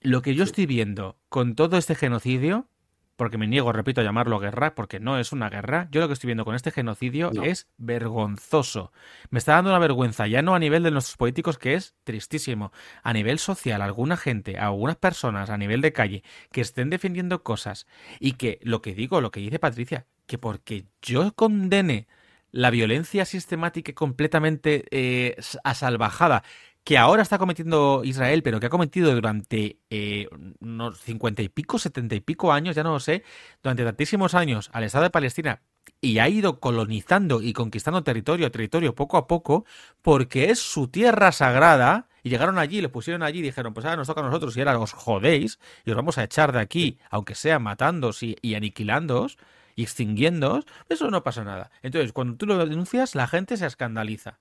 lo 0.00 0.22
que 0.22 0.34
yo 0.34 0.44
estoy 0.44 0.66
viendo 0.66 1.18
con 1.28 1.54
todo 1.54 1.76
este 1.76 1.94
genocidio, 1.94 2.68
porque 3.16 3.38
me 3.38 3.46
niego, 3.46 3.72
repito, 3.72 4.00
a 4.00 4.04
llamarlo 4.04 4.40
guerra, 4.40 4.74
porque 4.74 4.98
no 4.98 5.18
es 5.18 5.32
una 5.32 5.48
guerra. 5.48 5.86
Yo 5.90 6.00
lo 6.00 6.08
que 6.08 6.14
estoy 6.14 6.28
viendo 6.28 6.44
con 6.44 6.54
este 6.54 6.70
genocidio 6.70 7.30
es 7.42 7.68
vergonzoso. 7.76 8.92
Me 9.30 9.38
está 9.38 9.52
dando 9.52 9.70
una 9.70 9.78
vergüenza, 9.78 10.26
ya 10.26 10.42
no 10.42 10.54
a 10.54 10.58
nivel 10.58 10.82
de 10.82 10.90
nuestros 10.90 11.16
políticos, 11.16 11.58
que 11.58 11.74
es 11.74 11.94
tristísimo, 12.04 12.72
a 13.02 13.12
nivel 13.12 13.38
social, 13.38 13.82
alguna 13.82 14.16
gente, 14.16 14.58
algunas 14.58 14.96
personas 14.96 15.50
a 15.50 15.58
nivel 15.58 15.82
de 15.82 15.92
calle, 15.92 16.24
que 16.50 16.62
estén 16.62 16.90
defendiendo 16.90 17.42
cosas 17.42 17.86
y 18.18 18.32
que 18.32 18.58
lo 18.62 18.82
que 18.82 18.94
digo, 18.94 19.20
lo 19.20 19.30
que 19.30 19.40
dice 19.40 19.58
Patricia, 19.58 20.06
que 20.26 20.38
porque 20.38 20.86
yo 21.00 21.32
condene 21.34 22.08
la 22.50 22.70
violencia 22.70 23.24
sistemática 23.24 23.90
y 23.90 23.94
completamente 23.94 24.84
eh, 24.90 25.36
asalvajada 25.64 26.44
que 26.84 26.98
ahora 26.98 27.22
está 27.22 27.38
cometiendo 27.38 28.02
Israel, 28.04 28.42
pero 28.42 28.58
que 28.58 28.66
ha 28.66 28.70
cometido 28.70 29.14
durante 29.14 29.78
eh, 29.90 30.28
unos 30.60 31.00
cincuenta 31.00 31.42
y 31.42 31.48
pico, 31.48 31.78
setenta 31.78 32.14
y 32.14 32.20
pico 32.20 32.52
años, 32.52 32.74
ya 32.74 32.82
no 32.82 32.92
lo 32.92 33.00
sé, 33.00 33.22
durante 33.62 33.84
tantísimos 33.84 34.34
años 34.34 34.68
al 34.72 34.84
Estado 34.84 35.04
de 35.04 35.10
Palestina, 35.10 35.62
y 36.00 36.18
ha 36.18 36.28
ido 36.28 36.60
colonizando 36.60 37.42
y 37.42 37.52
conquistando 37.52 38.02
territorio 38.02 38.46
a 38.46 38.50
territorio 38.50 38.94
poco 38.94 39.16
a 39.16 39.26
poco 39.26 39.64
porque 40.00 40.50
es 40.50 40.58
su 40.58 40.88
tierra 40.88 41.32
sagrada 41.32 42.08
y 42.24 42.30
llegaron 42.30 42.58
allí, 42.58 42.80
le 42.80 42.88
pusieron 42.88 43.22
allí 43.22 43.40
y 43.40 43.42
dijeron, 43.42 43.74
pues 43.74 43.84
ahora 43.84 43.96
nos 43.96 44.06
toca 44.06 44.20
a 44.20 44.24
nosotros 44.24 44.56
y 44.56 44.60
ahora 44.60 44.78
os 44.78 44.92
jodéis 44.92 45.58
y 45.84 45.90
os 45.90 45.96
vamos 45.96 46.18
a 46.18 46.24
echar 46.24 46.52
de 46.52 46.60
aquí, 46.60 46.98
aunque 47.10 47.34
sea 47.34 47.58
matándoos 47.58 48.22
y, 48.22 48.36
y 48.42 48.54
aniquilándoos 48.54 49.38
y 49.74 49.82
extinguiéndoos, 49.82 50.66
eso 50.88 51.10
no 51.10 51.22
pasa 51.22 51.44
nada. 51.44 51.70
Entonces, 51.82 52.12
cuando 52.12 52.36
tú 52.36 52.46
lo 52.46 52.64
denuncias, 52.64 53.14
la 53.14 53.26
gente 53.26 53.56
se 53.56 53.66
escandaliza. 53.66 54.38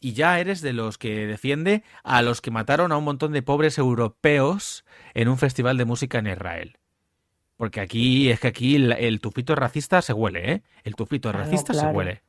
Y 0.00 0.12
ya 0.12 0.38
eres 0.38 0.60
de 0.60 0.72
los 0.72 0.96
que 0.96 1.26
defiende 1.26 1.82
a 2.04 2.22
los 2.22 2.40
que 2.40 2.50
mataron 2.50 2.92
a 2.92 2.96
un 2.96 3.04
montón 3.04 3.32
de 3.32 3.42
pobres 3.42 3.78
europeos 3.78 4.84
en 5.14 5.28
un 5.28 5.38
festival 5.38 5.76
de 5.76 5.84
música 5.84 6.18
en 6.18 6.28
Israel. 6.28 6.78
Porque 7.56 7.80
aquí, 7.80 8.30
es 8.30 8.38
que 8.38 8.48
aquí 8.48 8.76
el, 8.76 9.20
tufito 9.20 9.56
racista 9.56 10.00
se 10.00 10.12
huele, 10.12 10.52
¿eh? 10.52 10.62
El 10.84 10.94
tufito 10.94 11.32
racista 11.32 11.74
se 11.74 11.86
huele. 11.86 12.22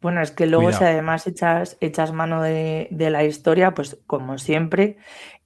Bueno, 0.00 0.22
es 0.22 0.30
que 0.30 0.46
luego 0.46 0.72
si 0.72 0.84
además 0.84 1.26
echas, 1.26 1.76
echas 1.80 2.12
mano 2.12 2.42
de, 2.42 2.88
la 2.90 3.24
historia, 3.24 3.72
pues 3.72 3.98
como 4.06 4.38
siempre, 4.38 4.96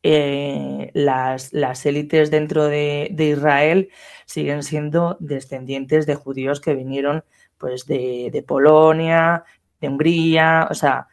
eh, 0.03 0.91
las, 0.95 1.53
las, 1.53 1.87
élites 1.87 2.31
dentro 2.31 2.67
de, 2.67 3.13
Israel 3.19 3.91
siguen 4.27 4.63
siendo 4.63 5.17
descendientes 5.19 6.07
de 6.07 6.15
judíos 6.15 6.61
que 6.61 6.75
vinieron 6.75 7.25
pues 7.59 7.87
de, 7.87 8.31
de 8.33 8.43
Polonia, 8.43 9.45
de 9.81 9.89
Hungría, 9.89 10.69
o 10.71 10.75
sea, 10.75 11.09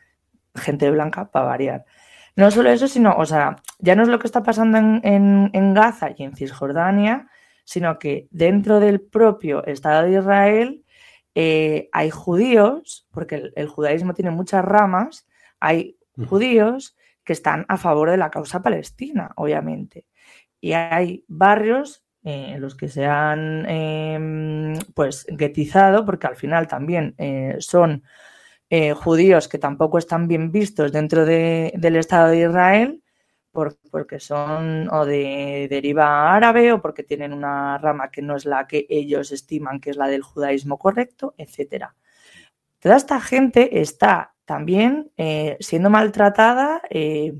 gente 0.57 0.89
blanca 0.91 1.31
para 1.31 1.45
variar. 1.45 1.85
No 2.35 2.51
solo 2.51 2.69
eso, 2.69 2.87
sino, 2.87 3.15
o 3.17 3.25
sea, 3.25 3.57
ya 3.79 3.95
no 3.95 4.03
es 4.03 4.09
lo 4.09 4.19
que 4.19 4.27
está 4.27 4.43
pasando 4.43 4.77
en, 4.77 5.01
en, 5.03 5.49
en 5.53 5.73
Gaza 5.73 6.09
y 6.15 6.23
en 6.23 6.35
Cisjordania, 6.35 7.27
sino 7.63 7.99
que 7.99 8.27
dentro 8.31 8.79
del 8.79 9.01
propio 9.01 9.65
Estado 9.65 10.03
de 10.03 10.17
Israel 10.17 10.83
eh, 11.39 11.89
hay 11.91 12.09
judíos, 12.09 13.07
porque 13.11 13.51
el, 13.55 13.67
judaísmo 13.67 14.15
tiene 14.15 14.31
muchas 14.31 14.65
ramas, 14.65 15.27
hay 15.59 15.97
judíos 16.27 16.97
que 17.23 17.33
están 17.33 17.65
a 17.67 17.77
favor 17.77 18.09
de 18.09 18.17
la 18.17 18.31
causa 18.31 18.63
palestina, 18.63 19.33
obviamente. 19.35 20.05
Y 20.59 20.73
hay 20.73 21.25
barrios 21.27 22.03
eh, 22.23 22.53
en 22.55 22.61
los 22.61 22.73
que 22.75 22.87
se 22.87 23.05
han 23.05 23.69
em, 23.69 24.79
pues 24.95 25.27
guetizado, 25.29 26.05
porque 26.05 26.25
al 26.25 26.37
final 26.37 26.67
también 26.67 27.13
eh, 28.69 28.93
judíos 28.93 29.47
que 29.47 29.57
tampoco 29.57 29.97
están 29.97 30.27
bien 30.27 30.51
vistos 30.51 30.91
dentro 30.91 31.25
del 31.25 31.95
Estado 31.95 32.29
de 32.29 32.41
Israel, 32.41 33.03
porque 33.91 34.19
son 34.19 34.87
o 34.89 35.05
de 35.05 35.67
deriva 35.69 36.35
árabe 36.35 36.71
o 36.73 36.81
porque 36.81 37.03
tienen 37.03 37.33
una 37.33 37.77
rama 37.79 38.11
que 38.11 38.21
no 38.21 38.35
es 38.35 38.45
la 38.45 38.67
que 38.67 38.85
ellos 38.89 39.31
estiman 39.31 39.79
que 39.79 39.89
es 39.89 39.97
la 39.97 40.07
del 40.07 40.21
judaísmo 40.21 40.77
correcto, 40.77 41.33
etcétera. 41.37 41.95
Toda 42.79 42.97
esta 42.97 43.19
gente 43.19 43.81
está 43.81 44.35
también 44.45 45.11
eh, 45.17 45.57
siendo 45.59 45.89
maltratada, 45.89 46.81
eh, 46.89 47.33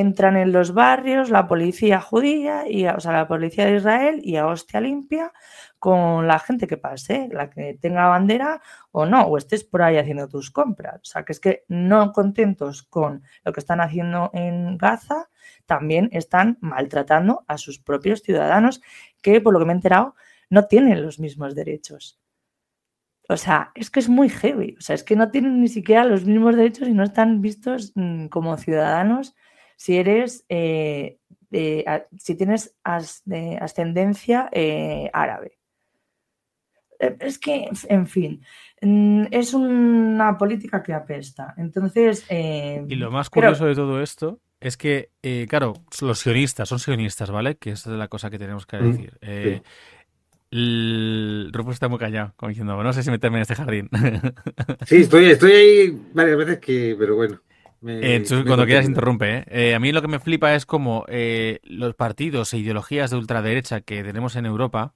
entran 0.00 0.36
en 0.36 0.52
los 0.52 0.74
barrios 0.74 1.30
la 1.30 1.46
policía 1.46 2.00
judía, 2.00 2.68
y, 2.68 2.86
o 2.86 2.98
sea, 2.98 3.12
la 3.12 3.28
policía 3.28 3.66
de 3.66 3.76
Israel 3.76 4.20
y 4.22 4.36
a 4.36 4.46
hostia 4.46 4.80
limpia 4.80 5.32
con 5.78 6.26
la 6.26 6.38
gente 6.38 6.66
que 6.66 6.76
pase, 6.76 7.28
la 7.30 7.50
que 7.50 7.78
tenga 7.80 8.08
bandera 8.08 8.60
o 8.90 9.06
no, 9.06 9.22
o 9.22 9.38
estés 9.38 9.62
por 9.64 9.82
ahí 9.82 9.96
haciendo 9.96 10.28
tus 10.28 10.50
compras. 10.50 10.96
O 11.02 11.04
sea, 11.04 11.24
que 11.24 11.32
es 11.32 11.40
que 11.40 11.64
no 11.68 12.12
contentos 12.12 12.82
con 12.82 13.22
lo 13.44 13.52
que 13.52 13.60
están 13.60 13.80
haciendo 13.80 14.30
en 14.32 14.76
Gaza, 14.78 15.28
también 15.66 16.08
están 16.12 16.58
maltratando 16.60 17.44
a 17.46 17.56
sus 17.56 17.78
propios 17.78 18.22
ciudadanos 18.22 18.80
que, 19.22 19.40
por 19.40 19.52
lo 19.52 19.60
que 19.60 19.66
me 19.66 19.72
he 19.72 19.76
enterado, 19.76 20.16
no 20.50 20.66
tienen 20.66 21.02
los 21.02 21.20
mismos 21.20 21.54
derechos. 21.54 22.20
O 23.28 23.36
sea, 23.36 23.70
es 23.74 23.90
que 23.90 24.00
es 24.00 24.08
muy 24.08 24.28
heavy. 24.28 24.74
O 24.78 24.80
sea, 24.80 24.94
es 24.94 25.04
que 25.04 25.16
no 25.16 25.30
tienen 25.30 25.60
ni 25.60 25.68
siquiera 25.68 26.04
los 26.04 26.24
mismos 26.24 26.56
derechos 26.56 26.88
y 26.88 26.92
no 26.92 27.04
están 27.04 27.40
vistos 27.40 27.92
mm, 27.94 28.26
como 28.26 28.56
ciudadanos 28.56 29.34
si 29.76 29.96
eres, 29.96 30.44
eh, 30.48 31.18
si 31.50 32.34
tienes 32.34 32.74
ascendencia 32.82 34.48
eh, 34.52 35.10
árabe. 35.12 35.58
Eh, 36.98 37.16
es 37.20 37.38
que, 37.38 37.68
en 37.88 38.06
fin, 38.06 38.42
mm, 38.82 39.26
es 39.30 39.54
una 39.54 40.36
política 40.38 40.82
que 40.82 40.92
apesta. 40.92 41.54
Entonces. 41.56 42.24
y 42.30 42.94
lo 42.94 43.10
más 43.10 43.30
curioso 43.30 43.66
de 43.66 43.74
todo 43.74 44.02
esto 44.02 44.40
es 44.60 44.76
que, 44.76 45.10
eh, 45.22 45.46
claro, 45.48 45.74
los 46.00 46.18
sionistas, 46.18 46.68
son 46.68 46.78
sionistas, 46.78 47.30
¿vale? 47.30 47.56
Que 47.56 47.70
esa 47.72 47.92
es 47.92 47.98
la 47.98 48.08
cosa 48.08 48.30
que 48.30 48.38
tenemos 48.38 48.66
que 48.66 48.78
decir. 48.78 49.18
Eh, 49.20 49.60
el 50.50 51.50
Rufus 51.52 51.74
está 51.74 51.88
muy 51.88 51.98
callado, 51.98 52.32
como 52.36 52.48
diciendo, 52.48 52.82
no 52.82 52.92
sé 52.92 53.02
si 53.02 53.10
meterme 53.10 53.38
en 53.38 53.42
este 53.42 53.56
jardín. 53.56 53.90
Sí, 54.86 54.98
estoy, 54.98 55.26
estoy 55.26 55.52
ahí 55.52 56.02
varias 56.14 56.36
veces 56.38 56.58
que, 56.60 56.96
pero 56.98 57.16
bueno. 57.16 57.40
Eh, 57.86 58.24
cuando 58.46 58.66
quieras 58.66 58.86
interrumpe. 58.86 59.44
¿eh? 59.48 59.74
a 59.74 59.80
mí 59.80 59.92
lo 59.92 60.02
que 60.02 60.08
me 60.08 60.18
flipa 60.18 60.54
es 60.54 60.66
como 60.66 61.04
los 61.62 61.94
partidos 61.94 62.52
e 62.52 62.58
ideologías 62.58 63.10
de 63.10 63.16
ultraderecha 63.16 63.80
que 63.80 64.02
tenemos 64.02 64.36
en 64.36 64.46
Europa, 64.46 64.94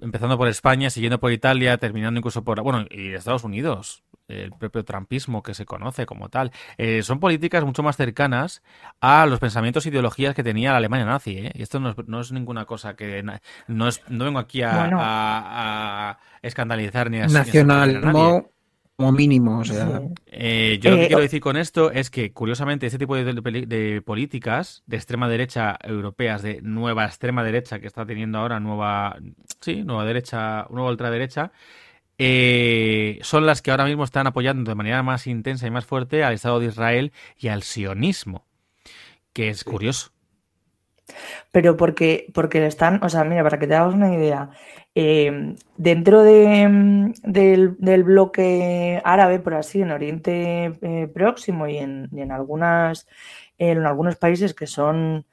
empezando 0.00 0.36
por 0.36 0.48
España, 0.48 0.90
siguiendo 0.90 1.20
por 1.20 1.32
Italia, 1.32 1.78
terminando 1.78 2.18
incluso 2.18 2.44
por, 2.44 2.62
bueno, 2.62 2.86
y 2.90 3.12
Estados 3.12 3.44
Unidos, 3.44 4.02
el 4.28 4.52
propio 4.52 4.84
trampismo 4.84 5.42
que 5.42 5.54
se 5.54 5.66
conoce 5.66 6.06
como 6.06 6.28
tal. 6.28 6.50
Eh, 6.78 7.02
son 7.02 7.20
políticas 7.20 7.64
mucho 7.64 7.82
más 7.82 7.96
cercanas 7.96 8.62
a 9.00 9.26
los 9.26 9.38
pensamientos 9.38 9.84
e 9.86 9.90
ideologías 9.90 10.34
que 10.34 10.42
tenía 10.42 10.70
la 10.70 10.78
Alemania 10.78 11.04
nazi. 11.06 11.38
¿eh? 11.38 11.52
Y 11.54 11.62
esto 11.62 11.80
no 11.80 12.20
es, 12.20 12.32
ninguna 12.32 12.64
cosa 12.64 12.96
que... 12.96 13.22
No, 13.68 13.88
es, 13.88 14.02
no 14.08 14.24
vengo 14.24 14.38
aquí 14.38 14.62
a, 14.62 16.18
escandalizar 16.42 17.10
ni 17.10 17.20
a... 17.20 17.26
Nacional, 17.26 18.52
como 18.96 19.12
mínimo. 19.12 19.58
O 19.58 19.64
sea. 19.64 20.02
Eh, 20.26 20.78
yo 20.80 20.90
lo 20.90 20.96
que 20.96 21.06
quiero 21.06 21.22
decir 21.22 21.40
con 21.40 21.56
esto 21.56 21.90
es 21.90 22.10
que, 22.10 22.32
curiosamente, 22.32 22.86
este 22.86 22.98
tipo 22.98 23.16
de, 23.16 23.24
de, 23.66 24.02
políticas 24.02 24.82
de 24.86 24.96
extrema 24.96 25.28
derecha 25.28 25.78
europeas, 25.82 26.42
de 26.42 26.60
nueva 26.62 27.04
extrema 27.04 27.42
derecha 27.42 27.80
que 27.80 27.86
está 27.86 28.06
teniendo 28.06 28.38
ahora 28.38 28.60
nueva, 28.60 29.16
sí, 29.60 29.82
nueva 29.82 30.04
derecha, 30.04 30.66
nueva 30.70 30.90
ultraderecha, 30.90 31.52
eh, 32.18 33.18
son 33.22 33.44
las 33.46 33.60
que 33.60 33.72
ahora 33.72 33.84
mismo 33.86 34.04
están 34.04 34.26
apoyando 34.26 34.70
de 34.70 34.74
manera 34.76 35.02
más 35.02 35.26
intensa 35.26 35.66
y 35.66 35.70
más 35.70 35.84
fuerte 35.84 36.22
al 36.22 36.34
Estado 36.34 36.60
de 36.60 36.66
Israel 36.66 37.12
y 37.36 37.48
al 37.48 37.62
sionismo, 37.62 38.46
que 39.32 39.48
es 39.48 39.64
curioso. 39.64 40.12
Pero 41.50 41.76
porque, 41.76 42.26
porque 42.32 42.64
están, 42.66 43.02
o 43.02 43.08
sea, 43.08 43.24
mira, 43.24 43.42
para 43.42 43.58
que 43.58 43.66
te 43.66 43.74
hagas 43.74 43.94
una 43.94 44.14
idea, 44.14 44.50
eh, 44.94 45.56
dentro 45.76 46.22
de, 46.22 47.12
del, 47.24 48.04
bloque 48.04 49.00
árabe, 49.04 49.40
por 49.40 49.54
así, 49.54 49.82
en 49.82 49.90
Oriente 49.90 50.78
eh, 50.82 51.08
Próximo 51.12 51.66
y 51.66 51.78
en, 51.78 52.30
algunas, 52.30 53.06
en 53.58 53.84
algunos 53.86 54.16
países 54.16 54.54
que 54.54 54.66
son 54.66 55.26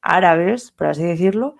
árabes, 0.00 0.70
por 0.70 0.86
así 0.86 1.02
decirlo, 1.02 1.56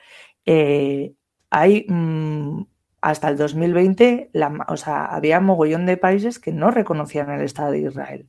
hay 1.51 1.87
mm, 1.89 2.63
hasta 3.05 3.29
el 3.29 3.37
2020 3.37 4.31
o 4.67 4.77
sea, 4.79 5.05
había 5.05 5.39
mogollón 5.39 5.85
de 5.85 5.99
países 5.99 6.39
que 6.39 6.53
no 6.53 6.71
reconocían 6.71 7.31
el 7.31 7.43
Estado 7.43 7.73
de 7.73 7.81
Israel. 7.81 8.29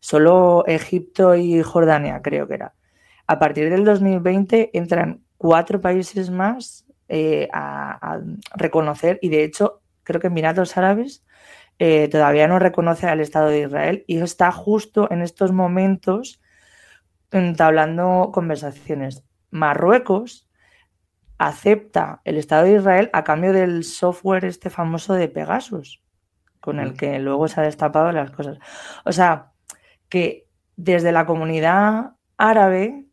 Solo 0.00 0.64
Egipto 0.66 1.34
y 1.34 1.62
Jordania 1.62 2.22
creo 2.22 2.48
que 2.48 2.54
era. 2.54 2.74
A 3.26 3.38
partir 3.38 3.68
del 3.68 3.84
2020 3.84 4.70
entran 4.72 5.20
cuatro 5.36 5.82
países 5.82 6.30
más 6.30 6.86
eh, 7.08 7.48
a, 7.52 8.20
reconocer 8.54 9.18
y 9.22 9.28
de 9.30 9.44
hecho 9.44 9.80
creo 10.02 10.20
que 10.20 10.26
Emiratos 10.26 10.76
Árabes 10.76 11.24
eh, 11.78 12.08
todavía 12.08 12.48
no 12.48 12.58
reconoce 12.58 13.06
al 13.06 13.20
Estado 13.20 13.48
de 13.48 13.60
Israel 13.60 14.04
y 14.06 14.18
está 14.18 14.50
justo 14.52 15.10
en 15.10 15.22
estos 15.22 15.52
momentos 15.52 16.40
entablando 17.30 18.30
conversaciones. 18.32 19.24
Marruecos 19.50 20.48
acepta 21.38 22.20
el 22.24 22.36
Estado 22.36 22.64
de 22.64 22.74
Israel 22.74 23.10
a 23.12 23.24
cambio 23.24 23.52
del 23.52 23.84
software 23.84 24.44
este 24.44 24.70
famoso 24.70 25.14
de 25.14 25.28
Pegasus, 25.28 26.02
con 26.60 26.80
el 26.80 26.94
que 26.94 27.18
luego 27.20 27.48
se 27.48 27.60
ha 27.60 27.64
destapado 27.64 28.10
las 28.12 28.32
cosas. 28.32 28.58
O 29.04 29.12
sea, 29.12 29.52
que 30.08 30.46
desde 30.76 31.12
la 31.12 31.26
comunidad 31.26 32.16
árabe 32.36 33.06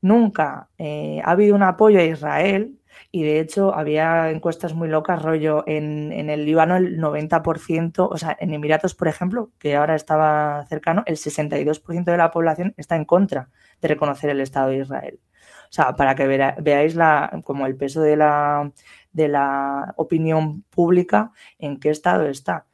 nunca 0.00 0.68
eh, 0.78 1.20
ha 1.24 1.32
habido 1.32 1.54
un 1.54 1.62
apoyo 1.62 2.00
a 2.00 2.04
Israel 2.04 2.77
y 3.10 3.22
de 3.22 3.40
hecho 3.40 3.74
había 3.74 4.30
encuestas 4.30 4.74
muy 4.74 4.88
locas, 4.88 5.22
rollo 5.22 5.64
en, 5.66 6.12
en 6.12 6.30
el 6.30 6.44
Líbano 6.44 6.76
el 6.76 6.98
90%, 6.98 8.08
o 8.10 8.18
sea, 8.18 8.36
en 8.40 8.54
Emiratos, 8.54 8.94
por 8.94 9.08
ejemplo, 9.08 9.50
que 9.58 9.76
ahora 9.76 9.94
estaba 9.94 10.64
cercano, 10.68 11.02
el 11.06 11.16
62% 11.16 12.04
de 12.04 12.16
la 12.16 12.30
población 12.30 12.74
está 12.76 12.96
en 12.96 13.04
contra 13.04 13.50
de 13.80 13.88
reconocer 13.88 14.30
el 14.30 14.40
Estado 14.40 14.68
de 14.70 14.78
Israel. 14.78 15.20
O 15.68 15.72
sea, 15.72 15.94
para 15.94 16.14
que 16.14 16.26
veáis 16.26 16.94
la, 16.94 17.42
como 17.44 17.66
el 17.66 17.76
peso 17.76 18.00
de 18.00 18.16
la, 18.16 18.72
de 19.12 19.28
la 19.28 19.92
opinión 19.96 20.62
pública 20.70 21.32
en 21.58 21.78
qué 21.78 21.90
estado 21.90 22.26
está. 22.26 22.66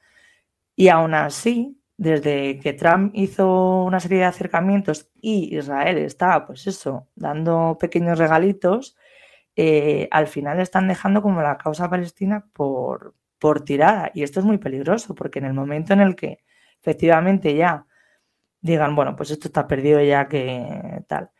Y 0.76 0.88
aún 0.88 1.14
así, 1.14 1.80
desde 1.96 2.58
que 2.60 2.72
Trump 2.72 3.12
hizo 3.14 3.84
una 3.84 4.00
serie 4.00 4.18
de 4.18 4.24
acercamientos 4.24 5.10
y 5.20 5.56
Israel 5.56 5.98
está, 5.98 6.46
pues 6.46 6.66
eso, 6.66 7.08
dando 7.14 7.78
pequeños 7.80 8.18
regalitos, 8.18 8.96
eh, 9.56 10.08
al 10.10 10.26
final 10.26 10.60
están 10.60 10.88
dejando 10.88 11.22
como 11.22 11.42
la 11.42 11.58
causa 11.58 11.88
palestina 11.90 12.46
por, 12.52 13.14
por 13.38 13.62
tirada. 13.64 14.10
Y 14.14 14.22
esto 14.22 14.40
es 14.40 14.46
muy 14.46 14.58
peligroso 14.58 15.14
porque 15.14 15.38
en 15.38 15.46
el 15.46 15.54
momento 15.54 15.92
en 15.92 16.00
el 16.00 16.16
que 16.16 16.44
efectivamente 16.80 17.54
ya 17.54 17.86
digan, 18.60 18.96
bueno, 18.96 19.16
pues 19.16 19.30
esto 19.30 19.48
está 19.48 19.66
perdido 19.68 20.02
ya 20.02 20.28
que 20.28 21.04
tal, 21.08 21.30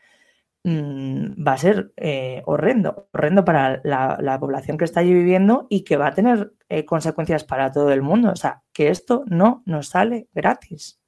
mm, 0.63 1.45
va 1.47 1.53
a 1.53 1.57
ser 1.57 1.93
eh, 1.97 2.43
horrendo, 2.45 3.09
horrendo 3.13 3.45
para 3.45 3.81
la, 3.83 4.37
población 4.39 4.77
que 4.77 4.85
está 4.85 5.01
allí 5.01 5.13
viviendo 5.13 5.67
y 5.69 5.83
que 5.83 5.97
va 5.97 6.07
a 6.07 6.13
tener 6.13 6.53
eh, 6.69 6.85
consecuencias 6.85 7.43
para 7.43 7.71
todo 7.71 7.91
el 7.91 8.01
mundo. 8.03 8.31
O 8.31 8.35
sea, 8.35 8.63
que 8.73 8.89
esto 8.89 9.23
no 9.27 9.63
nos 9.65 9.89
sale 9.89 10.29
gratis. 10.33 10.99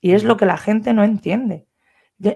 Y 0.00 0.12
es 0.14 0.24
lo 0.24 0.36
que 0.36 0.46
la 0.46 0.58
gente 0.58 0.92
no 0.94 1.04
entiende. 1.04 1.66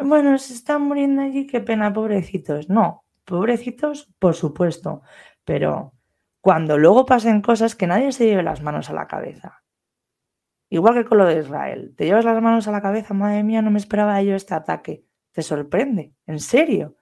bueno, 0.05 0.37
se 0.39 0.55
están 0.55 0.83
muriendo 0.83 1.23
allí, 1.23 1.47
qué 1.47 1.61
pena, 1.61 1.93
pobrecitos. 1.93 2.69
No, 2.69 3.02
pobrecitos, 3.25 4.13
por 4.19 4.35
supuesto, 4.35 5.03
pero 5.45 5.95
cuando 6.41 6.79
luego 6.79 7.07
pasen 7.07 7.41
cosas 7.41 7.77
que 7.77 7.87
nadie 7.87 8.13
se 8.13 8.27
lleve 8.27 8.43
las 8.43 8.63
manos 8.63 8.91
a 8.91 8.95
la 8.95 9.07
cabeza. 9.07 9.63
Igual 10.69 10.95
que 10.95 11.05
con 11.05 11.19
lo 11.19 11.27
de 11.27 11.41
Israel. 11.41 11.95
Te 11.97 12.07
llevas 12.07 12.25
las 12.25 12.41
manos 12.43 12.67
a 12.67 12.73
la 12.73 12.81
cabeza, 12.81 13.15
madre 13.15 13.43
mía, 13.45 13.61
no 13.63 13.71
me 13.71 13.79
esperaba 13.79 14.23
yo 14.23 14.35
este 14.35 14.55
ataque. 14.55 15.05
Te 15.33 15.43
sorprende, 15.43 16.15
en 16.27 16.41
serio. 16.41 16.97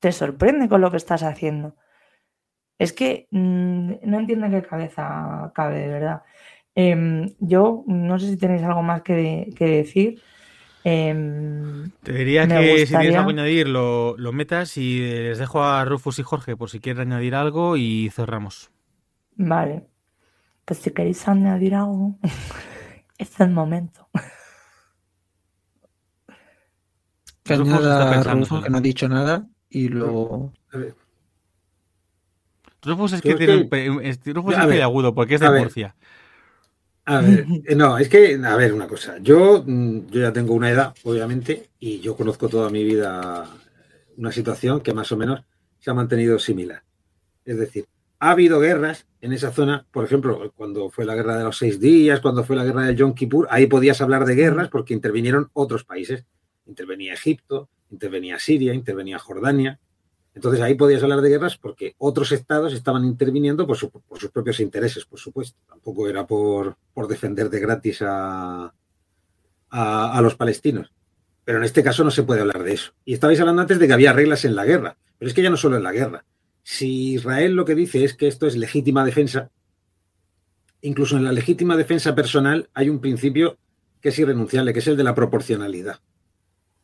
Te 0.00 0.10
sorprende 0.10 0.68
con 0.68 0.80
lo 0.80 0.90
que 0.90 0.96
estás 0.96 1.22
haciendo. 1.22 1.76
Es 2.78 2.92
que 2.92 3.28
mm, 3.30 3.92
no 4.02 4.18
entiendo 4.18 4.50
qué 4.50 4.62
cabeza 4.62 5.52
cabe, 5.54 5.80
de 5.80 5.88
verdad. 5.88 6.22
Em, 6.74 7.34
yo 7.38 7.84
no 7.86 8.18
sé 8.18 8.28
si 8.30 8.36
tenéis 8.36 8.62
algo 8.62 8.82
más 8.82 9.02
que, 9.02 9.52
decir. 9.58 10.20
Em, 10.86 11.90
Te 12.02 12.12
diría 12.12 12.46
que 12.46 12.86
si 12.86 12.94
tienes 12.94 13.16
algo 13.16 13.28
que 13.28 13.40
añadir, 13.40 13.68
lo, 13.68 14.16
lo, 14.18 14.32
metas 14.32 14.76
y 14.76 15.00
les 15.00 15.38
dejo 15.38 15.64
a 15.64 15.82
Rufus 15.86 16.18
y 16.18 16.22
Jorge 16.22 16.58
por 16.58 16.68
si 16.68 16.78
quieren 16.78 17.10
añadir 17.10 17.34
algo 17.34 17.78
y 17.78 18.10
cerramos. 18.10 18.70
Vale. 19.36 19.86
Pues 20.66 20.80
si 20.80 20.90
queréis 20.90 21.26
añadir 21.26 21.74
algo. 21.74 22.16
es 23.18 23.40
el 23.40 23.50
momento. 23.50 24.08
Que 27.42 27.54
añada 27.54 28.22
Rufus, 28.22 28.62
que 28.62 28.70
no 28.70 28.78
ha 28.78 28.82
dicho 28.82 29.08
nada, 29.08 29.46
y 29.70 29.88
luego... 29.88 30.52
Rufus 32.82 33.14
es 33.14 33.22
que 33.22 33.34
tiene 33.34 33.68
Rufus 34.34 34.54
es 34.54 34.82
agudo 34.82 35.14
porque 35.14 35.36
es 35.36 35.40
de 35.40 35.50
Murcia. 35.50 35.94
A 37.06 37.20
ver, 37.20 37.46
eh, 37.66 37.74
no, 37.74 37.98
es 37.98 38.08
que, 38.08 38.40
a 38.42 38.56
ver, 38.56 38.72
una 38.72 38.88
cosa. 38.88 39.18
Yo, 39.18 39.62
mm, 39.66 40.06
yo 40.10 40.20
ya 40.20 40.32
tengo 40.32 40.54
una 40.54 40.70
edad, 40.70 40.94
obviamente, 41.02 41.70
y 41.78 42.00
yo 42.00 42.16
conozco 42.16 42.48
toda 42.48 42.70
mi 42.70 42.82
vida 42.82 43.48
una 44.16 44.32
situación 44.32 44.80
que 44.80 44.94
más 44.94 45.10
o 45.12 45.16
menos 45.16 45.44
se 45.78 45.90
ha 45.90 45.94
mantenido 45.94 46.38
similar. 46.38 46.82
Es 47.44 47.58
decir, 47.58 47.86
ha 48.20 48.30
habido 48.30 48.58
guerras 48.60 49.06
en 49.20 49.32
esa 49.32 49.52
zona, 49.52 49.86
por 49.90 50.04
ejemplo, 50.04 50.52
cuando 50.56 50.88
fue 50.88 51.04
la 51.04 51.14
guerra 51.14 51.36
de 51.36 51.44
los 51.44 51.58
seis 51.58 51.78
días, 51.78 52.20
cuando 52.20 52.44
fue 52.44 52.56
la 52.56 52.64
guerra 52.64 52.86
de 52.86 52.94
Yom 52.94 53.14
Kippur, 53.14 53.46
ahí 53.50 53.66
podías 53.66 54.00
hablar 54.00 54.24
de 54.24 54.34
guerras 54.34 54.68
porque 54.68 54.94
intervinieron 54.94 55.50
otros 55.52 55.84
países. 55.84 56.24
Intervenía 56.66 57.12
Egipto, 57.12 57.68
intervenía 57.90 58.38
Siria, 58.38 58.72
intervenía 58.72 59.18
Jordania. 59.18 59.78
Entonces 60.34 60.60
ahí 60.60 60.74
podías 60.74 61.02
hablar 61.02 61.20
de 61.20 61.28
guerras 61.28 61.56
porque 61.56 61.94
otros 61.98 62.32
estados 62.32 62.72
estaban 62.72 63.04
interviniendo 63.04 63.66
por, 63.66 63.76
sus 63.76 63.90
propios 64.32 64.60
intereses, 64.60 65.04
por 65.04 65.18
supuesto. 65.18 65.58
Tampoco 65.68 66.08
era 66.08 66.26
por, 66.26 66.76
defender 67.08 67.48
de 67.50 67.60
gratis 67.60 68.02
a, 68.02 68.72
a 69.70 70.20
los 70.22 70.34
palestinos. 70.34 70.92
Pero 71.44 71.58
en 71.58 71.64
este 71.64 71.82
caso 71.84 72.02
no 72.04 72.10
se 72.10 72.22
puede 72.22 72.40
hablar 72.40 72.64
de 72.64 72.72
eso. 72.72 72.92
Y 73.04 73.14
estabais 73.14 73.38
hablando 73.38 73.62
antes 73.62 73.78
de 73.78 73.86
que 73.86 73.92
había 73.92 74.12
reglas 74.12 74.44
en 74.44 74.56
la 74.56 74.64
guerra. 74.64 74.96
Pero 75.18 75.28
es 75.28 75.34
que 75.34 75.42
ya 75.42 75.50
no 75.50 75.56
solo 75.56 75.76
en 75.76 75.82
la 75.82 75.92
guerra 75.92 76.24
si 76.64 77.12
Israel 77.12 77.52
lo 77.54 77.64
que 77.64 77.76
dice 77.76 78.02
es 78.02 78.14
que 78.14 78.26
esto 78.26 78.46
es 78.46 78.56
legítima 78.56 79.04
defensa, 79.04 79.50
incluso 80.80 81.16
en 81.16 81.24
la 81.24 81.32
legítima 81.32 81.76
defensa 81.76 82.14
personal 82.14 82.68
hay 82.74 82.88
un 82.88 83.00
principio 83.00 83.58
que 84.00 84.08
es 84.08 84.18
irrenunciable, 84.18 84.72
que 84.72 84.80
es 84.80 84.86
el 84.88 84.96
de 84.96 85.04
la 85.04 85.14
proporcionalidad. 85.14 86.00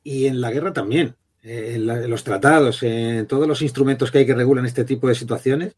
Y 0.04 0.26
en 0.26 0.40
la 0.40 0.50
guerra 0.50 0.72
también, 0.72 1.16
en, 1.42 2.10
los 2.10 2.24
tratados, 2.24 2.82
en 2.82 3.26
todos 3.26 3.48
los 3.48 3.62
instrumentos 3.62 4.10
que 4.10 4.18
hay 4.18 4.26
que 4.26 4.34
regular 4.34 4.64
este 4.66 4.84
tipo 4.84 5.08
de 5.08 5.14
situaciones, 5.14 5.74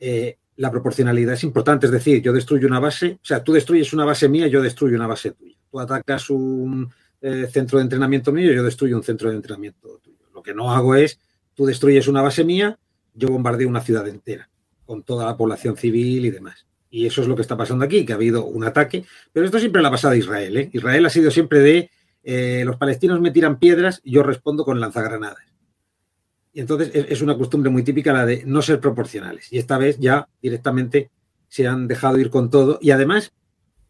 eh, 0.00 0.36
la 0.56 0.70
proporcionalidad 0.70 1.34
es 1.34 1.44
importante. 1.44 1.86
Es 1.86 1.92
decir, 1.92 2.20
yo 2.20 2.32
destruyo 2.32 2.66
una 2.66 2.80
base, 2.80 3.18
o 3.22 3.24
sea, 3.24 3.42
tú 3.42 3.52
destruyes 3.52 3.92
una 3.92 4.04
base 4.04 4.28
mía, 4.28 4.48
yo 4.48 4.60
destruyo 4.60 4.96
una 4.96 5.06
base 5.06 5.32
tuya. 5.32 5.56
Tú 5.70 5.80
atacas 5.80 6.30
un 6.30 6.90
eh, 7.20 7.48
centro 7.50 7.78
de 7.78 7.84
entrenamiento 7.84 8.32
mío, 8.32 8.52
yo 8.52 8.64
destruyo 8.64 8.96
un 8.96 9.02
centro 9.02 9.30
de 9.30 9.36
entrenamiento 9.36 10.00
tuyo. 10.02 10.18
Lo 10.34 10.42
que 10.42 10.54
no 10.54 10.72
hago 10.72 10.94
es, 10.94 11.18
tú 11.54 11.66
destruyes 11.66 12.08
una 12.08 12.22
base 12.22 12.44
mía, 12.44 12.78
yo 13.14 13.28
bombardeo 13.28 13.68
una 13.68 13.80
ciudad 13.80 14.06
entera, 14.08 14.48
con 14.84 15.02
toda 15.02 15.26
la 15.26 15.36
población 15.36 15.76
civil 15.76 16.26
y 16.26 16.30
demás. 16.30 16.66
Y 16.90 17.06
eso 17.06 17.20
es 17.22 17.28
lo 17.28 17.36
que 17.36 17.42
está 17.42 17.56
pasando 17.56 17.84
aquí, 17.84 18.04
que 18.04 18.12
ha 18.12 18.16
habido 18.16 18.46
un 18.46 18.64
ataque. 18.64 19.04
Pero 19.32 19.44
esto 19.44 19.58
siempre 19.58 19.82
lo 19.82 19.88
ha 19.88 19.90
pasado 19.90 20.14
a 20.14 20.16
Israel. 20.16 20.56
¿eh? 20.56 20.70
Israel 20.72 21.04
ha 21.04 21.10
sido 21.10 21.30
siempre 21.30 21.60
de 21.60 21.90
eh, 22.30 22.62
los 22.66 22.76
palestinos 22.76 23.22
me 23.22 23.30
tiran 23.30 23.58
piedras 23.58 24.02
yo 24.04 24.22
respondo 24.22 24.62
con 24.62 24.78
lanzagranadas. 24.80 25.46
Y 26.52 26.60
entonces 26.60 26.90
es, 26.92 27.22
una 27.22 27.38
costumbre 27.38 27.70
muy 27.70 27.82
típica 27.82 28.12
la 28.12 28.26
de 28.26 28.42
no 28.44 28.60
ser 28.60 28.80
proporcionales. 28.80 29.50
Y 29.50 29.56
esta 29.56 29.78
vez 29.78 29.98
ya 29.98 30.28
directamente 30.42 31.10
se 31.48 31.66
han 31.66 31.88
dejado 31.88 32.18
ir 32.18 32.28
con 32.28 32.50
todo. 32.50 32.78
Y 32.82 32.90
además, 32.90 33.32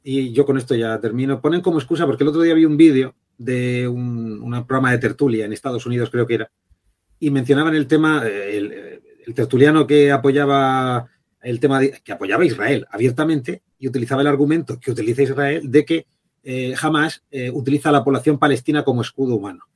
y 0.04 0.32
yo 0.32 0.46
con 0.46 0.56
esto 0.56 0.76
ya 0.76 1.00
termino, 1.00 1.40
ponen 1.40 1.62
como 1.62 1.78
excusa, 1.78 2.06
porque 2.06 2.22
el 2.22 2.28
otro 2.28 2.42
día 2.42 2.54
vi 2.54 2.64
un 2.64 2.76
vídeo 2.76 3.16
de 3.38 3.88
un, 3.88 4.38
programa 4.68 4.92
de 4.92 4.98
tertulia 4.98 5.44
en 5.44 5.52
Estados 5.52 5.84
Unidos, 5.84 6.08
creo 6.08 6.28
que 6.28 6.34
era, 6.34 6.50
y 7.18 7.32
mencionaban 7.32 7.74
el 7.74 7.88
tema, 7.88 8.22
eh, 8.24 9.00
el 9.26 9.34
tertuliano 9.34 9.84
que 9.84 10.12
apoyaba 10.12 11.08
el 11.42 11.58
tema 11.58 11.80
que 11.80 12.12
apoyaba 12.12 12.44
a 12.44 12.46
Israel 12.46 12.86
abiertamente 12.90 13.62
y 13.78 13.88
utilizaba 13.88 14.22
el 14.22 14.28
argumento 14.28 14.78
que 14.78 14.92
utiliza 14.92 15.22
Israel 15.22 15.70
de 15.70 15.84
que 15.84 16.06
eh, 16.50 16.74
jamás 16.74 17.22
eh, 17.30 17.50
utiliza 17.50 17.90
a 17.90 17.92
la 17.92 18.02
población 18.02 18.38
palestina 18.38 18.82
como 18.82 19.02
escudo 19.02 19.34
humano. 19.34 19.68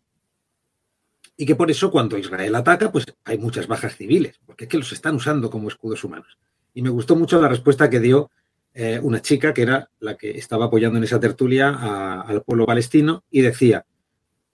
Y 1.36 1.44
que 1.44 1.54
por 1.54 1.70
eso 1.70 1.90
cuando 1.90 2.16
Israel 2.16 2.54
ataca, 2.54 2.90
pues 2.90 3.04
hay 3.24 3.36
muchas 3.36 3.66
bajas 3.66 3.94
civiles, 3.94 4.40
porque 4.46 4.64
es 4.64 4.70
que 4.70 4.78
los 4.78 4.90
están 4.90 5.16
usando 5.16 5.50
como 5.50 5.68
escudos 5.68 6.02
humanos. 6.02 6.38
Y 6.72 6.80
me 6.80 6.88
gustó 6.88 7.14
mucho 7.14 7.38
la 7.42 7.48
respuesta 7.48 7.90
que 7.90 8.00
dio 8.00 8.30
eh, 8.72 8.98
una 9.02 9.20
chica 9.20 9.52
que 9.52 9.60
era 9.60 9.90
la 10.00 10.16
que 10.16 10.30
estaba 10.30 10.64
apoyando 10.64 10.96
en 10.96 11.04
esa 11.04 11.20
tertulia 11.20 12.22
al 12.22 12.42
pueblo 12.42 12.64
palestino 12.64 13.22
y 13.30 13.42
decía, 13.42 13.84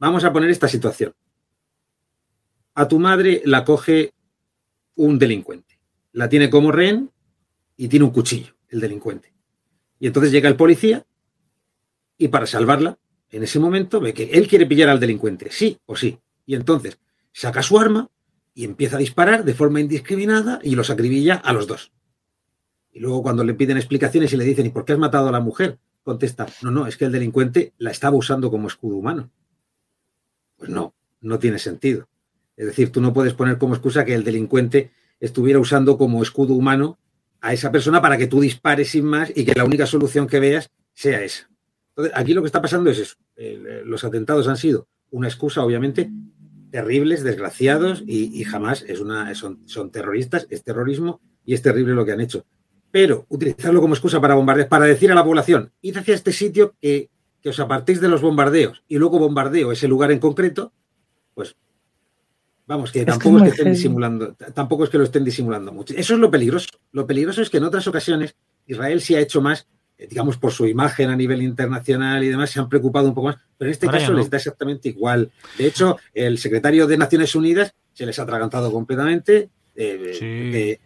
vamos 0.00 0.24
a 0.24 0.32
poner 0.32 0.50
esta 0.50 0.66
situación. 0.66 1.14
A 2.74 2.88
tu 2.88 2.98
madre 2.98 3.42
la 3.44 3.64
coge 3.64 4.12
un 4.96 5.20
delincuente. 5.20 5.78
La 6.10 6.28
tiene 6.28 6.50
como 6.50 6.72
rehén 6.72 7.12
y 7.76 7.86
tiene 7.86 8.06
un 8.06 8.10
cuchillo, 8.10 8.56
el 8.70 8.80
delincuente. 8.80 9.32
Y 10.00 10.08
entonces 10.08 10.32
llega 10.32 10.48
el 10.48 10.56
policía 10.56 11.04
y 12.18 12.28
para 12.28 12.46
salvarla, 12.46 12.98
en 13.30 13.42
ese 13.42 13.58
momento 13.58 14.00
ve 14.00 14.12
que 14.12 14.24
él 14.32 14.48
quiere 14.48 14.66
pillar 14.66 14.88
al 14.88 15.00
delincuente, 15.00 15.50
sí 15.50 15.78
o 15.86 15.96
sí. 15.96 16.18
Y 16.44 16.54
entonces 16.54 16.98
saca 17.32 17.62
su 17.62 17.78
arma 17.78 18.10
y 18.54 18.64
empieza 18.64 18.96
a 18.96 19.00
disparar 19.00 19.44
de 19.44 19.54
forma 19.54 19.80
indiscriminada 19.80 20.58
y 20.62 20.74
los 20.74 20.90
acribilla 20.90 21.36
a 21.36 21.52
los 21.52 21.66
dos. 21.66 21.92
Y 22.92 23.00
luego 23.00 23.22
cuando 23.22 23.44
le 23.44 23.54
piden 23.54 23.76
explicaciones 23.76 24.32
y 24.32 24.36
le 24.36 24.44
dicen, 24.44 24.66
¿y 24.66 24.70
por 24.70 24.84
qué 24.84 24.94
has 24.94 24.98
matado 24.98 25.28
a 25.28 25.32
la 25.32 25.40
mujer? 25.40 25.78
Contesta, 26.02 26.46
no, 26.62 26.70
no, 26.70 26.86
es 26.86 26.96
que 26.96 27.04
el 27.04 27.12
delincuente 27.12 27.74
la 27.78 27.90
estaba 27.90 28.16
usando 28.16 28.50
como 28.50 28.66
escudo 28.66 28.96
humano. 28.96 29.30
Pues 30.56 30.70
no, 30.70 30.94
no 31.20 31.38
tiene 31.38 31.58
sentido. 31.58 32.08
Es 32.56 32.66
decir, 32.66 32.90
tú 32.90 33.00
no 33.00 33.12
puedes 33.12 33.34
poner 33.34 33.58
como 33.58 33.74
excusa 33.74 34.04
que 34.04 34.14
el 34.14 34.24
delincuente 34.24 34.90
estuviera 35.20 35.60
usando 35.60 35.96
como 35.96 36.22
escudo 36.22 36.54
humano 36.54 36.98
a 37.40 37.52
esa 37.52 37.70
persona 37.70 38.02
para 38.02 38.16
que 38.16 38.26
tú 38.26 38.40
dispares 38.40 38.90
sin 38.90 39.04
más 39.04 39.30
y 39.34 39.44
que 39.44 39.54
la 39.54 39.64
única 39.64 39.86
solución 39.86 40.26
que 40.26 40.40
veas 40.40 40.70
sea 40.92 41.22
esa. 41.22 41.47
Entonces, 41.98 42.16
aquí 42.16 42.32
lo 42.32 42.42
que 42.42 42.46
está 42.46 42.62
pasando 42.62 42.90
es 42.90 42.98
eso. 43.00 43.16
Eh, 43.34 43.82
los 43.84 44.04
atentados 44.04 44.46
han 44.46 44.56
sido 44.56 44.86
una 45.10 45.26
excusa, 45.26 45.64
obviamente, 45.64 46.08
terribles, 46.70 47.24
desgraciados 47.24 48.04
y, 48.06 48.44
jamás 48.44 48.84
es 48.86 49.00
una, 49.00 49.34
son, 49.34 49.66
son 49.66 49.90
terroristas, 49.90 50.46
es 50.48 50.62
terrorismo 50.62 51.20
y 51.44 51.54
es 51.54 51.62
terrible 51.62 51.94
lo 51.94 52.04
que 52.04 52.12
han 52.12 52.20
hecho. 52.20 52.46
Pero 52.92 53.26
utilizarlo 53.28 53.80
como 53.80 53.94
excusa 53.94 54.20
para 54.20 54.36
bombardear, 54.36 54.68
para 54.68 54.84
decir 54.84 55.10
a 55.10 55.16
la 55.16 55.24
población, 55.24 55.72
id 55.80 55.96
hacia 55.96 56.14
este 56.14 56.32
sitio 56.32 56.76
que, 56.80 57.10
que 57.42 57.48
os 57.48 57.58
apartéis 57.58 58.00
de 58.00 58.08
los 58.08 58.20
bombardeos 58.20 58.84
y 58.86 58.96
luego 58.96 59.18
bombardeo 59.18 59.72
ese 59.72 59.88
lugar 59.88 60.12
en 60.12 60.20
concreto, 60.20 60.72
pues 61.34 61.56
Vamos, 62.64 62.92
que 62.92 63.04
tampoco 63.04 63.38
es 63.38 63.42
que, 63.44 63.48
estén 63.48 63.72
disimulando, 63.72 64.36
tampoco 64.54 64.84
es 64.84 64.90
que 64.90 64.98
lo 64.98 65.04
estén 65.04 65.24
disimulando 65.24 65.72
mucho. 65.72 65.94
Eso 65.96 66.14
es 66.14 66.20
lo 66.20 66.30
peligroso. 66.30 66.68
Lo 66.92 67.06
peligroso 67.06 67.40
es 67.40 67.48
que 67.48 67.56
en 67.56 67.64
otras 67.64 67.88
ocasiones 67.88 68.36
Israel 68.66 69.00
sí 69.00 69.14
ha 69.14 69.20
hecho 69.20 69.40
más, 69.40 69.66
digamos, 70.06 70.36
por 70.36 70.52
su 70.52 70.66
imagen 70.66 71.10
a 71.10 71.16
nivel 71.16 71.42
internacional 71.42 72.22
y 72.22 72.28
demás, 72.28 72.50
se 72.50 72.60
han 72.60 72.68
preocupado 72.68 73.08
un 73.08 73.14
poco 73.14 73.28
más, 73.28 73.36
pero 73.56 73.68
en 73.68 73.72
este 73.72 73.88
caso 73.88 74.12
les 74.12 74.30
da 74.30 74.36
exactamente 74.36 74.88
igual. 74.88 75.30
De 75.56 75.66
hecho, 75.66 75.98
el 76.14 76.38
secretario 76.38 76.86
de 76.86 76.96
Naciones 76.96 77.34
Unidas 77.34 77.74
se 77.94 78.06
les 78.06 78.18
ha 78.18 78.22
atragantado 78.22 78.70
completamente. 78.70 79.48
Eh, 79.74 80.78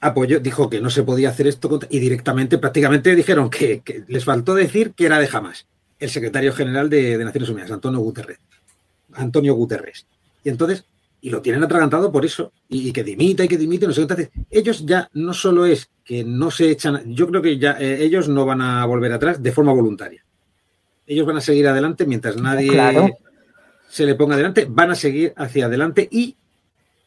apoyó, 0.00 0.38
dijo 0.38 0.70
que 0.70 0.80
no 0.80 0.90
se 0.90 1.02
podía 1.02 1.30
hacer 1.30 1.48
esto 1.48 1.80
y 1.90 1.98
directamente, 1.98 2.58
prácticamente 2.58 3.16
dijeron 3.16 3.50
que, 3.50 3.82
les 4.06 4.24
faltó 4.24 4.54
decir 4.54 4.92
que 4.92 5.06
era 5.06 5.18
de 5.18 5.26
jamás. 5.26 5.66
El 5.98 6.10
secretario 6.10 6.52
general 6.52 6.88
de, 6.88 7.18
de 7.18 7.24
Naciones 7.24 7.50
Unidas, 7.50 7.72
Antonio 7.72 7.98
Guterres. 7.98 8.38
Antonio 9.14 9.54
Guterres. 9.54 10.06
Y 10.44 10.50
entonces 10.50 10.84
y 11.20 11.30
lo 11.30 11.42
tienen 11.42 11.64
atragantado 11.64 12.12
por 12.12 12.24
eso, 12.24 12.52
y, 12.68 12.92
que 12.92 13.02
dimita 13.02 13.44
y 13.44 13.48
que 13.48 13.56
dimite, 13.56 13.86
no 13.86 13.92
sé 13.92 14.00
qué. 14.00 14.02
Entonces, 14.02 14.30
ellos 14.50 14.86
ya 14.86 15.08
no 15.14 15.34
solo 15.34 15.66
es 15.66 15.90
que 16.04 16.24
no 16.24 16.50
se 16.50 16.70
echan, 16.70 17.14
yo 17.14 17.26
creo 17.28 17.42
que 17.42 17.58
ya 17.58 17.76
eh, 17.78 18.04
ellos 18.04 18.28
no 18.28 18.46
van 18.46 18.60
a 18.62 18.84
volver 18.86 19.12
atrás 19.12 19.42
de 19.42 19.52
forma 19.52 19.72
voluntaria. 19.72 20.24
Ellos 21.06 21.26
van 21.26 21.38
a 21.38 21.40
seguir 21.40 21.66
adelante 21.66 22.06
mientras 22.06 22.36
nadie 22.36 22.70
se 23.88 24.04
le 24.04 24.14
ponga 24.14 24.34
adelante, 24.34 24.66
van 24.68 24.90
a 24.90 24.94
seguir 24.94 25.32
hacia 25.36 25.66
adelante 25.66 26.06
y 26.10 26.36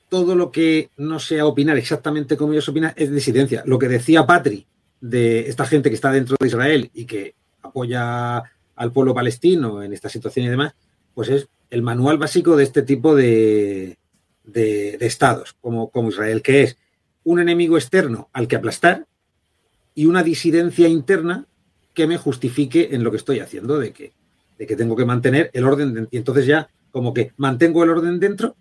todo 0.10 0.36
lo 0.36 0.52
que 0.52 0.90
no 0.98 1.20
sea 1.20 1.46
opinar 1.46 1.78
exactamente 1.78 2.36
como 2.36 2.52
ellos 2.52 2.68
opinan 2.68 2.94
es 2.96 3.12
disidencia. 3.12 3.64
Lo 3.66 3.80
que 3.80 3.88
decía 3.88 4.26
Patri 4.26 4.66
de 5.00 5.48
esta 5.48 5.66
gente 5.66 5.90
que 5.90 5.96
está 5.96 6.12
dentro 6.12 6.36
de 6.40 6.48
Israel 6.48 6.92
y 6.94 7.06
que 7.06 7.36
apoya 7.62 8.44
al 8.76 8.92
pueblo 8.92 9.14
palestino 9.14 9.82
en 9.84 9.94
esta 9.94 10.10
situación 10.10 10.48
y 10.48 10.50
demás, 10.50 10.74
pues 11.14 11.30
es 11.30 11.48
el 11.70 11.82
manual 11.82 12.18
básico 12.18 12.56
de 12.58 12.64
este 12.64 12.82
tipo 12.82 13.16
de, 13.16 13.98
de, 14.52 14.98
estados, 15.02 15.56
como, 15.62 15.90
como 15.90 16.10
Israel, 16.10 16.42
que 16.42 16.64
es 16.64 16.78
un 17.24 17.40
enemigo 17.40 17.78
externo 17.78 18.30
al 18.34 18.48
que 18.48 18.56
aplastar 18.56 19.06
y 19.94 20.06
una 20.06 20.24
disidencia 20.24 20.88
interna 20.88 21.46
que 21.94 22.08
me 22.08 22.18
justifique 22.18 22.90
en 22.92 23.04
lo 23.04 23.12
que 23.12 23.18
estoy 23.18 23.40
haciendo, 23.40 23.78
de 23.78 23.92
que, 23.92 24.14
de 24.58 24.68
que 24.68 24.76
tengo 24.76 24.96
que 24.96 25.06
mantener 25.06 25.50
el 25.54 25.66
orden. 25.66 26.08
y 26.10 26.18
entonces 26.18 26.46
ya 26.46 26.70
como 26.92 27.14
que 27.14 27.32
mantengo 27.38 27.84
el 27.84 27.90
orden 27.90 28.20
dentro 28.20 28.56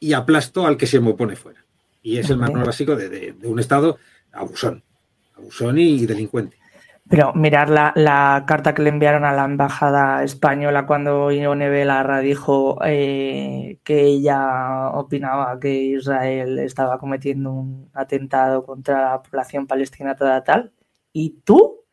y 0.00 0.12
aplasto 0.14 0.66
al 0.66 0.76
que 0.76 0.86
se 0.86 1.00
me 1.00 1.10
opone 1.10 1.36
fuera. 1.36 1.64
Y 2.02 2.18
es 2.18 2.28
el 2.30 2.36
manual 2.36 2.64
básico 2.64 2.96
de, 2.96 3.34
un 3.44 3.60
Estado 3.60 3.98
abusón, 4.32 4.82
abusón 5.36 5.78
y 5.78 6.04
delincuente. 6.06 6.56
Pero 7.12 7.34
mirar 7.34 7.68
la, 7.68 8.44
carta 8.46 8.72
que 8.74 8.80
le 8.80 8.88
enviaron 8.88 9.26
a 9.26 9.34
la 9.34 9.44
embajada 9.44 10.24
española 10.24 10.86
cuando 10.86 11.30
Ione 11.30 11.68
Belarra 11.68 12.20
dijo 12.20 12.78
eh, 12.86 13.78
que 13.84 14.00
ella 14.00 14.88
opinaba 14.94 15.60
que 15.60 15.74
Israel 15.74 16.58
estaba 16.60 16.98
cometiendo 16.98 17.52
un 17.52 17.90
atentado 17.92 18.64
contra 18.64 19.10
la 19.10 19.22
población 19.22 19.66
palestina 19.66 20.16
toda 20.16 20.42
tal, 20.42 20.72
y 21.12 21.42
tú 21.44 21.84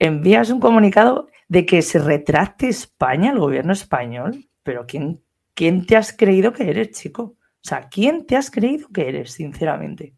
envías 0.00 0.50
un 0.50 0.58
comunicado 0.58 1.28
de 1.46 1.64
que 1.64 1.80
se 1.80 2.00
retracte 2.00 2.68
España, 2.68 3.30
el 3.30 3.38
gobierno 3.38 3.72
español. 3.72 4.48
Pero 4.64 4.84
¿quién, 4.84 5.22
quién 5.54 5.86
te 5.86 5.96
has 5.96 6.12
creído 6.12 6.52
que 6.52 6.68
eres, 6.68 6.90
chico? 6.90 7.22
O 7.22 7.36
sea, 7.62 7.88
¿quién 7.88 8.26
te 8.26 8.34
has 8.34 8.50
creído 8.50 8.88
que 8.88 9.08
eres, 9.08 9.30
sinceramente? 9.30 10.16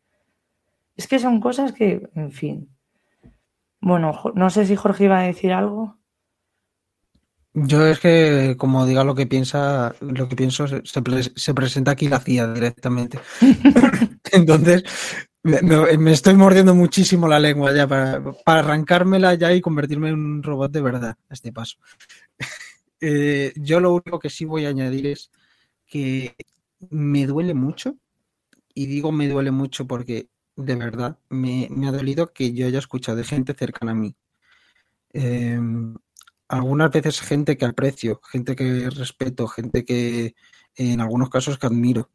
Es 0.96 1.06
que 1.06 1.18
son 1.18 1.38
cosas 1.38 1.74
que, 1.74 2.08
en 2.14 2.32
fin. 2.32 2.77
Bueno, 3.80 4.20
no 4.34 4.50
sé 4.50 4.66
si 4.66 4.76
Jorge 4.76 5.04
iba 5.04 5.20
a 5.20 5.22
decir 5.22 5.52
algo. 5.52 5.98
Yo 7.54 7.86
es 7.86 7.98
que, 7.98 8.56
como 8.58 8.86
diga 8.86 9.04
lo 9.04 9.14
que 9.14 9.26
piensa, 9.26 9.94
lo 10.00 10.28
que 10.28 10.36
pienso, 10.36 10.66
se, 10.68 11.54
presenta 11.54 11.92
aquí 11.92 12.08
la 12.08 12.20
CIA 12.20 12.52
directamente. 12.52 13.18
Entonces, 14.32 14.84
me, 15.42 16.12
estoy 16.12 16.34
mordiendo 16.34 16.74
muchísimo 16.74 17.26
la 17.26 17.40
lengua 17.40 17.74
ya 17.74 17.88
para, 17.88 18.22
arrancármela 18.44 19.34
ya 19.34 19.52
y 19.52 19.60
convertirme 19.60 20.10
en 20.10 20.14
un 20.14 20.42
robot 20.42 20.70
de 20.70 20.82
verdad 20.82 21.16
a 21.28 21.34
este 21.34 21.52
paso. 21.52 21.78
Eh, 23.00 23.52
yo 23.54 23.78
lo 23.78 23.92
único 23.92 24.18
que 24.18 24.28
sí 24.28 24.44
voy 24.44 24.66
a 24.66 24.70
añadir 24.70 25.06
es 25.06 25.30
que 25.86 26.34
me 26.90 27.28
duele 27.28 27.54
mucho, 27.54 27.94
y 28.74 28.86
digo 28.86 29.12
me 29.12 29.28
duele 29.28 29.52
mucho 29.52 29.86
porque 29.86 30.26
de 30.58 30.74
verdad 30.74 31.18
me, 31.28 31.68
ha 31.86 31.92
dolido 31.92 32.32
que 32.32 32.52
yo 32.52 32.66
haya 32.66 32.80
escuchado 32.80 33.16
de 33.16 33.24
gente 33.24 33.54
cercana 33.54 33.92
a 33.92 33.94
mí. 33.94 34.16
Em, 35.12 35.94
algunas 36.48 36.90
veces 36.90 37.20
gente 37.20 37.56
que 37.56 37.64
aprecio, 37.64 38.20
gente 38.28 38.56
que 38.56 38.90
respeto, 38.90 39.46
gente 39.46 39.84
que 39.84 40.34
en 40.74 41.00
algunos 41.00 41.30
casos 41.30 41.58
que 41.58 41.66
admiro, 41.66 42.10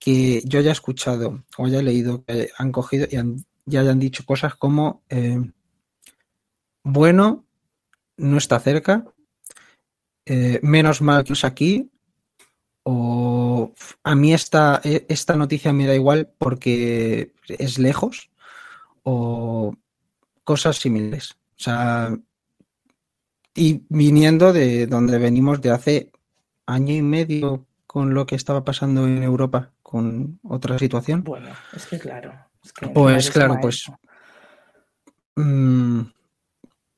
que 0.00 0.42
yo 0.46 0.58
haya 0.58 0.72
escuchado 0.72 1.44
o 1.56 1.66
haya 1.66 1.80
leído, 1.80 2.24
que 2.24 2.50
han 2.58 2.72
cogido 2.72 3.06
y 3.08 3.16
ya 3.66 3.80
hayan 3.80 4.00
dicho 4.00 4.24
cosas 4.24 4.56
como, 4.56 5.04
em, 5.08 5.52
bueno, 6.82 7.46
no 8.16 8.38
está 8.38 8.58
cerca, 8.58 9.04
eh, 10.26 10.58
menos 10.62 11.02
mal 11.02 11.22
que 11.22 11.34
es 11.34 11.44
aquí, 11.44 11.90
o 12.82 13.72
a 14.02 14.14
mí 14.14 14.32
esta, 14.32 14.80
e, 14.84 15.06
esta 15.08 15.36
noticia 15.36 15.72
me 15.72 15.86
da 15.86 15.94
igual 15.94 16.30
porque 16.38 17.32
es 17.48 17.78
lejos 17.78 18.30
o 19.02 19.74
cosas 20.44 20.76
similares. 20.78 21.36
O 21.58 21.62
sea, 21.62 22.16
y 23.54 23.82
viniendo 23.88 24.52
de 24.52 24.86
donde 24.86 25.18
venimos 25.18 25.60
de 25.60 25.70
hace 25.70 26.10
año 26.66 26.94
y 26.94 27.02
medio 27.02 27.66
con 27.86 28.14
lo 28.14 28.26
que 28.26 28.36
estaba 28.36 28.64
pasando 28.64 29.06
en 29.06 29.22
Europa 29.22 29.72
con 29.82 30.38
otra 30.44 30.78
situación. 30.78 31.24
Bueno, 31.24 31.48
es 31.74 31.86
que 31.86 31.98
claro. 31.98 32.32
pues 32.94 33.30
claro, 33.30 33.58
pues... 33.60 33.90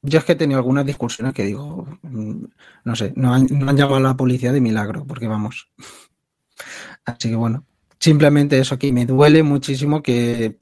yo 0.02 0.18
es 0.18 0.24
que 0.24 0.32
he 0.32 0.36
tenido 0.36 0.58
algunas 0.58 0.84
discusiones 0.84 1.32
que 1.32 1.44
digo, 1.44 1.86
mm, 2.02 2.44
no 2.84 2.96
sé, 2.96 3.12
no 3.16 3.32
han, 3.34 3.46
llamado 3.48 3.96
a 3.96 4.00
la 4.00 4.16
policía 4.16 4.52
de 4.52 4.60
milagro, 4.60 5.04
porque 5.06 5.28
vamos. 5.28 5.70
Así 7.04 7.30
que 7.30 7.36
bueno, 7.36 7.64
simplemente 7.98 8.58
eso 8.58 8.74
aquí 8.74 8.92
me 8.92 9.06
duele 9.06 9.42
muchísimo 9.42 10.02
que 10.02 10.58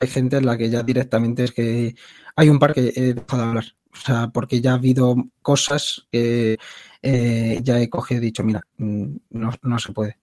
hay 0.00 0.08
gente 0.08 0.38
en 0.38 0.46
la 0.46 0.56
que 0.56 0.70
ya 0.70 0.82
directamente 0.82 1.44
es 1.44 1.52
que 1.52 1.94
hay 2.34 2.48
un 2.48 2.58
par 2.58 2.74
que 2.74 2.92
he 2.94 3.14
dejado 3.14 3.42
de 3.42 3.48
hablar. 3.48 3.64
O 3.92 3.96
sea, 3.96 4.28
porque 4.28 4.60
ya 4.60 4.72
ha 4.72 4.74
habido 4.74 5.16
cosas 5.42 6.06
que 6.10 6.58
eh, 7.02 7.60
ya 7.62 7.80
he 7.80 7.90
cogido 7.90 8.22
y 8.22 8.26
dicho, 8.26 8.44
mira, 8.44 8.62
mm, 8.78 9.16
no, 9.30 9.78
se 9.78 9.92
puede. 9.92 10.18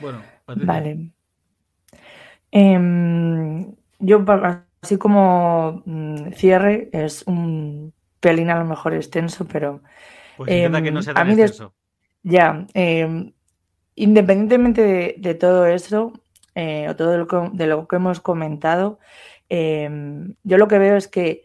Bueno, 0.00 0.22
vale. 0.46 1.10
Em, 2.50 3.74
yo 3.98 4.24
Así 4.84 4.98
como 4.98 5.82
mm, 5.86 6.32
cierre, 6.34 6.90
es 6.92 7.22
un 7.26 7.94
pelín 8.20 8.50
a 8.50 8.58
lo 8.58 8.66
mejor 8.66 8.92
extenso, 8.92 9.46
pero. 9.50 9.80
Pues 10.36 10.50
que 10.50 10.68
no 10.68 10.76
em, 10.76 11.02
sea 11.02 11.14
tan 11.14 11.30
extenso. 11.30 11.72
Ya, 12.22 12.66
em, 12.74 13.32
independientemente 13.94 15.14
de, 15.16 15.34
todo 15.36 15.64
eso, 15.64 16.12
eh, 16.54 16.86
o 16.90 16.96
todo 16.96 17.16
lo 17.16 17.26
que, 17.26 17.48
de 17.54 17.66
lo 17.66 17.88
que 17.88 17.96
hemos 17.96 18.20
comentado, 18.20 18.98
em, 19.48 20.34
yo 20.42 20.58
lo 20.58 20.68
que 20.68 20.78
veo 20.78 20.96
es 20.96 21.08
que 21.08 21.44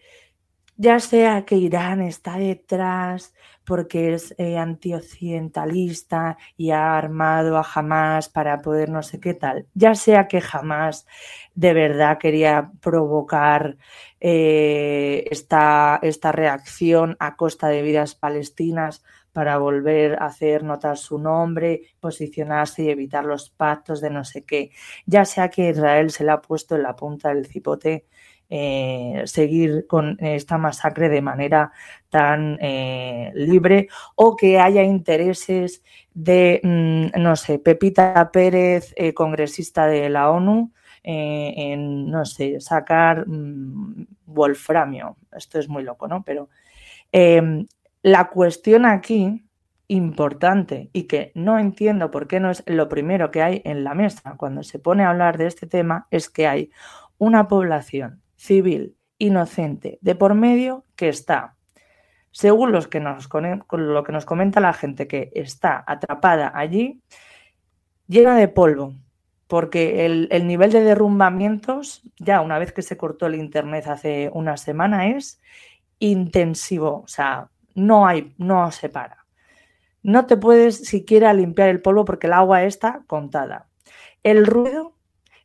ya 0.75 0.99
sea 0.99 1.45
que 1.45 1.55
Irán 1.55 2.01
está 2.01 2.37
detrás 2.37 3.33
porque 3.69 4.15
es 4.15 4.33
eh, 4.39 4.57
antioccidentalista 4.57 6.39
y 6.57 6.71
ha 6.71 6.97
armado 6.97 7.55
a 7.55 7.63
Hamas 7.63 8.27
para 8.27 8.63
poder 8.63 8.89
no 8.89 9.03
sé 9.03 9.19
qué 9.19 9.35
tal, 9.35 9.67
ya 9.75 9.93
sea 9.93 10.27
que 10.27 10.41
Hamas 10.41 11.05
de 11.53 11.75
verdad 11.75 12.17
quería 12.17 12.71
provocar 12.81 13.77
eh, 14.19 15.23
esta, 15.29 15.99
esta 16.01 16.31
reacción 16.31 17.15
a 17.19 17.35
costa 17.35 17.67
de 17.67 17.83
vidas 17.83 18.15
palestinas 18.15 19.03
para 19.33 19.59
volver 19.59 20.15
a 20.15 20.25
hacer 20.25 20.63
notar 20.63 20.97
su 20.97 21.19
nombre, 21.19 21.83
posicionarse 21.99 22.81
y 22.81 22.89
evitar 22.89 23.23
los 23.23 23.51
pactos 23.51 24.01
de 24.01 24.09
no 24.09 24.23
sé 24.23 24.45
qué, 24.45 24.71
ya 25.05 25.25
sea 25.25 25.49
que 25.49 25.69
Israel 25.69 26.09
se 26.09 26.23
le 26.23 26.31
ha 26.31 26.41
puesto 26.41 26.75
en 26.75 26.81
la 26.81 26.95
punta 26.95 27.29
del 27.29 27.45
cipote 27.45 28.07
eh, 28.51 29.21
seguir 29.25 29.85
con 29.85 30.17
esta 30.19 30.57
masacre 30.57 31.07
de 31.07 31.21
manera 31.21 31.71
tan 32.09 32.57
eh, 32.61 33.31
libre 33.35 33.89
o 34.15 34.35
que 34.35 34.59
haya 34.59 34.81
intereses 34.81 35.83
de, 36.15 36.59
mm, 36.63 37.21
no 37.21 37.35
sé, 37.35 37.59
Pepita 37.59 38.31
Pérez, 38.31 38.91
eh, 38.95 39.13
congresista 39.13 39.85
de 39.85 40.09
la 40.09 40.31
ONU, 40.31 40.71
en, 41.03 42.09
no 42.09 42.25
sé, 42.25 42.59
sacar 42.59 43.27
mm, 43.27 44.07
wolframio. 44.25 45.17
Esto 45.31 45.59
es 45.59 45.69
muy 45.69 45.83
loco, 45.83 46.07
¿no? 46.07 46.23
Pero 46.23 46.49
em, 47.11 47.67
la 48.01 48.29
cuestión 48.29 48.85
aquí 48.85 49.45
importante 49.87 50.89
y 50.93 51.03
que 51.03 51.31
no 51.35 51.59
entiendo 51.59 52.11
por 52.11 52.27
qué 52.27 52.39
no 52.39 52.51
es 52.51 52.63
lo 52.67 52.89
primero 52.89 53.31
que 53.31 53.41
hay 53.41 53.61
en 53.65 53.83
la 53.83 53.95
mesa 53.95 54.35
cuando 54.37 54.63
se 54.63 54.79
pone 54.79 55.03
a 55.03 55.09
hablar 55.09 55.37
de 55.37 55.47
este 55.47 55.67
tema 55.67 56.07
es 56.11 56.29
que 56.29 56.47
hay 56.47 56.71
una 57.17 57.47
población 57.47 58.21
civil 58.39 58.95
inocente 59.17 59.99
de 60.01 60.15
por 60.15 60.33
medio 60.33 60.85
que 60.95 61.09
está, 61.09 61.57
según 62.31 62.71
los 62.71 62.87
que 62.87 63.01
nos, 63.01 63.27
lo 63.71 64.03
que 64.03 64.11
nos 64.13 64.25
comenta 64.25 64.61
la 64.61 64.73
gente, 64.73 65.07
que 65.07 65.29
está 65.35 65.83
atrapada 65.85 66.51
allí, 66.55 67.01
llena 68.07 68.37
de 68.37 68.47
polvo, 68.47 68.93
porque 69.47 70.05
el, 70.05 70.29
el, 70.31 70.47
nivel 70.47 70.71
de 70.71 70.81
derrumbamientos, 70.81 72.01
ya 72.17 72.41
una 72.41 72.59
vez 72.59 72.71
que 72.71 72.81
se 72.81 72.97
cortó 72.97 73.25
el 73.25 73.35
Internet 73.35 73.87
hace 73.87 74.29
una 74.33 74.55
semana, 74.55 75.09
es 75.09 75.41
intensivo, 75.99 77.01
o 77.03 77.07
sea, 77.07 77.49
no 77.75 78.07
hay, 78.07 78.33
no 78.37 78.71
se 78.71 78.87
para. 78.87 79.25
No 80.01 80.27
te 80.27 80.37
puedes 80.37 80.77
siquiera 80.77 81.33
limpiar 81.33 81.67
el 81.69 81.81
polvo 81.81 82.05
porque 82.05 82.27
el 82.27 82.33
agua 82.33 82.63
está 82.63 83.03
contada. 83.05 83.67
El 84.23 84.45
ruido 84.45 84.95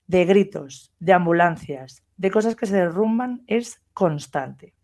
de 0.06 0.24
gritos, 0.24 0.92
de 0.98 1.12
ambulancias, 1.12 2.04
de 2.16 2.30
cosas 2.30 2.56
que 2.56 2.66
se 2.66 2.76
derrumban 2.76 3.42
es 3.46 3.82
constante. 3.92 4.74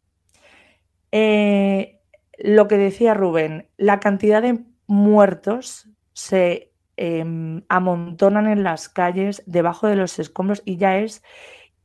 Eh, 1.13 2.01
lo 2.39 2.69
que 2.69 2.79
decía 2.79 3.15
Rubén, 3.15 3.69
la 3.77 4.01
cantidad 4.01 4.43
de 4.43 4.65
muertos 4.87 5.89
se 6.13 6.73
em, 6.97 7.63
amontonan 7.69 8.47
en 8.47 8.63
las 8.63 8.89
calles, 8.89 9.43
debajo 9.47 9.87
de 9.87 9.97
los 9.97 10.19
escombros, 10.19 10.63
y 10.65 10.77
ya 10.77 10.99
es 10.99 11.23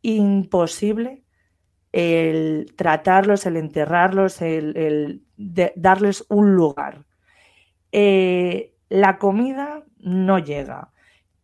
imposible 0.01 1.23
el 1.91 2.73
tratarlos, 2.75 3.45
el 3.45 3.55
enterrarlos, 3.55 4.41
el, 4.41 5.23
darles 5.37 6.25
un 6.29 6.53
lugar. 6.53 7.05
Eh, 7.91 8.75
la 8.89 9.17
comida 9.17 9.85
no 9.99 10.39
llega. 10.39 10.91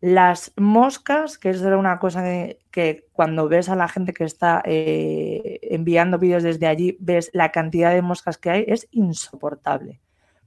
Las 0.02 0.52
moscas, 0.56 1.38
que 1.38 1.50
es 1.50 1.60
una 1.60 2.00
cosa 2.00 2.24
que, 2.24 3.06
cuando 3.12 3.48
ves 3.48 3.68
a 3.68 3.76
la 3.76 3.86
gente 3.86 4.12
que 4.12 4.24
está 4.24 4.60
eh, 4.64 5.60
enviando 5.62 6.18
vídeos 6.18 6.42
desde 6.42 6.66
allí, 6.66 6.96
ves 6.98 7.30
la 7.32 7.52
cantidad 7.52 7.92
de 7.92 8.02
moscas 8.02 8.36
que 8.36 8.50
hay, 8.50 8.64
es 8.66 8.88
insoportable. 8.90 10.00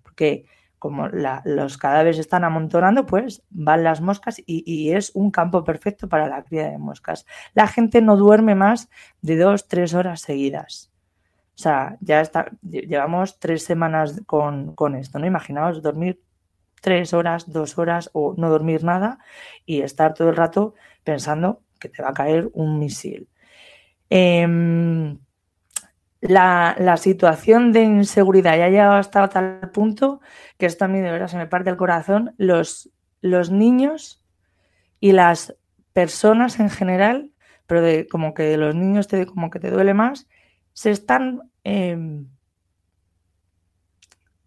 Porque 0.04 0.44
como 0.78 1.08
los 1.08 1.78
cadáveres 1.78 2.20
están 2.20 2.44
amontonando, 2.44 3.06
pues 3.06 3.44
van 3.50 3.86
las 3.86 4.02
moscas 4.02 4.42
y, 4.46 4.92
es 4.92 5.12
un 5.16 5.32
campo 5.32 5.64
perfecto 5.64 6.10
para 6.10 6.28
la 6.28 6.44
cría 6.44 6.70
de 6.72 6.78
moscas. 6.78 7.26
La 7.54 7.68
gente 7.68 8.02
no 8.02 8.18
duerme 8.18 8.56
más 8.56 8.90
de 9.22 9.38
dos, 9.38 9.70
tres 9.70 9.94
horas 9.94 10.20
seguidas. 10.20 10.92
O 11.56 11.60
sea, 11.60 11.96
ya 12.02 12.20
está, 12.20 12.52
llevamos 12.62 13.40
tres 13.40 13.64
semanas 13.64 14.22
con, 14.26 14.76
con 14.76 14.96
esto, 14.96 15.18
¿no? 15.18 15.26
Imaginaos 15.26 15.82
dormir 15.82 16.22
tres 16.86 17.16
horas, 17.16 17.52
dos 17.52 17.80
horas 17.80 18.12
o 18.14 18.36
no 18.38 18.52
dormir 18.52 18.84
nada 18.84 19.18
y 19.66 19.82
estar 19.82 20.14
todo 20.14 20.30
el 20.30 20.36
rato 20.36 20.76
pensando 21.04 21.64
que 21.80 21.90
te 21.90 22.04
va 22.04 22.10
a 22.10 22.14
caer 22.14 22.48
un 22.54 22.78
misil. 22.78 23.28
Em, 24.08 25.18
la, 26.22 26.96
situación 26.98 27.72
de 27.72 27.82
inseguridad 27.82 28.56
ya 28.56 28.66
ha 28.66 28.70
llegado 28.70 28.94
hasta 28.94 29.28
tal 29.30 29.72
punto 29.74 30.22
que 30.60 30.68
esto 30.68 30.86
a 30.86 30.88
mí 30.88 31.02
de 31.02 31.10
verdad 31.10 31.28
se 31.28 31.38
me 31.38 31.48
parte 31.48 31.72
el 31.72 31.76
corazón. 31.76 32.36
Los, 32.38 32.92
los 33.20 33.50
niños 33.50 34.24
y 35.00 35.14
las 35.14 35.56
personas 35.92 36.60
en 36.60 36.70
general, 36.70 37.32
pero 37.66 37.82
de, 37.82 38.08
como 38.08 38.36
que 38.36 38.58
los 38.58 38.76
niños 38.76 39.08
te, 39.08 39.26
como 39.26 39.50
que 39.50 39.60
te 39.60 39.72
duele 39.72 39.96
más, 39.96 40.28
se 40.74 40.92
están 40.92 41.50
em, 41.64 42.28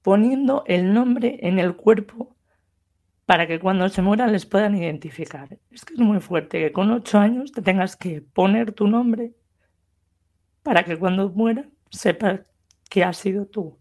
poniendo 0.03 0.65
el 0.67 0.93
nombre 0.93 1.39
en 1.43 1.59
el 1.59 1.77
cuerpo 1.77 2.35
para 3.27 3.47
que 3.47 3.61
cuando 3.61 3.89
se 3.91 4.01
mueran 4.01 4.33
les 4.33 4.47
puedan 4.47 4.75
identificar. 4.75 5.59
Es 5.71 5.85
que 5.85 5.95
es 5.95 6.01
muy 6.01 6.21
fuerte 6.21 6.61
que 6.61 6.73
con 6.73 6.91
ocho 6.91 7.19
años 7.19 7.53
te 7.53 7.61
tengas 7.61 7.97
que 7.97 8.23
poner 8.23 8.73
tu 8.73 8.89
nombre 8.89 9.35
para 10.63 10.83
que 10.85 10.99
cuando 10.99 11.29
muera 11.29 11.67
sepa 11.91 12.41
que 12.89 13.05
has 13.05 13.19
sido 13.19 13.47
tú. 13.47 13.79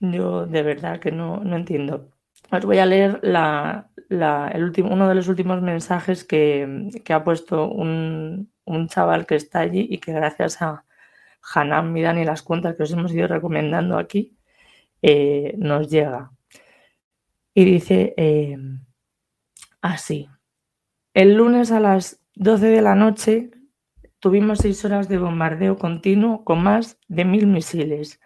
Yo 0.00 0.46
de 0.46 0.62
verdad 0.62 1.00
que 1.00 1.12
no, 1.12 1.40
entiendo. 1.56 2.10
Os 2.50 2.64
voy 2.64 2.78
a 2.78 2.86
leer 2.86 3.20
el 3.22 4.64
último, 4.64 4.92
uno 4.92 5.08
de 5.08 5.14
los 5.14 5.28
últimos 5.28 5.62
mensajes 5.62 6.24
que, 6.24 6.90
ha 7.08 7.24
puesto 7.24 7.70
un, 7.70 8.52
un, 8.64 8.88
chaval 8.88 9.24
que 9.26 9.36
está 9.36 9.60
allí 9.60 9.86
y 9.88 9.98
que 9.98 10.12
gracias 10.12 10.60
a, 10.60 10.84
Hanan 11.54 11.92
Midan 11.92 12.18
y 12.18 12.24
las 12.24 12.42
cuentas 12.42 12.76
que 12.76 12.84
os 12.84 12.92
hemos 12.92 13.12
ido 13.12 13.28
recomendando 13.28 13.98
aquí, 13.98 14.36
eh, 15.02 15.54
nos 15.58 15.90
llega. 15.90 16.30
Y 17.52 17.64
dice 17.64 18.14
eh, 18.16 18.56
así, 19.80 20.28
el 21.12 21.34
lunes 21.34 21.70
a 21.70 21.80
las 21.80 22.20
12 22.34 22.66
de 22.66 22.82
la 22.82 22.94
noche 22.94 23.50
tuvimos 24.18 24.58
seis 24.58 24.84
horas 24.84 25.08
de 25.08 25.18
bombardeo 25.18 25.76
continuo 25.76 26.44
con 26.44 26.62
más 26.62 26.98
de 27.08 27.24
mil 27.24 27.46
misiles. 27.46 28.20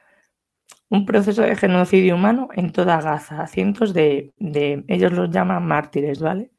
Un 0.89 1.05
proceso 1.05 1.43
de 1.43 1.57
genocidio 1.57 2.15
humano 2.15 2.49
en 2.55 2.73
toda 2.73 3.01
Gaza. 3.01 3.47
Cientos 3.47 3.93
de, 3.93 4.33
ellos 4.39 5.13
los 5.13 5.31
llaman 5.31 5.67
mártires, 5.67 6.21
¿vale? 6.21 6.51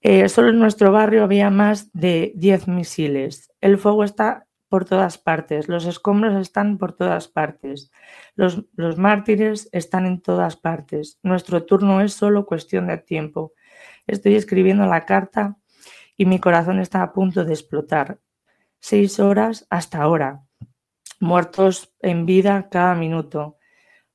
Eh, 0.00 0.28
solo 0.28 0.50
en 0.50 0.58
nuestro 0.58 0.90
barrio 0.90 1.22
había 1.22 1.48
más 1.48 1.90
de 1.92 2.32
10 2.34 2.68
misiles. 2.68 3.52
El 3.60 3.78
fuego 3.78 4.02
está 4.02 4.46
por 4.72 4.86
todas 4.86 5.18
partes, 5.18 5.68
los 5.68 5.84
escombros 5.84 6.40
están 6.40 6.78
por 6.78 6.94
todas 6.94 7.28
partes, 7.28 7.92
los, 8.36 8.64
los, 8.74 8.96
mártires 8.96 9.68
están 9.70 10.06
en 10.06 10.22
todas 10.22 10.56
partes. 10.56 11.18
Nuestro 11.22 11.66
turno 11.66 12.00
es 12.00 12.14
solo 12.14 12.46
cuestión 12.46 12.86
de 12.86 12.96
tiempo. 12.96 13.52
Estoy 14.06 14.34
escribiendo 14.34 14.86
la 14.86 15.04
carta 15.04 15.58
y 16.16 16.24
mi 16.24 16.38
corazón 16.38 16.80
está 16.80 17.02
a 17.02 17.12
punto 17.12 17.44
de 17.44 17.52
explotar. 17.52 18.18
Seis 18.80 19.20
horas 19.20 19.66
hasta 19.68 20.00
ahora, 20.00 20.40
muertos 21.20 21.94
en 22.00 22.24
vida 22.24 22.70
cada 22.70 22.94
minuto. 22.94 23.58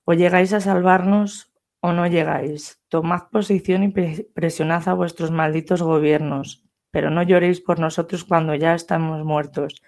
O 0.06 0.14
llegáis 0.14 0.54
a 0.54 0.60
salvarnos 0.60 1.54
o 1.82 1.94
no 1.94 2.08
llegáis. 2.08 2.82
Tomad 2.90 3.30
posición 3.32 3.84
y 3.84 3.90
presionad 3.90 4.90
a 4.90 4.96
vuestros 4.96 5.30
malditos 5.30 5.84
gobiernos, 5.84 6.64
pero 6.90 7.12
no 7.12 7.22
lloréis 7.22 7.62
por 7.62 7.78
nosotros 7.78 8.24
cuando 8.24 8.56
ya 8.56 8.74
estamos 8.74 9.24
muertos. 9.24 9.84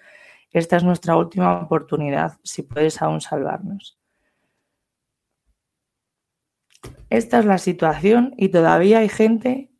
Esta 0.50 0.76
es 0.76 0.84
nuestra 0.84 1.16
última 1.16 1.60
oportunidad, 1.60 2.38
si 2.42 2.62
puedes 2.62 3.00
aún 3.00 3.20
salvarnos. 3.20 3.98
Esta 7.08 7.38
es 7.40 7.44
la 7.44 7.58
situación 7.58 8.34
y 8.36 8.48
todavía 8.48 8.98
hay 8.98 9.08
gente 9.08 9.70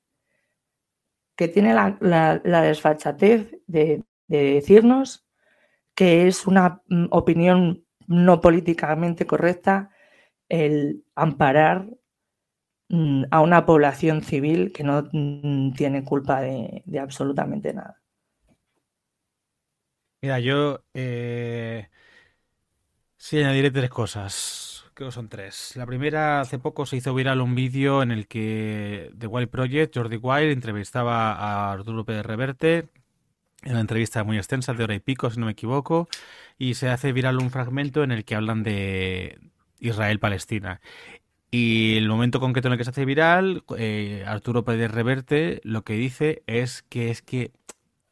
que 1.36 1.48
tiene 1.48 1.74
la, 1.74 2.38
desfachatez 2.42 3.56
de, 3.66 4.04
decirnos 4.28 5.26
que 5.94 6.28
es 6.28 6.46
una 6.46 6.82
mm, 6.88 7.06
opinión 7.10 7.84
no 8.06 8.40
políticamente 8.40 9.26
correcta 9.26 9.90
el 10.48 11.04
amparar 11.14 11.88
mm, 12.88 13.24
a 13.30 13.40
una 13.40 13.64
población 13.66 14.22
civil 14.22 14.72
que 14.72 14.84
no 14.84 15.08
mm, 15.12 15.72
tiene 15.72 16.04
culpa 16.04 16.40
de 16.42 16.84
absolutamente 17.00 17.72
nada. 17.72 17.99
Mira, 20.22 20.38
yo 20.38 20.84
eh, 20.92 21.88
sí 23.16 23.38
añadiré 23.38 23.70
tres 23.70 23.90
cosas. 23.90 24.84
Creo 24.94 25.08
que 25.08 25.14
son 25.14 25.28
tres. 25.28 25.72
La 25.76 25.86
primera, 25.86 26.40
hace 26.40 26.58
poco 26.58 26.84
se 26.84 26.96
hizo 26.96 27.14
viral 27.14 27.40
un 27.40 27.54
vídeo 27.54 28.02
en 28.02 28.10
el 28.10 28.26
que 28.28 29.12
The 29.18 29.26
Wild 29.26 29.48
Project, 29.48 29.96
Jordi 29.96 30.16
Wild, 30.16 30.52
entrevistaba 30.52 31.32
a 31.32 31.72
Arturo 31.72 32.04
Pérez 32.04 32.26
Reverte. 32.26 32.88
En 33.62 33.72
una 33.72 33.80
entrevista 33.80 34.24
muy 34.24 34.36
extensa, 34.38 34.74
de 34.74 34.84
hora 34.84 34.94
y 34.94 35.00
pico, 35.00 35.30
si 35.30 35.40
no 35.40 35.46
me 35.46 35.52
equivoco. 35.52 36.08
Y 36.58 36.74
se 36.74 36.90
hace 36.90 37.12
viral 37.12 37.38
un 37.38 37.50
fragmento 37.50 38.02
en 38.02 38.12
el 38.12 38.24
que 38.24 38.34
hablan 38.34 38.62
de 38.62 39.38
Israel-Palestina. 39.78 40.80
Y 41.50 41.96
el 41.96 42.08
momento 42.08 42.40
concreto 42.40 42.68
en 42.68 42.72
el 42.72 42.78
que 42.78 42.84
se 42.84 42.90
hace 42.90 43.04
viral, 43.06 43.64
eh, 43.78 44.24
Arturo 44.26 44.64
Pérez 44.64 44.90
Reverte 44.90 45.60
lo 45.64 45.82
que 45.84 45.94
dice 45.94 46.42
es 46.46 46.82
que 46.82 47.10
es 47.10 47.22
que 47.22 47.52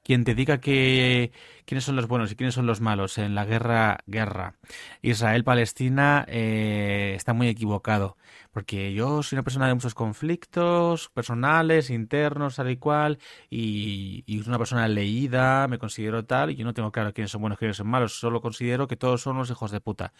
quien 0.08 0.24
te 0.24 0.34
diga 0.34 0.58
que 0.58 1.32
quiénes 1.66 1.84
son 1.84 1.94
los 1.94 2.08
buenos 2.08 2.32
y 2.32 2.36
quiénes 2.36 2.54
son 2.54 2.66
los 2.66 2.80
malos 2.80 3.18
en 3.18 3.34
la 3.34 3.44
guerra 3.44 3.98
guerra. 4.06 4.54
Israel-Palestina 5.02 6.24
eh, 6.28 7.12
está 7.14 7.34
muy 7.34 7.48
equivocado 7.48 8.16
porque 8.58 8.92
yo 8.92 9.22
soy 9.22 9.36
una 9.36 9.44
persona 9.44 9.68
de 9.68 9.74
muchos 9.74 9.94
conflictos 9.94 11.10
personales 11.10 11.90
internos 11.90 12.56
tal 12.56 12.68
y 12.68 12.76
cual 12.76 13.18
y, 13.48 14.24
y 14.26 14.40
una 14.48 14.58
persona 14.58 14.88
leída 14.88 15.68
me 15.68 15.78
considero 15.78 16.24
tal 16.24 16.50
y 16.50 16.56
yo 16.56 16.64
no 16.64 16.74
tengo 16.74 16.90
claro 16.90 17.14
quiénes 17.14 17.30
son 17.30 17.40
buenos 17.40 17.56
quiénes 17.56 17.76
son 17.76 17.86
malos 17.86 18.18
solo 18.18 18.40
considero 18.40 18.88
que 18.88 18.96
todos 18.96 19.22
son 19.22 19.36
los 19.36 19.48
hijos 19.48 19.70
de 19.70 19.80
puta. 19.80 20.12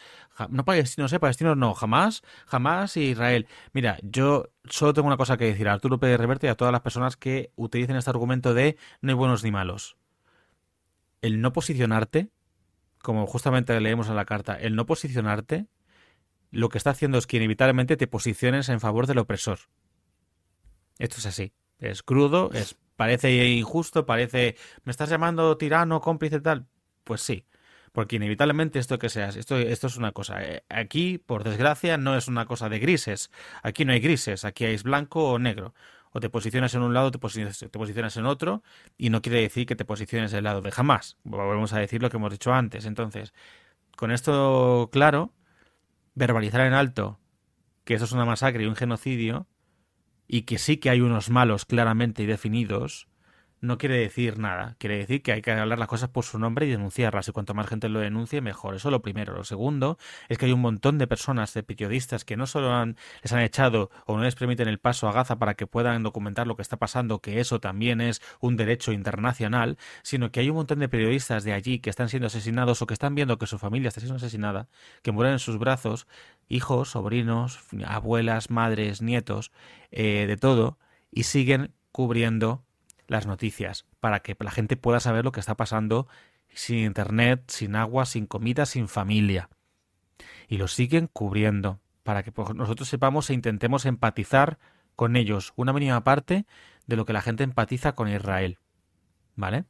No 0.51 0.65
palestinos 0.65 1.13
eh 1.13 1.19
palestinos 1.19 1.57
no 1.57 1.75
jamás 1.75 2.23
jamás 2.47 2.97
Israel 2.97 3.49
mira 3.73 3.99
yo 4.03 4.51
solo 4.67 4.95
tengo 4.95 5.09
una 5.09 5.17
cosa 5.17 5.37
que 5.37 5.47
decir 5.47 5.69
a 5.69 5.73
Arturo 5.73 5.99
Pérez 5.99 6.21
Reverte 6.21 6.47
y 6.47 6.51
a 6.51 6.55
todas 6.55 6.71
las 6.71 6.83
personas 6.83 7.17
que 7.17 7.51
utilicen 7.57 7.97
este 7.97 8.11
argumento 8.11 8.55
de 8.55 8.77
no 9.01 9.11
hay 9.11 9.17
buenos 9.17 9.43
ni 9.43 9.51
malos. 9.51 9.97
El 11.23 11.41
no 11.41 11.53
posicionarte, 11.53 12.31
como 13.03 13.27
justamente 13.27 13.81
leemos 13.81 14.09
en 14.09 14.15
la 14.15 14.27
carta, 14.27 14.55
el 14.55 14.77
no 14.77 14.87
posicionarte, 14.87 15.67
lo 16.51 16.69
que 16.69 16.79
está 16.79 16.91
haciendo 16.91 17.19
es 17.19 17.27
que 17.27 17.37
inevitablemente 17.37 17.97
te 17.97 18.07
posiciones 18.07 18.69
en 18.69 18.81
favor 18.81 19.07
del 19.07 19.19
opresor. 19.19 19.59
Esto 20.99 21.17
es 21.19 21.27
así. 21.27 21.53
Es 21.79 22.03
crudo, 22.03 22.51
es 22.53 22.77
parece 22.97 23.47
injusto, 23.47 24.07
parece 24.07 24.57
me 24.83 24.91
estás 24.91 25.09
llamando 25.09 25.57
tirano, 25.57 26.01
cómplice 26.01 26.41
tal. 26.41 26.67
Pues 27.05 27.21
sí, 27.23 27.47
porque 27.93 28.17
inevitablemente 28.17 28.79
esto 28.79 28.99
que 28.99 29.09
seas, 29.09 29.37
esto, 29.37 29.57
esto 29.57 29.87
es 29.87 29.97
una 29.97 30.13
cosa. 30.13 30.43
Eh, 30.43 30.65
aquí, 30.69 31.19
por 31.19 31.45
desgracia, 31.45 31.97
no 31.97 32.17
es 32.17 32.27
una 32.27 32.47
cosa 32.47 32.69
de 32.69 32.81
grises. 32.81 33.31
Aquí 33.63 33.85
no 33.85 33.93
hay 33.93 34.01
grises, 34.01 34.45
aquí 34.45 34.65
hay 34.65 34.77
blanco 34.79 35.31
o 35.31 35.39
negro 35.39 35.75
o 36.11 36.21
te 36.21 36.31
posicionas 36.31 36.75
en 36.75 36.83
un 36.83 36.95
lado, 36.95 37.11
te 37.11 37.19
posicionas, 37.19 37.59
te 37.59 37.69
posicionas 37.69 38.17
en 38.17 38.27
otro, 38.27 38.63
y 38.97 39.11
no 39.11 39.23
quiere 39.23 39.41
decir 39.41 39.67
que 39.67 39.77
te 39.77 39.85
posiciones 39.85 40.33
del 40.33 40.45
lado 40.45 40.63
de 40.63 40.71
jamás. 40.71 41.17
Volvemos 41.25 41.73
a 41.73 41.79
decir 41.79 42.03
lo 42.03 42.11
que 42.11 42.17
hemos 42.17 42.33
dicho 42.33 42.53
antes. 42.53 42.87
Entonces, 42.87 43.35
con 43.97 44.11
esto 44.11 44.89
claro, 44.93 45.33
verbalizar 46.19 46.61
en 46.63 46.75
alto 46.75 47.21
que 47.85 47.95
esto 47.95 48.05
es 48.05 48.13
una 48.13 48.27
masacre 48.27 48.65
y 48.65 48.67
un 48.67 48.77
genocidio, 48.77 49.47
y 50.27 50.43
que 50.43 50.59
sí 50.59 50.77
que 50.77 50.91
hay 50.91 51.01
unos 51.01 51.31
malos 51.31 51.65
claramente 51.65 52.27
definidos, 52.27 53.08
no 53.61 53.79
quiere 53.79 53.99
decir 53.99 54.39
nada. 54.39 54.77
Quiere 54.79 54.99
decir 54.99 55.23
que 55.23 55.33
hay 55.33 55.43
que 55.43 55.51
hablar 55.53 55.79
las 55.79 55.89
cosas 55.89 56.09
por 56.09 56.25
su 56.25 56.39
nombre 56.39 56.67
y 56.67 56.71
denunciarlas. 56.71 57.29
Y 57.29 57.33
cuanto 57.33 57.55
más 57.55 57.67
gente 57.67 57.89
lo 57.89 58.01
denuncie, 58.01 58.41
mejor. 58.41 58.75
Eso 58.75 58.89
es 58.89 58.93
lo 58.93 59.03
primero. 59.03 59.35
Lo 59.35 59.45
segundo 59.45 59.99
es 60.29 60.39
que 60.39 60.47
hay 60.47 60.53
un 60.53 60.61
montón 60.61 60.99
de 60.99 61.07
personas, 61.07 61.55
de 61.55 61.63
periodistas, 61.63 62.25
que 62.25 62.37
no 62.37 62.47
solo 62.47 62.69
les 62.87 63.33
han 63.33 63.41
echado 63.41 63.91
o 64.07 64.17
no 64.17 64.23
les 64.23 64.35
permiten 64.35 64.69
el 64.69 64.79
paso 64.79 65.09
a 65.09 65.13
Gaza 65.13 65.39
para 65.39 65.55
que 65.55 65.67
puedan 65.67 66.03
documentar 66.03 66.47
lo 66.47 66.57
que 66.57 66.63
está 66.63 66.77
pasando, 66.77 67.21
que 67.21 67.41
eso 67.41 67.61
también 67.61 68.01
es 68.01 68.23
un 68.41 68.57
derecho 68.57 68.93
internacional, 68.93 69.79
sino 70.03 70.31
que 70.31 70.41
hay 70.41 70.51
un 70.51 70.57
montón 70.57 70.79
de 70.79 70.89
periodistas 70.89 71.45
de 71.45 71.53
allí 71.53 71.81
que 71.81 71.91
están 71.91 72.09
siendo 72.09 72.27
asesinados 72.27 72.83
o 72.83 72.87
que 72.87 72.95
están 72.95 73.15
viendo 73.15 73.39
que 73.39 73.47
su 73.47 73.59
familia 73.59 73.89
está 73.89 74.01
siendo 74.01 74.17
asesinada, 74.17 74.69
que 75.03 75.13
mueren 75.13 75.35
en 75.35 75.39
sus 75.39 75.59
brazos, 75.59 76.07
hijos, 76.49 76.91
sobrinos, 76.91 77.61
abuelas, 77.87 78.51
madres, 78.51 79.03
nietos, 79.03 79.53
eh, 79.91 80.27
de 80.27 80.37
todo, 80.37 80.79
y 81.11 81.25
siguen 81.25 81.75
cubriendo 81.93 82.65
las 83.09 83.27
noticias 83.27 83.87
para 84.01 84.21
que 84.21 84.37
la 84.39 84.51
gente 84.51 84.77
pueda 84.77 85.01
saber 85.01 85.25
lo 85.25 85.33
que 85.33 85.41
está 85.41 85.57
pasando 85.57 86.07
sin 86.55 86.79
internet, 86.79 87.43
sin 87.49 87.75
agua, 87.75 88.07
sin 88.07 88.27
comida, 88.27 88.67
sin 88.67 88.89
familia. 88.89 89.49
Y 90.47 90.59
lo 90.59 90.69
siguen 90.69 91.09
cubriendo 91.13 91.81
para 92.05 92.23
que 92.23 92.33
pues, 92.33 92.55
nosotros 92.55 92.89
sepamos 92.89 93.29
e 93.29 93.35
intentemos 93.35 93.85
empatizar 93.85 94.59
con 94.95 95.17
ellos, 95.17 95.53
una 95.57 95.73
mínima 95.73 96.05
parte 96.05 96.47
de 96.87 96.97
lo 96.97 97.05
que 97.05 97.13
la 97.13 97.23
gente 97.23 97.45
empatiza 97.45 97.93
con 97.93 98.09
Israel. 98.09 98.59
¿Vale? 99.37 99.65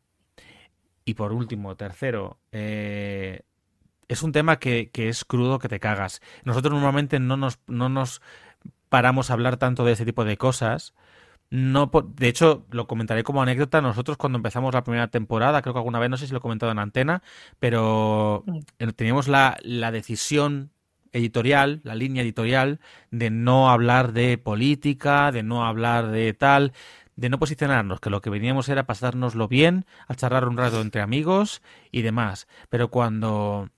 Y 1.05 1.15
por 1.15 1.33
último, 1.33 1.77
tercero, 1.77 2.39
eh, 2.53 3.43
es 4.09 4.23
un 4.23 4.33
tema 4.33 4.59
que, 4.59 4.91
que, 4.91 5.09
es 5.09 5.25
crudo 5.25 5.59
que 5.59 5.69
te 5.69 5.81
cagas. 5.81 6.21
Nosotros 6.45 6.73
normalmente 6.73 7.19
no 7.21 7.37
nos, 7.37 7.59
no 7.67 7.89
nos 7.89 8.23
paramos 8.89 9.31
a 9.31 9.35
hablar 9.35 9.57
tanto 9.57 9.85
de 9.85 9.93
ese 9.93 10.05
tipo 10.05 10.25
de 10.25 10.37
cosas, 10.37 10.95
no, 11.51 11.91
de 12.17 12.29
hecho, 12.29 12.67
lo 12.71 12.87
comentaré 12.87 13.23
como 13.23 13.43
anécdota. 13.43 13.81
Nosotros 13.81 14.17
cuando 14.19 14.37
empezamos 14.37 14.75
la 14.75 14.85
primera 14.85 15.09
temporada, 15.09 15.63
creo 15.63 15.73
que 15.73 15.79
alguna 15.79 15.99
vez, 15.99 16.11
no 16.11 16.17
sé 16.19 16.27
si 16.27 16.33
lo 16.33 16.39
he 16.39 16.43
comentado 16.43 16.73
en 16.73 16.79
antena, 16.79 17.23
pero 17.59 18.45
mm. 18.47 18.89
teníamos 18.97 19.29
la, 19.29 19.57
la 19.63 19.91
decisión 19.91 20.71
editorial, 21.13 21.81
la 21.85 21.95
línea 21.95 22.23
editorial, 22.23 22.81
de 23.11 23.31
no 23.31 23.71
hablar 23.71 24.13
de 24.13 24.37
política, 24.37 25.33
de 25.33 25.43
no 25.43 25.65
hablar 25.65 26.11
de 26.11 26.35
tal, 26.35 26.73
de 27.17 27.31
no 27.31 27.39
posicionarnos, 27.39 28.01
que 28.01 28.11
lo 28.11 28.21
que 28.21 28.31
veníamos 28.31 28.69
era 28.69 28.87
pasárnoslo 28.87 29.49
bien, 29.49 29.87
a 30.07 30.15
charlar 30.15 30.47
un 30.47 30.57
rato 30.57 30.81
entre 30.81 31.01
amigos 31.01 31.63
y 31.91 32.03
demás. 32.03 32.47
Pero 32.69 32.91
cuando 32.91 33.71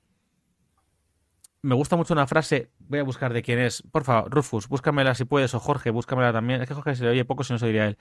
me 1.62 1.74
gusta 1.74 1.96
mucho 1.96 2.14
una 2.14 2.26
frase, 2.26 2.70
voy 2.90 2.98
a 2.98 3.04
buscar 3.04 3.32
de 3.32 3.42
quién 3.42 3.58
es. 3.60 3.82
Por 3.82 4.04
favor, 4.04 4.30
Rufus, 4.30 4.68
búscamela 4.68 5.14
si 5.14 5.24
puedes, 5.24 5.54
o 5.54 5.60
Jorge, 5.60 5.90
búscamela 5.90 6.32
también. 6.32 6.60
Es 6.60 6.68
que 6.68 6.74
Jorge 6.74 6.96
se 6.96 7.04
le 7.04 7.10
oye 7.10 7.24
poco 7.24 7.44
si 7.44 7.52
no 7.52 7.58
se 7.58 7.66
diría 7.66 7.86
él. 7.86 7.98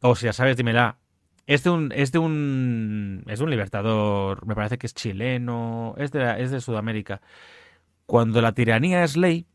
O 0.00 0.16
si 0.16 0.26
ya 0.26 0.32
sabes, 0.32 0.56
dímela. 0.56 0.98
Es 1.46 1.64
de 1.64 1.70
un, 1.70 1.92
es 1.94 2.12
de 2.12 2.18
un, 2.18 3.24
es 3.26 3.40
un 3.40 3.50
libertador, 3.50 4.46
me 4.46 4.54
parece 4.54 4.78
que 4.78 4.86
es 4.86 4.94
chileno, 4.94 5.94
es 5.98 6.12
de, 6.12 6.42
es 6.42 6.50
de 6.50 6.60
Sudamérica. 6.60 7.20
Cuando 8.06 8.40
la 8.40 8.52
tiranía 8.52 9.04
es 9.04 9.16
ley, 9.16 9.46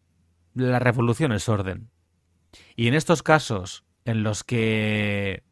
la 0.54 0.80
revolución 0.80 1.32
es 1.32 1.50
orden. 1.50 1.90
Y 2.76 2.88
en 2.88 2.94
estos 2.94 3.24
casos, 3.24 3.84
en 4.04 4.24
los 4.24 4.44
que 4.44 5.44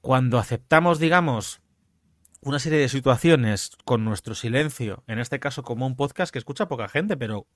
cuando 0.00 0.38
aceptamos, 0.38 0.98
digamos, 0.98 1.60
una 2.40 2.58
serie 2.58 2.78
de 2.78 2.88
situaciones 2.88 3.76
con 3.84 4.04
nuestro 4.04 4.34
silencio, 4.34 5.02
en 5.06 5.18
este 5.18 5.40
caso 5.40 5.62
como 5.62 5.86
un 5.86 5.96
podcast 5.96 6.32
que 6.32 6.38
escucha 6.38 6.68
poca 6.68 6.88
gente, 6.88 7.16
pero 7.16 7.46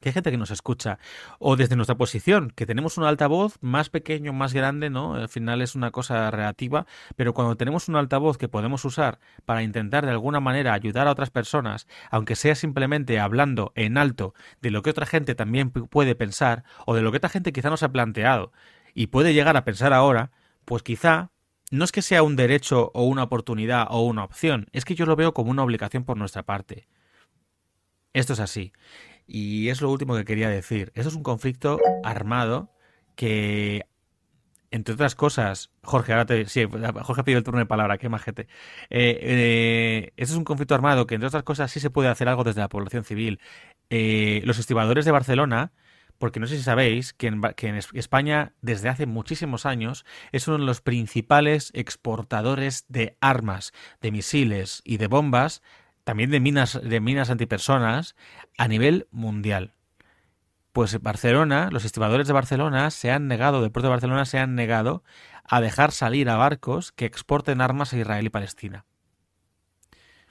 que 0.00 0.10
hay 0.10 0.12
gente 0.12 0.30
que 0.30 0.36
nos 0.36 0.50
escucha, 0.50 0.98
o 1.38 1.56
desde 1.56 1.74
nuestra 1.74 1.96
posición, 1.96 2.52
que 2.54 2.66
tenemos 2.66 2.98
un 2.98 3.04
altavoz 3.04 3.56
más 3.60 3.90
pequeño, 3.90 4.32
más 4.32 4.52
grande, 4.54 4.90
¿no? 4.90 5.14
Al 5.14 5.28
final 5.28 5.60
es 5.60 5.74
una 5.74 5.90
cosa 5.90 6.30
relativa, 6.30 6.86
pero 7.16 7.34
cuando 7.34 7.56
tenemos 7.56 7.88
un 7.88 7.96
altavoz 7.96 8.38
que 8.38 8.48
podemos 8.48 8.84
usar 8.84 9.18
para 9.44 9.62
intentar 9.62 10.04
de 10.04 10.12
alguna 10.12 10.40
manera 10.40 10.72
ayudar 10.72 11.08
a 11.08 11.12
otras 11.12 11.30
personas, 11.30 11.88
aunque 12.10 12.36
sea 12.36 12.54
simplemente 12.54 13.18
hablando 13.18 13.72
en 13.74 13.98
alto 13.98 14.34
de 14.60 14.70
lo 14.70 14.82
que 14.82 14.90
otra 14.90 15.06
gente 15.06 15.34
también 15.34 15.70
puede 15.70 16.14
pensar, 16.14 16.64
o 16.86 16.94
de 16.94 17.02
lo 17.02 17.10
que 17.10 17.16
otra 17.16 17.30
gente 17.30 17.52
quizá 17.52 17.70
nos 17.70 17.82
ha 17.82 17.92
planteado, 17.92 18.52
y 18.94 19.08
puede 19.08 19.34
llegar 19.34 19.56
a 19.56 19.64
pensar 19.64 19.92
ahora, 19.92 20.30
pues 20.64 20.82
quizá 20.82 21.30
no 21.70 21.84
es 21.84 21.92
que 21.92 22.02
sea 22.02 22.22
un 22.22 22.36
derecho 22.36 22.90
o 22.94 23.04
una 23.04 23.24
oportunidad 23.24 23.88
o 23.90 24.02
una 24.02 24.24
opción, 24.24 24.68
es 24.72 24.84
que 24.84 24.94
yo 24.94 25.06
lo 25.06 25.16
veo 25.16 25.34
como 25.34 25.50
una 25.50 25.64
obligación 25.64 26.04
por 26.04 26.16
nuestra 26.16 26.44
parte. 26.44 26.88
Esto 28.14 28.32
es 28.32 28.40
así. 28.40 28.72
Y 29.28 29.68
es 29.68 29.82
lo 29.82 29.90
último 29.90 30.16
que 30.16 30.24
quería 30.24 30.48
decir. 30.48 30.90
Esto 30.94 31.10
es 31.10 31.14
un 31.14 31.22
conflicto 31.22 31.78
armado 32.02 32.72
que, 33.14 33.84
entre 34.70 34.94
otras 34.94 35.14
cosas, 35.14 35.70
Jorge, 35.82 36.12
ahora 36.12 36.24
te. 36.26 36.46
Sí, 36.46 36.64
Jorge 37.02 37.24
pidió 37.24 37.38
el 37.38 37.44
turno 37.44 37.60
de 37.60 37.66
palabra, 37.66 37.98
qué 37.98 38.08
majete. 38.08 38.48
Eh, 38.90 39.18
eh, 39.20 40.12
esto 40.16 40.32
es 40.32 40.38
un 40.38 40.44
conflicto 40.44 40.74
armado 40.74 41.06
que, 41.06 41.14
entre 41.14 41.28
otras 41.28 41.42
cosas, 41.42 41.70
sí 41.70 41.78
se 41.78 41.90
puede 41.90 42.08
hacer 42.08 42.28
algo 42.28 42.42
desde 42.42 42.62
la 42.62 42.68
población 42.70 43.04
civil. 43.04 43.38
Eh, 43.90 44.40
los 44.44 44.58
estibadores 44.58 45.04
de 45.04 45.12
Barcelona 45.12 45.72
porque 46.18 46.40
no 46.40 46.46
sé 46.46 46.56
si 46.56 46.62
sabéis 46.62 47.12
que 47.12 47.28
en, 47.28 47.76
España 47.94 48.52
desde 48.60 48.88
hace 48.88 49.06
muchísimos 49.06 49.66
años 49.66 50.04
es 50.32 50.48
uno 50.48 50.58
de 50.58 50.64
los 50.64 50.80
principales 50.80 51.70
exportadores 51.74 52.84
de 52.88 53.16
armas, 53.20 53.72
de 54.00 54.10
misiles 54.10 54.82
y 54.84 54.96
de 54.96 55.06
bombas, 55.06 55.62
también 56.08 56.30
de 56.30 56.40
minas, 56.40 56.80
de 56.82 57.00
minas 57.00 57.28
antipersonas 57.28 58.16
a 58.56 58.66
nivel 58.66 59.08
mundial. 59.10 59.74
Pues 60.72 60.98
Barcelona, 61.02 61.68
los 61.70 61.84
estibadores 61.84 62.26
de 62.26 62.32
Barcelona 62.32 62.90
se 62.90 63.10
han 63.10 63.28
negado, 63.28 63.60
del 63.60 63.70
puerto 63.70 63.88
de 63.88 63.90
Barcelona 63.90 64.24
se 64.24 64.38
han 64.38 64.54
negado 64.54 65.04
a 65.44 65.60
dejar 65.60 65.92
salir 65.92 66.30
a 66.30 66.36
barcos 66.36 66.92
que 66.92 67.04
exporten 67.04 67.60
armas 67.60 67.92
a 67.92 67.98
Israel 67.98 68.24
y 68.24 68.30
Palestina. 68.30 68.86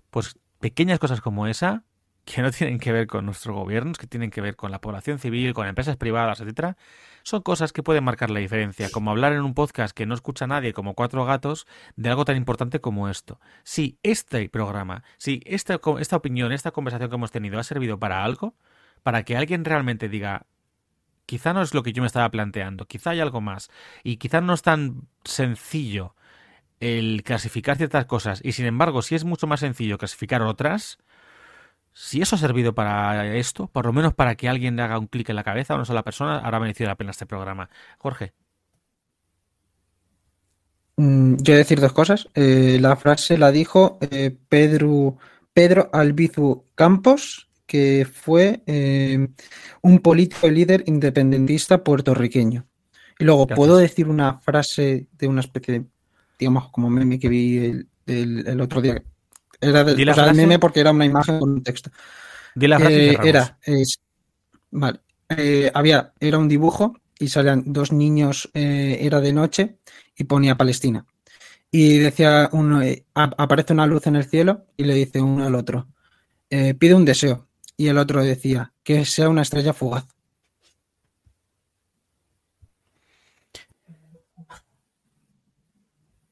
Pues 0.10 0.40
pequeñas 0.60 0.98
cosas 0.98 1.22
como 1.22 1.46
esa 1.46 1.84
que 2.28 2.42
no 2.42 2.52
tienen 2.52 2.78
que 2.78 2.92
ver 2.92 3.08
con 3.08 3.26
nuestros 3.26 3.56
gobiernos, 3.56 3.98
que 3.98 4.06
tienen 4.06 4.30
que 4.30 4.42
ver 4.42 4.58
con 4.58 4.70
la 4.70 4.82
población 4.82 5.18
civil, 5.18 5.54
con 5.54 5.66
empresas 5.66 5.96
privadas, 5.96 6.42
etcétera, 6.42 6.76
son 7.24 7.42
cosas 7.42 7.72
que 7.72 7.84
pueden 7.84 8.04
marcar 8.04 8.30
la 8.30 8.42
diferencia, 8.42 8.90
como 8.92 9.12
hablar 9.12 9.32
en 9.32 9.42
un 9.42 9.54
podcast 9.54 9.96
que 9.96 10.06
no 10.06 10.14
escucha 10.14 10.46
nadie, 10.46 10.74
como 10.74 10.94
cuatro 10.94 11.24
gatos, 11.24 11.68
de 11.96 12.10
algo 12.10 12.26
tan 12.26 12.36
importante 12.36 12.82
como 12.82 13.08
esto. 13.08 13.40
Si 13.64 13.98
este 14.04 14.50
programa, 14.50 15.04
si 15.18 15.42
esta, 15.46 15.80
esta 16.00 16.18
opinión, 16.18 16.52
esta 16.52 16.72
conversación 16.72 17.10
que 17.10 17.16
hemos 17.16 17.32
tenido 17.32 17.60
ha 17.60 17.64
servido 17.64 17.98
para 17.98 18.26
algo, 18.26 18.56
para 19.04 19.24
que 19.24 19.38
alguien 19.38 19.64
realmente 19.64 20.10
diga, 20.10 20.48
quizá 21.26 21.54
no 21.54 21.62
es 21.62 21.74
lo 21.74 21.82
que 21.82 21.94
yo 21.94 22.02
me 22.02 22.08
estaba 22.08 22.30
planteando, 22.30 22.88
quizá 22.88 23.12
hay 23.12 23.22
algo 23.22 23.40
más, 23.40 23.70
y 24.04 24.18
quizá 24.18 24.42
no 24.42 24.54
es 24.54 24.64
tan 24.64 25.08
sencillo 25.24 26.14
el 26.82 27.24
clasificar 27.24 27.78
ciertas 27.78 28.06
cosas, 28.06 28.42
y 28.44 28.52
sin 28.52 28.66
embargo, 28.66 29.02
si 29.02 29.16
es 29.16 29.24
mucho 29.24 29.48
más 29.48 29.62
sencillo 29.62 29.98
clasificar 29.98 30.42
otras, 30.42 31.00
si 32.00 32.22
eso 32.22 32.36
ha 32.36 32.40
servido 32.40 32.76
para 32.76 33.36
esto, 33.36 33.68
por 33.68 33.88
lo 33.88 33.92
menos 33.92 34.14
para 34.14 34.36
que 34.36 34.48
alguien 34.48 34.76
le 34.76 34.84
haga 34.84 35.00
un 35.00 35.08
clic 35.08 35.30
en 35.30 35.36
la 35.36 35.44
cabeza 35.44 35.74
a 35.74 35.78
una 35.78 35.86
sola 35.86 36.04
persona, 36.04 36.38
habrá 36.38 36.60
merecido 36.60 36.90
la 36.90 36.96
pena 36.96 37.10
este 37.10 37.26
programa. 37.26 37.72
Jorge. 37.98 38.34
Mm, 40.96 41.38
yo 41.38 41.56
decir 41.56 41.82
dos 41.82 41.94
cosas. 41.94 42.30
Eh, 42.36 42.78
la 42.80 42.96
frase 42.98 43.40
la 43.40 43.52
dijo 43.52 43.98
eh, 44.12 44.38
Pedro, 44.48 45.18
Pedro 45.52 45.90
Albizu 45.92 46.66
Campos, 46.76 47.50
que 47.66 48.06
fue 48.06 48.62
eh, 48.68 49.28
un 49.82 50.00
político 50.00 50.48
y 50.48 50.52
líder 50.52 50.84
independentista 50.86 51.84
puertorriqueño. 51.84 52.68
Y 53.18 53.24
luego, 53.24 53.48
¿puedo 53.48 53.76
decir 53.76 54.08
una 54.08 54.40
frase 54.40 55.08
de 55.14 55.28
una 55.28 55.42
especie 55.42 55.80
de, 55.80 55.86
digamos, 56.38 56.70
como 56.70 56.92
meme 56.92 57.18
que 57.18 57.28
vi 57.28 57.86
el 58.06 58.62
otro 58.62 58.82
día? 58.82 59.02
Era 59.60 59.84
de, 59.84 60.34
meme 60.34 60.60
porque 60.60 60.80
era 60.80 60.92
una 60.92 61.06
imagen 61.06 61.40
con 61.40 61.50
un 61.50 61.64
texto. 61.64 61.90
Eh, 62.60 63.18
era, 63.24 63.58
vale, 64.72 65.00
eh, 65.30 65.72
había, 65.74 66.14
era 66.20 66.38
un 66.38 66.48
dibujo 66.48 66.96
y 67.20 67.28
salían 67.28 67.64
dos 67.68 67.92
niños, 67.92 68.50
eh, 68.54 68.98
era 69.02 69.20
de 69.20 69.34
noche 69.34 69.78
y 70.18 70.24
ponía 70.24 70.58
Palestina. 70.58 71.06
Y 71.70 71.98
decía 71.98 72.50
uno, 72.54 72.82
aparece 73.14 73.74
una 73.74 73.86
luz 73.86 74.08
en 74.08 74.16
el 74.16 74.26
cielo 74.26 74.66
y 74.78 74.86
le 74.86 74.94
dice 74.96 75.22
uno 75.22 75.46
al 75.46 75.56
otro, 75.56 75.88
pide 76.50 76.94
un 76.94 77.06
deseo. 77.06 77.48
Y 77.76 77.88
el 77.90 77.98
otro 77.98 78.24
decía, 78.24 78.74
que 78.84 79.06
sea 79.06 79.30
una 79.30 79.44
estrella 79.44 79.74
fugaz. 79.74 80.06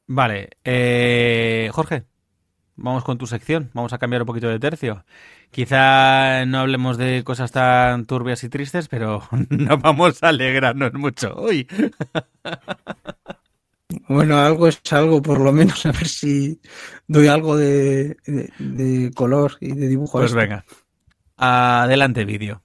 Vale, 0.08 0.50
Jorge. 1.72 2.06
Vamos 2.78 3.04
con 3.06 3.18
tu 3.18 3.26
sección, 3.26 3.70
vamos 3.74 3.94
a 3.94 3.98
cambiar 3.98 4.24
un 4.24 4.26
poquito 4.26 4.50
de 4.50 4.60
tercio. 4.60 5.06
Quizá 5.50 6.46
no 6.46 6.60
hablemos 6.60 6.98
de 6.98 7.24
cosas 7.24 7.52
tan 7.52 8.06
turbias 8.06 8.44
y 8.44 8.50
tristes, 8.50 8.90
pero 8.90 9.24
no 9.50 9.78
vamos 9.78 10.22
a 10.24 10.30
alegrarnos 10.30 10.94
mucho 10.94 11.34
hoy. 11.36 11.68
Bueno, 14.08 14.38
algo 14.38 14.68
es 14.68 14.82
algo, 14.92 15.22
por 15.22 15.40
lo 15.40 15.52
menos, 15.52 15.86
a 15.86 15.92
ver 15.92 16.08
si 16.08 16.60
doy 17.08 17.28
algo 17.28 17.56
de, 17.56 18.18
color 19.16 19.54
y 19.62 19.74
de 19.74 19.88
dibujo. 19.88 20.20
Pues 20.20 20.34
venga, 20.34 20.66
adelante 21.38 22.26
vídeo. 22.26 22.62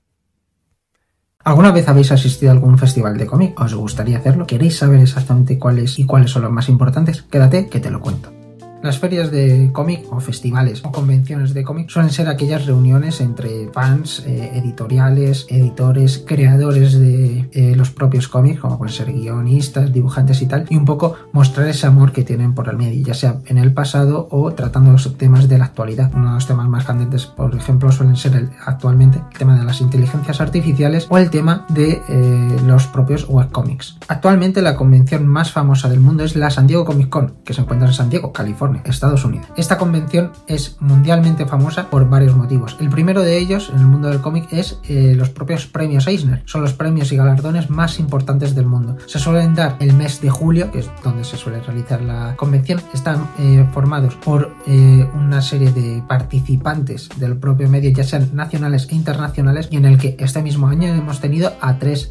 ¿Alguna 1.45 1.73
vez 1.73 1.89
habéis 1.89 2.13
asistido 2.13 2.51
a 2.51 2.55
algún 2.55 2.79
festival 2.79 3.17
de 3.17 3.27
cómic? 3.27 3.59
¿Os 3.61 3.75
gustaría 3.75 4.19
hacerlo? 4.19 4.47
¿Queréis 4.47 4.77
saber 4.77 5.01
exactamente 5.01 5.59
cuáles 5.59 5.99
y 5.99 6.05
cuáles 6.05 6.31
son 6.31 6.43
los 6.43 6.53
más 6.53 6.69
importantes? 6.69 7.23
Quédate 7.23 7.69
que 7.69 7.81
te 7.81 7.91
lo 7.91 8.01
cuento. 8.01 8.40
Las 8.83 8.99
ferias 8.99 9.31
de 9.31 9.71
cómic 9.75 10.07
o 10.11 10.21
festivales 10.21 10.83
o 10.85 10.91
convenciones 10.91 11.53
de 11.53 11.65
cómic 11.65 11.91
suelen 11.91 12.11
ser 12.11 12.29
aquellas 12.29 12.65
reuniones 12.65 13.21
entre 13.21 13.69
fans, 13.75 14.25
eh, 14.27 14.53
editoriales, 14.55 15.47
editores, 15.51 16.25
creadores 16.27 16.99
de 16.99 17.51
eh, 17.53 17.75
los 17.77 17.91
propios 17.91 18.27
cómics, 18.27 18.59
como 18.61 18.79
pueden 18.79 18.95
ser 18.95 19.13
guionistas, 19.13 19.93
dibujantes 19.93 20.41
y 20.41 20.47
tal, 20.47 20.65
y 20.71 20.77
un 20.77 20.87
poco 20.87 21.15
mostrar 21.33 21.69
ese 21.69 21.87
amor 21.87 22.13
que 22.13 22.23
tienen 22.23 22.55
por 22.55 22.71
el 22.71 22.79
medio, 22.79 23.05
ya 23.05 23.13
sea 23.13 23.41
en 23.45 23.59
el 23.59 23.75
pasado 23.75 24.29
o 24.31 24.55
tratando 24.55 24.93
los 24.93 25.15
temas 25.19 25.47
de 25.47 25.59
la 25.59 25.67
actualidad. 25.67 26.11
Uno 26.15 26.29
de 26.29 26.35
los 26.37 26.47
temas 26.47 26.67
más 26.67 26.87
candentes, 26.87 27.27
por 27.27 27.55
ejemplo, 27.55 27.93
suelen 27.93 28.17
ser 28.17 28.49
actualmente 28.65 29.21
el 29.31 29.39
tema 29.39 29.59
de 29.59 29.65
las 29.65 29.83
inteligencias 29.83 30.41
artificiales 30.41 31.07
o 31.11 31.19
el 31.19 31.29
tema 31.29 31.67
de 31.69 32.01
eh, 32.09 32.57
los 32.65 32.87
propios 32.87 33.27
webcomics. 33.29 33.99
Actualmente 34.09 34.63
la 34.63 34.75
convención 34.75 35.27
más 35.27 35.53
famosa 35.53 35.91
del 35.91 36.01
mundo 36.01 36.25
es 36.25 36.35
la 36.35 36.51
San 36.51 36.67
Diego 36.67 36.87
Comic 36.87 37.11
Con, 37.11 37.35
que 37.45 37.53
se 37.53 37.61
encuentra 37.61 37.89
en 37.89 37.95
San 37.95 38.09
Diego, 38.09 38.33
California 38.33 38.70
Estados 38.85 39.25
Unidos. 39.25 39.47
Esta 39.57 39.79
convención 39.79 40.33
es 40.47 40.77
mundialmente 40.81 41.47
famosa 41.47 41.91
por 41.91 42.09
varios 42.09 42.37
motivos. 42.37 42.77
El 42.81 42.91
primero 42.91 43.23
de 43.23 43.39
ellos 43.39 43.71
en 43.75 43.81
el 43.81 43.87
mundo 43.87 44.09
del 44.09 44.21
cómic 44.21 44.53
es 44.53 44.79
eh, 44.89 45.15
los 45.17 45.31
propios 45.31 45.67
premios 45.67 46.07
Eisner. 46.07 46.43
Son 46.47 46.63
los 46.63 46.73
premios 46.73 47.13
y 47.13 47.17
galardones 47.17 47.71
más 47.71 47.99
importantes 47.99 48.55
del 48.55 48.67
mundo. 48.67 48.97
Se 49.07 49.19
suelen 49.19 49.55
dar 49.55 49.77
el 49.81 49.95
mes 49.95 50.21
de 50.21 50.31
julio, 50.31 50.71
que 50.71 50.81
es 50.81 50.91
donde 51.03 51.25
se 51.25 51.37
suele 51.37 51.61
realizar 51.61 52.01
la 52.03 52.35
convención. 52.37 52.81
Están 52.95 53.29
eh, 53.39 53.67
formados 53.73 54.15
por 54.17 54.55
eh, 54.67 55.09
una 55.15 55.43
serie 55.43 55.73
de 55.73 56.03
participantes 56.07 57.09
del 57.17 57.37
propio 57.37 57.69
medio, 57.69 57.91
ya 57.91 58.05
sean 58.05 58.31
nacionales 58.35 58.89
e 58.91 58.95
internacionales, 58.95 59.69
y 59.71 59.77
en 59.77 59.85
el 59.85 59.99
que 59.99 60.17
este 60.19 60.43
mismo 60.43 60.69
año 60.69 60.89
hemos 60.89 61.21
tenido 61.21 61.53
a 61.61 61.79
tres 61.79 62.11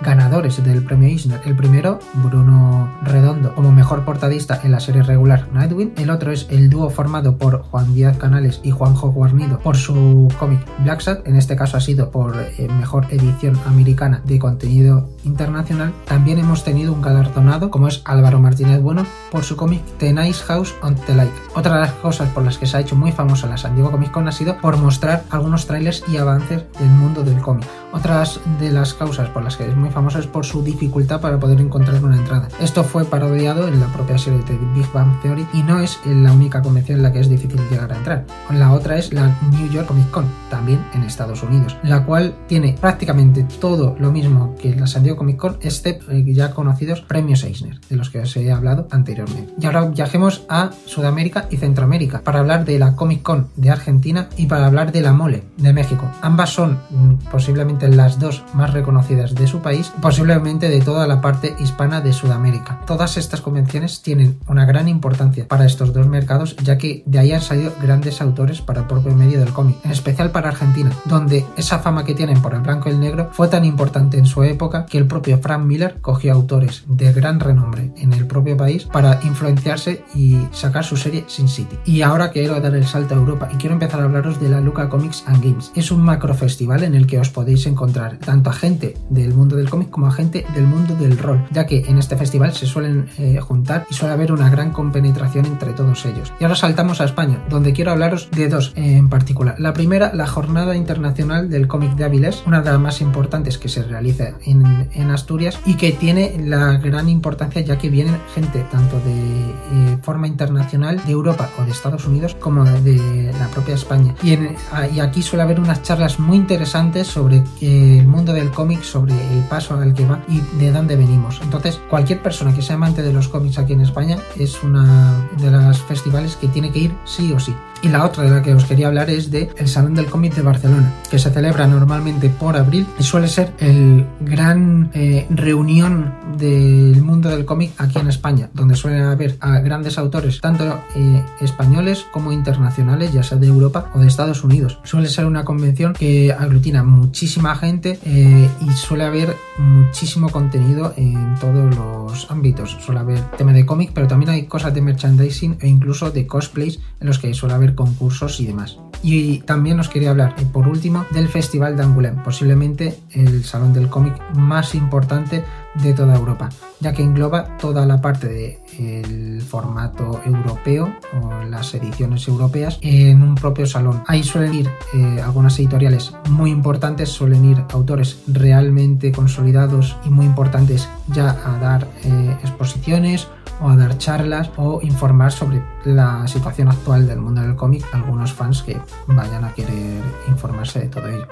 ganadores 0.00 0.62
del 0.62 0.84
premio 0.84 1.08
Eisner. 1.08 1.40
El 1.44 1.56
primero, 1.56 1.98
Bruno 2.14 2.90
Redondo, 3.02 3.54
como 3.54 3.72
mejor 3.72 4.04
portadista 4.04 4.60
en 4.62 4.72
la 4.72 4.80
serie 4.80 5.02
regular 5.02 5.48
Nightwing 5.52 5.91
el 5.96 6.10
otro 6.10 6.32
es 6.32 6.46
el 6.50 6.70
dúo 6.70 6.90
formado 6.90 7.36
por 7.36 7.62
Juan 7.62 7.94
Díaz 7.94 8.16
Canales 8.16 8.60
y 8.62 8.70
Juanjo 8.70 9.10
Guarnido 9.10 9.58
por 9.58 9.76
su 9.76 10.28
cómic 10.38 10.60
Black 10.82 11.00
Sat, 11.00 11.26
en 11.26 11.36
este 11.36 11.56
caso 11.56 11.76
ha 11.76 11.80
sido 11.80 12.10
por 12.10 12.36
eh, 12.36 12.68
mejor 12.78 13.06
edición 13.10 13.58
americana 13.66 14.22
de 14.24 14.38
contenido 14.38 15.08
internacional. 15.24 15.92
También 16.06 16.38
hemos 16.38 16.64
tenido 16.64 16.92
un 16.92 17.02
galardonado 17.02 17.70
como 17.70 17.88
es 17.88 18.02
Álvaro 18.04 18.40
Martínez 18.40 18.80
Bueno 18.80 19.06
por 19.30 19.44
su 19.44 19.56
cómic 19.56 19.82
The 19.98 20.12
Nice 20.12 20.42
House 20.44 20.74
on 20.82 20.94
the 21.06 21.14
Lake. 21.14 21.32
Otra 21.54 21.74
de 21.74 21.80
las 21.82 21.92
cosas 21.92 22.28
por 22.30 22.44
las 22.44 22.58
que 22.58 22.66
se 22.66 22.76
ha 22.76 22.80
hecho 22.80 22.96
muy 22.96 23.12
famosa 23.12 23.46
la 23.46 23.56
San 23.56 23.74
Diego 23.74 23.90
Comic 23.90 24.10
Con 24.10 24.28
ha 24.28 24.32
sido 24.32 24.56
por 24.58 24.76
mostrar 24.76 25.24
algunos 25.30 25.66
trailers 25.66 26.02
y 26.08 26.16
avances 26.16 26.64
del 26.78 26.88
mundo 26.88 27.22
del 27.22 27.40
cómic. 27.40 27.66
Otras 27.92 28.40
de 28.58 28.70
las 28.70 28.94
causas 28.94 29.28
por 29.28 29.42
las 29.42 29.56
que 29.56 29.68
es 29.68 29.76
muy 29.76 29.90
famosa 29.90 30.18
es 30.18 30.26
por 30.26 30.46
su 30.46 30.62
dificultad 30.62 31.20
para 31.20 31.38
poder 31.38 31.60
encontrar 31.60 32.02
una 32.02 32.16
entrada. 32.16 32.48
Esto 32.60 32.84
fue 32.84 33.04
parodiado 33.04 33.68
en 33.68 33.80
la 33.80 33.86
propia 33.86 34.16
serie 34.16 34.42
de 34.44 34.58
Big 34.74 34.90
Bang 34.92 35.20
Theory 35.20 35.46
y 35.52 35.62
no 35.62 35.80
es 35.82 35.98
la 36.06 36.32
única 36.32 36.62
convención 36.62 36.98
en 36.98 37.02
la 37.02 37.12
que 37.12 37.20
es 37.20 37.28
difícil 37.28 37.60
llegar 37.70 37.92
a 37.92 37.96
entrar. 37.96 38.24
La 38.50 38.72
otra 38.72 38.98
es 38.98 39.12
la 39.12 39.36
New 39.50 39.70
York 39.70 39.86
Comic 39.86 40.10
Con, 40.10 40.26
también 40.50 40.84
en 40.94 41.02
Estados 41.02 41.42
Unidos, 41.42 41.76
la 41.82 42.04
cual 42.04 42.34
tiene 42.46 42.76
prácticamente 42.80 43.46
todo 43.60 43.96
lo 43.98 44.12
mismo 44.12 44.54
que 44.56 44.74
la 44.74 44.86
San 44.86 45.02
Diego 45.02 45.18
Comic 45.18 45.36
Con, 45.36 45.58
excepto 45.60 46.12
ya 46.12 46.50
conocidos 46.50 47.00
premios 47.00 47.44
Eisner, 47.44 47.80
de 47.88 47.96
los 47.96 48.10
que 48.10 48.20
os 48.20 48.36
he 48.36 48.50
hablado 48.52 48.86
anteriormente. 48.90 49.52
Y 49.58 49.66
ahora 49.66 49.86
viajemos 49.86 50.44
a 50.48 50.70
Sudamérica 50.86 51.46
y 51.50 51.56
Centroamérica 51.56 52.22
para 52.22 52.40
hablar 52.40 52.64
de 52.64 52.78
la 52.78 52.96
Comic 52.96 53.22
Con 53.22 53.48
de 53.56 53.70
Argentina 53.70 54.28
y 54.36 54.46
para 54.46 54.66
hablar 54.66 54.92
de 54.92 55.02
la 55.02 55.12
Mole 55.12 55.44
de 55.56 55.72
México. 55.72 56.10
Ambas 56.22 56.50
son 56.50 56.78
mm, 56.90 57.30
posiblemente 57.30 57.88
las 57.88 58.18
dos 58.18 58.44
más 58.54 58.72
reconocidas 58.72 59.34
de 59.34 59.46
su 59.46 59.60
país, 59.60 59.92
posiblemente 60.00 60.68
de 60.68 60.80
toda 60.80 61.06
la 61.06 61.20
parte 61.20 61.54
hispana 61.58 62.00
de 62.00 62.12
Sudamérica. 62.12 62.80
Todas 62.86 63.16
estas 63.16 63.40
convenciones 63.40 64.02
tienen 64.02 64.38
una 64.46 64.64
gran 64.64 64.88
importancia 64.88 65.46
para 65.48 65.64
estos 65.72 65.92
dos 65.92 66.06
mercados, 66.06 66.56
ya 66.62 66.78
que 66.78 67.02
de 67.06 67.18
ahí 67.18 67.32
han 67.32 67.40
salido 67.40 67.72
grandes 67.80 68.20
autores 68.20 68.60
para 68.60 68.80
el 68.80 68.86
propio 68.86 69.14
medio 69.14 69.40
del 69.40 69.52
cómic, 69.52 69.76
en 69.84 69.90
especial 69.90 70.30
para 70.30 70.50
Argentina, 70.50 70.92
donde 71.06 71.44
esa 71.56 71.78
fama 71.78 72.04
que 72.04 72.14
tienen 72.14 72.40
por 72.42 72.54
el 72.54 72.60
blanco 72.60 72.88
y 72.88 72.92
el 72.92 73.00
negro 73.00 73.30
fue 73.32 73.48
tan 73.48 73.64
importante 73.64 74.18
en 74.18 74.26
su 74.26 74.42
época 74.42 74.86
que 74.86 74.98
el 74.98 75.06
propio 75.06 75.38
Frank 75.38 75.64
Miller 75.64 75.98
cogió 76.00 76.32
autores 76.32 76.84
de 76.86 77.12
gran 77.12 77.40
renombre 77.40 77.92
en 77.96 78.12
el 78.12 78.26
propio 78.26 78.56
país 78.56 78.84
para 78.84 79.20
influenciarse 79.24 80.04
y 80.14 80.38
sacar 80.52 80.84
su 80.84 80.96
serie 80.96 81.24
Sin 81.28 81.48
City. 81.48 81.78
Y 81.84 82.02
ahora 82.02 82.30
quiero 82.30 82.60
dar 82.60 82.74
el 82.74 82.86
salto 82.86 83.14
a 83.14 83.18
Europa 83.18 83.48
y 83.52 83.56
quiero 83.56 83.74
empezar 83.74 84.00
a 84.00 84.04
hablaros 84.04 84.40
de 84.40 84.48
la 84.48 84.60
Luca 84.60 84.88
Comics 84.88 85.24
and 85.26 85.42
Games. 85.42 85.72
Es 85.74 85.90
un 85.90 86.02
macro 86.02 86.34
festival 86.34 86.84
en 86.84 86.94
el 86.94 87.06
que 87.06 87.18
os 87.18 87.30
podéis 87.30 87.66
encontrar 87.66 88.18
tanto 88.18 88.50
a 88.50 88.52
gente 88.52 88.96
del 89.10 89.34
mundo 89.34 89.56
del 89.56 89.70
cómic 89.70 89.90
como 89.90 90.06
a 90.06 90.12
gente 90.12 90.44
del 90.54 90.66
mundo 90.66 90.94
del 90.94 91.18
rol, 91.18 91.44
ya 91.50 91.66
que 91.66 91.80
en 91.86 91.98
este 91.98 92.16
festival 92.16 92.52
se 92.52 92.66
suelen 92.66 93.08
eh, 93.18 93.40
juntar 93.40 93.86
y 93.90 93.94
suele 93.94 94.14
haber 94.14 94.32
una 94.32 94.50
gran 94.50 94.72
compenetración 94.72 95.46
entre 95.46 95.61
todos 95.70 96.04
ellos. 96.04 96.32
Y 96.40 96.44
ahora 96.44 96.56
saltamos 96.56 97.00
a 97.00 97.04
España, 97.04 97.38
donde 97.48 97.72
quiero 97.72 97.92
hablaros 97.92 98.28
de 98.32 98.48
dos 98.48 98.72
en 98.74 99.08
particular. 99.08 99.54
La 99.58 99.72
primera, 99.72 100.12
la 100.12 100.26
Jornada 100.26 100.74
Internacional 100.74 101.48
del 101.48 101.68
Cómic 101.68 101.94
de 101.94 102.04
Avilés, 102.04 102.42
una 102.46 102.60
de 102.60 102.70
las 102.70 102.80
más 102.80 103.00
importantes 103.00 103.58
que 103.58 103.68
se 103.68 103.82
realiza 103.84 104.32
en, 104.44 104.88
en 104.92 105.10
Asturias 105.10 105.58
y 105.64 105.74
que 105.74 105.92
tiene 105.92 106.36
la 106.38 106.78
gran 106.78 107.08
importancia 107.08 107.60
ya 107.60 107.78
que 107.78 107.88
viene 107.88 108.10
gente 108.34 108.66
tanto 108.70 108.98
de 109.00 109.12
eh, 109.12 109.98
forma 110.02 110.26
internacional 110.26 111.02
de 111.04 111.12
Europa 111.12 111.50
o 111.58 111.64
de 111.64 111.70
Estados 111.70 112.06
Unidos 112.06 112.34
como 112.34 112.64
de 112.64 113.32
la 113.38 113.48
propia 113.48 113.74
España. 113.74 114.14
Y 114.22 115.00
aquí 115.00 115.22
suele 115.22 115.42
haber 115.42 115.60
unas 115.60 115.82
charlas 115.82 116.18
muy 116.18 116.36
interesantes 116.36 117.06
sobre 117.06 117.44
eh, 117.60 117.98
el 118.00 118.06
mundo 118.06 118.32
del 118.32 118.50
cómic, 118.50 118.82
sobre 118.82 119.14
el 119.14 119.44
paso 119.48 119.74
al 119.74 119.94
que 119.94 120.06
va 120.06 120.20
y 120.28 120.40
de 120.58 120.72
dónde 120.72 120.96
venimos. 120.96 121.40
Entonces, 121.42 121.80
cualquier 121.88 122.22
persona 122.22 122.54
que 122.54 122.62
sea 122.62 122.76
amante 122.76 123.02
de 123.02 123.12
los 123.12 123.28
cómics 123.28 123.58
aquí 123.58 123.72
en 123.72 123.82
España 123.82 124.18
es 124.38 124.62
una 124.62 125.28
de 125.38 125.50
las 125.52 125.82
festivales 125.82 126.36
que 126.36 126.48
tiene 126.48 126.70
que 126.70 126.78
ir 126.78 126.94
sí 127.04 127.32
o 127.32 127.38
sí. 127.38 127.54
Y 127.82 127.88
la 127.88 128.04
otra 128.04 128.22
de 128.22 128.30
la 128.30 128.42
que 128.42 128.54
os 128.54 128.64
quería 128.64 128.86
hablar 128.86 129.10
es 129.10 129.30
de 129.30 129.50
el 129.56 129.68
Salón 129.68 129.94
del 129.94 130.06
Cómic 130.06 130.34
de 130.34 130.42
Barcelona, 130.42 130.92
que 131.10 131.18
se 131.18 131.30
celebra 131.30 131.66
normalmente 131.66 132.30
por 132.30 132.56
abril 132.56 132.86
y 132.98 133.02
suele 133.02 133.26
ser 133.26 133.52
el 133.58 134.06
gran 134.20 134.90
eh, 134.94 135.26
reunión 135.30 136.14
del 136.38 137.02
mundo 137.02 137.28
del 137.28 137.44
cómic 137.44 137.72
aquí 137.78 137.98
en 137.98 138.08
España, 138.08 138.50
donde 138.54 138.76
suelen 138.76 139.02
haber 139.02 139.36
a 139.40 139.58
grandes 139.58 139.98
autores, 139.98 140.40
tanto 140.40 140.80
eh, 140.94 141.24
españoles 141.40 142.06
como 142.12 142.30
internacionales, 142.30 143.12
ya 143.12 143.24
sea 143.24 143.38
de 143.38 143.48
Europa 143.48 143.90
o 143.94 143.98
de 143.98 144.06
Estados 144.06 144.44
Unidos. 144.44 144.78
Suele 144.84 145.08
ser 145.08 145.26
una 145.26 145.44
convención 145.44 145.92
que 145.92 146.32
aglutina 146.32 146.84
muchísima 146.84 147.56
gente 147.56 147.98
eh, 148.04 148.48
y 148.60 148.70
suele 148.72 149.04
haber 149.04 149.36
muchísimo 149.58 150.30
contenido 150.30 150.94
en 150.96 151.34
todos 151.40 151.74
los 151.74 152.30
ámbitos. 152.30 152.76
Suele 152.80 153.00
haber 153.00 153.20
tema 153.32 153.52
de 153.52 153.66
cómic, 153.66 153.90
pero 153.92 154.06
también 154.06 154.30
hay 154.30 154.46
cosas 154.46 154.72
de 154.72 154.82
merchandising 154.82 155.58
e 155.60 155.68
incluso 155.68 156.10
de 156.10 156.26
cosplays 156.26 156.78
en 157.00 157.06
los 157.08 157.18
que 157.18 157.34
suele 157.34 157.54
haber 157.54 157.71
concursos 157.74 158.40
y 158.40 158.46
demás. 158.46 158.78
Y 159.02 159.40
también 159.40 159.80
os 159.80 159.88
quería 159.88 160.10
hablar, 160.10 160.36
y 160.40 160.44
por 160.44 160.68
último, 160.68 161.04
del 161.10 161.28
Festival 161.28 161.76
de 161.76 161.82
Angoulême, 161.82 162.22
posiblemente 162.22 163.00
el 163.10 163.44
salón 163.44 163.72
del 163.72 163.88
cómic 163.88 164.14
más 164.34 164.76
importante 164.76 165.42
de 165.74 165.92
toda 165.92 166.14
Europa, 166.14 166.50
ya 166.80 166.92
que 166.92 167.02
engloba 167.02 167.56
toda 167.56 167.84
la 167.86 168.00
parte 168.00 168.60
del 168.78 169.42
formato 169.42 170.20
europeo 170.24 170.94
o 171.20 171.44
las 171.44 171.74
ediciones 171.74 172.28
europeas 172.28 172.78
en 172.82 173.22
un 173.22 173.34
propio 173.34 173.66
salón. 173.66 174.04
Ahí 174.06 174.22
suelen 174.22 174.54
ir 174.54 174.70
eh, 174.94 175.20
algunas 175.20 175.58
editoriales 175.58 176.12
muy 176.30 176.50
importantes, 176.50 177.08
suelen 177.08 177.44
ir 177.44 177.64
autores 177.72 178.22
realmente 178.28 179.10
consolidados 179.10 179.96
y 180.04 180.10
muy 180.10 180.26
importantes 180.26 180.88
ya 181.08 181.30
a 181.30 181.58
dar 181.58 181.88
eh, 182.04 182.36
exposiciones 182.42 183.28
o 183.62 183.68
a 183.68 183.76
dar 183.76 183.96
charlas 183.98 184.50
o 184.56 184.80
informar 184.82 185.32
sobre 185.32 185.62
la 185.84 186.26
situación 186.26 186.68
actual 186.68 187.06
del 187.06 187.20
mundo 187.20 187.40
del 187.40 187.56
cómic 187.56 187.84
a 187.92 187.96
algunos 187.96 188.32
fans 188.32 188.62
que 188.62 188.80
vayan 189.06 189.44
a 189.44 189.54
querer 189.54 190.02
informarse 190.28 190.80
de 190.80 190.88
todo 190.88 191.08
ello. 191.08 191.26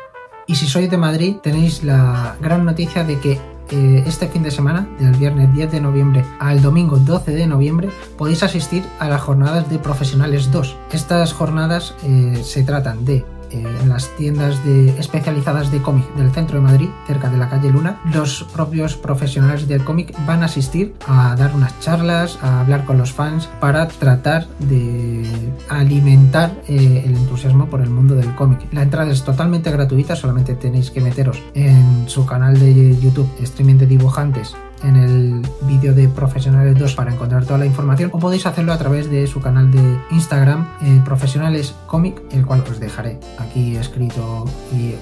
Y 0.46 0.54
si 0.56 0.66
sois 0.66 0.90
de 0.90 0.96
Madrid, 0.96 1.36
tenéis 1.42 1.84
la 1.84 2.36
gran 2.40 2.64
noticia 2.64 3.04
de 3.04 3.20
que 3.20 3.38
eh, 3.70 4.02
este 4.04 4.26
fin 4.26 4.42
de 4.42 4.50
semana, 4.50 4.88
del 4.98 5.14
viernes 5.14 5.52
10 5.54 5.70
de 5.70 5.80
noviembre 5.80 6.24
al 6.40 6.60
domingo 6.60 6.96
12 6.96 7.30
de 7.30 7.46
noviembre, 7.46 7.88
podéis 8.18 8.42
asistir 8.42 8.84
a 8.98 9.08
las 9.08 9.20
jornadas 9.20 9.70
de 9.70 9.78
Profesionales 9.78 10.50
2. 10.50 10.76
Estas 10.92 11.32
jornadas 11.32 11.94
eh, 12.02 12.40
se 12.42 12.64
tratan 12.64 13.04
de 13.04 13.24
en 13.50 13.88
las 13.88 14.08
tiendas 14.16 14.64
de, 14.64 14.90
especializadas 14.98 15.70
de 15.70 15.82
cómic 15.82 16.12
del 16.14 16.30
centro 16.32 16.58
de 16.58 16.62
Madrid, 16.62 16.88
cerca 17.06 17.28
de 17.28 17.38
la 17.38 17.48
calle 17.48 17.70
Luna, 17.70 18.00
los 18.12 18.44
propios 18.44 18.96
profesionales 18.96 19.68
del 19.68 19.84
cómic 19.84 20.14
van 20.26 20.42
a 20.42 20.46
asistir 20.46 20.94
a 21.06 21.34
dar 21.36 21.54
unas 21.54 21.78
charlas, 21.80 22.38
a 22.42 22.60
hablar 22.60 22.84
con 22.84 22.98
los 22.98 23.12
fans 23.12 23.48
para 23.60 23.88
tratar 23.88 24.46
de 24.58 25.24
alimentar 25.68 26.52
eh, 26.68 27.02
el 27.04 27.16
entusiasmo 27.16 27.66
por 27.66 27.80
el 27.80 27.90
mundo 27.90 28.14
del 28.14 28.34
cómic. 28.34 28.60
La 28.72 28.82
entrada 28.82 29.10
es 29.10 29.24
totalmente 29.24 29.70
gratuita, 29.70 30.16
solamente 30.16 30.54
tenéis 30.54 30.90
que 30.90 31.00
meteros 31.00 31.42
en 31.54 32.08
su 32.08 32.26
canal 32.26 32.58
de 32.58 32.98
YouTube, 33.00 33.30
streaming 33.40 33.76
de 33.76 33.86
dibujantes 33.86 34.54
en 34.82 34.96
el 34.96 35.42
vídeo 35.62 35.94
de 35.94 36.08
Profesionales 36.08 36.78
2 36.78 36.94
para 36.94 37.12
encontrar 37.12 37.44
toda 37.44 37.58
la 37.58 37.66
información 37.66 38.10
o 38.12 38.18
podéis 38.18 38.46
hacerlo 38.46 38.72
a 38.72 38.78
través 38.78 39.10
de 39.10 39.26
su 39.26 39.40
canal 39.40 39.70
de 39.70 39.98
Instagram 40.10 40.66
eh, 40.82 41.00
Profesionales 41.04 41.74
Comic, 41.86 42.20
el 42.32 42.46
cual 42.46 42.64
os 42.70 42.80
dejaré 42.80 43.18
aquí 43.38 43.76
escrito 43.76 44.44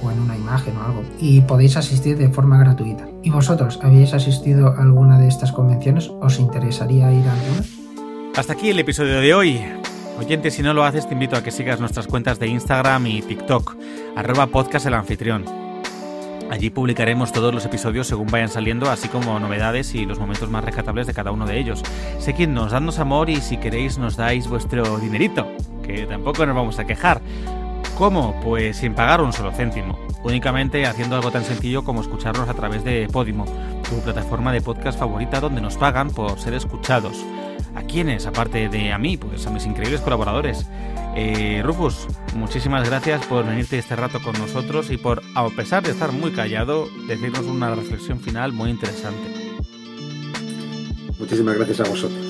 o 0.02 0.10
en 0.10 0.20
una 0.20 0.36
imagen 0.36 0.76
o 0.76 0.84
algo. 0.84 1.04
Y 1.18 1.40
podéis 1.42 1.76
asistir 1.76 2.16
de 2.18 2.28
forma 2.28 2.58
gratuita. 2.58 3.06
¿Y 3.22 3.30
vosotros 3.30 3.78
habéis 3.82 4.14
asistido 4.14 4.68
a 4.68 4.82
alguna 4.82 5.18
de 5.18 5.28
estas 5.28 5.52
convenciones? 5.52 6.10
¿Os 6.20 6.38
interesaría 6.38 7.12
ir 7.12 7.26
a 7.26 7.32
alguna? 7.32 7.64
Hasta 8.36 8.52
aquí 8.52 8.70
el 8.70 8.78
episodio 8.78 9.20
de 9.20 9.34
hoy. 9.34 9.60
Oyente, 10.18 10.50
si 10.50 10.62
no 10.62 10.74
lo 10.74 10.84
haces, 10.84 11.06
te 11.06 11.14
invito 11.14 11.36
a 11.36 11.42
que 11.42 11.52
sigas 11.52 11.78
nuestras 11.78 12.08
cuentas 12.08 12.38
de 12.40 12.48
Instagram 12.48 13.06
y 13.06 13.22
TikTok, 13.22 13.76
arroba 14.16 14.48
podcast 14.48 14.86
el 14.86 14.94
anfitrión. 14.94 15.67
Allí 16.50 16.70
publicaremos 16.70 17.30
todos 17.30 17.52
los 17.52 17.64
episodios 17.66 18.06
según 18.06 18.28
vayan 18.28 18.48
saliendo, 18.48 18.90
así 18.90 19.08
como 19.08 19.38
novedades 19.38 19.94
y 19.94 20.06
los 20.06 20.18
momentos 20.18 20.48
más 20.50 20.64
rescatables 20.64 21.06
de 21.06 21.12
cada 21.12 21.30
uno 21.30 21.46
de 21.46 21.58
ellos. 21.58 21.82
Seguidnos, 22.18 22.72
dadnos 22.72 22.98
amor 22.98 23.28
y 23.28 23.36
si 23.36 23.58
queréis 23.58 23.98
nos 23.98 24.16
dais 24.16 24.48
vuestro 24.48 24.98
dinerito, 24.98 25.46
que 25.82 26.06
tampoco 26.06 26.46
nos 26.46 26.56
vamos 26.56 26.78
a 26.78 26.86
quejar. 26.86 27.20
¿Cómo? 27.98 28.40
Pues 28.42 28.78
sin 28.78 28.94
pagar 28.94 29.20
un 29.20 29.32
solo 29.32 29.52
céntimo, 29.52 29.98
únicamente 30.22 30.86
haciendo 30.86 31.16
algo 31.16 31.30
tan 31.30 31.44
sencillo 31.44 31.84
como 31.84 32.00
escucharnos 32.00 32.48
a 32.48 32.54
través 32.54 32.82
de 32.82 33.08
Podimo, 33.12 33.44
tu 33.88 34.00
plataforma 34.00 34.52
de 34.52 34.62
podcast 34.62 34.98
favorita 34.98 35.40
donde 35.40 35.60
nos 35.60 35.76
pagan 35.76 36.10
por 36.10 36.40
ser 36.40 36.54
escuchados. 36.54 37.24
¿A 37.78 37.82
quiénes? 37.82 38.26
Aparte 38.26 38.68
de 38.68 38.92
a 38.92 38.98
mí, 38.98 39.16
pues 39.16 39.46
a 39.46 39.50
mis 39.50 39.64
increíbles 39.64 40.00
colaboradores. 40.00 40.66
Eh, 41.14 41.62
Rufus, 41.64 42.08
muchísimas 42.34 42.88
gracias 42.88 43.24
por 43.26 43.46
venirte 43.46 43.78
este 43.78 43.94
rato 43.94 44.20
con 44.20 44.36
nosotros 44.36 44.90
y 44.90 44.96
por, 44.96 45.22
a 45.36 45.48
pesar 45.50 45.84
de 45.84 45.92
estar 45.92 46.10
muy 46.10 46.32
callado, 46.32 46.88
decirnos 47.06 47.42
una 47.42 47.72
reflexión 47.72 48.18
final 48.18 48.52
muy 48.52 48.70
interesante. 48.70 49.60
Muchísimas 51.20 51.54
gracias 51.54 51.78
a 51.78 51.88
vosotros. 51.88 52.26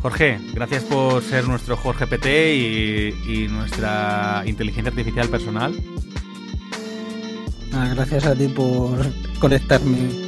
Jorge, 0.00 0.38
gracias 0.54 0.84
por 0.84 1.20
ser 1.24 1.48
nuestro 1.48 1.76
Jorge 1.76 2.06
PT 2.06 2.54
y, 2.54 3.14
y 3.26 3.48
nuestra 3.48 4.44
inteligencia 4.46 4.90
artificial 4.90 5.28
personal. 5.28 5.74
Ah, 7.72 7.90
gracias 7.96 8.26
a 8.26 8.34
ti 8.36 8.46
por 8.46 9.04
conectarme. 9.40 10.26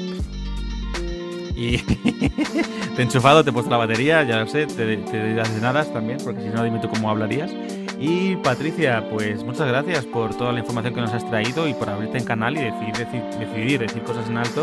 Y 1.57 1.77
te 2.99 3.03
he 3.03 3.05
enchufado, 3.05 3.45
te 3.45 3.51
he 3.51 3.53
puesto 3.53 3.71
la 3.71 3.77
batería, 3.77 4.25
ya 4.25 4.41
lo 4.41 4.49
sé, 4.49 4.67
te, 4.67 4.97
te 4.97 5.17
de 5.17 5.61
nada 5.61 5.85
también, 5.85 6.19
porque 6.25 6.43
si 6.43 6.49
no, 6.49 6.65
dime 6.65 6.81
cómo 6.81 7.09
hablarías. 7.09 7.49
Y 7.97 8.35
Patricia, 8.35 9.09
pues 9.09 9.45
muchas 9.45 9.69
gracias 9.69 10.05
por 10.05 10.35
toda 10.35 10.53
la 10.53 10.59
información 10.59 10.95
que 10.95 11.01
nos 11.03 11.13
has 11.13 11.25
traído 11.31 11.69
y 11.69 11.75
por 11.75 11.89
abrirte 11.89 12.19
en 12.19 12.25
canal 12.25 12.57
y 12.57 12.61
decidir, 12.61 12.97
decir, 12.97 13.23
decidir 13.39 13.79
decir 13.79 14.03
cosas 14.03 14.29
en 14.29 14.39
alto 14.39 14.63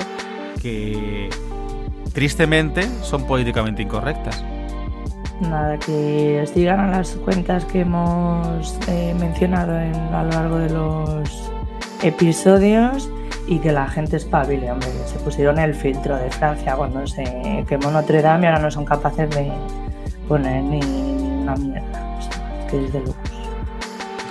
que 0.62 1.30
tristemente 2.12 2.82
son 3.04 3.26
políticamente 3.26 3.84
incorrectas. 3.84 4.44
Nada, 5.40 5.80
que 5.80 6.44
sigan 6.54 6.82
a 6.82 6.92
las 6.92 7.12
cuentas 7.12 7.64
que 7.64 7.80
hemos 7.80 8.78
eh, 8.90 9.16
mencionado 9.18 9.80
en, 9.80 9.96
a 9.96 10.24
lo 10.24 10.30
largo 10.32 10.58
de 10.58 10.70
los 10.72 11.52
episodios 12.04 13.10
y 13.48 13.60
que 13.60 13.72
la 13.72 13.88
gente 13.88 14.18
espabile, 14.18 14.72
hombre, 14.72 14.88
se 15.06 15.20
pusieron 15.20 15.60
el 15.60 15.76
filtro 15.76 16.16
de 16.18 16.32
Francia 16.32 16.76
cuando 16.76 17.06
se 17.06 17.66
quemó 17.68 17.92
Notre 17.92 18.22
Dame 18.22 18.46
y 18.46 18.50
ahora 18.50 18.62
no 18.62 18.72
son 18.72 18.86
capaces 18.86 19.30
de 19.30 19.52
poner 20.28 20.64
ni 20.64 20.80
una 20.80 21.56
mierda. 21.56 22.18
O 22.18 22.22
sea, 22.22 22.68
que 22.70 22.86
es 22.86 22.94
de 22.94 23.00
locos. 23.00 23.16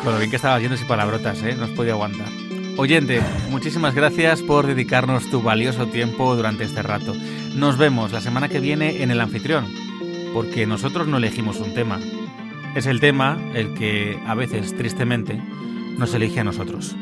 Con 0.02 0.12
lo 0.12 0.18
bien 0.18 0.30
que 0.30 0.36
estabas 0.36 0.60
yendo 0.60 0.76
sin 0.76 0.86
palabrotas, 0.86 1.42
¿eh? 1.42 1.54
No 1.56 1.64
has 1.64 1.70
podido 1.70 1.94
aguantar. 1.94 2.26
Oyente, 2.76 3.22
muchísimas 3.50 3.94
gracias 3.94 4.42
por 4.42 4.66
dedicarnos 4.66 5.30
tu 5.30 5.40
valioso 5.40 5.86
tiempo 5.86 6.34
durante 6.34 6.64
este 6.64 6.82
rato. 6.82 7.14
Nos 7.54 7.78
vemos 7.78 8.10
la 8.10 8.20
semana 8.20 8.48
que 8.48 8.58
viene 8.58 9.02
en 9.04 9.12
el 9.12 9.20
anfitrión, 9.20 9.66
porque 10.34 10.66
nosotros 10.66 11.06
no 11.06 11.18
elegimos 11.18 11.60
un 11.60 11.72
tema. 11.72 12.00
Es 12.74 12.86
el 12.86 12.98
tema 12.98 13.38
el 13.54 13.74
que 13.74 14.18
a 14.26 14.34
veces, 14.34 14.76
tristemente, 14.76 15.40
nos 15.96 16.12
elige 16.14 16.40
a 16.40 16.44
nosotros. 16.44 16.96